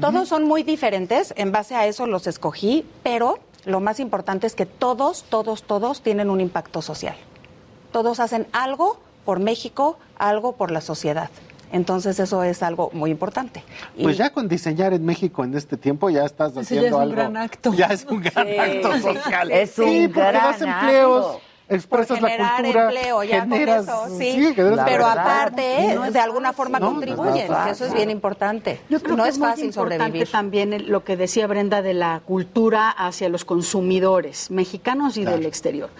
Todos 0.00 0.28
son 0.28 0.42
muy 0.48 0.64
diferentes, 0.64 1.32
en 1.36 1.52
base 1.52 1.76
a 1.76 1.86
eso 1.86 2.08
los 2.08 2.26
escogí, 2.26 2.84
pero 3.04 3.38
lo 3.66 3.78
más 3.78 4.00
importante 4.00 4.48
es 4.48 4.56
que 4.56 4.66
todos, 4.66 5.22
todos, 5.30 5.62
todos 5.62 6.02
tienen 6.02 6.28
un 6.28 6.40
impacto 6.40 6.82
social. 6.82 7.14
Todos 7.92 8.18
hacen 8.18 8.48
algo 8.52 8.98
por 9.24 9.38
México, 9.38 9.96
algo 10.18 10.56
por 10.56 10.72
la 10.72 10.80
sociedad. 10.80 11.30
Entonces 11.72 12.18
eso 12.18 12.42
es 12.42 12.62
algo 12.62 12.90
muy 12.92 13.10
importante. 13.10 13.62
Y- 13.96 14.02
Pues 14.02 14.16
ya 14.16 14.30
con 14.30 14.48
diseñar 14.48 14.92
en 14.92 15.04
México 15.04 15.44
en 15.44 15.54
este 15.56 15.76
tiempo 15.76 16.10
ya 16.10 16.24
estás 16.24 16.56
haciendo 16.56 16.82
ya 16.82 16.88
es 16.88 16.94
un 16.94 17.02
algo. 17.02 17.14
gran 17.14 17.36
acto. 17.36 17.72
Ya 17.74 17.86
es 17.86 18.04
un 18.10 18.20
gran 18.22 18.46
Sí, 18.46 18.58
acto 18.58 18.92
sí, 18.94 19.00
social. 19.02 19.50
es 19.52 19.78
un 19.78 19.84
sí, 19.88 20.08
porque 20.08 20.20
gran 20.30 20.34
das 20.52 20.62
empleos, 20.62 21.26
acto. 21.26 21.40
expresas 21.68 22.20
la 22.20 22.28
generar 22.28 22.56
cultura, 22.56 22.82
empleo, 22.86 23.22
ya 23.22 23.40
generas, 23.42 23.86
con 23.86 24.06
eso, 24.06 24.18
sí. 24.18 24.32
generas 24.54 24.76
La 24.76 24.84
pero 24.84 25.04
verdad, 25.06 25.18
aparte, 25.20 25.92
no 25.94 26.04
es 26.04 26.12
de 26.12 26.18
alguna 26.18 26.52
forma 26.52 26.80
No, 26.80 26.86
contribuyen, 26.92 27.46
que 27.64 27.70
eso 27.70 27.84
es 27.86 27.94
bien 27.94 28.10
importante. 28.10 28.80
Yo 28.90 29.00
creo 29.00 29.16
no 29.16 29.22
que 29.22 29.28
es 29.28 29.34
es, 29.36 29.38
muy 29.38 29.48
fácil 29.50 29.64
importante 29.66 30.02
sobrevivir. 30.02 30.28
también 30.30 30.90
lo 30.90 31.04
que 31.04 31.16
decía 31.16 31.46
Brenda 31.46 31.82
de 31.82 31.94
la 31.94 32.20
cultura 32.26 32.90
hacia 32.90 33.28
los 33.28 33.44
consumidores 33.44 34.50
mexicanos 34.50 35.16
y 35.16 35.24
del 35.24 35.46
exterior. 35.46 35.90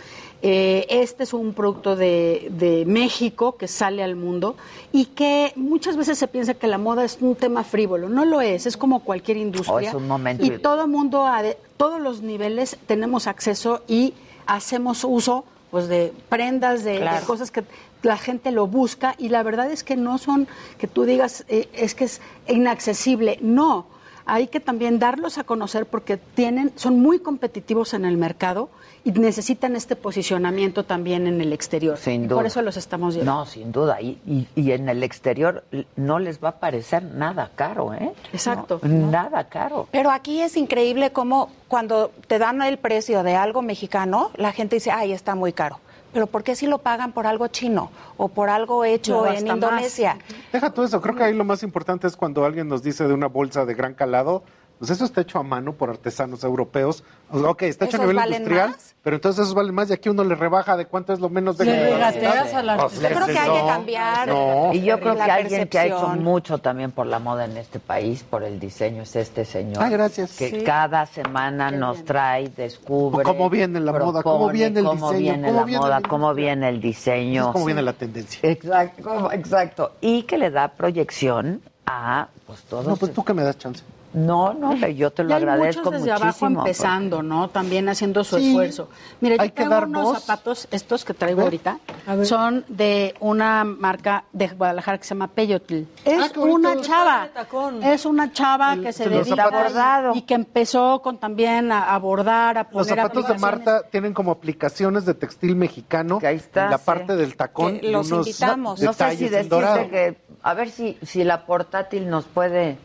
Eh, 0.42 0.86
este 0.88 1.24
es 1.24 1.34
un 1.34 1.52
producto 1.52 1.96
de, 1.96 2.48
de 2.50 2.84
México 2.86 3.56
que 3.56 3.68
sale 3.68 4.02
al 4.02 4.16
mundo 4.16 4.56
y 4.90 5.06
que 5.06 5.52
muchas 5.54 5.96
veces 5.98 6.18
se 6.18 6.28
piensa 6.28 6.54
que 6.54 6.66
la 6.66 6.78
moda 6.78 7.04
es 7.04 7.18
un 7.20 7.34
tema 7.36 7.62
frívolo. 7.62 8.08
No 8.08 8.24
lo 8.24 8.40
es, 8.40 8.64
es 8.64 8.76
como 8.78 9.00
cualquier 9.00 9.36
industria. 9.36 9.74
Oh, 9.74 9.80
es 9.80 9.94
un 9.94 10.08
momento. 10.08 10.44
Y 10.44 10.58
todo 10.58 10.86
mundo, 10.88 11.26
a 11.26 11.42
de- 11.42 11.58
todos 11.76 12.00
los 12.00 12.22
niveles 12.22 12.78
tenemos 12.86 13.26
acceso 13.26 13.82
y 13.86 14.14
hacemos 14.46 15.04
uso 15.04 15.44
pues 15.70 15.88
de 15.88 16.12
prendas, 16.28 16.82
de, 16.84 17.06
cosas 17.26 17.50
que 17.50 17.62
la 18.02 18.16
gente 18.16 18.50
lo 18.50 18.66
busca 18.66 19.14
y 19.18 19.28
la 19.28 19.42
verdad 19.42 19.70
es 19.70 19.84
que 19.84 19.94
no 19.94 20.18
son 20.18 20.48
que 20.78 20.88
tú 20.88 21.04
digas 21.04 21.44
eh, 21.48 21.68
es 21.74 21.94
que 21.94 22.04
es 22.04 22.20
inaccesible, 22.48 23.38
no. 23.42 23.86
Hay 24.32 24.46
que 24.46 24.60
también 24.60 24.98
darlos 24.98 25.38
a 25.38 25.44
conocer 25.44 25.86
porque 25.86 26.16
tienen, 26.16 26.72
son 26.76 27.00
muy 27.00 27.18
competitivos 27.18 27.94
en 27.94 28.04
el 28.04 28.16
mercado 28.16 28.70
y 29.02 29.10
necesitan 29.12 29.74
este 29.76 29.96
posicionamiento 29.96 30.84
también 30.84 31.26
en 31.26 31.40
el 31.40 31.52
exterior. 31.52 31.96
Sin 31.96 32.24
Y 32.24 32.26
duda. 32.28 32.36
Por 32.36 32.46
eso 32.46 32.62
los 32.62 32.76
estamos 32.76 33.14
llevando. 33.14 33.32
No, 33.40 33.46
sin 33.46 33.72
duda. 33.72 34.00
Y, 34.00 34.18
y, 34.26 34.46
y 34.54 34.72
en 34.72 34.88
el 34.88 35.02
exterior 35.02 35.64
no 35.96 36.18
les 36.18 36.42
va 36.42 36.50
a 36.50 36.60
parecer 36.60 37.02
nada 37.02 37.50
caro, 37.56 37.92
¿eh? 37.94 38.12
Exacto. 38.32 38.78
No, 38.82 39.10
Nada 39.10 39.48
caro. 39.48 39.88
Pero 39.90 40.10
aquí 40.10 40.40
es 40.40 40.56
increíble 40.56 41.10
cómo 41.12 41.50
cuando 41.66 42.12
te 42.28 42.38
dan 42.38 42.62
el 42.62 42.78
precio 42.78 43.22
de 43.22 43.34
algo 43.36 43.62
mexicano, 43.62 44.30
la 44.36 44.52
gente 44.52 44.76
dice, 44.76 44.90
ay, 44.90 45.12
está 45.12 45.34
muy 45.34 45.52
caro. 45.52 45.80
Pero 46.12 46.26
¿por 46.26 46.42
qué 46.42 46.56
si 46.56 46.66
lo 46.66 46.78
pagan 46.78 47.12
por 47.12 47.26
algo 47.26 47.46
chino 47.48 47.90
o 48.16 48.28
por 48.28 48.48
algo 48.50 48.84
hecho 48.84 49.24
No, 49.24 49.32
en 49.32 49.46
Indonesia? 49.46 50.18
Deja 50.52 50.70
todo 50.70 50.84
eso, 50.84 51.00
creo 51.00 51.14
que 51.14 51.24
ahí 51.24 51.34
lo 51.34 51.44
más 51.44 51.62
importante 51.62 52.06
es 52.06 52.16
cuando 52.16 52.44
alguien 52.44 52.68
nos 52.68 52.82
dice 52.82 53.06
de 53.06 53.14
una 53.14 53.28
bolsa 53.28 53.64
de 53.64 53.74
gran 53.74 53.94
calado, 53.94 54.42
pues 54.80 54.90
eso 54.90 55.04
está 55.04 55.20
hecho 55.20 55.38
a 55.38 55.42
mano 55.42 55.74
por 55.74 55.90
artesanos 55.90 56.42
europeos. 56.42 57.04
Ok, 57.30 57.62
está 57.64 57.84
hecho 57.84 57.98
a 57.98 58.00
¿Esos 58.00 58.12
nivel 58.14 58.26
industrial, 58.32 58.70
más? 58.70 58.94
pero 59.02 59.16
entonces 59.16 59.42
esos 59.42 59.54
valen 59.54 59.74
más 59.74 59.90
y 59.90 59.92
aquí 59.92 60.08
uno 60.08 60.24
le 60.24 60.34
rebaja 60.34 60.74
de 60.78 60.86
cuánto 60.86 61.12
es 61.12 61.20
lo 61.20 61.28
menos 61.28 61.58
de 61.58 61.66
Le 61.66 61.90
regateas 61.92 62.54
al 62.54 62.64
Pues, 62.64 62.80
artista. 62.80 63.08
Yo 63.10 63.14
creo 63.14 63.26
que 63.26 63.38
hay 63.38 63.60
que 63.60 63.66
cambiar 63.66 64.28
No. 64.28 64.70
Y 64.72 64.80
yo 64.80 64.98
creo 64.98 65.14
que 65.16 65.20
alguien 65.22 65.68
que 65.68 65.78
ha 65.78 65.84
hecho 65.86 66.08
mucho 66.08 66.58
también 66.58 66.92
por 66.92 67.06
la 67.06 67.18
moda 67.18 67.44
en 67.44 67.58
este 67.58 67.78
país, 67.78 68.22
por 68.24 68.42
el 68.42 68.58
diseño, 68.58 69.02
es 69.02 69.14
este 69.16 69.44
señor. 69.44 69.82
Ah, 69.82 69.90
gracias. 69.90 70.34
Que 70.36 70.48
Sí. 70.48 70.64
cada 70.64 71.04
semana 71.04 71.70
nos 71.70 72.02
trae, 72.04 72.48
descubre. 72.48 73.22
Cómo 73.22 73.50
viene 73.50 73.80
la 73.80 73.92
moda, 73.92 74.22
cómo 74.22 74.48
viene 74.48 74.80
el 74.80 74.86
cómo 74.86 75.12
diseño, 75.12 75.32
viene 75.34 75.46
cómo 75.48 75.60
la 75.60 75.66
viene 75.66 75.80
moda, 75.80 76.00
la 76.00 76.08
cómo 76.08 76.34
viene 76.34 76.68
el 76.70 76.80
diseño. 76.80 77.46
Es 77.48 77.52
como 77.52 77.66
viene 77.66 77.82
la 77.82 77.92
tendencia. 77.92 78.40
Exacto, 78.50 79.30
exacto. 79.30 79.92
Y 80.00 80.22
que 80.22 80.38
le 80.38 80.50
da 80.50 80.68
proyección 80.68 81.60
a 81.84 82.28
pues 82.46 82.62
todos. 82.62 82.86
No, 82.86 82.96
pues 82.96 83.12
tú 83.12 83.22
que 83.22 83.34
me 83.34 83.42
das 83.42 83.58
chance. 83.58 83.84
No, 84.12 84.52
no, 84.54 84.70
pero 84.80 84.88
yo 84.92 85.10
te 85.12 85.22
lo 85.22 85.30
Y 85.30 85.32
hay 85.34 85.36
agradezco 85.38 85.84
muchos 85.84 85.92
desde 86.00 86.10
abajo 86.10 86.26
muchísimo. 86.26 86.60
empezando, 86.60 87.22
¿no? 87.22 87.48
También 87.48 87.88
haciendo 87.88 88.24
su 88.24 88.38
Sí. 88.38 88.48
esfuerzo. 88.48 88.88
Mira, 89.20 89.36
yo 89.36 89.42
Hay 89.42 89.50
que 89.50 89.54
traigo 89.54 89.70
dar 89.72 89.84
unos 89.86 90.02
voz. 90.04 90.20
zapatos, 90.24 90.68
estos 90.72 91.04
que 91.04 91.14
traigo 91.14 91.42
ahorita, 91.42 91.78
son 92.24 92.64
de 92.68 93.14
una 93.20 93.62
marca 93.64 94.24
de 94.32 94.48
Guadalajara 94.48 94.98
que 94.98 95.04
se 95.04 95.10
llama 95.14 95.28
Peyotl. 95.28 95.74
Es 96.04 96.18
Ah, 96.22 96.30
bonito. 96.34 96.42
una 96.42 96.80
chava, 96.80 97.22
de 97.22 97.28
tacón. 97.28 97.82
es 97.84 98.04
una 98.04 98.32
chava 98.32 98.76
que 98.76 98.92
se 98.92 99.04
se 99.04 99.10
los 99.10 99.24
dedica 99.28 100.10
y 100.14 100.22
que 100.22 100.34
empezó 100.34 101.00
con 101.02 101.18
también 101.18 101.70
a, 101.70 101.94
a 101.94 101.98
bordar, 101.98 102.58
a 102.58 102.62
Los 102.64 102.72
poner 102.88 102.96
zapatos 103.02 103.28
de. 103.28 103.38
Marta 103.38 103.82
tienen 103.90 104.12
como 104.12 104.32
aplicaciones 104.32 105.04
de 105.06 105.14
textil 105.14 105.54
mexicano 105.56 106.18
Que 106.18 106.26
ahí 106.26 106.36
está, 106.36 106.64
en 106.64 106.70
la 106.72 106.78
sí. 106.78 106.84
parte 106.84 107.14
del 107.16 107.36
tacón 107.36 107.78
Que 107.78 107.86
y 107.86 107.92
los 107.92 108.10
unos 108.10 108.26
invitamos. 108.26 108.80
No 108.82 108.92
sé 108.92 109.04
detalles 109.04 109.18
si 109.18 109.28
decirte 109.28 109.88
que 109.88 110.16
a 110.42 110.54
ver 110.54 110.68
si 110.70 110.98
si 111.02 111.22
la 111.22 111.46
portátil 111.46 112.10
nos 112.10 112.24
puede 112.24 112.76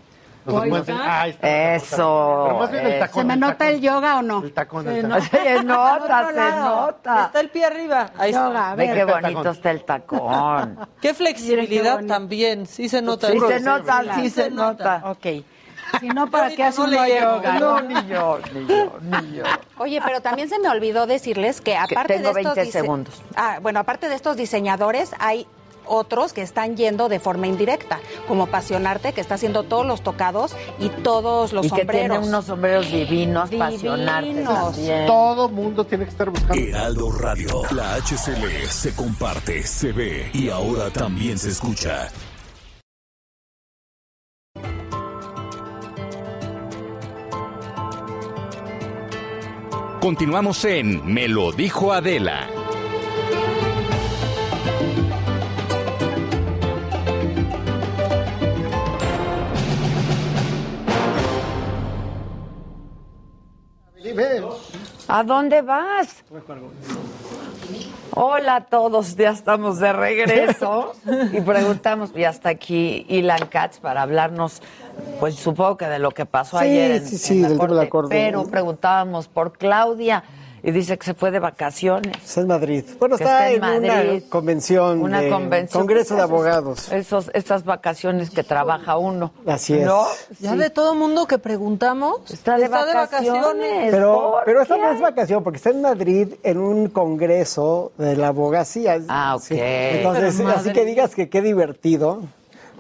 Está. 0.46 1.22
Ah, 1.22 1.28
está. 1.28 1.76
eso. 1.76 2.44
Pero 2.48 2.60
más 2.60 2.72
bien 2.72 2.86
el 2.86 2.92
eso. 2.94 3.00
tacón. 3.00 3.22
¿Se 3.22 3.26
me 3.28 3.34
el 3.34 3.40
nota 3.40 3.58
tacón. 3.58 3.74
el 3.74 3.82
yoga 3.82 4.18
o 4.18 4.22
no? 4.22 4.44
El 4.44 4.54
tacón, 4.54 4.88
el. 4.88 5.02
Se 5.32 5.64
nota, 5.64 6.28
se 6.34 6.52
nota. 6.60 7.26
Está 7.26 7.40
el 7.40 7.50
pie 7.50 7.66
arriba. 7.66 8.10
Ahí 8.18 8.30
está. 8.32 8.48
Yoga, 8.48 8.76
Ve 8.76 8.88
ver. 8.88 8.96
qué 8.96 9.06
bonito 9.14 9.50
está 9.50 9.72
el 9.72 9.84
tacón. 9.84 10.80
Qué 11.02 11.14
flexibilidad 11.14 12.06
también. 12.06 12.66
Sí 12.68 12.90
se 12.90 13.02
nota. 13.02 13.28
Sí 13.28 13.34
el 13.38 13.48
se 13.48 13.60
nota, 13.62 14.04
sí 14.16 14.30
se 14.30 14.52
nota. 14.52 15.02
Ok. 15.06 15.26
Si 16.00 16.08
no, 16.10 16.30
¿para 16.30 16.50
qué 16.50 16.64
hace 16.64 16.82
no 16.82 16.88
uno 16.88 17.08
yoga? 17.08 17.60
No, 17.60 17.80
ni 17.82 17.94
yo, 18.08 18.40
ni 18.54 18.66
yo, 18.66 18.94
ni 19.02 19.34
yo. 19.38 19.44
Oye, 19.78 20.02
pero 20.04 20.20
también 20.20 20.50
se 20.50 20.58
me 20.60 20.68
olvidó 20.68 21.06
decirles 21.06 21.62
que 21.62 21.78
aparte 21.78 22.16
tengo 22.16 22.34
de 22.34 22.42
estos 22.42 22.56
20 22.56 22.62
dise- 22.64 22.72
segundos. 22.82 23.22
Ah, 23.36 23.60
bueno, 23.62 23.80
aparte 23.80 24.10
de 24.10 24.16
estos 24.16 24.36
diseñadores 24.36 25.12
hay 25.20 25.48
otros 25.88 26.34
que 26.34 26.42
están 26.42 26.76
yendo 26.78 27.10
de 27.10 27.20
forma 27.20 27.48
indirecta, 27.48 28.00
como 28.28 28.48
Pasionarte, 28.48 29.14
que 29.14 29.22
está 29.22 29.36
haciendo 29.36 29.64
todos 29.64 29.86
los 29.86 30.02
tocados 30.02 30.56
y 30.80 30.90
todos 30.90 31.54
los 31.54 31.66
y 31.66 31.70
que 31.70 31.86
tiene 31.86 32.08
sombreros. 32.08 32.28
unos 32.28 32.46
sombreros 32.46 32.92
divinos, 32.92 33.52
apasionantes 33.54 34.34
Divinos. 34.36 34.76
también. 34.76 35.06
Todo 35.08 35.50
mundo 35.50 35.86
tiene 35.86 36.06
que 36.06 36.12
estar 36.12 36.30
buscando. 36.30 36.56
Heraldo 36.56 37.12
Radio. 37.12 37.62
La 37.72 37.96
HCL 37.96 38.68
se 38.70 38.94
comparte, 38.96 39.64
se 39.64 39.92
ve 39.92 40.30
y 40.34 40.50
ahora 40.50 40.90
también 40.92 41.38
se 41.38 41.50
escucha. 41.50 42.10
Continuamos 50.00 50.64
en 50.66 51.06
Me 51.12 51.28
lo 51.28 51.52
dijo 51.52 51.92
Adela. 51.92 52.48
¿A 65.08 65.24
dónde 65.24 65.62
vas? 65.62 66.24
Hola 68.12 68.56
a 68.56 68.66
todos, 68.66 69.16
ya 69.16 69.32
estamos 69.32 69.80
de 69.80 69.92
regreso 69.94 70.94
y 71.34 71.42
preguntamos, 71.42 72.12
y 72.16 72.24
hasta 72.24 72.50
aquí 72.50 73.06
Ilan 73.10 73.48
Katz 73.48 73.80
para 73.80 74.02
hablarnos, 74.04 74.62
pues 75.20 75.36
supongo 75.36 75.78
que 75.78 75.86
de 75.86 76.00
lo 76.00 76.12
que 76.12 76.26
pasó 76.26 76.58
Sí, 76.60 76.66
ayer 76.66 76.92
en, 76.92 77.06
sí, 77.06 77.18
sí, 77.18 77.34
en 77.36 77.42
la 77.42 77.50
del 77.50 77.58
tema 77.58 77.68
de 77.68 77.76
la 77.76 77.82
corte, 77.82 77.90
corte. 77.90 78.16
pero 78.16 78.46
preguntábamos 78.46 79.28
por 79.28 79.54
Claudia 79.58 80.24
y 80.66 80.72
dice 80.72 80.98
que 80.98 81.06
se 81.06 81.14
fue 81.14 81.30
de 81.30 81.38
vacaciones. 81.38 82.18
Está 82.24 82.42
en 82.42 82.48
Madrid. 82.48 82.84
Bueno, 82.98 83.16
está, 83.16 83.50
está 83.50 83.50
en 83.50 83.84
en 83.84 83.88
Madrid. 83.92 84.22
una 84.24 84.30
convención, 84.32 85.02
Una 85.02 85.22
de 85.22 85.30
convención. 85.30 85.82
Congreso 85.84 86.16
de 86.16 86.22
Abogados. 86.24 86.92
Esos, 86.92 87.30
estas 87.36 87.64
vacaciones 87.66 88.32
que 88.32 88.44
trabaja 88.44 88.98
uno. 88.98 89.32
Así 89.46 89.76
es. 89.76 89.86
¿No? 89.86 90.06
Ya 90.40 90.54
Sí. 90.54 90.58
de 90.58 90.72
todo 90.72 90.96
mundo 90.96 91.28
que 91.28 91.38
preguntamos. 91.38 92.32
Está 92.32 92.58
de 92.58 92.68
vacaciones. 92.68 93.92
Pero, 93.92 94.32
¿por 94.32 94.44
pero 94.46 94.62
esta 94.64 94.76
no 94.78 94.90
es 94.92 95.00
vacación, 95.00 95.44
porque 95.44 95.58
está 95.58 95.70
en 95.70 95.84
Madrid 95.84 96.34
en 96.42 96.58
un 96.58 96.90
congreso 96.90 97.92
de 98.00 98.16
la 98.16 98.30
abogacía. 98.30 99.00
Ah, 99.08 99.36
ok. 99.36 99.42
Sí. 99.44 99.58
Entonces, 99.60 100.40
así 100.40 100.74
que 100.74 100.84
digas 100.84 101.14
que 101.14 101.30
qué 101.30 101.44
divertido. 101.44 102.22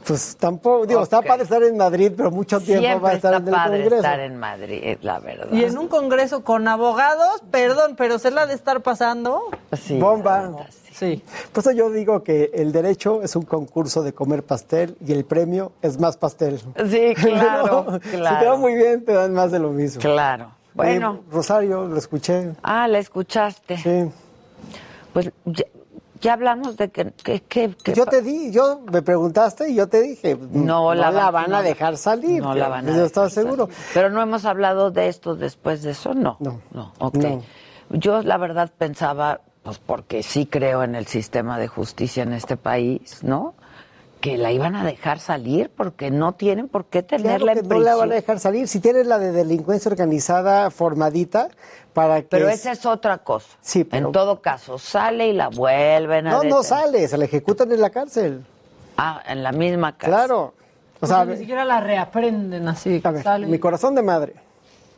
Pues 0.06 0.36
tampoco, 0.38 0.86
digo, 0.86 1.02
está 1.02 1.22
padre 1.22 1.44
estar 1.44 1.64
en 1.64 1.78
Madrid, 1.78 2.12
pero 2.16 2.30
mucho 2.30 2.60
tiempo 2.62 3.02
va 3.02 3.10
a 3.10 3.14
estar 3.14 3.34
está 3.34 3.38
en 3.38 3.48
el 3.48 3.54
padre 3.54 3.78
congreso. 3.82 3.96
estar 3.96 4.20
en 4.20 4.38
Madrid, 4.38 4.98
la 5.02 5.20
verdad. 5.20 5.48
Y 5.52 5.64
en 5.64 5.78
un 5.78 5.88
congreso 5.88 6.44
con 6.44 6.68
abogados, 6.68 7.42
perdón, 7.50 7.96
pero 7.98 8.20
se 8.20 8.30
la 8.32 8.46
de 8.46 8.54
estar 8.54 8.82
pasando. 8.82 9.42
Sí, 9.74 9.98
Bomba. 10.00 10.42
verdad, 10.42 10.68
sí. 10.70 10.94
Sí. 10.96 11.24
Por 11.52 11.62
eso 11.62 11.72
yo 11.72 11.90
digo 11.90 12.24
que 12.24 12.52
el 12.54 12.72
derecho 12.72 13.22
es 13.22 13.36
un 13.36 13.44
concurso 13.44 14.02
de 14.04 14.14
comer 14.14 14.44
pastel 14.44 14.96
y 15.06 15.12
el 15.12 15.26
premio 15.26 15.72
es 15.82 16.00
más 16.00 16.16
pastel. 16.18 16.60
Sí, 16.90 17.14
claro, 17.22 18.00
Si 18.02 18.10
te 18.12 18.18
claro. 18.18 18.52
va 18.52 18.58
muy 18.58 18.76
bien, 18.76 19.04
te 19.04 19.12
dan 19.14 19.34
más 19.34 19.52
de 19.52 19.60
lo 19.60 19.72
mismo. 19.72 20.02
Claro. 20.02 20.52
Bueno, 20.74 21.22
Rosario, 21.32 21.86
lo 21.88 21.98
escuché. 21.98 22.52
ah, 22.64 22.88
la 22.88 23.00
escuchaste. 23.00 23.78
Sí. 23.78 24.10
Pues 25.14 25.32
ya, 26.26 26.34
hablamos 26.34 26.76
de 26.78 26.90
que, 26.90 27.12
que, 27.12 27.42
que- 27.44 27.76
que- 27.84 27.94
Yo 27.94 28.06
te 28.06 28.22
di, 28.22 28.52
yo 28.52 28.82
me 28.92 29.02
preguntaste 29.02 29.70
y 29.70 29.76
yo 29.76 29.88
te 29.88 30.02
dije, 30.02 30.38
no, 30.52 30.94
la, 30.94 31.12
van- 31.32 31.54
a 31.54 31.62
dejar 31.62 31.98
salir. 31.98 32.42
No 32.42 32.54
la 32.56 32.68
van 32.68 32.86
a 32.86 32.88
Yo 32.88 32.94
dejar 32.94 33.06
estaba 33.06 33.30
salir. 33.30 33.50
seguro. 33.52 33.70
Pero 33.94 34.10
no 34.10 34.22
hemos 34.22 34.46
hablado 34.46 34.92
de 34.92 35.08
esto 35.08 35.36
después 35.36 35.82
de 35.84 35.92
eso, 35.92 36.14
no. 36.14 36.38
No. 36.40 36.62
No, 36.72 36.92
ok. 37.00 37.16
No. 37.16 37.42
Yo 37.92 38.22
la 38.24 38.38
verdad 38.38 38.72
pensaba, 38.78 39.42
pues 39.64 39.80
porque 39.80 40.24
sí 40.24 40.46
creo 40.48 40.84
en 40.84 40.96
el 40.96 41.06
sistema 41.08 41.58
de 41.60 41.68
justicia 41.68 42.24
en 42.24 42.34
este 42.34 42.58
país, 42.58 43.24
¿no? 43.24 43.54
Que 44.26 44.38
la 44.38 44.52
iban 44.52 44.76
a 44.76 44.84
dejar 44.84 45.20
salir 45.20 45.70
porque 45.70 46.10
no 46.12 46.34
tienen 46.34 46.68
por 46.68 46.86
qué 46.86 47.04
tenerla 47.04 47.54
Claro 47.54 47.54
que 47.54 47.60
en 47.60 47.70
no 47.70 47.80
la 47.80 47.92
van 47.96 48.00
prisión. 48.00 48.12
a 48.12 48.16
dejar 48.16 48.40
salir. 48.40 48.68
Si 48.68 48.80
tienes 48.80 49.06
la 49.08 49.20
de 49.20 49.32
delincuencia 49.32 49.90
organizada 49.92 50.72
formadita, 50.72 51.50
para 51.94 52.22
que... 52.22 52.28
Pero 52.30 52.50
es- 52.50 52.62
esa 52.62 52.72
es 52.72 52.86
otra 52.86 53.20
cosa. 53.20 53.48
Sí, 53.62 53.84
pero- 53.84 54.08
En 54.08 54.12
todo 54.12 54.42
caso, 54.42 54.78
sale 54.80 55.28
y 55.28 55.34
la 55.34 55.50
vuelven 55.50 56.28
a 56.28 56.32
No, 56.32 56.44
no 56.44 56.64
sale, 56.64 57.08
se 57.08 57.18
la 57.18 57.26
ejecutan 57.26 57.72
en 57.72 57.80
la 57.82 57.90
cárcel. 57.92 58.44
Ah, 58.98 59.22
en 59.28 59.44
la 59.44 59.52
misma 59.52 59.96
casa. 59.98 60.08
Claro. 60.10 60.54
O 61.02 61.06
O 61.06 61.08
sea, 61.08 61.24
ni 61.26 61.38
siquiera 61.38 61.64
la 61.66 61.80
reaprenden 61.82 62.68
así. 62.68 63.02
a 63.04 63.12
ver, 63.12 63.24
sale. 63.24 63.48
mi 63.48 63.60
corazón 63.60 63.94
de 63.96 64.02
madre, 64.02 64.34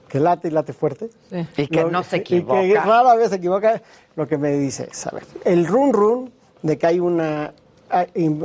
que 0.08 0.20
late 0.20 0.48
y 0.48 0.52
late 0.52 0.72
fuerte. 0.72 1.10
Sí. 1.30 1.46
Y 1.58 1.68
que 1.68 1.82
Lo- 1.82 1.92
no 1.92 2.04
se 2.04 2.18
y 2.18 2.22
que 2.24 2.38
equivoca. 2.38 2.82
rara 2.86 3.16
vez 3.16 3.30
se 3.30 3.36
equivoca. 3.36 3.82
Lo 4.16 4.28
que 4.28 4.38
me 4.38 4.52
dice 4.52 4.88
es, 4.92 5.06
a 5.06 5.12
ver, 5.12 5.24
el 5.44 5.68
run 5.68 5.92
run 5.92 6.32
de 6.62 6.78
que 6.78 6.88
hay 6.88 7.00
una, 7.00 7.52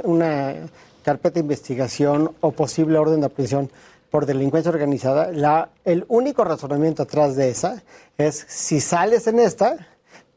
una 0.04 0.54
carpeta 1.02 1.34
de 1.34 1.40
investigación 1.40 2.32
o 2.40 2.52
posible 2.52 2.98
orden 2.98 3.20
de 3.20 3.26
aprehensión 3.26 3.70
por 4.10 4.26
delincuencia 4.26 4.70
organizada, 4.70 5.32
la, 5.32 5.70
el 5.84 6.04
único 6.08 6.44
razonamiento 6.44 7.02
atrás 7.02 7.34
de 7.34 7.48
esa 7.48 7.82
es 8.18 8.44
si 8.46 8.80
sales 8.80 9.26
en 9.26 9.38
esta, 9.38 9.88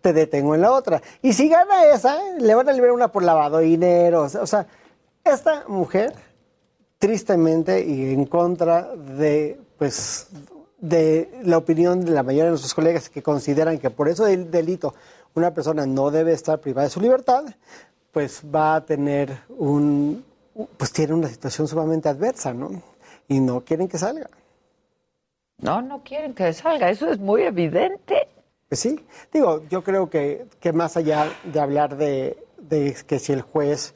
te 0.02 0.14
detengo 0.14 0.56
en 0.56 0.62
la 0.62 0.72
otra. 0.72 1.02
Y 1.22 1.34
si 1.34 1.50
gana 1.50 1.86
esa, 1.94 2.18
le 2.40 2.56
van 2.56 2.70
a 2.70 2.72
liberar 2.72 2.94
una 2.94 3.12
por 3.12 3.24
lavado 3.24 3.58
de 3.58 3.66
dinero. 3.66 4.22
O 4.22 4.30
sea, 4.30 4.42
o 4.42 4.48
sea, 4.48 4.68
esta 5.24 5.66
mujer 5.68 6.14
tristemente 7.00 7.84
y 7.84 8.14
en 8.14 8.26
contra 8.26 8.96
de 8.96 9.60
pues 9.78 10.28
de 10.78 11.30
la 11.44 11.58
opinión 11.58 12.06
de 12.06 12.12
la 12.12 12.24
mayoría 12.24 12.46
de 12.46 12.50
nuestros 12.52 12.74
colegas 12.74 13.10
que 13.10 13.24
consideran 13.24 13.78
que 13.80 13.90
por 13.90 14.08
eso 14.08 14.26
del 14.26 14.52
delito 14.52 14.94
una 15.34 15.54
persona 15.54 15.86
no 15.86 16.12
debe 16.12 16.32
estar 16.32 16.60
privada 16.60 16.88
de 16.88 16.92
su 16.92 17.02
libertad, 17.02 17.44
pues 18.16 18.42
va 18.44 18.76
a 18.76 18.86
tener 18.86 19.40
un, 19.50 20.24
pues 20.78 20.94
tiene 20.94 21.14
una 21.14 21.28
situación 21.28 21.68
sumamente 21.68 22.08
adversa, 22.08 22.54
¿no? 22.54 22.82
Y 23.28 23.42
no 23.42 23.66
quieren 23.66 23.90
que 23.90 23.98
salga. 23.98 24.30
No, 25.58 25.82
no 25.82 26.02
quieren 26.02 26.34
que 26.34 26.54
salga, 26.54 26.90
eso 26.90 27.10
es 27.10 27.20
muy 27.20 27.42
evidente. 27.42 28.30
Pues 28.70 28.80
sí, 28.80 29.06
digo, 29.34 29.64
yo 29.68 29.84
creo 29.84 30.10
que, 30.10 30.46
que 30.62 30.72
más 30.72 30.96
allá 30.96 31.30
de 31.44 31.60
hablar 31.60 31.98
de, 31.98 32.42
de 32.58 32.96
que 33.06 33.20
si 33.20 33.34
el 33.34 33.42
juez 33.42 33.94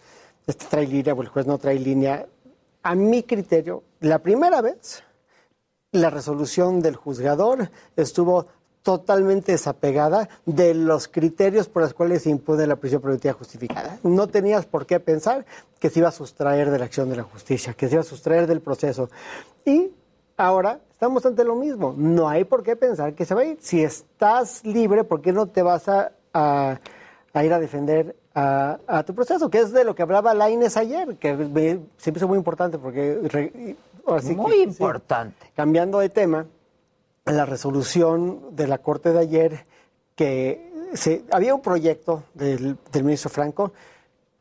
este, 0.48 0.66
trae 0.66 0.86
línea 0.86 1.14
o 1.14 1.22
el 1.22 1.30
juez 1.30 1.48
no 1.48 1.58
trae 1.58 1.80
línea, 1.80 2.26
a 2.84 2.96
mi 2.96 3.24
criterio, 3.24 3.84
la 4.02 4.20
primera 4.20 4.60
vez, 4.60 5.02
la 5.94 6.10
resolución 6.10 6.82
del 6.82 6.98
juzgador 6.98 7.72
estuvo 7.96 8.48
totalmente 8.98 9.52
desapegada 9.52 10.30
de 10.48 10.74
los 10.74 11.07
criterios 11.07 11.70
por 11.70 11.84
los 11.84 11.94
cuales 11.94 12.24
se 12.24 12.32
impone 12.32 12.66
la 12.66 12.76
prisión 12.76 13.02
preventiva 13.02 13.34
justificada. 13.36 13.99
No 14.02 14.28
tenías 14.28 14.66
por 14.66 14.88
qué 14.88 14.99
pensar 14.99 15.45
que 15.80 15.91
se 15.91 15.99
iba 15.99 16.07
a 16.10 16.11
sustraer 16.11 16.72
de 16.72 16.80
la 16.80 16.86
acción 16.86 17.07
de 17.10 17.16
la 17.18 17.24
justicia, 17.24 17.74
que 17.76 17.88
se 17.88 17.94
iba 17.95 18.02
a 18.02 18.06
sustraer 18.06 18.48
del 18.48 18.61
proceso. 18.61 19.10
Y 19.64 19.91
ahora 20.38 20.80
estamos 20.91 21.24
ante 21.26 21.44
lo 21.44 21.56
mismo. 21.56 21.94
No 21.95 22.28
hay 22.28 22.45
por 22.45 22.64
qué 22.64 22.76
pensar 22.76 23.14
que 23.14 23.26
se 23.26 23.36
va 23.36 23.41
a 23.41 23.45
ir. 23.45 23.57
Si 23.61 23.84
estás 23.84 24.66
libre, 24.66 25.03
¿por 25.03 25.22
qué 25.22 25.32
no 25.34 25.45
te 25.45 25.61
vas 25.61 25.88
a, 25.88 26.11
a- 26.34 26.80
a 27.32 27.44
ir 27.44 27.53
a 27.53 27.60
defender 27.60 28.16
a, 28.34 28.80
a 28.88 29.03
tu 29.03 29.14
proceso? 29.14 29.52
Que 29.52 29.60
es 29.60 29.72
de 29.72 29.84
lo 29.84 29.94
que 29.94 30.02
hablaba 30.02 30.34
Laines 30.34 30.78
ayer, 30.78 31.16
que 31.18 31.34
me- 31.36 31.80
se 31.98 32.11
me 32.11 32.18
hizo 32.18 32.28
muy 32.28 32.38
importante 32.40 32.80
porque... 32.80 33.20
re- 33.24 33.76
ahora 34.07 34.22
sí 34.24 34.30
que- 34.30 34.36
Muy 34.41 34.56
sí, 34.56 34.61
importante. 34.64 35.52
cambiando 35.56 35.99
de 35.99 36.10
tema, 36.10 36.48
la 37.31 37.45
resolución 37.45 38.56
de 38.56 38.68
la 38.68 38.80
Corte 38.80 39.11
de 39.11 39.19
ayer 39.19 39.65
que 40.15 40.72
se, 40.93 41.23
había 41.31 41.53
un 41.56 41.61
proyecto 41.61 42.23
del, 42.34 42.77
del 42.91 43.03
ministro 43.03 43.30
Franco 43.30 43.73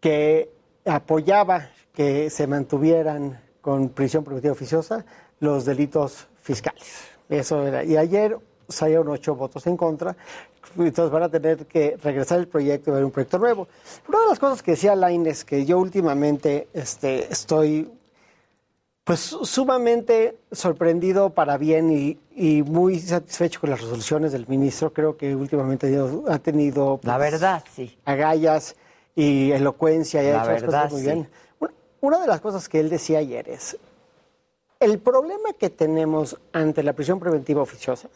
que 0.00 0.50
apoyaba 0.84 1.70
que 1.92 2.30
se 2.30 2.46
mantuvieran 2.46 3.40
con 3.60 3.88
prisión 3.90 4.24
preventiva 4.24 4.52
oficiosa 4.52 5.04
los 5.40 5.64
delitos 5.64 6.28
fiscales. 6.40 6.84
Eso 7.28 7.66
era. 7.66 7.84
Y 7.84 7.96
ayer 7.96 8.38
salieron 8.68 9.08
ocho 9.08 9.34
votos 9.34 9.66
en 9.66 9.76
contra, 9.76 10.16
entonces 10.76 11.10
van 11.10 11.22
a 11.22 11.28
tener 11.28 11.66
que 11.66 11.96
regresar 12.02 12.38
el 12.38 12.48
proyecto 12.48 12.90
y 12.90 12.94
ver 12.94 13.04
un 13.04 13.10
proyecto 13.10 13.38
nuevo. 13.38 13.68
Una 14.08 14.20
de 14.20 14.28
las 14.28 14.38
cosas 14.38 14.62
que 14.62 14.72
decía 14.72 14.94
Laines, 14.94 15.44
que 15.44 15.64
yo 15.64 15.78
últimamente 15.78 16.68
este, 16.72 17.30
estoy 17.32 17.90
pues 19.08 19.20
sumamente 19.20 20.36
sorprendido 20.52 21.30
para 21.30 21.56
bien 21.56 21.90
y, 21.90 22.18
y 22.36 22.62
muy 22.62 22.98
satisfecho 23.00 23.58
con 23.58 23.70
las 23.70 23.80
resoluciones 23.80 24.32
del 24.32 24.46
ministro. 24.48 24.92
Creo 24.92 25.16
que 25.16 25.34
últimamente 25.34 25.86
ha 26.28 26.38
tenido- 26.38 27.00
La 27.04 27.16
pues, 27.16 27.30
verdad, 27.32 27.64
sí. 27.74 27.96
agallas 28.04 28.76
y 29.16 29.50
elocuencia 29.52 30.22
y 30.22 30.26
ha 30.26 30.42
hecho 30.42 30.50
las 30.52 30.62
cosas 30.62 30.92
muy 30.92 31.00
sí. 31.00 31.06
bien. 31.06 31.28
Una- 31.58 31.72
Una 32.02 32.20
de 32.20 32.26
las 32.26 32.42
cosas 32.42 32.68
que 32.68 32.80
él 32.80 32.90
decía 32.90 33.20
ayer 33.20 33.48
es, 33.48 33.78
el 34.78 34.98
problema 34.98 35.54
que 35.58 35.70
tenemos 35.70 36.36
ante 36.52 36.82
la 36.82 36.92
prisión 36.92 37.18
preventiva 37.18 37.62
oficiosa 37.62 38.10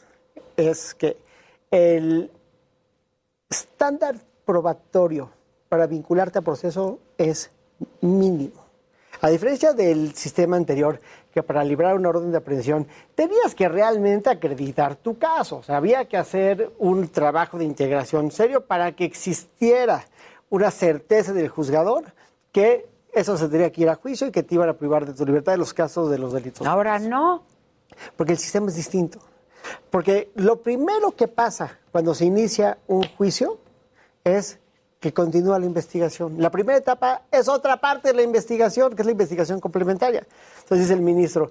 es 0.58 0.94
que 0.94 1.16
el 1.70 2.30
estándar 3.48 4.16
probatorio 4.44 5.30
para 5.70 5.86
vincularte 5.86 6.38
a 6.38 6.42
proceso 6.42 6.98
es 7.16 7.50
mínimo. 8.02 8.61
A 9.24 9.30
diferencia 9.30 9.72
del 9.72 10.16
sistema 10.16 10.56
anterior, 10.56 11.00
que 11.32 11.44
para 11.44 11.62
librar 11.62 11.94
una 11.94 12.08
orden 12.08 12.32
de 12.32 12.38
aprehensión 12.38 12.88
tenías 13.14 13.54
que 13.54 13.68
realmente 13.68 14.28
acreditar 14.28 14.96
tu 14.96 15.16
caso. 15.16 15.58
O 15.58 15.62
sea, 15.62 15.76
había 15.76 16.06
que 16.06 16.16
hacer 16.16 16.72
un 16.80 17.06
trabajo 17.06 17.56
de 17.56 17.64
integración 17.64 18.32
serio 18.32 18.66
para 18.66 18.90
que 18.96 19.04
existiera 19.04 20.04
una 20.50 20.72
certeza 20.72 21.32
del 21.32 21.48
juzgador 21.48 22.12
que 22.50 22.90
eso 23.12 23.36
se 23.36 23.44
tendría 23.44 23.70
que 23.70 23.82
ir 23.82 23.88
a 23.90 23.94
juicio 23.94 24.26
y 24.26 24.32
que 24.32 24.42
te 24.42 24.56
iban 24.56 24.68
a 24.68 24.74
privar 24.74 25.06
de 25.06 25.14
tu 25.14 25.24
libertad 25.24 25.54
en 25.54 25.60
los 25.60 25.72
casos 25.72 26.10
de 26.10 26.18
los 26.18 26.32
delitos. 26.32 26.66
Ahora 26.66 26.98
no. 26.98 27.44
Porque 28.16 28.32
el 28.32 28.38
sistema 28.38 28.66
es 28.66 28.74
distinto. 28.74 29.20
Porque 29.88 30.32
lo 30.34 30.60
primero 30.62 31.12
que 31.12 31.28
pasa 31.28 31.78
cuando 31.92 32.12
se 32.12 32.24
inicia 32.24 32.76
un 32.88 33.04
juicio 33.16 33.60
es 34.24 34.58
que 35.02 35.12
continúa 35.12 35.58
la 35.58 35.66
investigación. 35.66 36.36
La 36.38 36.48
primera 36.48 36.78
etapa 36.78 37.22
es 37.32 37.48
otra 37.48 37.76
parte 37.78 38.08
de 38.08 38.14
la 38.14 38.22
investigación, 38.22 38.94
que 38.94 39.02
es 39.02 39.06
la 39.06 39.10
investigación 39.10 39.58
complementaria. 39.58 40.24
Entonces 40.60 40.86
dice 40.86 40.94
el 40.94 41.00
ministro, 41.00 41.50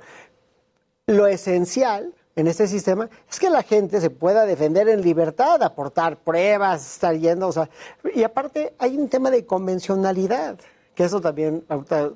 lo 1.07 1.27
esencial 1.27 2.13
en 2.37 2.47
este 2.47 2.65
sistema 2.65 3.09
es 3.29 3.39
que 3.41 3.49
la 3.49 3.61
gente 3.61 3.99
se 3.99 4.09
pueda 4.09 4.45
defender 4.45 4.87
en 4.87 5.01
libertad, 5.01 5.61
aportar 5.63 6.15
pruebas, 6.15 6.93
estar 6.93 7.13
yendo, 7.13 7.49
o 7.49 7.51
sea, 7.51 7.69
y 8.15 8.23
aparte 8.23 8.73
hay 8.79 8.97
un 8.97 9.09
tema 9.09 9.29
de 9.29 9.45
convencionalidad, 9.45 10.57
que 10.95 11.03
eso 11.03 11.19
también, 11.19 11.65
eh, 11.69 12.11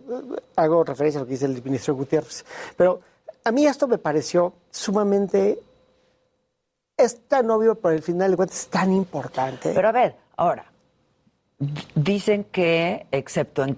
hago 0.55 0.85
referencia 0.85 1.19
a 1.19 1.23
lo 1.23 1.27
que 1.27 1.33
dice 1.33 1.47
el 1.47 1.61
ministro 1.61 1.95
Gutiérrez, 1.95 2.45
pero 2.77 3.01
a 3.43 3.51
mí 3.51 3.67
esto 3.67 3.89
me 3.89 3.97
pareció 3.97 4.53
sumamente, 4.71 5.59
es 6.95 7.27
tan 7.27 7.51
obvio, 7.51 7.75
pero 7.75 7.93
al 7.93 8.01
final 8.01 8.31
de 8.31 8.37
cuentas 8.37 8.57
es 8.57 8.67
tan 8.67 8.93
importante. 8.93 9.73
Pero 9.75 9.89
a 9.89 9.91
ver, 9.91 10.15
ahora, 10.37 10.65
dicen 11.95 12.43
que, 12.45 13.07
excepto 13.11 13.63
en, 13.63 13.77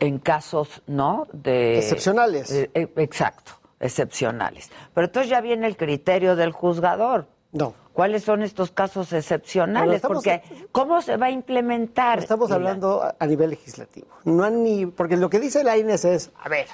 en 0.00 0.18
casos, 0.18 0.82
¿no? 0.86 1.26
De, 1.32 1.78
Excepcionales. 1.78 2.50
Eh, 2.50 2.70
eh, 2.74 2.92
exacto, 2.96 3.52
excepcionales. 3.80 4.70
Pero 4.94 5.06
entonces 5.06 5.30
ya 5.30 5.40
viene 5.40 5.66
el 5.66 5.76
criterio 5.76 6.36
del 6.36 6.52
juzgador. 6.52 7.26
No. 7.52 7.74
¿Cuáles 7.92 8.22
son 8.22 8.42
estos 8.42 8.70
casos 8.70 9.12
excepcionales? 9.12 9.96
Estamos- 9.96 10.18
Porque, 10.18 10.42
¿cómo 10.70 11.02
se 11.02 11.16
va 11.16 11.26
a 11.26 11.30
implementar? 11.30 12.18
Estamos 12.20 12.50
hablando 12.52 13.02
a, 13.18 13.26
nivel 13.26 13.50
legislativo. 13.50 14.06
No 14.24 14.44
han 14.44 14.62
ni, 14.62 14.86
porque 14.86 15.16
lo 15.16 15.28
que 15.30 15.40
dice 15.40 15.64
la 15.64 15.76
INES 15.76 16.04
es, 16.04 16.30
a 16.40 16.48
ver, 16.48 16.66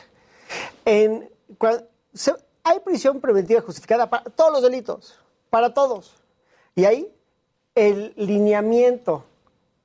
en, 0.85 1.31
cua- 1.59 1.87
se- 2.13 2.35
hay 2.63 2.81
prisión 2.81 3.21
preventiva 3.21 3.61
justificada 3.63 4.11
para 4.11 4.25
todos 4.25 4.53
los 4.53 4.63
delitos, 4.63 5.19
para 5.49 5.73
todos. 5.73 6.15
Y 6.75 6.85
ahí 6.85 7.11
el 7.75 8.13
lineamiento 8.17 9.25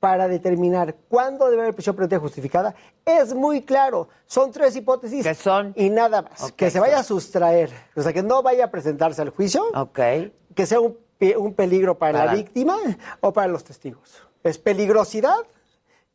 para 0.00 0.26
determinar 0.28 0.94
cuándo 1.08 1.50
debe 1.50 1.62
haber 1.62 1.74
prisión 1.74 1.94
preventiva 1.94 2.20
justificada 2.22 2.74
es 3.04 3.34
muy 3.34 3.62
claro. 3.62 4.08
Son 4.26 4.50
tres 4.50 4.74
hipótesis. 4.74 5.22
Que 5.24 5.34
son? 5.34 5.72
Y 5.76 5.90
nada 5.90 6.22
más. 6.22 6.42
Ok, 6.42 6.52
que 6.56 6.70
se 6.70 6.80
vaya 6.80 6.98
a 7.00 7.02
sustraer, 7.02 7.70
o 7.94 8.02
sea, 8.02 8.12
que 8.12 8.22
no 8.22 8.42
vaya 8.42 8.64
a 8.64 8.70
presentarse 8.70 9.20
al 9.22 9.28
juicio. 9.30 9.62
Que 10.54 10.64
sea 10.66 10.80
un, 10.80 10.96
pe- 11.18 11.36
un 11.36 11.52
peligro 11.54 11.98
para, 11.98 12.18
Para- 12.20 12.32
la 12.32 12.34
víctima 12.34 12.76
o 13.20 13.32
para 13.32 13.46
los 13.48 13.62
testigos. 13.62 14.22
Es 14.42 14.56
peligrosidad 14.58 15.36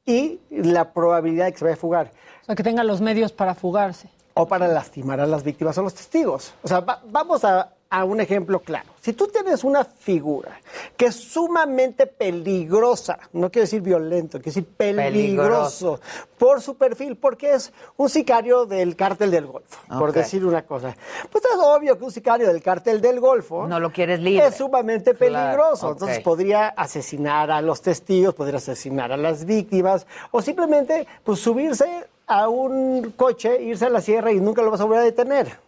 y 0.04 0.40
la 0.50 0.92
probabilidad 0.92 1.46
de 1.46 1.52
que 1.54 1.60
se 1.60 1.66
vaya 1.66 1.76
a 1.76 1.80
fugar. 1.80 2.12
O 2.42 2.46
sea, 2.46 2.56
que 2.56 2.64
tenga 2.64 2.84
los 2.84 3.02
medios 3.02 3.32
para 3.32 3.54
fugarse. 3.56 4.10
O 4.34 4.48
para 4.48 4.68
lastimar 4.68 5.20
a 5.20 5.26
las 5.28 5.44
víctimas 5.44 5.78
o 5.78 5.84
los 5.84 5.94
testigos. 5.94 6.54
O 6.64 6.68
sea, 6.68 6.80
va- 6.82 7.02
vamos 7.06 7.46
a, 7.46 7.72
a 7.96 8.04
un 8.04 8.20
ejemplo 8.20 8.60
claro. 8.60 8.90
Si 9.00 9.14
tú 9.14 9.28
tienes 9.28 9.64
una 9.64 9.86
figura 9.86 10.60
que 10.98 11.06
es 11.06 11.16
sumamente 11.16 12.08
peligrosa, 12.08 13.18
no 13.32 13.50
quiero 13.50 13.64
decir 13.64 13.82
violento, 13.82 14.40
quiero 14.40 14.56
decir 14.56 14.66
peligroso, 14.66 16.02
por 16.38 16.62
su 16.62 16.76
perfil, 16.76 17.16
porque 17.16 17.54
es 17.54 17.72
un 17.96 18.10
sicario 18.10 18.66
del 18.66 18.98
cártel 18.98 19.32
del 19.32 19.46
Golfo, 19.46 19.80
por 19.88 20.12
decir 20.12 20.46
una 20.46 20.64
cosa. 20.64 20.96
Pues 21.32 21.46
es 21.46 21.58
obvio 21.58 21.98
que 21.98 22.04
un 22.04 22.12
sicario 22.12 22.48
del 22.48 22.62
cártel 22.62 23.00
del 23.00 23.22
Golfo 23.22 23.66
No 23.66 23.80
lo 23.80 23.92
quieres 23.92 24.20
libre. 24.20 24.48
es 24.48 24.56
sumamente 24.56 25.14
peligroso. 25.14 25.80
Claro. 25.80 25.94
Entonces 25.94 26.20
podría 26.20 26.68
asesinar 26.68 27.52
a 27.52 27.62
los 27.62 27.82
testigos, 27.82 28.34
podría 28.34 28.58
asesinar 28.58 29.14
a 29.14 29.18
las 29.18 29.46
víctimas, 29.46 30.06
o 30.32 30.42
simplemente 30.42 31.08
pues, 31.24 31.40
subirse 31.40 32.08
a 32.28 32.50
un 32.50 33.14
coche, 33.16 33.62
irse 33.62 33.86
a 33.86 33.90
la 33.90 34.02
sierra 34.02 34.32
y 34.32 34.40
nunca 34.40 34.62
lo 34.62 34.72
vas 34.72 34.82
a 34.82 34.84
volver 34.84 35.00
a 35.00 35.04
detener. 35.04 35.65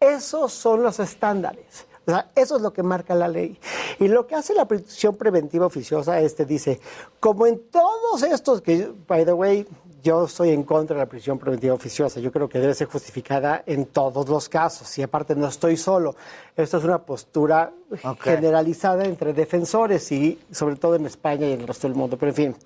Esos 0.00 0.52
son 0.52 0.82
los 0.82 1.00
estándares. 1.00 1.86
O 2.06 2.10
sea, 2.10 2.30
eso 2.34 2.56
es 2.56 2.62
lo 2.62 2.72
que 2.72 2.82
marca 2.82 3.14
la 3.14 3.28
ley. 3.28 3.58
Y 3.98 4.08
lo 4.08 4.26
que 4.26 4.34
hace 4.34 4.54
la 4.54 4.66
prisión 4.66 5.16
preventiva 5.16 5.66
oficiosa, 5.66 6.20
este 6.20 6.44
dice, 6.44 6.80
como 7.18 7.46
en 7.46 7.70
todos 7.70 8.22
estos, 8.22 8.60
que, 8.60 8.92
by 9.06 9.24
the 9.24 9.32
way, 9.32 9.66
yo 10.02 10.26
estoy 10.26 10.50
en 10.50 10.64
contra 10.64 10.94
de 10.94 11.02
la 11.02 11.08
prisión 11.08 11.38
preventiva 11.38 11.72
oficiosa. 11.72 12.20
Yo 12.20 12.30
creo 12.30 12.46
que 12.46 12.58
debe 12.58 12.74
ser 12.74 12.88
justificada 12.88 13.62
en 13.64 13.86
todos 13.86 14.28
los 14.28 14.50
casos. 14.50 14.98
Y 14.98 15.02
aparte 15.02 15.34
no 15.34 15.48
estoy 15.48 15.78
solo. 15.78 16.14
Esto 16.54 16.76
es 16.76 16.84
una 16.84 16.98
postura 16.98 17.72
generalizada 18.20 19.06
entre 19.06 19.32
defensores 19.32 20.12
y 20.12 20.38
sobre 20.50 20.76
todo 20.76 20.96
en 20.96 21.06
España 21.06 21.46
y 21.46 21.52
en 21.52 21.62
el 21.62 21.66
resto 21.66 21.88
del 21.88 21.96
mundo. 21.96 22.18
Pero 22.18 22.30
en 22.30 22.36
fin. 22.36 22.56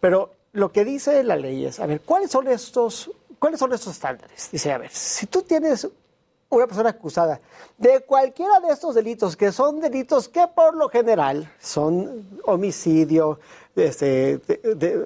Pero 0.00 0.30
lo 0.52 0.72
que 0.72 0.86
dice 0.86 1.22
la 1.22 1.36
ley 1.36 1.66
es, 1.66 1.78
a 1.78 1.84
ver, 1.84 2.00
¿cuáles 2.00 2.30
son 2.30 2.48
estos, 2.48 3.10
cuáles 3.38 3.60
son 3.60 3.74
estos 3.74 3.92
estándares? 3.92 4.48
Dice, 4.50 4.72
a 4.72 4.78
ver, 4.78 4.90
si 4.90 5.26
tú 5.26 5.42
tienes 5.42 5.86
una 6.56 6.66
persona 6.66 6.90
acusada 6.90 7.40
de 7.78 8.00
cualquiera 8.00 8.60
de 8.60 8.72
estos 8.72 8.94
delitos, 8.94 9.36
que 9.36 9.52
son 9.52 9.80
delitos 9.80 10.28
que 10.28 10.46
por 10.54 10.76
lo 10.76 10.88
general 10.88 11.50
son 11.60 12.28
homicidio, 12.44 13.38
este, 13.74 14.40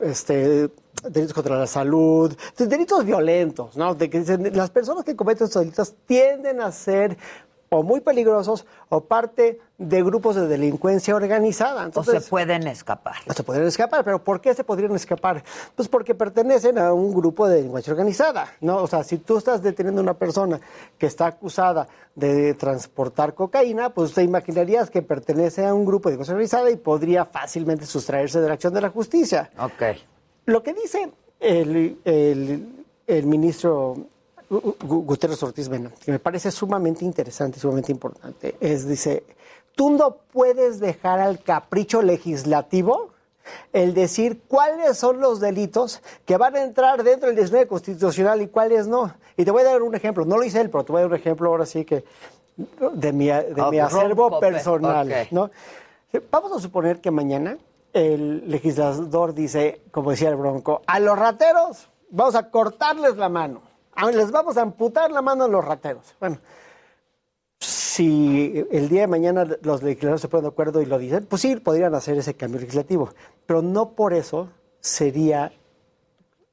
este, 0.02 0.70
delitos 1.08 1.32
contra 1.34 1.56
la 1.56 1.66
salud, 1.66 2.36
de- 2.56 2.66
delitos 2.66 3.04
violentos, 3.04 3.76
¿no? 3.76 3.94
De 3.94 4.10
que 4.10 4.20
las 4.52 4.70
personas 4.70 5.04
que 5.04 5.14
cometen 5.14 5.46
estos 5.46 5.62
delitos 5.62 5.94
tienden 6.06 6.60
a 6.60 6.72
ser 6.72 7.16
o 7.68 7.82
muy 7.82 8.00
peligrosos 8.00 8.66
o 8.88 9.00
parte 9.02 9.60
de 9.78 10.02
grupos 10.02 10.36
de 10.36 10.46
delincuencia 10.46 11.14
organizada. 11.14 11.84
Entonces, 11.84 12.14
o 12.14 12.20
se 12.20 12.30
pueden 12.30 12.66
escapar. 12.66 13.16
Se 13.34 13.42
podrían 13.42 13.66
escapar, 13.66 14.04
pero 14.04 14.22
¿por 14.22 14.40
qué 14.40 14.54
se 14.54 14.64
podrían 14.64 14.94
escapar? 14.94 15.42
Pues 15.74 15.88
porque 15.88 16.14
pertenecen 16.14 16.78
a 16.78 16.92
un 16.92 17.14
grupo 17.14 17.46
de 17.48 17.56
delincuencia 17.56 17.92
organizada, 17.92 18.52
¿no? 18.60 18.78
O 18.78 18.86
sea, 18.86 19.04
si 19.04 19.18
tú 19.18 19.38
estás 19.38 19.62
deteniendo 19.62 20.00
a 20.00 20.04
una 20.04 20.14
persona 20.14 20.60
que 20.96 21.06
está 21.06 21.26
acusada 21.26 21.88
de 22.14 22.54
transportar 22.54 23.34
cocaína, 23.34 23.90
pues 23.90 24.14
te 24.14 24.22
imaginarías 24.22 24.90
que 24.90 25.02
pertenece 25.02 25.66
a 25.66 25.74
un 25.74 25.84
grupo 25.84 26.08
de 26.08 26.12
delincuencia 26.12 26.34
organizada 26.34 26.70
y 26.70 26.76
podría 26.76 27.24
fácilmente 27.26 27.84
sustraerse 27.86 28.40
de 28.40 28.48
la 28.48 28.54
acción 28.54 28.72
de 28.72 28.80
la 28.80 28.90
justicia. 28.90 29.50
Ok. 29.58 29.98
Lo 30.46 30.62
que 30.62 30.72
dice 30.72 31.10
el, 31.40 31.98
el, 32.04 32.84
el 33.06 33.26
ministro 33.26 33.96
Gutiérrez 34.48 35.42
Ortiz 35.42 35.68
Mena, 35.68 35.90
que 36.04 36.12
me 36.12 36.18
parece 36.18 36.50
sumamente 36.50 37.04
interesante 37.04 37.58
sumamente 37.58 37.92
importante, 37.92 38.56
es, 38.60 38.86
dice, 38.86 39.24
tú 39.74 39.90
no 39.90 40.16
puedes 40.32 40.78
dejar 40.78 41.20
al 41.20 41.42
capricho 41.42 42.02
legislativo 42.02 43.10
el 43.72 43.94
decir 43.94 44.42
cuáles 44.48 44.96
son 44.98 45.20
los 45.20 45.40
delitos 45.40 46.02
que 46.24 46.36
van 46.36 46.56
a 46.56 46.62
entrar 46.62 47.02
dentro 47.02 47.28
del 47.28 47.36
19 47.36 47.66
constitucional 47.66 48.42
y 48.42 48.48
cuáles 48.48 48.88
no. 48.88 49.14
Y 49.36 49.44
te 49.44 49.50
voy 49.50 49.62
a 49.62 49.66
dar 49.66 49.82
un 49.82 49.94
ejemplo, 49.94 50.24
no 50.24 50.36
lo 50.36 50.44
hice 50.44 50.60
él, 50.60 50.70
pero 50.70 50.84
te 50.84 50.92
voy 50.92 51.00
a 51.00 51.02
dar 51.02 51.12
un 51.12 51.16
ejemplo 51.16 51.48
ahora 51.48 51.66
sí 51.66 51.84
que 51.84 52.04
de 52.56 53.12
mi, 53.12 53.26
de 53.26 53.64
mi 53.70 53.78
acervo 53.78 54.40
personal. 54.40 55.28
¿no? 55.30 55.50
Vamos 56.30 56.52
a 56.52 56.60
suponer 56.60 57.00
que 57.00 57.10
mañana 57.10 57.58
el 57.92 58.48
legislador 58.50 59.34
dice, 59.34 59.80
como 59.90 60.10
decía 60.10 60.28
el 60.28 60.36
Bronco, 60.36 60.82
a 60.86 61.00
los 61.00 61.18
rateros 61.18 61.88
vamos 62.10 62.34
a 62.34 62.50
cortarles 62.50 63.16
la 63.16 63.28
mano, 63.28 63.62
les 64.12 64.30
vamos 64.30 64.56
a 64.56 64.62
amputar 64.62 65.10
la 65.10 65.22
mano 65.22 65.44
a 65.44 65.48
los 65.48 65.64
rateros. 65.64 66.14
Bueno, 66.20 66.38
si 67.58 68.66
el 68.70 68.88
día 68.88 69.02
de 69.02 69.06
mañana 69.06 69.46
los 69.62 69.82
legisladores 69.82 70.20
se 70.20 70.28
ponen 70.28 70.44
de 70.44 70.48
acuerdo 70.48 70.82
y 70.82 70.86
lo 70.86 70.98
dicen, 70.98 71.26
pues 71.26 71.42
sí, 71.42 71.56
podrían 71.56 71.94
hacer 71.94 72.18
ese 72.18 72.34
cambio 72.34 72.60
legislativo, 72.60 73.10
pero 73.46 73.62
no 73.62 73.92
por 73.92 74.12
eso 74.12 74.48
sería 74.80 75.52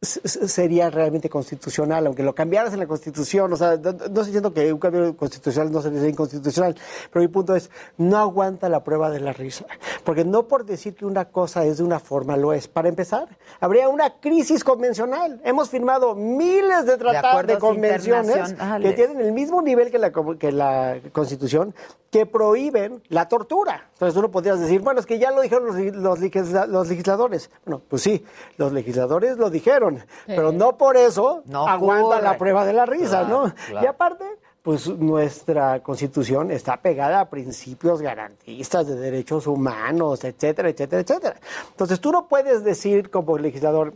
sería 0.03 0.89
realmente 0.89 1.29
constitucional, 1.29 2.05
aunque 2.07 2.23
lo 2.23 2.35
cambiaras 2.35 2.73
en 2.73 2.79
la 2.79 2.87
Constitución, 2.87 3.53
o 3.53 3.55
sea, 3.55 3.77
no, 3.77 3.89
estoy 3.91 4.25
diciendo 4.25 4.53
que 4.53 4.71
un 4.71 4.79
cambio 4.79 5.15
constitucional 5.15 5.71
no 5.71 5.81
sería 5.81 6.07
inconstitucional, 6.07 6.75
pero 7.11 7.21
mi 7.21 7.29
punto 7.29 7.55
es, 7.55 7.69
no 7.97 8.17
aguanta 8.17 8.69
la 8.69 8.83
prueba 8.83 9.09
de 9.09 9.19
la 9.19 9.33
risa, 9.33 9.65
porque 10.03 10.25
no 10.25 10.47
por 10.47 10.65
decir 10.65 10.95
que 10.95 11.05
una 11.05 11.25
cosa 11.25 11.65
es 11.65 11.77
de 11.77 11.83
una 11.83 11.99
forma 11.99 12.37
lo 12.37 12.53
es. 12.53 12.67
Para 12.67 12.89
empezar, 12.89 13.37
habría 13.59 13.89
una 13.89 14.19
crisis 14.19 14.63
convencional. 14.63 15.41
Hemos 15.43 15.69
firmado 15.69 16.15
miles 16.15 16.85
de 16.85 16.97
tratados 16.97 17.47
de, 17.47 17.57
convenciones 17.57 18.55
que 18.81 18.93
tienen 18.93 19.19
el 19.21 19.31
mismo 19.31 19.61
nivel 19.61 19.91
que 19.91 19.99
la, 19.99 20.11
que 20.11 20.51
la 20.51 20.99
Constitución, 21.11 21.73
que 22.13 22.27
prohíben 22.27 23.01
la 23.09 23.27
tortura. 23.27 23.89
Entonces 23.93 24.15
uno 24.15 24.29
podría 24.29 24.55
decir, 24.55 24.81
bueno, 24.81 24.99
es 24.99 25.07
que 25.07 25.17
ya 25.17 25.31
lo 25.31 25.41
dijeron 25.41 25.65
los, 25.65 26.19
los, 26.67 26.89
legisladores. 26.89 27.49
Bueno, 27.65 27.81
pues 27.89 28.03
sí, 28.03 28.23
los 28.57 28.71
legisladores 28.71 29.37
lo 29.37 29.49
dijeron, 29.49 29.92
pero 30.25 30.51
no 30.51 30.77
por 30.77 30.97
eso 30.97 31.43
aguanta 31.53 32.21
la 32.21 32.37
prueba 32.37 32.65
de 32.65 32.73
la 32.73 32.85
risa, 32.85 33.23
¿no? 33.23 33.53
Y 33.81 33.85
aparte, 33.85 34.25
pues 34.61 34.87
nuestra 34.87 35.83
constitución 35.83 36.49
está 36.49 36.77
pegada 36.77 37.19
a 37.19 37.29
principios 37.29 38.01
garantistas 38.01 38.87
de 38.87 38.95
derechos 38.95 39.45
humanos, 39.45 40.23
etcétera, 40.23 40.69
etcétera, 40.69 41.01
etcétera. 41.01 41.35
Entonces 41.71 41.99
tú 41.99 42.11
no 42.11 42.27
puedes 42.27 42.63
decir 42.63 43.09
como 43.09 43.37
legislador, 43.37 43.93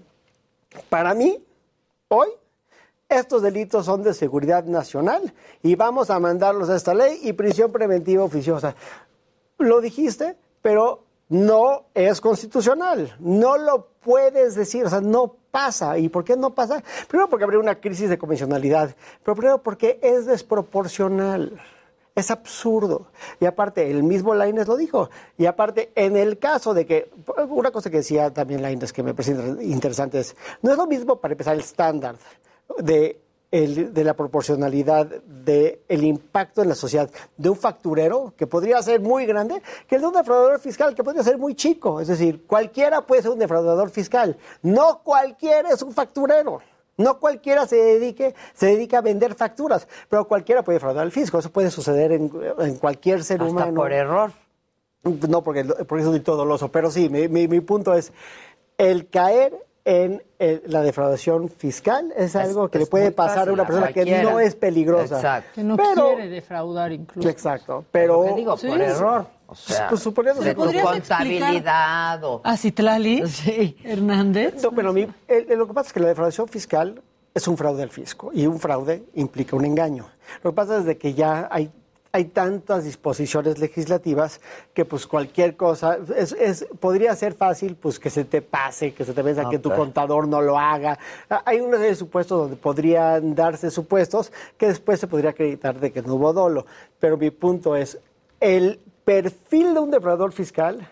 para 0.90 1.14
mí, 1.14 1.42
hoy 2.10 2.28
estos 3.08 3.42
delitos 3.42 3.86
son 3.86 4.04
de 4.04 4.14
seguridad 4.14 4.66
nacional 4.66 5.34
y 5.64 5.76
vamos 5.76 6.10
a 6.10 6.20
mandarlos 6.20 6.70
a 6.70 6.76
esta 6.76 6.94
ley 6.94 7.22
y 7.24 7.32
prisión 7.32 7.72
preventiva 7.72 8.24
oficiosa. 8.24 8.76
Lo 9.58 9.80
dijiste, 9.80 10.36
pero 10.62 11.06
no 11.30 11.86
es 11.94 12.20
constitucional. 12.20 13.16
No 13.20 13.58
lo 13.58 13.88
puedes 14.02 14.56
decir, 14.56 14.86
o 14.86 14.90
sea, 14.90 15.00
no 15.00 15.37
pasa. 15.52 15.98
¿Y 15.98 16.10
por 16.10 16.24
qué 16.24 16.36
no 16.36 16.54
pasa? 16.54 16.84
Primero 17.08 17.30
porque 17.30 17.44
habría 17.44 17.60
una 17.60 17.76
crisis 17.76 18.10
de 18.10 18.18
convencionalidad, 18.18 18.96
pero 19.24 19.36
primero 19.36 19.62
porque 19.62 20.00
es 20.02 20.26
desproporcional. 20.26 21.60
Es 22.16 22.32
absurdo. 22.32 23.12
Y 23.40 23.46
aparte, 23.46 23.92
el 23.92 24.02
mismo 24.02 24.34
Laines 24.34 24.68
lo 24.68 24.76
dijo. 24.76 25.12
Y 25.38 25.46
aparte, 25.46 25.92
en 25.94 26.18
el 26.18 26.40
caso 26.40 26.74
de 26.74 26.88
que, 26.88 27.12
una 27.48 27.70
cosa 27.70 27.92
que 27.92 27.98
decía 27.98 28.34
también 28.34 28.64
Laines 28.64 28.92
que 28.92 29.04
me 29.04 29.14
parece 29.14 29.34
interesante 29.62 30.20
es, 30.20 30.36
no 30.64 30.72
es 30.72 30.78
lo 30.78 30.88
mismo 30.88 31.18
para 31.18 31.34
empezar 31.34 31.54
el 31.54 31.60
estándar 31.60 32.16
de, 32.80 33.20
el, 33.52 33.94
de 33.94 34.04
la 34.04 34.14
proporcionalidad 34.14 35.06
del 35.06 35.80
el 35.88 36.04
impacto 36.04 36.62
en 36.62 36.70
la 36.70 36.76
sociedad 36.76 37.10
de 37.38 37.50
un 37.50 37.56
facturero, 37.56 38.34
que 38.38 38.48
podría 38.48 38.82
ser 38.82 39.00
muy 39.02 39.26
grande, 39.26 39.62
que 39.88 39.96
el 39.96 40.02
de 40.02 40.08
un 40.08 40.14
defraudador 40.14 40.60
fiscal, 40.60 40.94
que 40.94 41.04
podría 41.04 41.24
ser 41.24 41.38
muy 41.38 41.56
chico. 41.56 42.02
Es 42.02 42.08
decir, 42.08 42.46
cualquiera 42.46 43.02
puede 43.02 43.22
ser 43.22 43.32
un 43.32 43.40
defraudador 43.40 43.90
fiscal. 43.90 44.38
No 44.62 45.02
cualquiera 45.04 45.70
es 45.70 45.82
un 45.82 45.94
facturero. 45.94 46.62
No 46.98 47.20
cualquiera 47.20 47.68
se 47.68 47.76
dedique, 47.76 48.34
se 48.56 48.68
dedica 48.68 48.98
a 48.98 49.02
vender 49.02 49.36
facturas, 49.36 49.88
pero 50.10 50.28
cualquiera 50.28 50.64
puede 50.64 50.78
defraudar 50.78 51.04
al 51.04 51.12
fisco. 51.12 51.38
Eso 51.38 51.52
puede 51.52 51.70
suceder 51.70 52.12
en, 52.12 52.30
cualquier 52.80 53.24
ser 53.24 53.40
Hasta 53.40 53.52
humano. 53.52 53.76
por 53.76 53.94
error. 53.94 54.32
No, 55.04 55.44
porque, 55.44 55.64
porque 55.64 56.02
eso 56.02 56.14
es 56.16 56.24
todo 56.24 56.38
doloso. 56.38 56.70
Pero 56.70 56.90
sí, 56.90 57.08
mi, 57.08 57.28
mi, 57.28 57.48
mi 57.48 57.62
punto 57.62 57.94
es 57.94 58.12
el 58.80 59.10
caer 59.10 59.67
en 59.88 60.22
la 60.66 60.82
defraudación 60.82 61.48
fiscal 61.48 62.14
es 62.18 62.36
algo 62.36 62.70
que 62.70 62.80
le 62.80 62.88
puede 62.88 63.12
pasar 63.14 63.48
a 63.48 63.54
una 63.54 63.66
persona 63.66 63.94
que 63.94 64.22
no 64.22 64.38
es 64.38 64.54
peligrosa. 64.54 65.16
Exacto. 65.16 65.52
Que 65.56 65.64
no 65.64 65.78
quiere 65.78 66.28
defraudar 66.28 66.92
incluso. 66.92 67.30
Exacto, 67.30 67.86
pero... 67.90 68.24
¿Qué 68.24 68.34
digo? 68.36 68.58
Por 68.58 68.82
error. 68.82 69.26
O 69.48 69.56
sea, 69.56 69.88
pues, 69.88 70.02
suponiendo 70.02 70.42
de 70.42 70.54
tu 70.54 70.62
contabilidad 70.62 72.22
o... 72.26 72.42
¿A 72.44 72.58
Citlali? 72.58 73.24
Sí. 73.28 73.78
Hernández. 73.82 74.62
No, 74.62 74.74
pero 74.74 74.92
mi, 74.92 75.08
lo 75.48 75.68
que 75.68 75.74
pasa 75.74 75.88
es 75.88 75.94
que 75.94 76.02
la 76.02 76.10
defraudación 76.10 76.50
fiscal 76.50 77.02
es 77.34 77.48
un 77.48 77.56
fraude 77.56 77.84
al 77.84 77.90
fisco 77.90 78.32
y 78.34 78.46
un 78.46 78.60
fraude 78.60 79.06
implica 79.14 79.56
un 79.56 79.64
engaño. 79.64 80.06
Lo 80.44 80.52
que 80.52 80.56
pasa 80.56 80.80
es 80.80 80.86
de 80.86 80.98
que 80.98 81.14
ya 81.14 81.48
hay 81.50 81.72
hay 82.12 82.26
tantas 82.26 82.84
disposiciones 82.84 83.60
legislativas 83.60 84.42
que 84.74 84.86
pues 84.86 85.08
cualquier 85.08 85.56
cosa 85.56 85.98
es, 86.16 86.66
podría 86.80 87.16
ser 87.16 87.34
fácil 87.34 87.76
pues 87.76 88.00
que 88.00 88.10
se 88.10 88.26
te 88.26 88.42
pase, 88.42 88.94
que 88.94 89.06
se 89.06 89.14
te 89.14 89.22
venza, 89.22 89.50
que 89.50 89.60
tu 89.60 89.72
contador 89.72 90.28
no 90.28 90.42
lo 90.42 90.58
haga. 90.58 90.98
Hay 91.46 91.60
una 91.60 91.78
serie 91.78 91.92
de 91.92 91.96
supuestos 91.96 92.40
donde 92.42 92.56
podrían 92.56 93.36
darse 93.36 93.72
supuestos 93.72 94.32
que 94.58 94.68
después 94.68 95.00
se 95.00 95.08
podría 95.08 95.32
acreditar 95.32 95.80
de 95.80 95.92
que 95.92 96.02
no 96.02 96.16
hubo 96.16 96.34
dolo. 96.34 96.66
Pero 97.00 97.18
mi 97.18 97.32
punto 97.32 97.76
es, 97.76 98.00
el 98.40 98.80
perfil 99.06 99.74
de 99.74 99.80
un 99.80 99.92
defraudador 99.92 100.32
fiscal 100.34 100.88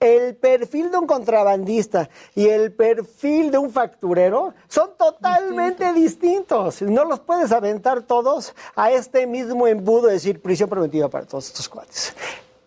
el 0.00 0.36
perfil 0.36 0.90
de 0.90 0.98
un 0.98 1.06
contrabandista 1.06 2.08
y 2.34 2.48
el 2.48 2.72
perfil 2.72 3.50
de 3.50 3.58
un 3.58 3.70
facturero 3.70 4.54
son 4.68 4.90
totalmente 4.98 5.92
distintos. 5.92 6.82
No 6.82 7.04
los 7.04 7.20
puedes 7.20 7.52
aventar 7.52 8.02
todos 8.02 8.54
a 8.74 8.90
este 8.90 9.26
mismo 9.26 9.66
embudo 9.66 10.08
de 10.08 10.14
decir 10.14 10.40
prisión 10.40 10.68
preventiva 10.68 11.08
para 11.08 11.26
todos 11.26 11.46
estos 11.48 11.68
cuates. 11.68 12.14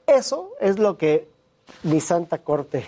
Eso 0.08 0.54
es 0.60 0.80
lo 0.80 0.98
que 0.98 1.28
mi 1.84 2.00
Santa 2.00 2.40
Corte 2.40 2.86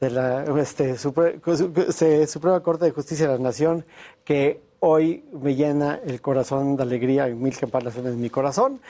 de 0.00 0.10
la 0.10 0.44
este, 0.60 0.96
Suprema 0.96 2.60
Corte 2.60 2.84
de 2.84 2.90
Justicia 2.90 3.28
de 3.28 3.34
la 3.34 3.42
Nación, 3.42 3.84
que 4.24 4.60
hoy 4.80 5.24
me 5.32 5.54
llena 5.54 6.00
el 6.04 6.20
corazón 6.20 6.76
de 6.76 6.82
alegría 6.82 7.28
y 7.28 7.34
mil 7.34 7.56
campanas 7.56 7.96
en 7.96 8.20
mi 8.20 8.30
corazón, 8.30 8.80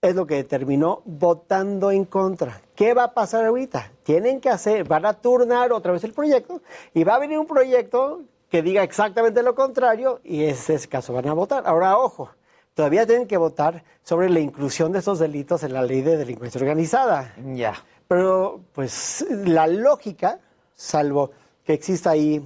es 0.00 0.14
lo 0.16 0.26
que 0.26 0.42
terminó 0.44 1.02
votando 1.04 1.90
en 1.90 2.06
contra. 2.06 2.60
¿Qué 2.82 2.94
va 2.94 3.04
a 3.04 3.14
pasar 3.14 3.44
ahorita? 3.44 3.92
Tienen 4.02 4.40
que 4.40 4.50
hacer, 4.50 4.82
van 4.82 5.06
a 5.06 5.12
turnar 5.12 5.72
otra 5.72 5.92
vez 5.92 6.02
el 6.02 6.12
proyecto 6.12 6.62
y 6.92 7.04
va 7.04 7.14
a 7.14 7.20
venir 7.20 7.38
un 7.38 7.46
proyecto 7.46 8.22
que 8.50 8.60
diga 8.60 8.82
exactamente 8.82 9.40
lo 9.44 9.54
contrario 9.54 10.18
y 10.24 10.42
en 10.42 10.50
ese 10.50 10.88
caso 10.88 11.12
van 11.12 11.28
a 11.28 11.32
votar. 11.32 11.62
Ahora, 11.64 11.96
ojo, 11.96 12.30
todavía 12.74 13.06
tienen 13.06 13.28
que 13.28 13.36
votar 13.36 13.84
sobre 14.02 14.28
la 14.30 14.40
inclusión 14.40 14.90
de 14.90 14.98
esos 14.98 15.20
delitos 15.20 15.62
en 15.62 15.74
la 15.74 15.82
ley 15.82 16.00
de 16.00 16.16
delincuencia 16.16 16.60
organizada. 16.60 17.32
Ya. 17.54 17.74
Pero, 18.08 18.58
pues, 18.72 19.26
la 19.30 19.68
lógica, 19.68 20.40
salvo 20.74 21.30
que 21.64 21.74
exista 21.74 22.10
ahí 22.10 22.44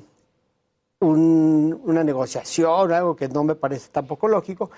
una 1.00 2.04
negociación, 2.04 2.92
algo 2.92 3.16
que 3.16 3.28
no 3.28 3.42
me 3.42 3.54
parece 3.54 3.88
tampoco 3.90 4.28
lógico, 4.28 4.70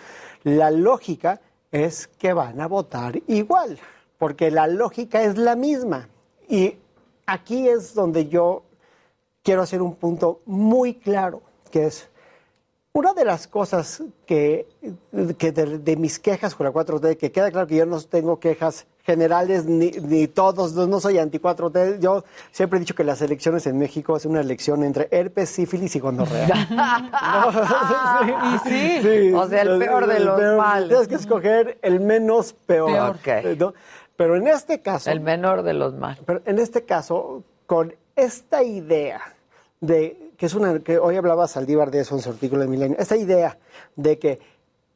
la 0.45 0.71
lógica 0.71 1.41
es 1.73 2.07
que 2.07 2.33
van 2.33 2.61
a 2.61 2.69
votar 2.69 3.21
igual, 3.27 3.77
porque 4.19 4.51
la 4.51 4.67
lógica 4.67 5.23
es 5.23 5.39
la 5.39 5.57
misma. 5.57 6.09
Y 6.49 6.77
aquí 7.27 7.69
es 7.69 7.95
donde 7.95 8.29
yo 8.29 8.65
quiero 9.43 9.63
hacer 9.63 9.81
un 9.81 9.95
punto 9.95 10.41
muy 10.45 10.95
claro, 10.95 11.43
que 11.71 11.87
es 11.87 12.11
una 12.93 13.15
de 13.15 13.25
las 13.25 13.47
cosas 13.47 14.03
que, 14.27 14.67
de, 15.13 15.97
mis 15.97 16.19
quejas 16.19 16.55
con 16.55 16.67
la 16.67 16.73
4D, 16.73 17.17
que 17.17 17.31
queda 17.31 17.51
claro 17.51 17.67
que 17.67 17.77
yo 17.77 17.87
no 17.87 18.01
tengo 18.01 18.41
quejas 18.41 18.87
generales 19.05 19.67
ni, 19.67 19.91
ni 19.91 20.27
todos, 20.27 20.73
no, 20.73 20.87
no 20.87 20.99
soy 20.99 21.19
anti 21.19 21.39
4T. 21.39 22.01
Yo 22.01 22.25
siempre 22.51 22.79
he 22.79 22.81
dicho 22.81 22.95
que 22.95 23.05
las 23.05 23.23
elecciones 23.23 23.67
en 23.67 23.79
México 23.79 24.17
es 24.17 24.27
una 24.27 24.41
elección 24.41 24.83
entre 24.83 25.09
herpes, 25.11 25.49
sífilis 25.49 25.95
y 25.97 26.01
gonorrea. 26.01 26.49
Y 28.19 28.69
sí. 28.69 29.33
O 29.33 29.49
sea, 29.49 29.63
el 29.63 29.79
peor 29.79 30.07
de 30.07 30.21
los 30.21 30.57
males. 30.57 30.89
Tienes 30.89 31.09
que 31.09 31.15
escoger 31.15 31.79
el 31.83 32.01
menos 32.01 32.53
peor. 32.53 33.17
Peor. 33.19 33.75
Pero 34.19 34.35
en 34.35 34.49
este 34.49 34.81
caso. 34.81 35.13
El 35.13 35.21
menor 35.21 35.63
de 35.63 35.75
los 35.75 35.95
males. 35.95 36.19
Pero 36.27 36.43
en 36.45 36.59
este 36.59 36.83
caso, 36.83 37.45
con 37.67 37.95
esta 38.17 38.65
idea 38.65 39.21
de 39.81 40.33
que 40.37 40.47
es 40.47 40.55
una 40.55 40.81
que 40.81 40.99
hoy 40.99 41.15
hablaba 41.15 41.47
Saldívar 41.47 41.93
de 41.93 42.01
eso 42.01 42.17
en 42.17 42.23
su 42.23 42.31
artículo 42.31 42.63
de 42.63 42.69
Milenio, 42.69 42.99
esta 42.99 43.17
idea 43.17 43.59
de 43.95 44.19
que 44.19 44.41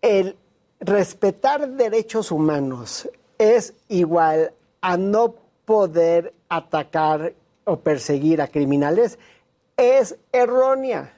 el 0.01 0.37
respetar 0.81 1.69
derechos 1.69 2.33
humanos 2.33 3.09
es 3.39 3.75
igual 3.89 4.55
a 4.81 4.97
no 4.97 5.37
poder 5.67 6.35
atacar 6.49 7.33
o 7.63 7.77
perseguir 7.77 8.43
a 8.43 8.49
criminales 8.49 9.21
es 9.77 10.17
errónea. 10.33 11.13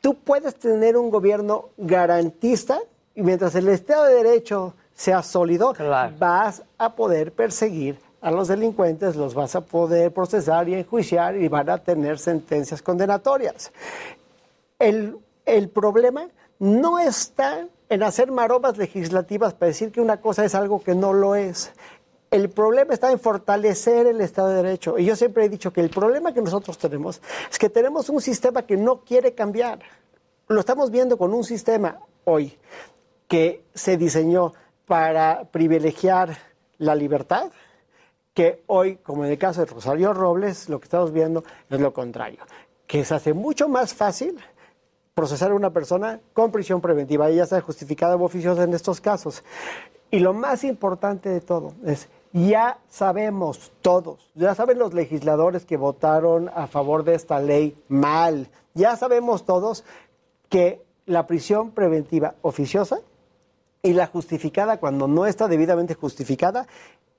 Tú 0.00 0.16
puedes 0.16 0.56
tener 0.56 0.96
un 0.96 1.10
gobierno 1.10 1.68
garantista 1.76 2.80
y 3.14 3.22
mientras 3.22 3.54
el 3.54 3.68
Estado 3.68 4.06
de 4.06 4.24
Derecho 4.24 4.74
sea 4.96 5.22
sólido, 5.22 5.74
vas 6.18 6.62
a 6.78 6.96
poder 6.96 7.32
perseguir 7.32 7.98
a 8.22 8.30
los 8.30 8.48
delincuentes, 8.48 9.14
los 9.14 9.34
vas 9.34 9.54
a 9.54 9.60
poder 9.60 10.12
procesar 10.12 10.68
y 10.68 10.74
enjuiciar 10.74 11.36
y 11.36 11.48
van 11.48 11.68
a 11.68 11.78
tener 11.78 12.18
sentencias 12.18 12.82
condenatorias. 12.82 13.70
El, 14.78 15.18
el 15.44 15.68
problema 15.68 16.28
no 16.58 16.98
está 16.98 17.68
en 17.90 18.02
hacer 18.02 18.32
maromas 18.32 18.78
legislativas 18.78 19.52
para 19.52 19.68
decir 19.68 19.92
que 19.92 20.00
una 20.00 20.20
cosa 20.20 20.44
es 20.44 20.54
algo 20.54 20.82
que 20.82 20.94
no 20.94 21.12
lo 21.12 21.34
es. 21.34 21.72
El 22.30 22.48
problema 22.48 22.94
está 22.94 23.12
en 23.12 23.20
fortalecer 23.20 24.06
el 24.06 24.20
Estado 24.20 24.48
de 24.48 24.62
Derecho. 24.62 24.98
Y 24.98 25.04
yo 25.04 25.14
siempre 25.14 25.44
he 25.44 25.48
dicho 25.48 25.72
que 25.72 25.82
el 25.82 25.90
problema 25.90 26.32
que 26.32 26.42
nosotros 26.42 26.78
tenemos 26.78 27.20
es 27.50 27.58
que 27.58 27.68
tenemos 27.68 28.08
un 28.08 28.20
sistema 28.20 28.62
que 28.62 28.76
no 28.76 29.00
quiere 29.00 29.34
cambiar. 29.34 29.80
Lo 30.48 30.60
estamos 30.60 30.90
viendo 30.90 31.18
con 31.18 31.34
un 31.34 31.44
sistema 31.44 32.00
hoy 32.24 32.58
que 33.28 33.64
se 33.74 33.96
diseñó 33.96 34.54
para 34.86 35.44
privilegiar 35.50 36.36
la 36.78 36.94
libertad, 36.94 37.50
que 38.32 38.62
hoy, 38.66 38.96
como 38.96 39.24
en 39.24 39.32
el 39.32 39.38
caso 39.38 39.60
de 39.60 39.66
Rosario 39.66 40.12
Robles, 40.12 40.68
lo 40.68 40.78
que 40.78 40.84
estamos 40.84 41.12
viendo 41.12 41.42
es 41.70 41.80
lo 41.80 41.92
contrario, 41.92 42.40
que 42.86 43.04
se 43.04 43.14
hace 43.14 43.32
mucho 43.32 43.68
más 43.68 43.94
fácil 43.94 44.38
procesar 45.14 45.50
a 45.50 45.54
una 45.54 45.70
persona 45.70 46.20
con 46.34 46.52
prisión 46.52 46.82
preventiva. 46.82 47.30
Ella 47.30 47.44
está 47.44 47.60
justificada 47.62 48.16
o 48.16 48.22
oficiosa 48.22 48.64
en 48.64 48.74
estos 48.74 49.00
casos. 49.00 49.42
Y 50.10 50.18
lo 50.18 50.34
más 50.34 50.62
importante 50.62 51.30
de 51.30 51.40
todo 51.40 51.72
es, 51.84 52.08
ya 52.32 52.78
sabemos 52.88 53.72
todos, 53.80 54.30
ya 54.34 54.54
saben 54.54 54.78
los 54.78 54.92
legisladores 54.92 55.64
que 55.64 55.78
votaron 55.78 56.50
a 56.54 56.66
favor 56.66 57.02
de 57.02 57.14
esta 57.14 57.40
ley 57.40 57.76
mal, 57.88 58.48
ya 58.74 58.94
sabemos 58.96 59.46
todos 59.46 59.84
que 60.50 60.84
la 61.06 61.26
prisión 61.26 61.70
preventiva 61.70 62.34
oficiosa 62.42 63.00
y 63.86 63.92
la 63.92 64.06
justificada 64.06 64.78
cuando 64.78 65.06
no 65.08 65.26
está 65.26 65.48
debidamente 65.48 65.94
justificada 65.94 66.66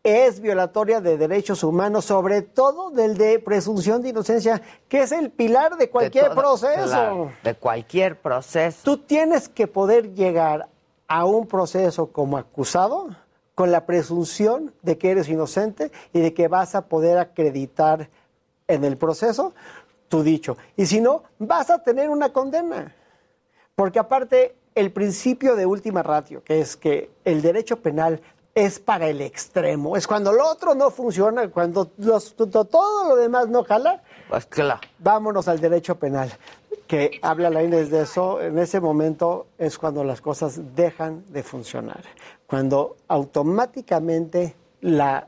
es 0.03 0.39
violatoria 0.39 1.01
de 1.01 1.17
derechos 1.17 1.63
humanos, 1.63 2.05
sobre 2.05 2.41
todo 2.41 2.91
del 2.91 3.17
de 3.17 3.39
presunción 3.39 4.01
de 4.01 4.09
inocencia, 4.09 4.61
que 4.87 5.01
es 5.01 5.11
el 5.11 5.31
pilar 5.31 5.75
de 5.77 5.89
cualquier 5.89 6.25
De 6.25 6.29
todo- 6.29 6.39
proceso. 6.41 6.85
claro, 6.87 7.31
de 7.43 7.53
cualquier 7.55 8.19
proceso. 8.21 8.79
Tú 8.83 8.97
tienes 8.99 9.49
que 9.49 9.67
poder 9.67 10.13
llegar 10.13 10.69
a 11.07 11.25
un 11.25 11.47
proceso 11.47 12.11
como 12.11 12.37
acusado 12.37 13.07
con 13.55 13.71
la 13.71 13.85
presunción 13.85 14.73
de 14.81 14.97
que 14.97 15.11
eres 15.11 15.27
inocente 15.29 15.91
y 16.13 16.21
de 16.21 16.33
que 16.33 16.47
vas 16.47 16.75
a 16.75 16.83
poder 16.87 17.17
acreditar 17.17 18.09
en 18.67 18.83
el 18.85 18.97
proceso 18.97 19.53
tu 20.09 20.21
dicho. 20.23 20.57
Y 20.77 20.85
si 20.85 21.01
no, 21.01 21.23
vas 21.39 21.69
a 21.69 21.79
tener 21.83 22.09
una 22.09 22.31
condena. 22.31 22.93
Porque 23.75 23.99
aparte, 23.99 24.55
el 24.79 24.91
principio 24.91 25.55
de 25.55 25.65
última 25.65 26.03
ratio, 26.03 26.43
que 26.43 26.59
es 26.61 26.77
que 26.77 27.09
el 27.25 27.41
derecho 27.41 27.77
penal 27.81 28.21
es 28.53 28.79
para 28.79 29.07
el 29.07 29.21
extremo, 29.21 29.95
es 29.97 30.07
cuando 30.07 30.31
lo 30.33 30.47
otro 30.49 30.73
no 30.73 30.89
funciona, 30.89 31.47
cuando 31.49 31.91
los- 31.97 32.35
todo 32.35 33.09
lo 33.09 33.15
demás 33.15 33.47
no 33.49 33.63
jala, 33.63 34.01
vámonos 34.99 35.47
al 35.47 35.59
derecho 35.59 35.95
penal, 35.95 36.31
que 36.87 37.19
habla 37.21 37.49
la 37.49 37.63
Inés 37.63 37.89
de 37.91 38.01
eso, 38.01 38.41
en 38.41 38.57
ese 38.57 38.79
momento 38.79 39.47
es 39.57 39.77
cuando 39.77 40.03
las 40.03 40.21
cosas 40.21 40.59
dejan 40.75 41.23
de 41.29 41.43
funcionar, 41.43 42.01
cuando 42.47 42.95
automáticamente 43.07 44.55
la, 44.81 45.27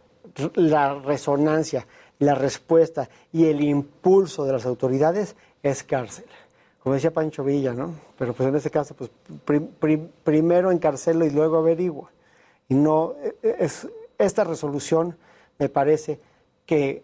la 0.56 0.96
resonancia, 0.96 1.86
la 2.20 2.36
respuesta 2.36 3.10
y 3.32 3.46
el 3.46 3.62
impulso 3.62 4.44
de 4.46 4.54
las 4.54 4.66
autoridades 4.66 5.36
es 5.64 5.84
cárcel. 5.84 6.26
Como 6.90 6.96
decía 6.96 7.12
Pancho 7.12 7.44
Villa, 7.44 7.72
¿no? 7.72 7.94
Pero 8.18 8.34
pues 8.34 8.50
en 8.50 8.56
este 8.56 8.72
caso, 8.72 8.96
pues 8.96 9.12
prim- 9.46 9.68
prim- 9.80 10.08
primero 10.24 10.72
encarcelo 10.72 11.24
y 11.24 11.30
luego 11.30 11.58
averiguo. 11.58 12.10
Y 12.68 12.74
no, 12.74 13.14
eh, 13.22 13.58
es, 13.60 13.88
esta 14.18 14.44
resolución 14.44 15.16
me 15.60 15.70
parece 15.70 16.20
que 16.66 17.04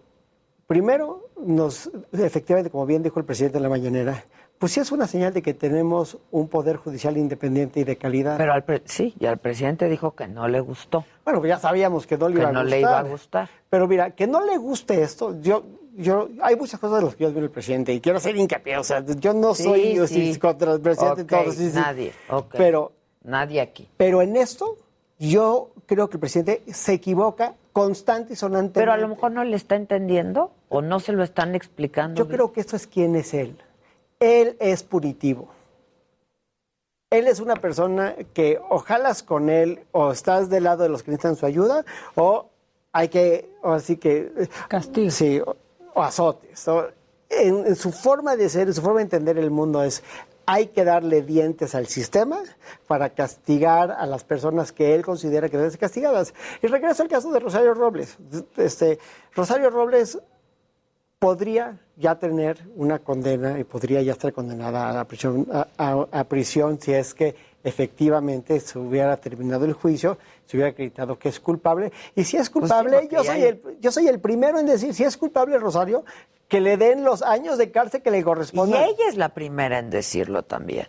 primero 0.66 1.30
nos, 1.40 1.92
efectivamente, 2.14 2.72
como 2.72 2.88
bien 2.88 3.04
dijo 3.04 3.20
el 3.20 3.26
presidente 3.28 3.58
en 3.58 3.64
la 3.64 3.70
mañanera, 3.70 4.26
pues 4.58 4.72
sí 4.72 4.80
es 4.80 4.92
una 4.92 5.06
señal 5.06 5.34
de 5.36 5.44
que 5.44 5.54
tenemos 5.54 6.18
un 6.32 6.48
poder 6.48 6.78
judicial 6.78 7.16
independiente 7.16 7.82
y 7.82 7.84
de 7.84 7.96
calidad. 7.96 8.38
Pero 8.38 8.54
al 8.54 8.64
pre- 8.64 8.82
sí, 8.86 9.14
y 9.20 9.28
al 9.28 9.38
presidente 9.38 9.88
dijo 9.88 10.16
que 10.16 10.28
no 10.28 10.48
le 10.48 10.62
gustó. 10.62 11.06
Bueno, 11.24 11.42
pues 11.42 11.50
ya 11.50 11.60
sabíamos 11.60 12.08
que 12.08 12.18
no 12.18 12.28
le 12.28 12.34
Que 12.38 12.42
iba 12.42 12.50
a 12.50 12.54
no 12.54 12.62
gustar. 12.62 12.70
le 12.76 12.80
iba 12.82 12.98
a 13.00 13.04
gustar. 13.04 13.50
Pero 13.70 13.88
mira, 13.88 14.10
que 14.16 14.26
no 14.26 14.44
le 14.44 14.58
guste 14.58 15.04
esto, 15.04 15.40
yo, 15.42 15.64
yo, 15.98 16.30
hay 16.42 16.56
muchas 16.56 16.80
cosas 16.80 17.00
de 17.00 17.06
las 17.06 17.16
que 17.16 17.24
yo 17.24 17.30
admiro 17.30 17.46
al 17.46 17.52
presidente 17.52 17.94
y 17.94 18.02
quiero 18.02 18.18
hacer 18.18 18.36
hincapié, 18.36 18.78
o 18.78 18.84
sea, 18.84 19.04
yo 19.06 19.34
no 19.34 19.54
Sí, 19.56 19.64
soy 19.64 19.96
yo 19.96 20.08
sí. 20.08 20.34
sí, 20.34 20.40
contra 20.40 20.74
el 20.74 20.82
presidente 20.82 21.24
todo, 21.24 21.52
sí, 21.52 21.70
sí. 21.70 21.76
Nadie, 21.76 22.14
ok. 22.30 22.56
Pero, 22.58 22.92
Nadie 23.24 23.62
aquí. 23.62 23.90
pero 23.98 24.22
en 24.22 24.36
esto, 24.36 24.78
yo 25.20 25.72
creo 25.86 26.10
que 26.10 26.18
el 26.18 26.20
presidente 26.20 26.62
se 26.74 26.94
equivoca 26.94 27.56
constante 27.74 28.34
y 28.34 28.36
sonante. 28.36 28.80
Pero 28.80 28.94
a 28.94 28.98
lo 28.98 29.08
mejor 29.08 29.32
no 29.32 29.44
le 29.44 29.56
está 29.56 29.76
entendiendo 29.76 30.52
o 30.70 30.82
no 30.82 31.00
se 31.00 31.12
lo 31.12 31.24
están 31.24 31.56
explicando. 31.56 32.18
Yo 32.18 32.28
creo 32.28 32.52
que 32.54 32.62
esto 32.62 32.76
es 32.76 32.88
quién 32.88 33.16
es 33.16 33.34
él. 33.34 33.58
Él 34.20 34.56
es 34.60 34.84
punitivo. 34.84 35.50
Él 37.10 37.28
es 37.28 37.40
una 37.40 37.56
persona 37.56 38.16
que 38.34 38.60
o 38.70 38.80
jalas 38.80 39.24
con 39.24 39.50
él 39.50 39.82
o 39.92 40.12
estás 40.12 40.50
del 40.50 40.64
lado 40.64 40.84
de 40.84 40.90
los 40.90 41.04
que 41.04 41.12
necesitan 41.12 41.36
su 41.36 41.46
ayuda 41.46 41.86
o 42.16 42.50
hay 42.92 43.10
que, 43.10 43.50
o 43.62 43.72
así 43.74 43.98
que... 43.98 44.32
Castigo. 44.70 45.12
Sí, 45.12 45.42
o, 45.96 46.04
azotes. 46.04 46.68
o- 46.68 46.88
en, 47.28 47.76
su 47.76 47.92
forma 47.92 48.36
de 48.36 48.48
ser, 48.50 48.68
en 48.68 48.74
su 48.76 48.82
forma 48.84 49.00
de 49.00 49.04
entender 49.06 49.40
el 49.40 49.50
mundo 49.50 49.82
es 49.84 50.04
hay 50.46 50.68
que 50.68 50.84
darle 50.86 51.24
dientes 51.24 51.74
al 51.74 51.88
sistema 51.88 52.38
para 52.88 53.10
castigar 53.10 53.90
a 53.92 54.06
las 54.06 54.24
personas 54.24 54.72
que 54.72 54.94
él 54.94 55.04
considera 55.04 55.50
que 55.50 55.58
deben 55.58 55.72
ser 55.72 55.80
castigadas. 55.80 56.36
Y 56.62 56.68
regreso 56.68 57.02
al 57.02 57.10
caso 57.10 57.32
de 57.32 57.40
Rosario 57.40 57.74
Robles. 57.74 58.16
Este, 58.58 59.00
Rosario 59.34 59.72
Robles 59.72 60.20
podría 61.18 61.80
ya 61.96 62.20
tener 62.20 62.60
una 62.76 63.00
condena 63.00 63.58
y 63.60 63.64
podría 63.64 64.04
ya 64.04 64.12
estar 64.12 64.32
condenada 64.34 65.00
a 65.00 65.06
prisión, 65.06 65.48
a 65.78 66.24
prisión 66.26 66.80
si 66.80 66.94
es 66.94 67.16
que 67.16 67.36
efectivamente 67.66 68.60
se 68.60 68.80
hubiera 68.80 69.18
terminado 69.18 69.66
el 69.66 69.74
juicio, 69.74 70.18
se 70.46 70.56
hubiera 70.56 70.70
acreditado 70.72 71.18
que 71.20 71.30
es 71.30 71.40
culpable. 71.40 71.92
Y 72.16 72.24
si 72.24 72.38
es 72.38 72.50
culpable, 72.50 73.00
porque 73.00 73.16
yo, 73.16 73.24
soy 73.24 73.42
el, 73.44 73.62
yo 73.82 73.92
soy 73.92 74.08
el 74.08 74.20
primero 74.20 74.60
en 74.60 74.68
decir, 74.68 74.94
si 74.94 75.04
es 75.04 75.18
culpable 75.18 75.58
Rosario, 75.58 76.06
que 76.48 76.62
le 76.62 76.78
den 76.78 77.04
los 77.04 77.24
años 77.24 77.58
de 77.58 77.72
cárcel 77.72 78.02
que 78.02 78.12
le 78.12 78.20
Y 78.20 78.24
correspondan. 78.24 78.84
ella 78.84 79.10
es 79.10 79.18
la 79.18 79.30
primera 79.30 79.80
en 79.80 79.90
decirlo 79.90 80.44
también. 80.44 80.88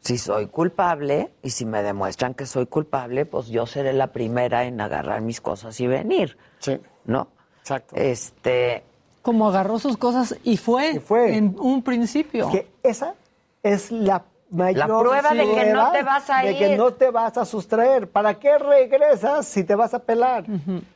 Si 0.00 0.18
soy 0.18 0.46
culpable 0.46 1.30
y 1.42 1.50
si 1.50 1.64
me 1.66 1.82
demuestran 1.82 2.34
que 2.34 2.46
soy 2.46 2.66
culpable, 2.66 3.26
pues 3.26 3.48
yo 3.48 3.66
seré 3.66 3.92
la 3.92 4.08
primera 4.08 4.64
en 4.64 4.80
agarrar 4.80 5.20
mis 5.22 5.40
cosas 5.40 5.78
y 5.80 5.86
venir. 5.86 6.36
Sí. 6.58 6.78
¿No? 7.04 7.28
Exacto. 7.60 7.96
Este, 7.96 8.82
Como 9.22 9.48
agarró 9.48 9.78
sus 9.78 9.96
cosas 9.96 10.36
y 10.44 10.56
fue, 10.58 11.00
fue. 11.00 11.36
en 11.36 11.56
un 11.58 11.82
principio. 11.82 12.50
que 12.50 12.66
esa 12.82 13.14
es 13.62 13.90
la 13.90 14.24
mayor 14.50 14.88
La 14.88 14.98
prueba 15.00 15.30
de 15.34 15.54
que 15.54 15.72
no 15.72 15.92
te 15.92 16.02
vas 16.02 16.28
a 16.30 16.42
de 16.42 16.56
que 16.58 16.72
ir. 16.72 16.78
no 16.78 16.92
te 16.92 17.10
vas 17.10 17.36
a 17.38 17.44
sustraer. 17.44 18.08
¿Para 18.08 18.34
qué 18.38 18.58
regresas 18.58 19.46
si 19.46 19.64
te 19.64 19.74
vas 19.74 19.94
a 19.94 20.00
pelar? 20.00 20.44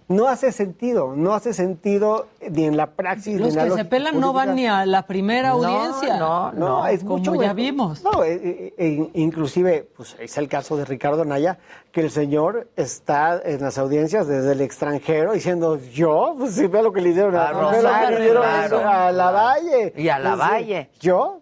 No 0.09 0.29
hace 0.29 0.53
sentido, 0.53 1.15
no 1.17 1.33
hace 1.35 1.55
sentido 1.55 2.27
ni 2.51 2.65
en 2.65 2.77
la 2.77 2.89
praxis. 2.91 3.35
ni 3.37 3.41
Los 3.41 3.51
en 3.51 3.57
la 3.57 3.65
que 3.65 3.71
se 3.71 3.85
pelan 3.87 4.21
no 4.21 4.33
van 4.33 4.55
ni 4.55 4.67
a 4.67 4.85
la 4.87 5.07
primera 5.07 5.51
No, 5.51 5.55
audiencia. 5.57 6.19
no, 6.19 6.53
No, 6.53 6.87
es 6.87 7.03
como 7.03 7.19
mucho 7.19 7.35
ya 7.41 7.53
vimos. 7.53 8.03
No, 8.05 8.23
eh, 8.25 8.35
eh, 8.43 8.75
eh, 8.77 9.11
inclusive, 9.15 9.89
pues 9.97 10.17
es 10.19 10.37
el 10.37 10.49
caso 10.49 10.77
de 10.77 10.85
Ricardo 10.85 11.25
Naya, 11.25 11.59
que 11.93 12.01
el 12.03 12.11
señor 12.11 12.69
está 12.77 13.41
en 13.45 13.63
las 13.63 13.79
audiencias 13.79 14.27
desde 14.27 14.53
el 14.53 14.61
extranjero 14.61 15.33
diciendo, 15.33 15.79
yo, 15.93 16.35
pues 16.39 16.55
sí, 16.55 16.67
ve 16.67 16.83
lo 16.83 16.93
que 16.93 17.01
le 17.01 17.11
hicieron 17.11 17.37
A 17.37 17.53
ve 17.53 17.63
lo 17.63 17.71
que 17.71 17.77
le 17.77 17.83
Rosario, 17.83 18.19
hicieron 18.19 18.43
claro. 18.43 18.89
a 18.89 19.13
la 19.13 19.31
Valle. 19.31 19.93
Y 19.97 20.09
a 20.09 20.19
la 20.19 20.35
Valle. 20.35 20.91
¿Yo? 21.01 21.41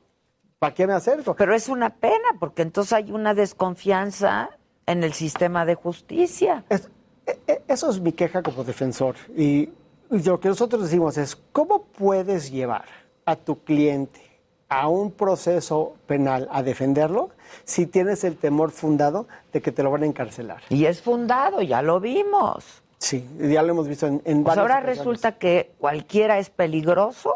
¿Para 0.63 0.75
qué 0.75 0.87
me 0.87 0.93
acerco? 0.93 1.35
pero 1.35 1.57
es 1.57 1.69
una 1.69 1.91
pena 1.91 2.37
porque 2.39 2.63
entonces 2.63 2.93
hay 2.93 3.11
una 3.11 3.35
desconfianza 3.35 4.51
en 4.87 5.03
el 5.03 5.13
sistema 5.13 5.65
de 5.65 5.75
justicia. 5.75 6.63
Es- 6.69 6.89
e- 7.27 7.37
e- 7.49 7.63
eso 7.67 7.91
es 7.91 7.99
mi 8.01 8.13
queja 8.13 8.45
como 8.45 8.63
defensor. 8.63 9.17
Y 9.37 9.71
lo 10.09 10.39
que 10.39 10.47
nosotros 10.49 10.83
decimos 10.85 11.19
es, 11.19 11.35
¿cómo 11.51 11.83
puedes 11.83 12.53
llevar 12.53 12.85
a 13.25 13.35
tu 13.35 13.59
cliente 13.65 14.21
a 14.69 14.87
un 14.87 15.11
proceso 15.11 15.95
penal 16.07 16.47
a 16.53 16.63
defenderlo 16.63 17.31
si 17.65 17.87
tienes 17.87 18.23
el 18.23 18.37
temor 18.37 18.71
fundado 18.71 19.27
de 19.53 19.61
que 19.63 19.73
te 19.73 19.83
lo 19.83 19.91
van 19.91 20.05
a 20.05 20.07
encarcelar? 20.07 20.63
Y 20.69 20.85
es 20.85 21.03
fundado, 21.03 21.61
ya 21.63 21.83
lo 21.83 21.99
vimos. 21.99 22.85
Sí, 22.99 23.27
ya 23.37 23.65
lo 23.65 23.73
hemos 23.73 23.89
visto 23.89 24.07
en, 24.07 24.23
en 24.25 24.45
Pues 24.45 24.55
varias 24.55 24.59
ahora 24.59 24.75
ocasiones. 24.77 24.99
resulta 24.99 25.33
que 25.33 25.73
cualquiera 25.79 26.39
es 26.39 26.51
peligroso. 26.51 27.35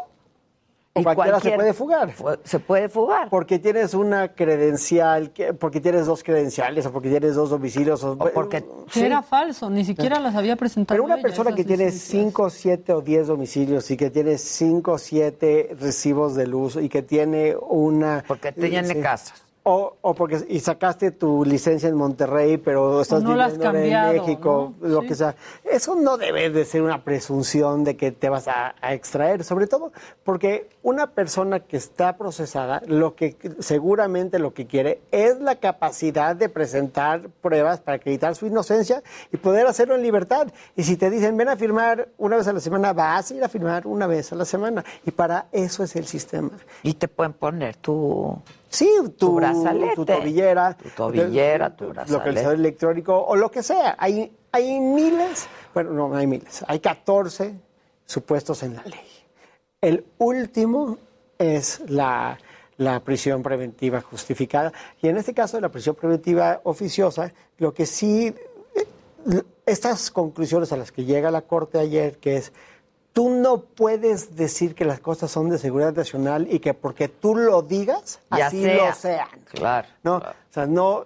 O 0.97 1.01
y 1.01 1.03
cualquiera 1.03 1.39
se 1.39 1.51
puede 1.51 1.73
fugar. 1.73 2.13
Se 2.43 2.59
puede 2.59 2.89
fugar. 2.89 3.29
Porque 3.29 3.59
tienes 3.59 3.93
una 3.93 4.33
credencial, 4.33 5.31
que- 5.31 5.53
porque 5.53 5.79
tienes 5.79 6.05
dos 6.05 6.23
credenciales, 6.23 6.85
o 6.85 6.91
porque 6.91 7.09
tienes 7.09 7.35
dos 7.35 7.49
domicilios, 7.49 8.03
o, 8.03 8.17
porque 8.17 8.63
Que 8.91 9.05
era 9.05 9.21
falso, 9.21 9.69
ni 9.69 9.85
siquiera 9.85 10.19
las 10.19 10.35
había 10.35 10.55
presentado. 10.55 10.95
Pero 10.95 11.03
una 11.05 11.15
ella, 11.15 11.23
persona 11.23 11.53
que 11.53 11.63
tiene 11.63 11.85
licencias. 11.85 12.11
5, 12.23 12.49
7 12.49 12.93
o 12.93 13.01
10 13.01 13.27
domicilios 13.27 13.89
y 13.91 13.97
que 13.97 14.09
tiene 14.09 14.37
5 14.37 14.93
o 14.93 14.97
7 14.97 15.75
recibos 15.79 16.35
de 16.35 16.47
luz 16.47 16.75
y 16.75 16.89
que 16.89 17.01
tiene 17.01 17.55
una... 17.55 18.23
Porque 18.27 18.51
tiene 18.51 18.99
casas. 18.99 19.43
O, 19.69 19.97
o 20.01 20.13
porque 20.13 20.45
y 20.47 20.61
sacaste 20.61 21.11
tu 21.11 21.43
licencia 21.43 21.89
en 21.89 21.95
Monterrey, 21.95 22.55
pero 22.55 23.01
estás 23.01 23.21
no 23.21 23.31
viviendo 23.31 23.55
en 23.55 23.59
cambiado, 23.61 24.13
México, 24.13 24.73
¿no? 24.79 24.87
lo 24.87 25.01
Sí. 25.01 25.07
que 25.07 25.15
sea. 25.15 25.35
Eso 25.69 25.93
no 25.95 26.17
debe 26.17 26.49
de 26.49 26.63
ser 26.63 26.83
una 26.83 27.03
presunción 27.03 27.83
de 27.83 27.97
que 27.97 28.13
te 28.13 28.29
vas 28.29 28.47
a, 28.47 28.75
a 28.79 28.93
extraer, 28.93 29.43
sobre 29.43 29.67
todo 29.67 29.91
porque 30.23 30.69
una 30.83 31.07
persona 31.07 31.59
que 31.59 31.75
está 31.75 32.15
procesada, 32.15 32.81
lo 32.87 33.15
que 33.15 33.35
seguramente 33.59 34.39
lo 34.39 34.53
que 34.53 34.67
quiere 34.67 35.01
es 35.11 35.37
la 35.41 35.55
capacidad 35.57 36.33
de 36.33 36.47
presentar 36.47 37.27
pruebas 37.41 37.81
para 37.81 37.97
acreditar 37.97 38.35
su 38.35 38.45
inocencia 38.47 39.03
y 39.33 39.37
poder 39.37 39.67
hacerlo 39.67 39.95
en 39.95 40.01
libertad. 40.01 40.47
Y 40.77 40.83
si 40.83 40.95
te 40.95 41.09
dicen, 41.09 41.35
ven 41.35 41.49
a 41.49 41.57
firmar 41.57 42.07
una 42.17 42.37
vez 42.37 42.47
a 42.47 42.53
la 42.53 42.61
semana, 42.61 42.93
vas 42.93 43.31
a 43.31 43.35
ir 43.35 43.43
a 43.43 43.49
firmar 43.49 43.85
una 43.85 44.07
vez 44.07 44.31
a 44.31 44.35
la 44.37 44.45
semana. 44.45 44.85
Y 45.05 45.11
para 45.11 45.47
eso 45.51 45.83
es 45.83 45.93
el 45.97 46.07
sistema. 46.07 46.51
Y 46.83 46.93
te 46.93 47.09
pueden 47.09 47.33
poner 47.33 47.75
tu... 47.75 48.41
Sí, 48.69 48.89
tu, 49.17 49.35
brazalete. 49.35 49.95
tu 49.95 50.05
tobillera, 50.05 50.75
Tu 50.75 50.89
tobillera, 50.89 51.75
tu 51.75 51.85
localizador 51.85 52.23
brazalete. 52.23 52.53
electrónico 52.53 53.17
o 53.25 53.35
lo 53.35 53.49
que 53.49 53.63
sea. 53.63 53.95
Hay, 53.97 54.31
hay 54.51 54.79
miles, 54.79 55.47
bueno, 55.73 55.91
no, 55.91 56.09
no 56.09 56.15
hay 56.17 56.27
miles, 56.27 56.63
hay 56.67 56.79
14 56.79 57.55
supuestos 58.05 58.63
en 58.63 58.75
la 58.75 58.83
ley. 58.83 58.99
El 59.81 60.05
último 60.17 60.97
es 61.37 61.81
la, 61.87 62.37
la 62.77 62.99
prisión 63.01 63.43
preventiva 63.43 64.01
justificada. 64.01 64.73
Y 65.01 65.07
en 65.07 65.17
este 65.17 65.33
caso, 65.33 65.59
la 65.61 65.69
prisión 65.69 65.95
preventiva 65.95 66.61
oficiosa, 66.63 67.31
lo 67.59 67.73
que 67.73 67.85
sí, 67.85 68.33
eh, 68.75 69.43
estas 69.65 70.11
conclusiones 70.11 70.71
a 70.71 70.77
las 70.77 70.91
que 70.91 71.05
llega 71.05 71.31
la 71.31 71.41
Corte 71.41 71.79
ayer, 71.79 72.17
que 72.17 72.37
es, 72.37 72.51
tú 73.13 73.29
no 73.29 73.61
puedes 73.61 74.35
decir 74.35 74.75
que 74.75 74.85
las 74.85 74.99
cosas 74.99 75.31
son 75.31 75.49
de 75.49 75.57
seguridad 75.57 75.93
nacional 75.93 76.47
y 76.51 76.59
que 76.59 76.73
porque 76.73 77.07
tú 77.07 77.35
lo 77.35 77.61
digas, 77.63 78.19
Ya 78.35 78.47
así 78.47 78.61
sea. 78.63 78.87
lo 78.89 78.93
sean. 78.95 79.27
Claro. 79.51 79.87
No, 80.03 80.17
o 80.17 80.23
sea, 80.51 80.65
no, 80.67 81.05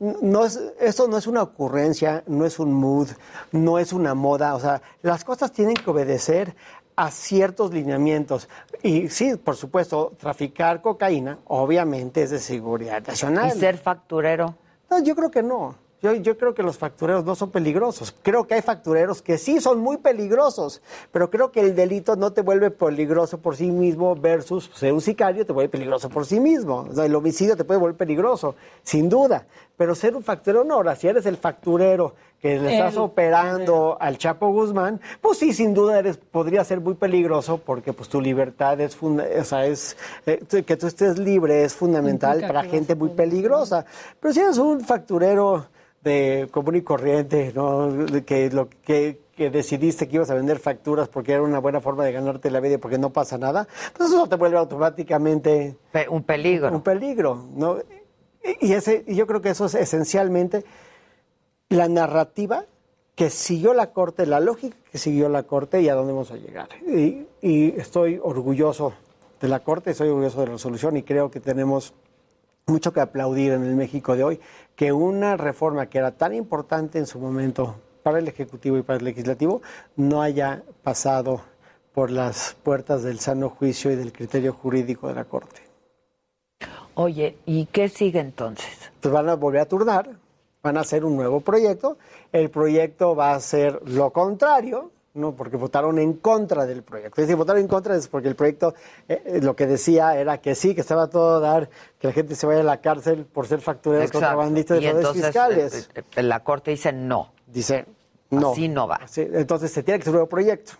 no 0.00 0.44
es, 0.44 0.60
esto 0.80 1.06
no 1.06 1.16
es 1.18 1.26
una 1.26 1.42
ocurrencia, 1.42 2.24
no 2.26 2.44
es 2.46 2.58
un 2.58 2.72
mood, 2.74 3.08
no 3.52 3.78
es 3.78 3.92
una 3.92 4.14
moda, 4.14 4.54
o 4.54 4.60
sea, 4.60 4.82
las 5.02 5.24
cosas 5.24 5.52
tienen 5.52 5.74
que 5.74 5.88
obedecer 5.88 6.54
a 6.96 7.10
ciertos 7.10 7.72
lineamientos. 7.72 8.48
Y 8.82 9.08
sí, 9.08 9.36
por 9.36 9.56
supuesto, 9.56 10.12
traficar 10.18 10.82
cocaína, 10.82 11.38
obviamente 11.46 12.22
es 12.22 12.30
de 12.30 12.38
seguridad 12.38 13.06
nacional. 13.06 13.52
¿Y 13.56 13.58
ser 13.58 13.78
facturero? 13.78 14.56
No, 14.90 15.02
yo 15.02 15.14
creo 15.16 15.30
que 15.30 15.42
no. 15.42 15.74
Yo, 16.02 16.12
yo 16.14 16.36
creo 16.36 16.52
que 16.52 16.64
los 16.64 16.78
factureros 16.78 17.24
no 17.24 17.36
son 17.36 17.52
peligrosos. 17.52 18.12
Creo 18.22 18.44
que 18.44 18.54
hay 18.54 18.62
factureros 18.62 19.22
que 19.22 19.38
sí 19.38 19.60
son 19.60 19.78
muy 19.78 19.98
peligrosos, 19.98 20.82
pero 21.12 21.30
creo 21.30 21.52
que 21.52 21.60
el 21.60 21.76
delito 21.76 22.16
no 22.16 22.32
te 22.32 22.42
vuelve 22.42 22.72
peligroso 22.72 23.38
por 23.38 23.56
sí 23.56 23.70
mismo 23.70 24.16
versus 24.16 24.68
ser 24.74 24.92
un 24.92 25.00
sicario 25.00 25.46
te 25.46 25.52
vuelve 25.52 25.68
peligroso 25.68 26.08
por 26.08 26.26
sí 26.26 26.40
mismo. 26.40 26.86
O 26.90 26.94
sea, 26.94 27.06
el 27.06 27.14
homicidio 27.14 27.56
te 27.56 27.62
puede 27.62 27.78
volver 27.78 27.96
peligroso, 27.96 28.56
sin 28.82 29.08
duda. 29.08 29.46
Pero 29.82 29.96
ser 29.96 30.14
un 30.14 30.22
facturero 30.22 30.62
no. 30.62 30.74
Ahora, 30.74 30.94
si 30.94 31.08
eres 31.08 31.26
el 31.26 31.36
facturero 31.36 32.14
que 32.40 32.56
le 32.56 32.72
estás 32.72 32.94
El 32.94 33.00
operando 33.00 33.96
al 34.00 34.16
Chapo 34.16 34.48
Guzmán, 34.52 35.00
pues 35.20 35.38
sí, 35.38 35.52
sin 35.52 35.74
duda 35.74 35.98
eres, 35.98 36.18
podría 36.18 36.62
ser 36.62 36.80
muy 36.80 36.94
peligroso 36.94 37.58
porque 37.58 37.92
pues 37.92 38.08
tu 38.08 38.20
libertad 38.20 38.80
es, 38.80 38.96
funda- 38.96 39.26
o 39.40 39.42
sea, 39.44 39.66
es 39.66 39.96
eh, 40.24 40.40
que 40.64 40.76
tú 40.76 40.86
estés 40.86 41.18
libre 41.18 41.64
es 41.64 41.74
fundamental 41.74 42.34
Implica 42.34 42.46
para 42.54 42.62
gente 42.68 42.94
muy 42.94 43.08
peligrosa. 43.08 43.84
Pero 44.20 44.32
si 44.32 44.38
eres 44.38 44.58
un 44.58 44.82
facturero 44.82 45.66
de 46.00 46.46
común 46.52 46.76
y 46.76 46.82
corriente, 46.82 47.50
¿no? 47.52 47.90
De 47.90 48.24
que 48.24 48.50
lo 48.50 48.68
que, 48.84 49.18
que 49.36 49.50
decidiste 49.50 50.06
que 50.06 50.14
ibas 50.14 50.30
a 50.30 50.34
vender 50.34 50.60
facturas 50.60 51.08
porque 51.08 51.32
era 51.32 51.42
una 51.42 51.58
buena 51.58 51.80
forma 51.80 52.04
de 52.04 52.12
ganarte 52.12 52.52
la 52.52 52.60
vida 52.60 52.74
y 52.74 52.78
porque 52.78 52.98
no 52.98 53.10
pasa 53.10 53.36
nada, 53.36 53.66
pues 53.96 54.10
eso 54.10 54.28
te 54.28 54.36
vuelve 54.36 54.58
automáticamente 54.58 55.74
Pe- 55.90 56.08
un 56.08 56.22
peligro. 56.22 56.70
un 56.72 56.82
peligro, 56.82 57.46
¿no? 57.56 57.78
Y, 58.60 58.72
ese, 58.72 59.04
yo 59.06 59.26
creo 59.26 59.40
que 59.40 59.50
eso 59.50 59.66
es 59.66 59.74
esencialmente 59.74 60.64
la 61.68 61.88
narrativa 61.88 62.64
que 63.14 63.30
siguió 63.30 63.74
la 63.74 63.92
Corte, 63.92 64.26
la 64.26 64.40
lógica 64.40 64.76
que 64.90 64.98
siguió 64.98 65.28
la 65.28 65.44
Corte 65.44 65.80
y 65.80 65.88
a 65.88 65.94
dónde 65.94 66.12
vamos 66.12 66.30
a 66.30 66.36
llegar. 66.36 66.68
Y, 66.86 67.26
y 67.40 67.74
estoy 67.78 68.18
orgulloso 68.22 68.94
de 69.40 69.48
la 69.48 69.60
Corte, 69.60 69.90
estoy 69.90 70.08
orgulloso 70.08 70.40
de 70.40 70.46
la 70.46 70.52
resolución 70.52 70.96
y 70.96 71.02
creo 71.02 71.30
que 71.30 71.40
tenemos 71.40 71.94
mucho 72.66 72.92
que 72.92 73.00
aplaudir 73.00 73.52
en 73.52 73.64
el 73.64 73.74
México 73.74 74.16
de 74.16 74.24
hoy, 74.24 74.40
que 74.76 74.92
una 74.92 75.36
reforma 75.36 75.86
que 75.86 75.98
era 75.98 76.12
tan 76.12 76.34
importante 76.34 76.98
en 76.98 77.06
su 77.06 77.18
momento 77.18 77.76
para 78.02 78.18
el 78.18 78.28
Ejecutivo 78.28 78.78
y 78.78 78.82
para 78.82 78.98
el 78.98 79.04
Legislativo 79.04 79.62
no 79.96 80.22
haya 80.22 80.62
pasado 80.82 81.42
por 81.92 82.10
las 82.10 82.56
puertas 82.62 83.02
del 83.02 83.20
sano 83.20 83.50
juicio 83.50 83.90
y 83.90 83.96
del 83.96 84.12
criterio 84.12 84.52
jurídico 84.52 85.08
de 85.08 85.14
la 85.14 85.24
Corte. 85.24 85.71
Oye, 86.94 87.36
¿y 87.46 87.66
qué 87.66 87.88
sigue 87.88 88.20
entonces? 88.20 88.66
Pues 89.00 89.12
van 89.12 89.28
a 89.28 89.34
volver 89.34 89.60
a 89.62 89.66
turnar, 89.66 90.10
van 90.62 90.76
a 90.76 90.80
hacer 90.80 91.04
un 91.04 91.16
nuevo 91.16 91.40
proyecto. 91.40 91.96
El 92.32 92.50
proyecto 92.50 93.16
va 93.16 93.32
a 93.34 93.40
ser 93.40 93.80
lo 93.86 94.10
contrario, 94.10 94.90
¿no? 95.14 95.32
Porque 95.32 95.56
votaron 95.56 95.98
en 95.98 96.14
contra 96.14 96.66
del 96.66 96.82
proyecto. 96.82 97.20
Es 97.20 97.26
decir, 97.26 97.36
votaron 97.36 97.60
en 97.62 97.68
contra 97.68 97.96
es 97.96 98.08
porque 98.08 98.28
el 98.28 98.34
proyecto 98.36 98.74
eh, 99.08 99.22
eh, 99.24 99.40
lo 99.42 99.56
que 99.56 99.66
decía 99.66 100.18
era 100.18 100.38
que 100.38 100.54
sí, 100.54 100.74
que 100.74 100.80
estaba 100.80 101.08
todo 101.08 101.36
a 101.36 101.40
dar, 101.40 101.68
que 101.98 102.08
la 102.08 102.12
gente 102.12 102.34
se 102.34 102.46
vaya 102.46 102.60
a 102.60 102.64
la 102.64 102.80
cárcel 102.80 103.24
por 103.24 103.46
ser 103.46 103.60
factureros 103.60 104.10
contrabandistas 104.10 104.80
de 104.80 104.90
fraudes 104.90 105.12
fiscales. 105.12 105.90
eh, 105.94 106.02
eh, 106.16 106.22
la 106.22 106.40
Corte 106.40 106.70
dice 106.70 106.92
no. 106.92 107.32
Dice, 107.46 107.84
no. 108.30 108.52
Así 108.52 108.68
no 108.68 108.88
va. 108.88 109.00
Entonces 109.16 109.70
se 109.70 109.82
tiene 109.82 109.98
que 109.98 110.02
hacer 110.04 110.10
un 110.12 110.16
nuevo 110.16 110.28
proyecto. 110.28 110.72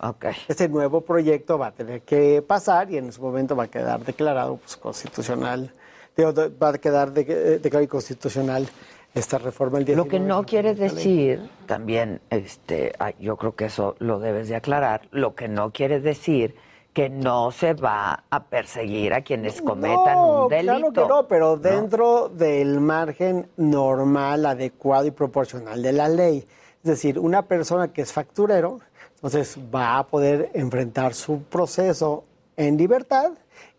Ese 0.49 0.69
nuevo 0.69 1.03
proyecto 1.03 1.59
va 1.59 1.67
a 1.67 1.73
tener 1.73 2.01
que 2.01 2.41
pasar 2.41 2.91
y 2.91 2.97
en 2.97 3.13
su 3.13 3.21
momento 3.21 3.55
va 3.55 3.65
a 3.65 3.69
quedar 3.69 4.03
declarado 4.05 4.57
pues, 4.57 4.77
constitucional. 4.77 5.73
Digo, 6.17 6.33
va 6.63 6.69
a 6.71 6.79
quedar 6.79 7.13
de- 7.13 7.25
declarado 7.59 7.83
inconstitucional 7.85 8.69
esta 9.15 9.39
reforma 9.39 9.79
el 9.79 9.85
19. 9.85 10.05
Lo 10.07 10.11
que 10.11 10.21
no 10.21 10.45
quiere 10.45 10.75
decir, 10.75 11.49
también, 11.67 12.21
este, 12.31 12.93
yo 13.19 13.37
creo 13.37 13.55
que 13.55 13.67
eso 13.67 13.95
lo 13.99 14.19
debes 14.19 14.49
de 14.49 14.57
aclarar, 14.57 15.03
lo 15.11 15.35
que 15.35 15.49
no 15.49 15.71
quiere 15.71 16.01
decir 16.01 16.55
que 16.95 17.09
no 17.09 17.51
se 17.53 17.73
va 17.73 18.25
a 18.29 18.45
perseguir 18.45 19.15
a 19.15 19.23
quienes 19.23 19.63
cometan 19.63 20.15
No, 20.15 20.43
un 20.45 20.49
delito. 20.51 20.73
Claro 20.75 20.93
que 20.93 21.01
no, 21.09 21.27
pero 21.29 21.57
dentro 21.57 22.29
del 22.29 22.81
margen 22.81 23.49
normal, 23.57 24.45
adecuado 24.45 25.07
y 25.07 25.11
proporcional 25.11 25.81
de 25.83 25.93
la 25.93 26.09
ley. 26.09 26.39
Es 26.85 26.91
decir, 26.91 27.19
una 27.19 27.43
persona 27.43 27.89
que 27.93 28.03
es 28.03 28.13
facturero, 28.13 28.81
entonces 29.15 29.59
va 29.75 29.99
a 29.99 30.07
poder 30.07 30.51
enfrentar 30.53 31.15
su 31.15 31.43
proceso 31.45 32.25
en 32.59 32.77
libertad 32.77 33.33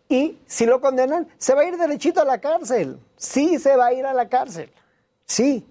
y 0.08 0.38
si 0.46 0.66
lo 0.66 0.80
condenan, 0.80 1.28
se 1.38 1.54
va 1.54 1.62
a 1.62 1.64
ir 1.64 1.76
derechito 1.76 2.20
a 2.20 2.24
la 2.24 2.40
cárcel. 2.40 2.98
Sí, 3.16 3.58
se 3.58 3.76
va 3.76 3.86
a 3.86 3.92
ir 3.92 4.04
a 4.06 4.12
la 4.12 4.28
cárcel. 4.28 4.70
Sí, 5.24 5.66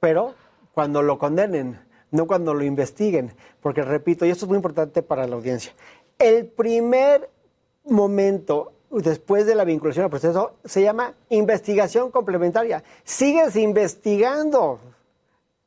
pero 0.00 0.34
cuando 0.72 1.02
lo 1.02 1.18
condenen, 1.18 1.80
no 2.10 2.26
cuando 2.26 2.54
lo 2.54 2.64
investiguen. 2.64 3.32
Porque 3.60 3.82
repito, 3.82 4.24
y 4.24 4.30
esto 4.30 4.44
es 4.44 4.48
muy 4.48 4.56
importante 4.56 5.02
para 5.02 5.26
la 5.26 5.36
audiencia, 5.36 5.72
el 6.18 6.46
primer 6.46 7.30
momento 7.84 8.72
después 8.90 9.46
de 9.46 9.54
la 9.54 9.64
vinculación 9.64 10.04
al 10.04 10.10
proceso 10.10 10.54
se 10.64 10.82
llama 10.82 11.14
investigación 11.28 12.10
complementaria. 12.10 12.82
Sigues 13.04 13.56
investigando. 13.56 14.80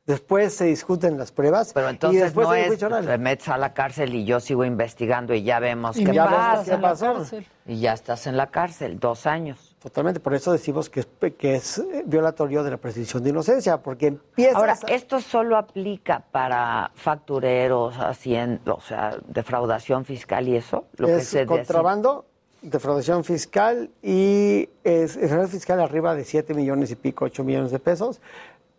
Después 0.04 0.52
se 0.54 0.64
discuten 0.64 1.16
las 1.16 1.30
pruebas 1.30 1.72
Pero 1.72 1.86
y 1.86 1.90
entonces 1.90 2.22
después 2.22 2.48
no 2.48 2.54
es, 2.54 2.76
te 3.06 3.18
metes 3.18 3.48
a 3.48 3.56
la 3.56 3.72
cárcel 3.72 4.12
y 4.16 4.24
yo 4.24 4.40
sigo 4.40 4.64
investigando 4.64 5.32
y 5.32 5.44
ya 5.44 5.60
vemos 5.60 5.96
Y 5.96 6.04
qué 6.04 6.12
ya 6.12 6.24
pasa. 6.28 6.74
qué 6.74 6.82
pasó. 6.82 7.24
Y 7.66 7.78
ya 7.78 7.92
estás 7.92 8.26
en 8.26 8.36
la 8.36 8.48
cárcel, 8.48 8.98
dos 8.98 9.26
años. 9.26 9.76
Totalmente, 9.80 10.18
por 10.18 10.34
eso 10.34 10.50
decimos 10.50 10.90
que 10.90 11.00
es, 11.00 11.08
que 11.38 11.54
es 11.54 11.82
violatorio 12.06 12.64
de 12.64 12.72
la 12.72 12.76
presunción 12.78 13.22
de 13.22 13.30
inocencia, 13.30 13.78
porque 13.80 14.08
empiezas... 14.08 14.56
Ahora, 14.56 14.72
a- 14.72 14.92
esto 14.92 15.20
solo 15.20 15.56
aplica 15.56 16.24
para 16.32 16.90
factureros, 16.96 17.96
haciendo, 17.98 18.74
o 18.74 18.80
sea, 18.80 19.16
defraudación 19.28 20.04
fiscal 20.04 20.48
y 20.48 20.56
eso, 20.56 20.84
lo 20.96 21.06
que 21.06 21.16
es 21.18 21.28
se 21.28 21.46
contrabando, 21.46 22.24
defraudación 22.60 23.22
fiscal 23.22 23.90
y 24.02 24.68
es, 24.82 25.16
es 25.16 25.50
fiscal 25.50 25.80
arriba 25.80 26.16
de 26.16 26.24
7 26.24 26.54
millones 26.54 26.90
y 26.90 26.96
pico, 26.96 27.24
8 27.26 27.44
millones 27.44 27.70
de 27.70 27.78
pesos. 27.78 28.20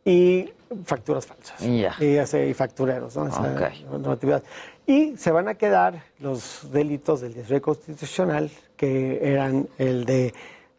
Y 0.05 0.51
facturas 0.85 1.25
falsas. 1.25 1.61
Y, 1.61 1.85
y 2.07 2.53
factureros, 2.53 3.15
¿no? 3.15 3.27
Esa 3.27 3.41
Ok. 3.41 3.91
normatividad. 3.91 4.43
Y 4.85 5.15
se 5.17 5.31
van 5.31 5.47
a 5.47 5.55
quedar 5.55 6.03
los 6.19 6.69
delitos 6.71 7.21
del 7.21 7.33
desvío 7.33 7.61
constitucional, 7.61 8.49
que 8.75 9.19
eran 9.21 9.67
el 9.77 10.05
de 10.05 10.33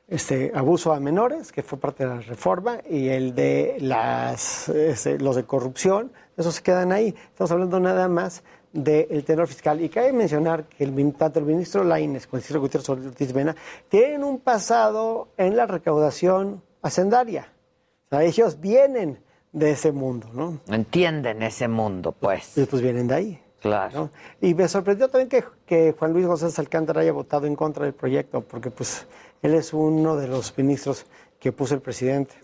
este, 0.09 0.53
abuso 0.55 0.93
a 0.93 1.01
menores, 1.01 1.51
que 1.53 1.62
fue 1.62 1.79
parte 1.79 2.05
de 2.07 2.15
la 2.15 2.21
reforma, 2.21 2.79
y 2.89 3.09
el 3.09 3.35
de 3.35 3.77
las, 3.81 4.69
este, 4.69 5.19
los 5.19 5.37
de 5.37 5.45
corrupción, 5.45 6.12
esos 6.37 6.57
se 6.57 6.62
quedan 6.62 6.93
ahí. 6.93 7.15
Estamos 7.31 7.51
hablando 7.53 7.81
nada 7.81 8.09
más 8.09 8.43
del 8.73 9.25
tenor 9.25 9.47
fiscal. 9.47 9.81
Y 9.81 9.89
cabe 9.89 10.12
mencionar 10.12 10.65
que 10.65 10.85
el, 10.85 11.15
tanto 11.15 11.39
el 11.39 11.47
ministro 11.47 11.85
Lainez 11.85 12.27
como 12.27 12.39
el 12.39 12.43
ministro 12.43 12.61
Gutiérrez 12.61 12.89
Ortiz 12.89 13.33
Mena 13.33 13.55
tienen 13.89 14.25
un 14.25 14.41
pasado 14.41 15.29
en 15.37 15.57
la 15.57 15.66
recaudación 15.66 16.61
hacendaria. 16.83 17.49
O 18.07 18.09
sea, 18.11 18.25
ellos 18.25 18.61
vienen 18.61 19.19
de 19.55 19.70
ese 19.70 19.90
mundo, 19.93 20.28
¿no? 20.35 20.59
Entienden 20.68 21.43
ese 21.43 21.68
mundo, 21.68 22.12
pues. 22.12 22.59
Y 22.59 22.66
pues 22.66 22.82
vienen 22.82 23.06
de 23.09 23.14
ahí. 23.14 23.40
Claro. 23.60 23.98
¿no? 23.98 24.10
Y 24.47 24.52
me 24.52 24.68
sorprendió 24.68 25.09
también 25.09 25.28
que, 25.31 25.43
que 25.64 25.94
Juan 25.98 26.12
Luis 26.12 26.26
González 26.26 26.59
Alcántara 26.59 27.01
haya 27.01 27.12
votado 27.12 27.47
en 27.47 27.56
contra 27.56 27.85
del 27.85 27.94
proyecto, 27.94 28.43
porque 28.43 28.70
pues 28.70 29.06
él 29.40 29.55
es 29.55 29.72
uno 29.72 30.16
de 30.16 30.28
los 30.28 30.59
ministros 30.59 31.06
que 31.40 31.51
puso 31.52 31.74
el 31.74 31.81
presidente. 31.81 32.35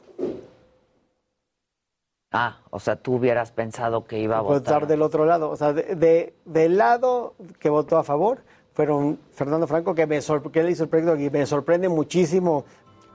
Ah, 2.33 2.61
o 2.71 2.79
sea, 2.79 2.95
tú 2.97 3.15
hubieras 3.17 3.51
pensado 3.51 4.05
que 4.05 4.19
iba 4.21 4.39
a 4.39 4.41
Votar 4.41 4.61
votar. 4.61 4.87
del 4.87 5.03
otro 5.03 5.25
lado. 5.27 5.51
O 5.51 5.57
sea, 5.57 5.73
de, 5.73 5.95
de- 5.97 6.35
del 6.45 6.79
lado 6.79 7.35
que 7.59 7.69
votó 7.69 7.99
a 7.99 8.05
favor 8.05 8.39
fueron 8.73 9.19
Fernando 9.33 9.67
Franco, 9.67 9.95
que, 9.97 10.07
me 10.07 10.21
que 10.53 10.61
él 10.61 10.71
hizo 10.71 10.85
el 10.85 10.89
proyecto 10.89 11.17
y 11.17 11.29
me 11.29 11.45
sorprende 11.45 11.89
muchísimo, 11.89 12.65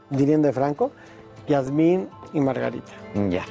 dirían 0.10 0.42
de 0.42 0.52
Franco, 0.52 0.92
Yasmín 1.48 2.10
y 2.34 2.42
Margarita. 2.42 2.92
Ya. 3.30 3.46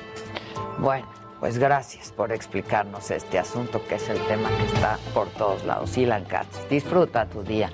Bueno, 0.79 1.07
pues 1.41 1.59
gracias 1.59 2.11
por 2.13 2.33
explicarnos 2.33 3.11
este 3.11 3.39
asunto 3.39 3.83
que 3.87 3.97
es 3.97 4.09
el 4.09 4.19
tema 4.27 4.49
que 4.49 4.65
está 4.65 4.99
por 5.13 5.29
todos 5.29 5.65
lados. 5.65 5.97
Ilan 5.97 6.25
Katz, 6.25 6.69
disfruta 6.69 7.27
tu 7.27 7.43
día. 7.43 7.71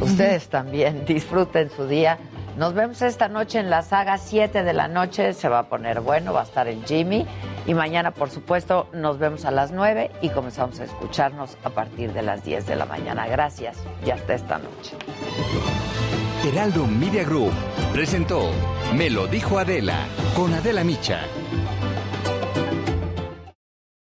Ustedes 0.00 0.48
también 0.48 1.04
disfruten 1.06 1.70
su 1.70 1.86
día. 1.86 2.18
Nos 2.56 2.72
vemos 2.72 3.02
esta 3.02 3.28
noche 3.28 3.58
en 3.58 3.68
la 3.68 3.82
saga 3.82 4.16
7 4.16 4.62
de 4.62 4.72
la 4.72 4.88
noche. 4.88 5.34
Se 5.34 5.48
va 5.48 5.60
a 5.60 5.68
poner 5.68 6.00
bueno, 6.00 6.32
va 6.32 6.40
a 6.40 6.44
estar 6.44 6.68
el 6.68 6.84
Jimmy. 6.84 7.26
Y 7.66 7.74
mañana, 7.74 8.12
por 8.12 8.30
supuesto, 8.30 8.88
nos 8.92 9.18
vemos 9.18 9.44
a 9.44 9.50
las 9.50 9.72
9 9.72 10.10
y 10.22 10.30
comenzamos 10.30 10.80
a 10.80 10.84
escucharnos 10.84 11.58
a 11.64 11.70
partir 11.70 12.12
de 12.12 12.22
las 12.22 12.44
10 12.44 12.66
de 12.66 12.76
la 12.76 12.86
mañana. 12.86 13.26
Gracias 13.26 13.76
y 14.04 14.10
hasta 14.10 14.34
esta 14.34 14.58
noche. 14.58 14.96
Heraldo 16.44 16.86
Media 16.86 17.24
Group 17.24 17.52
presentó 17.92 18.50
Me 18.94 19.10
lo 19.10 19.26
dijo 19.26 19.58
Adela 19.58 20.06
con 20.34 20.54
Adela 20.54 20.84
Micha. 20.84 21.20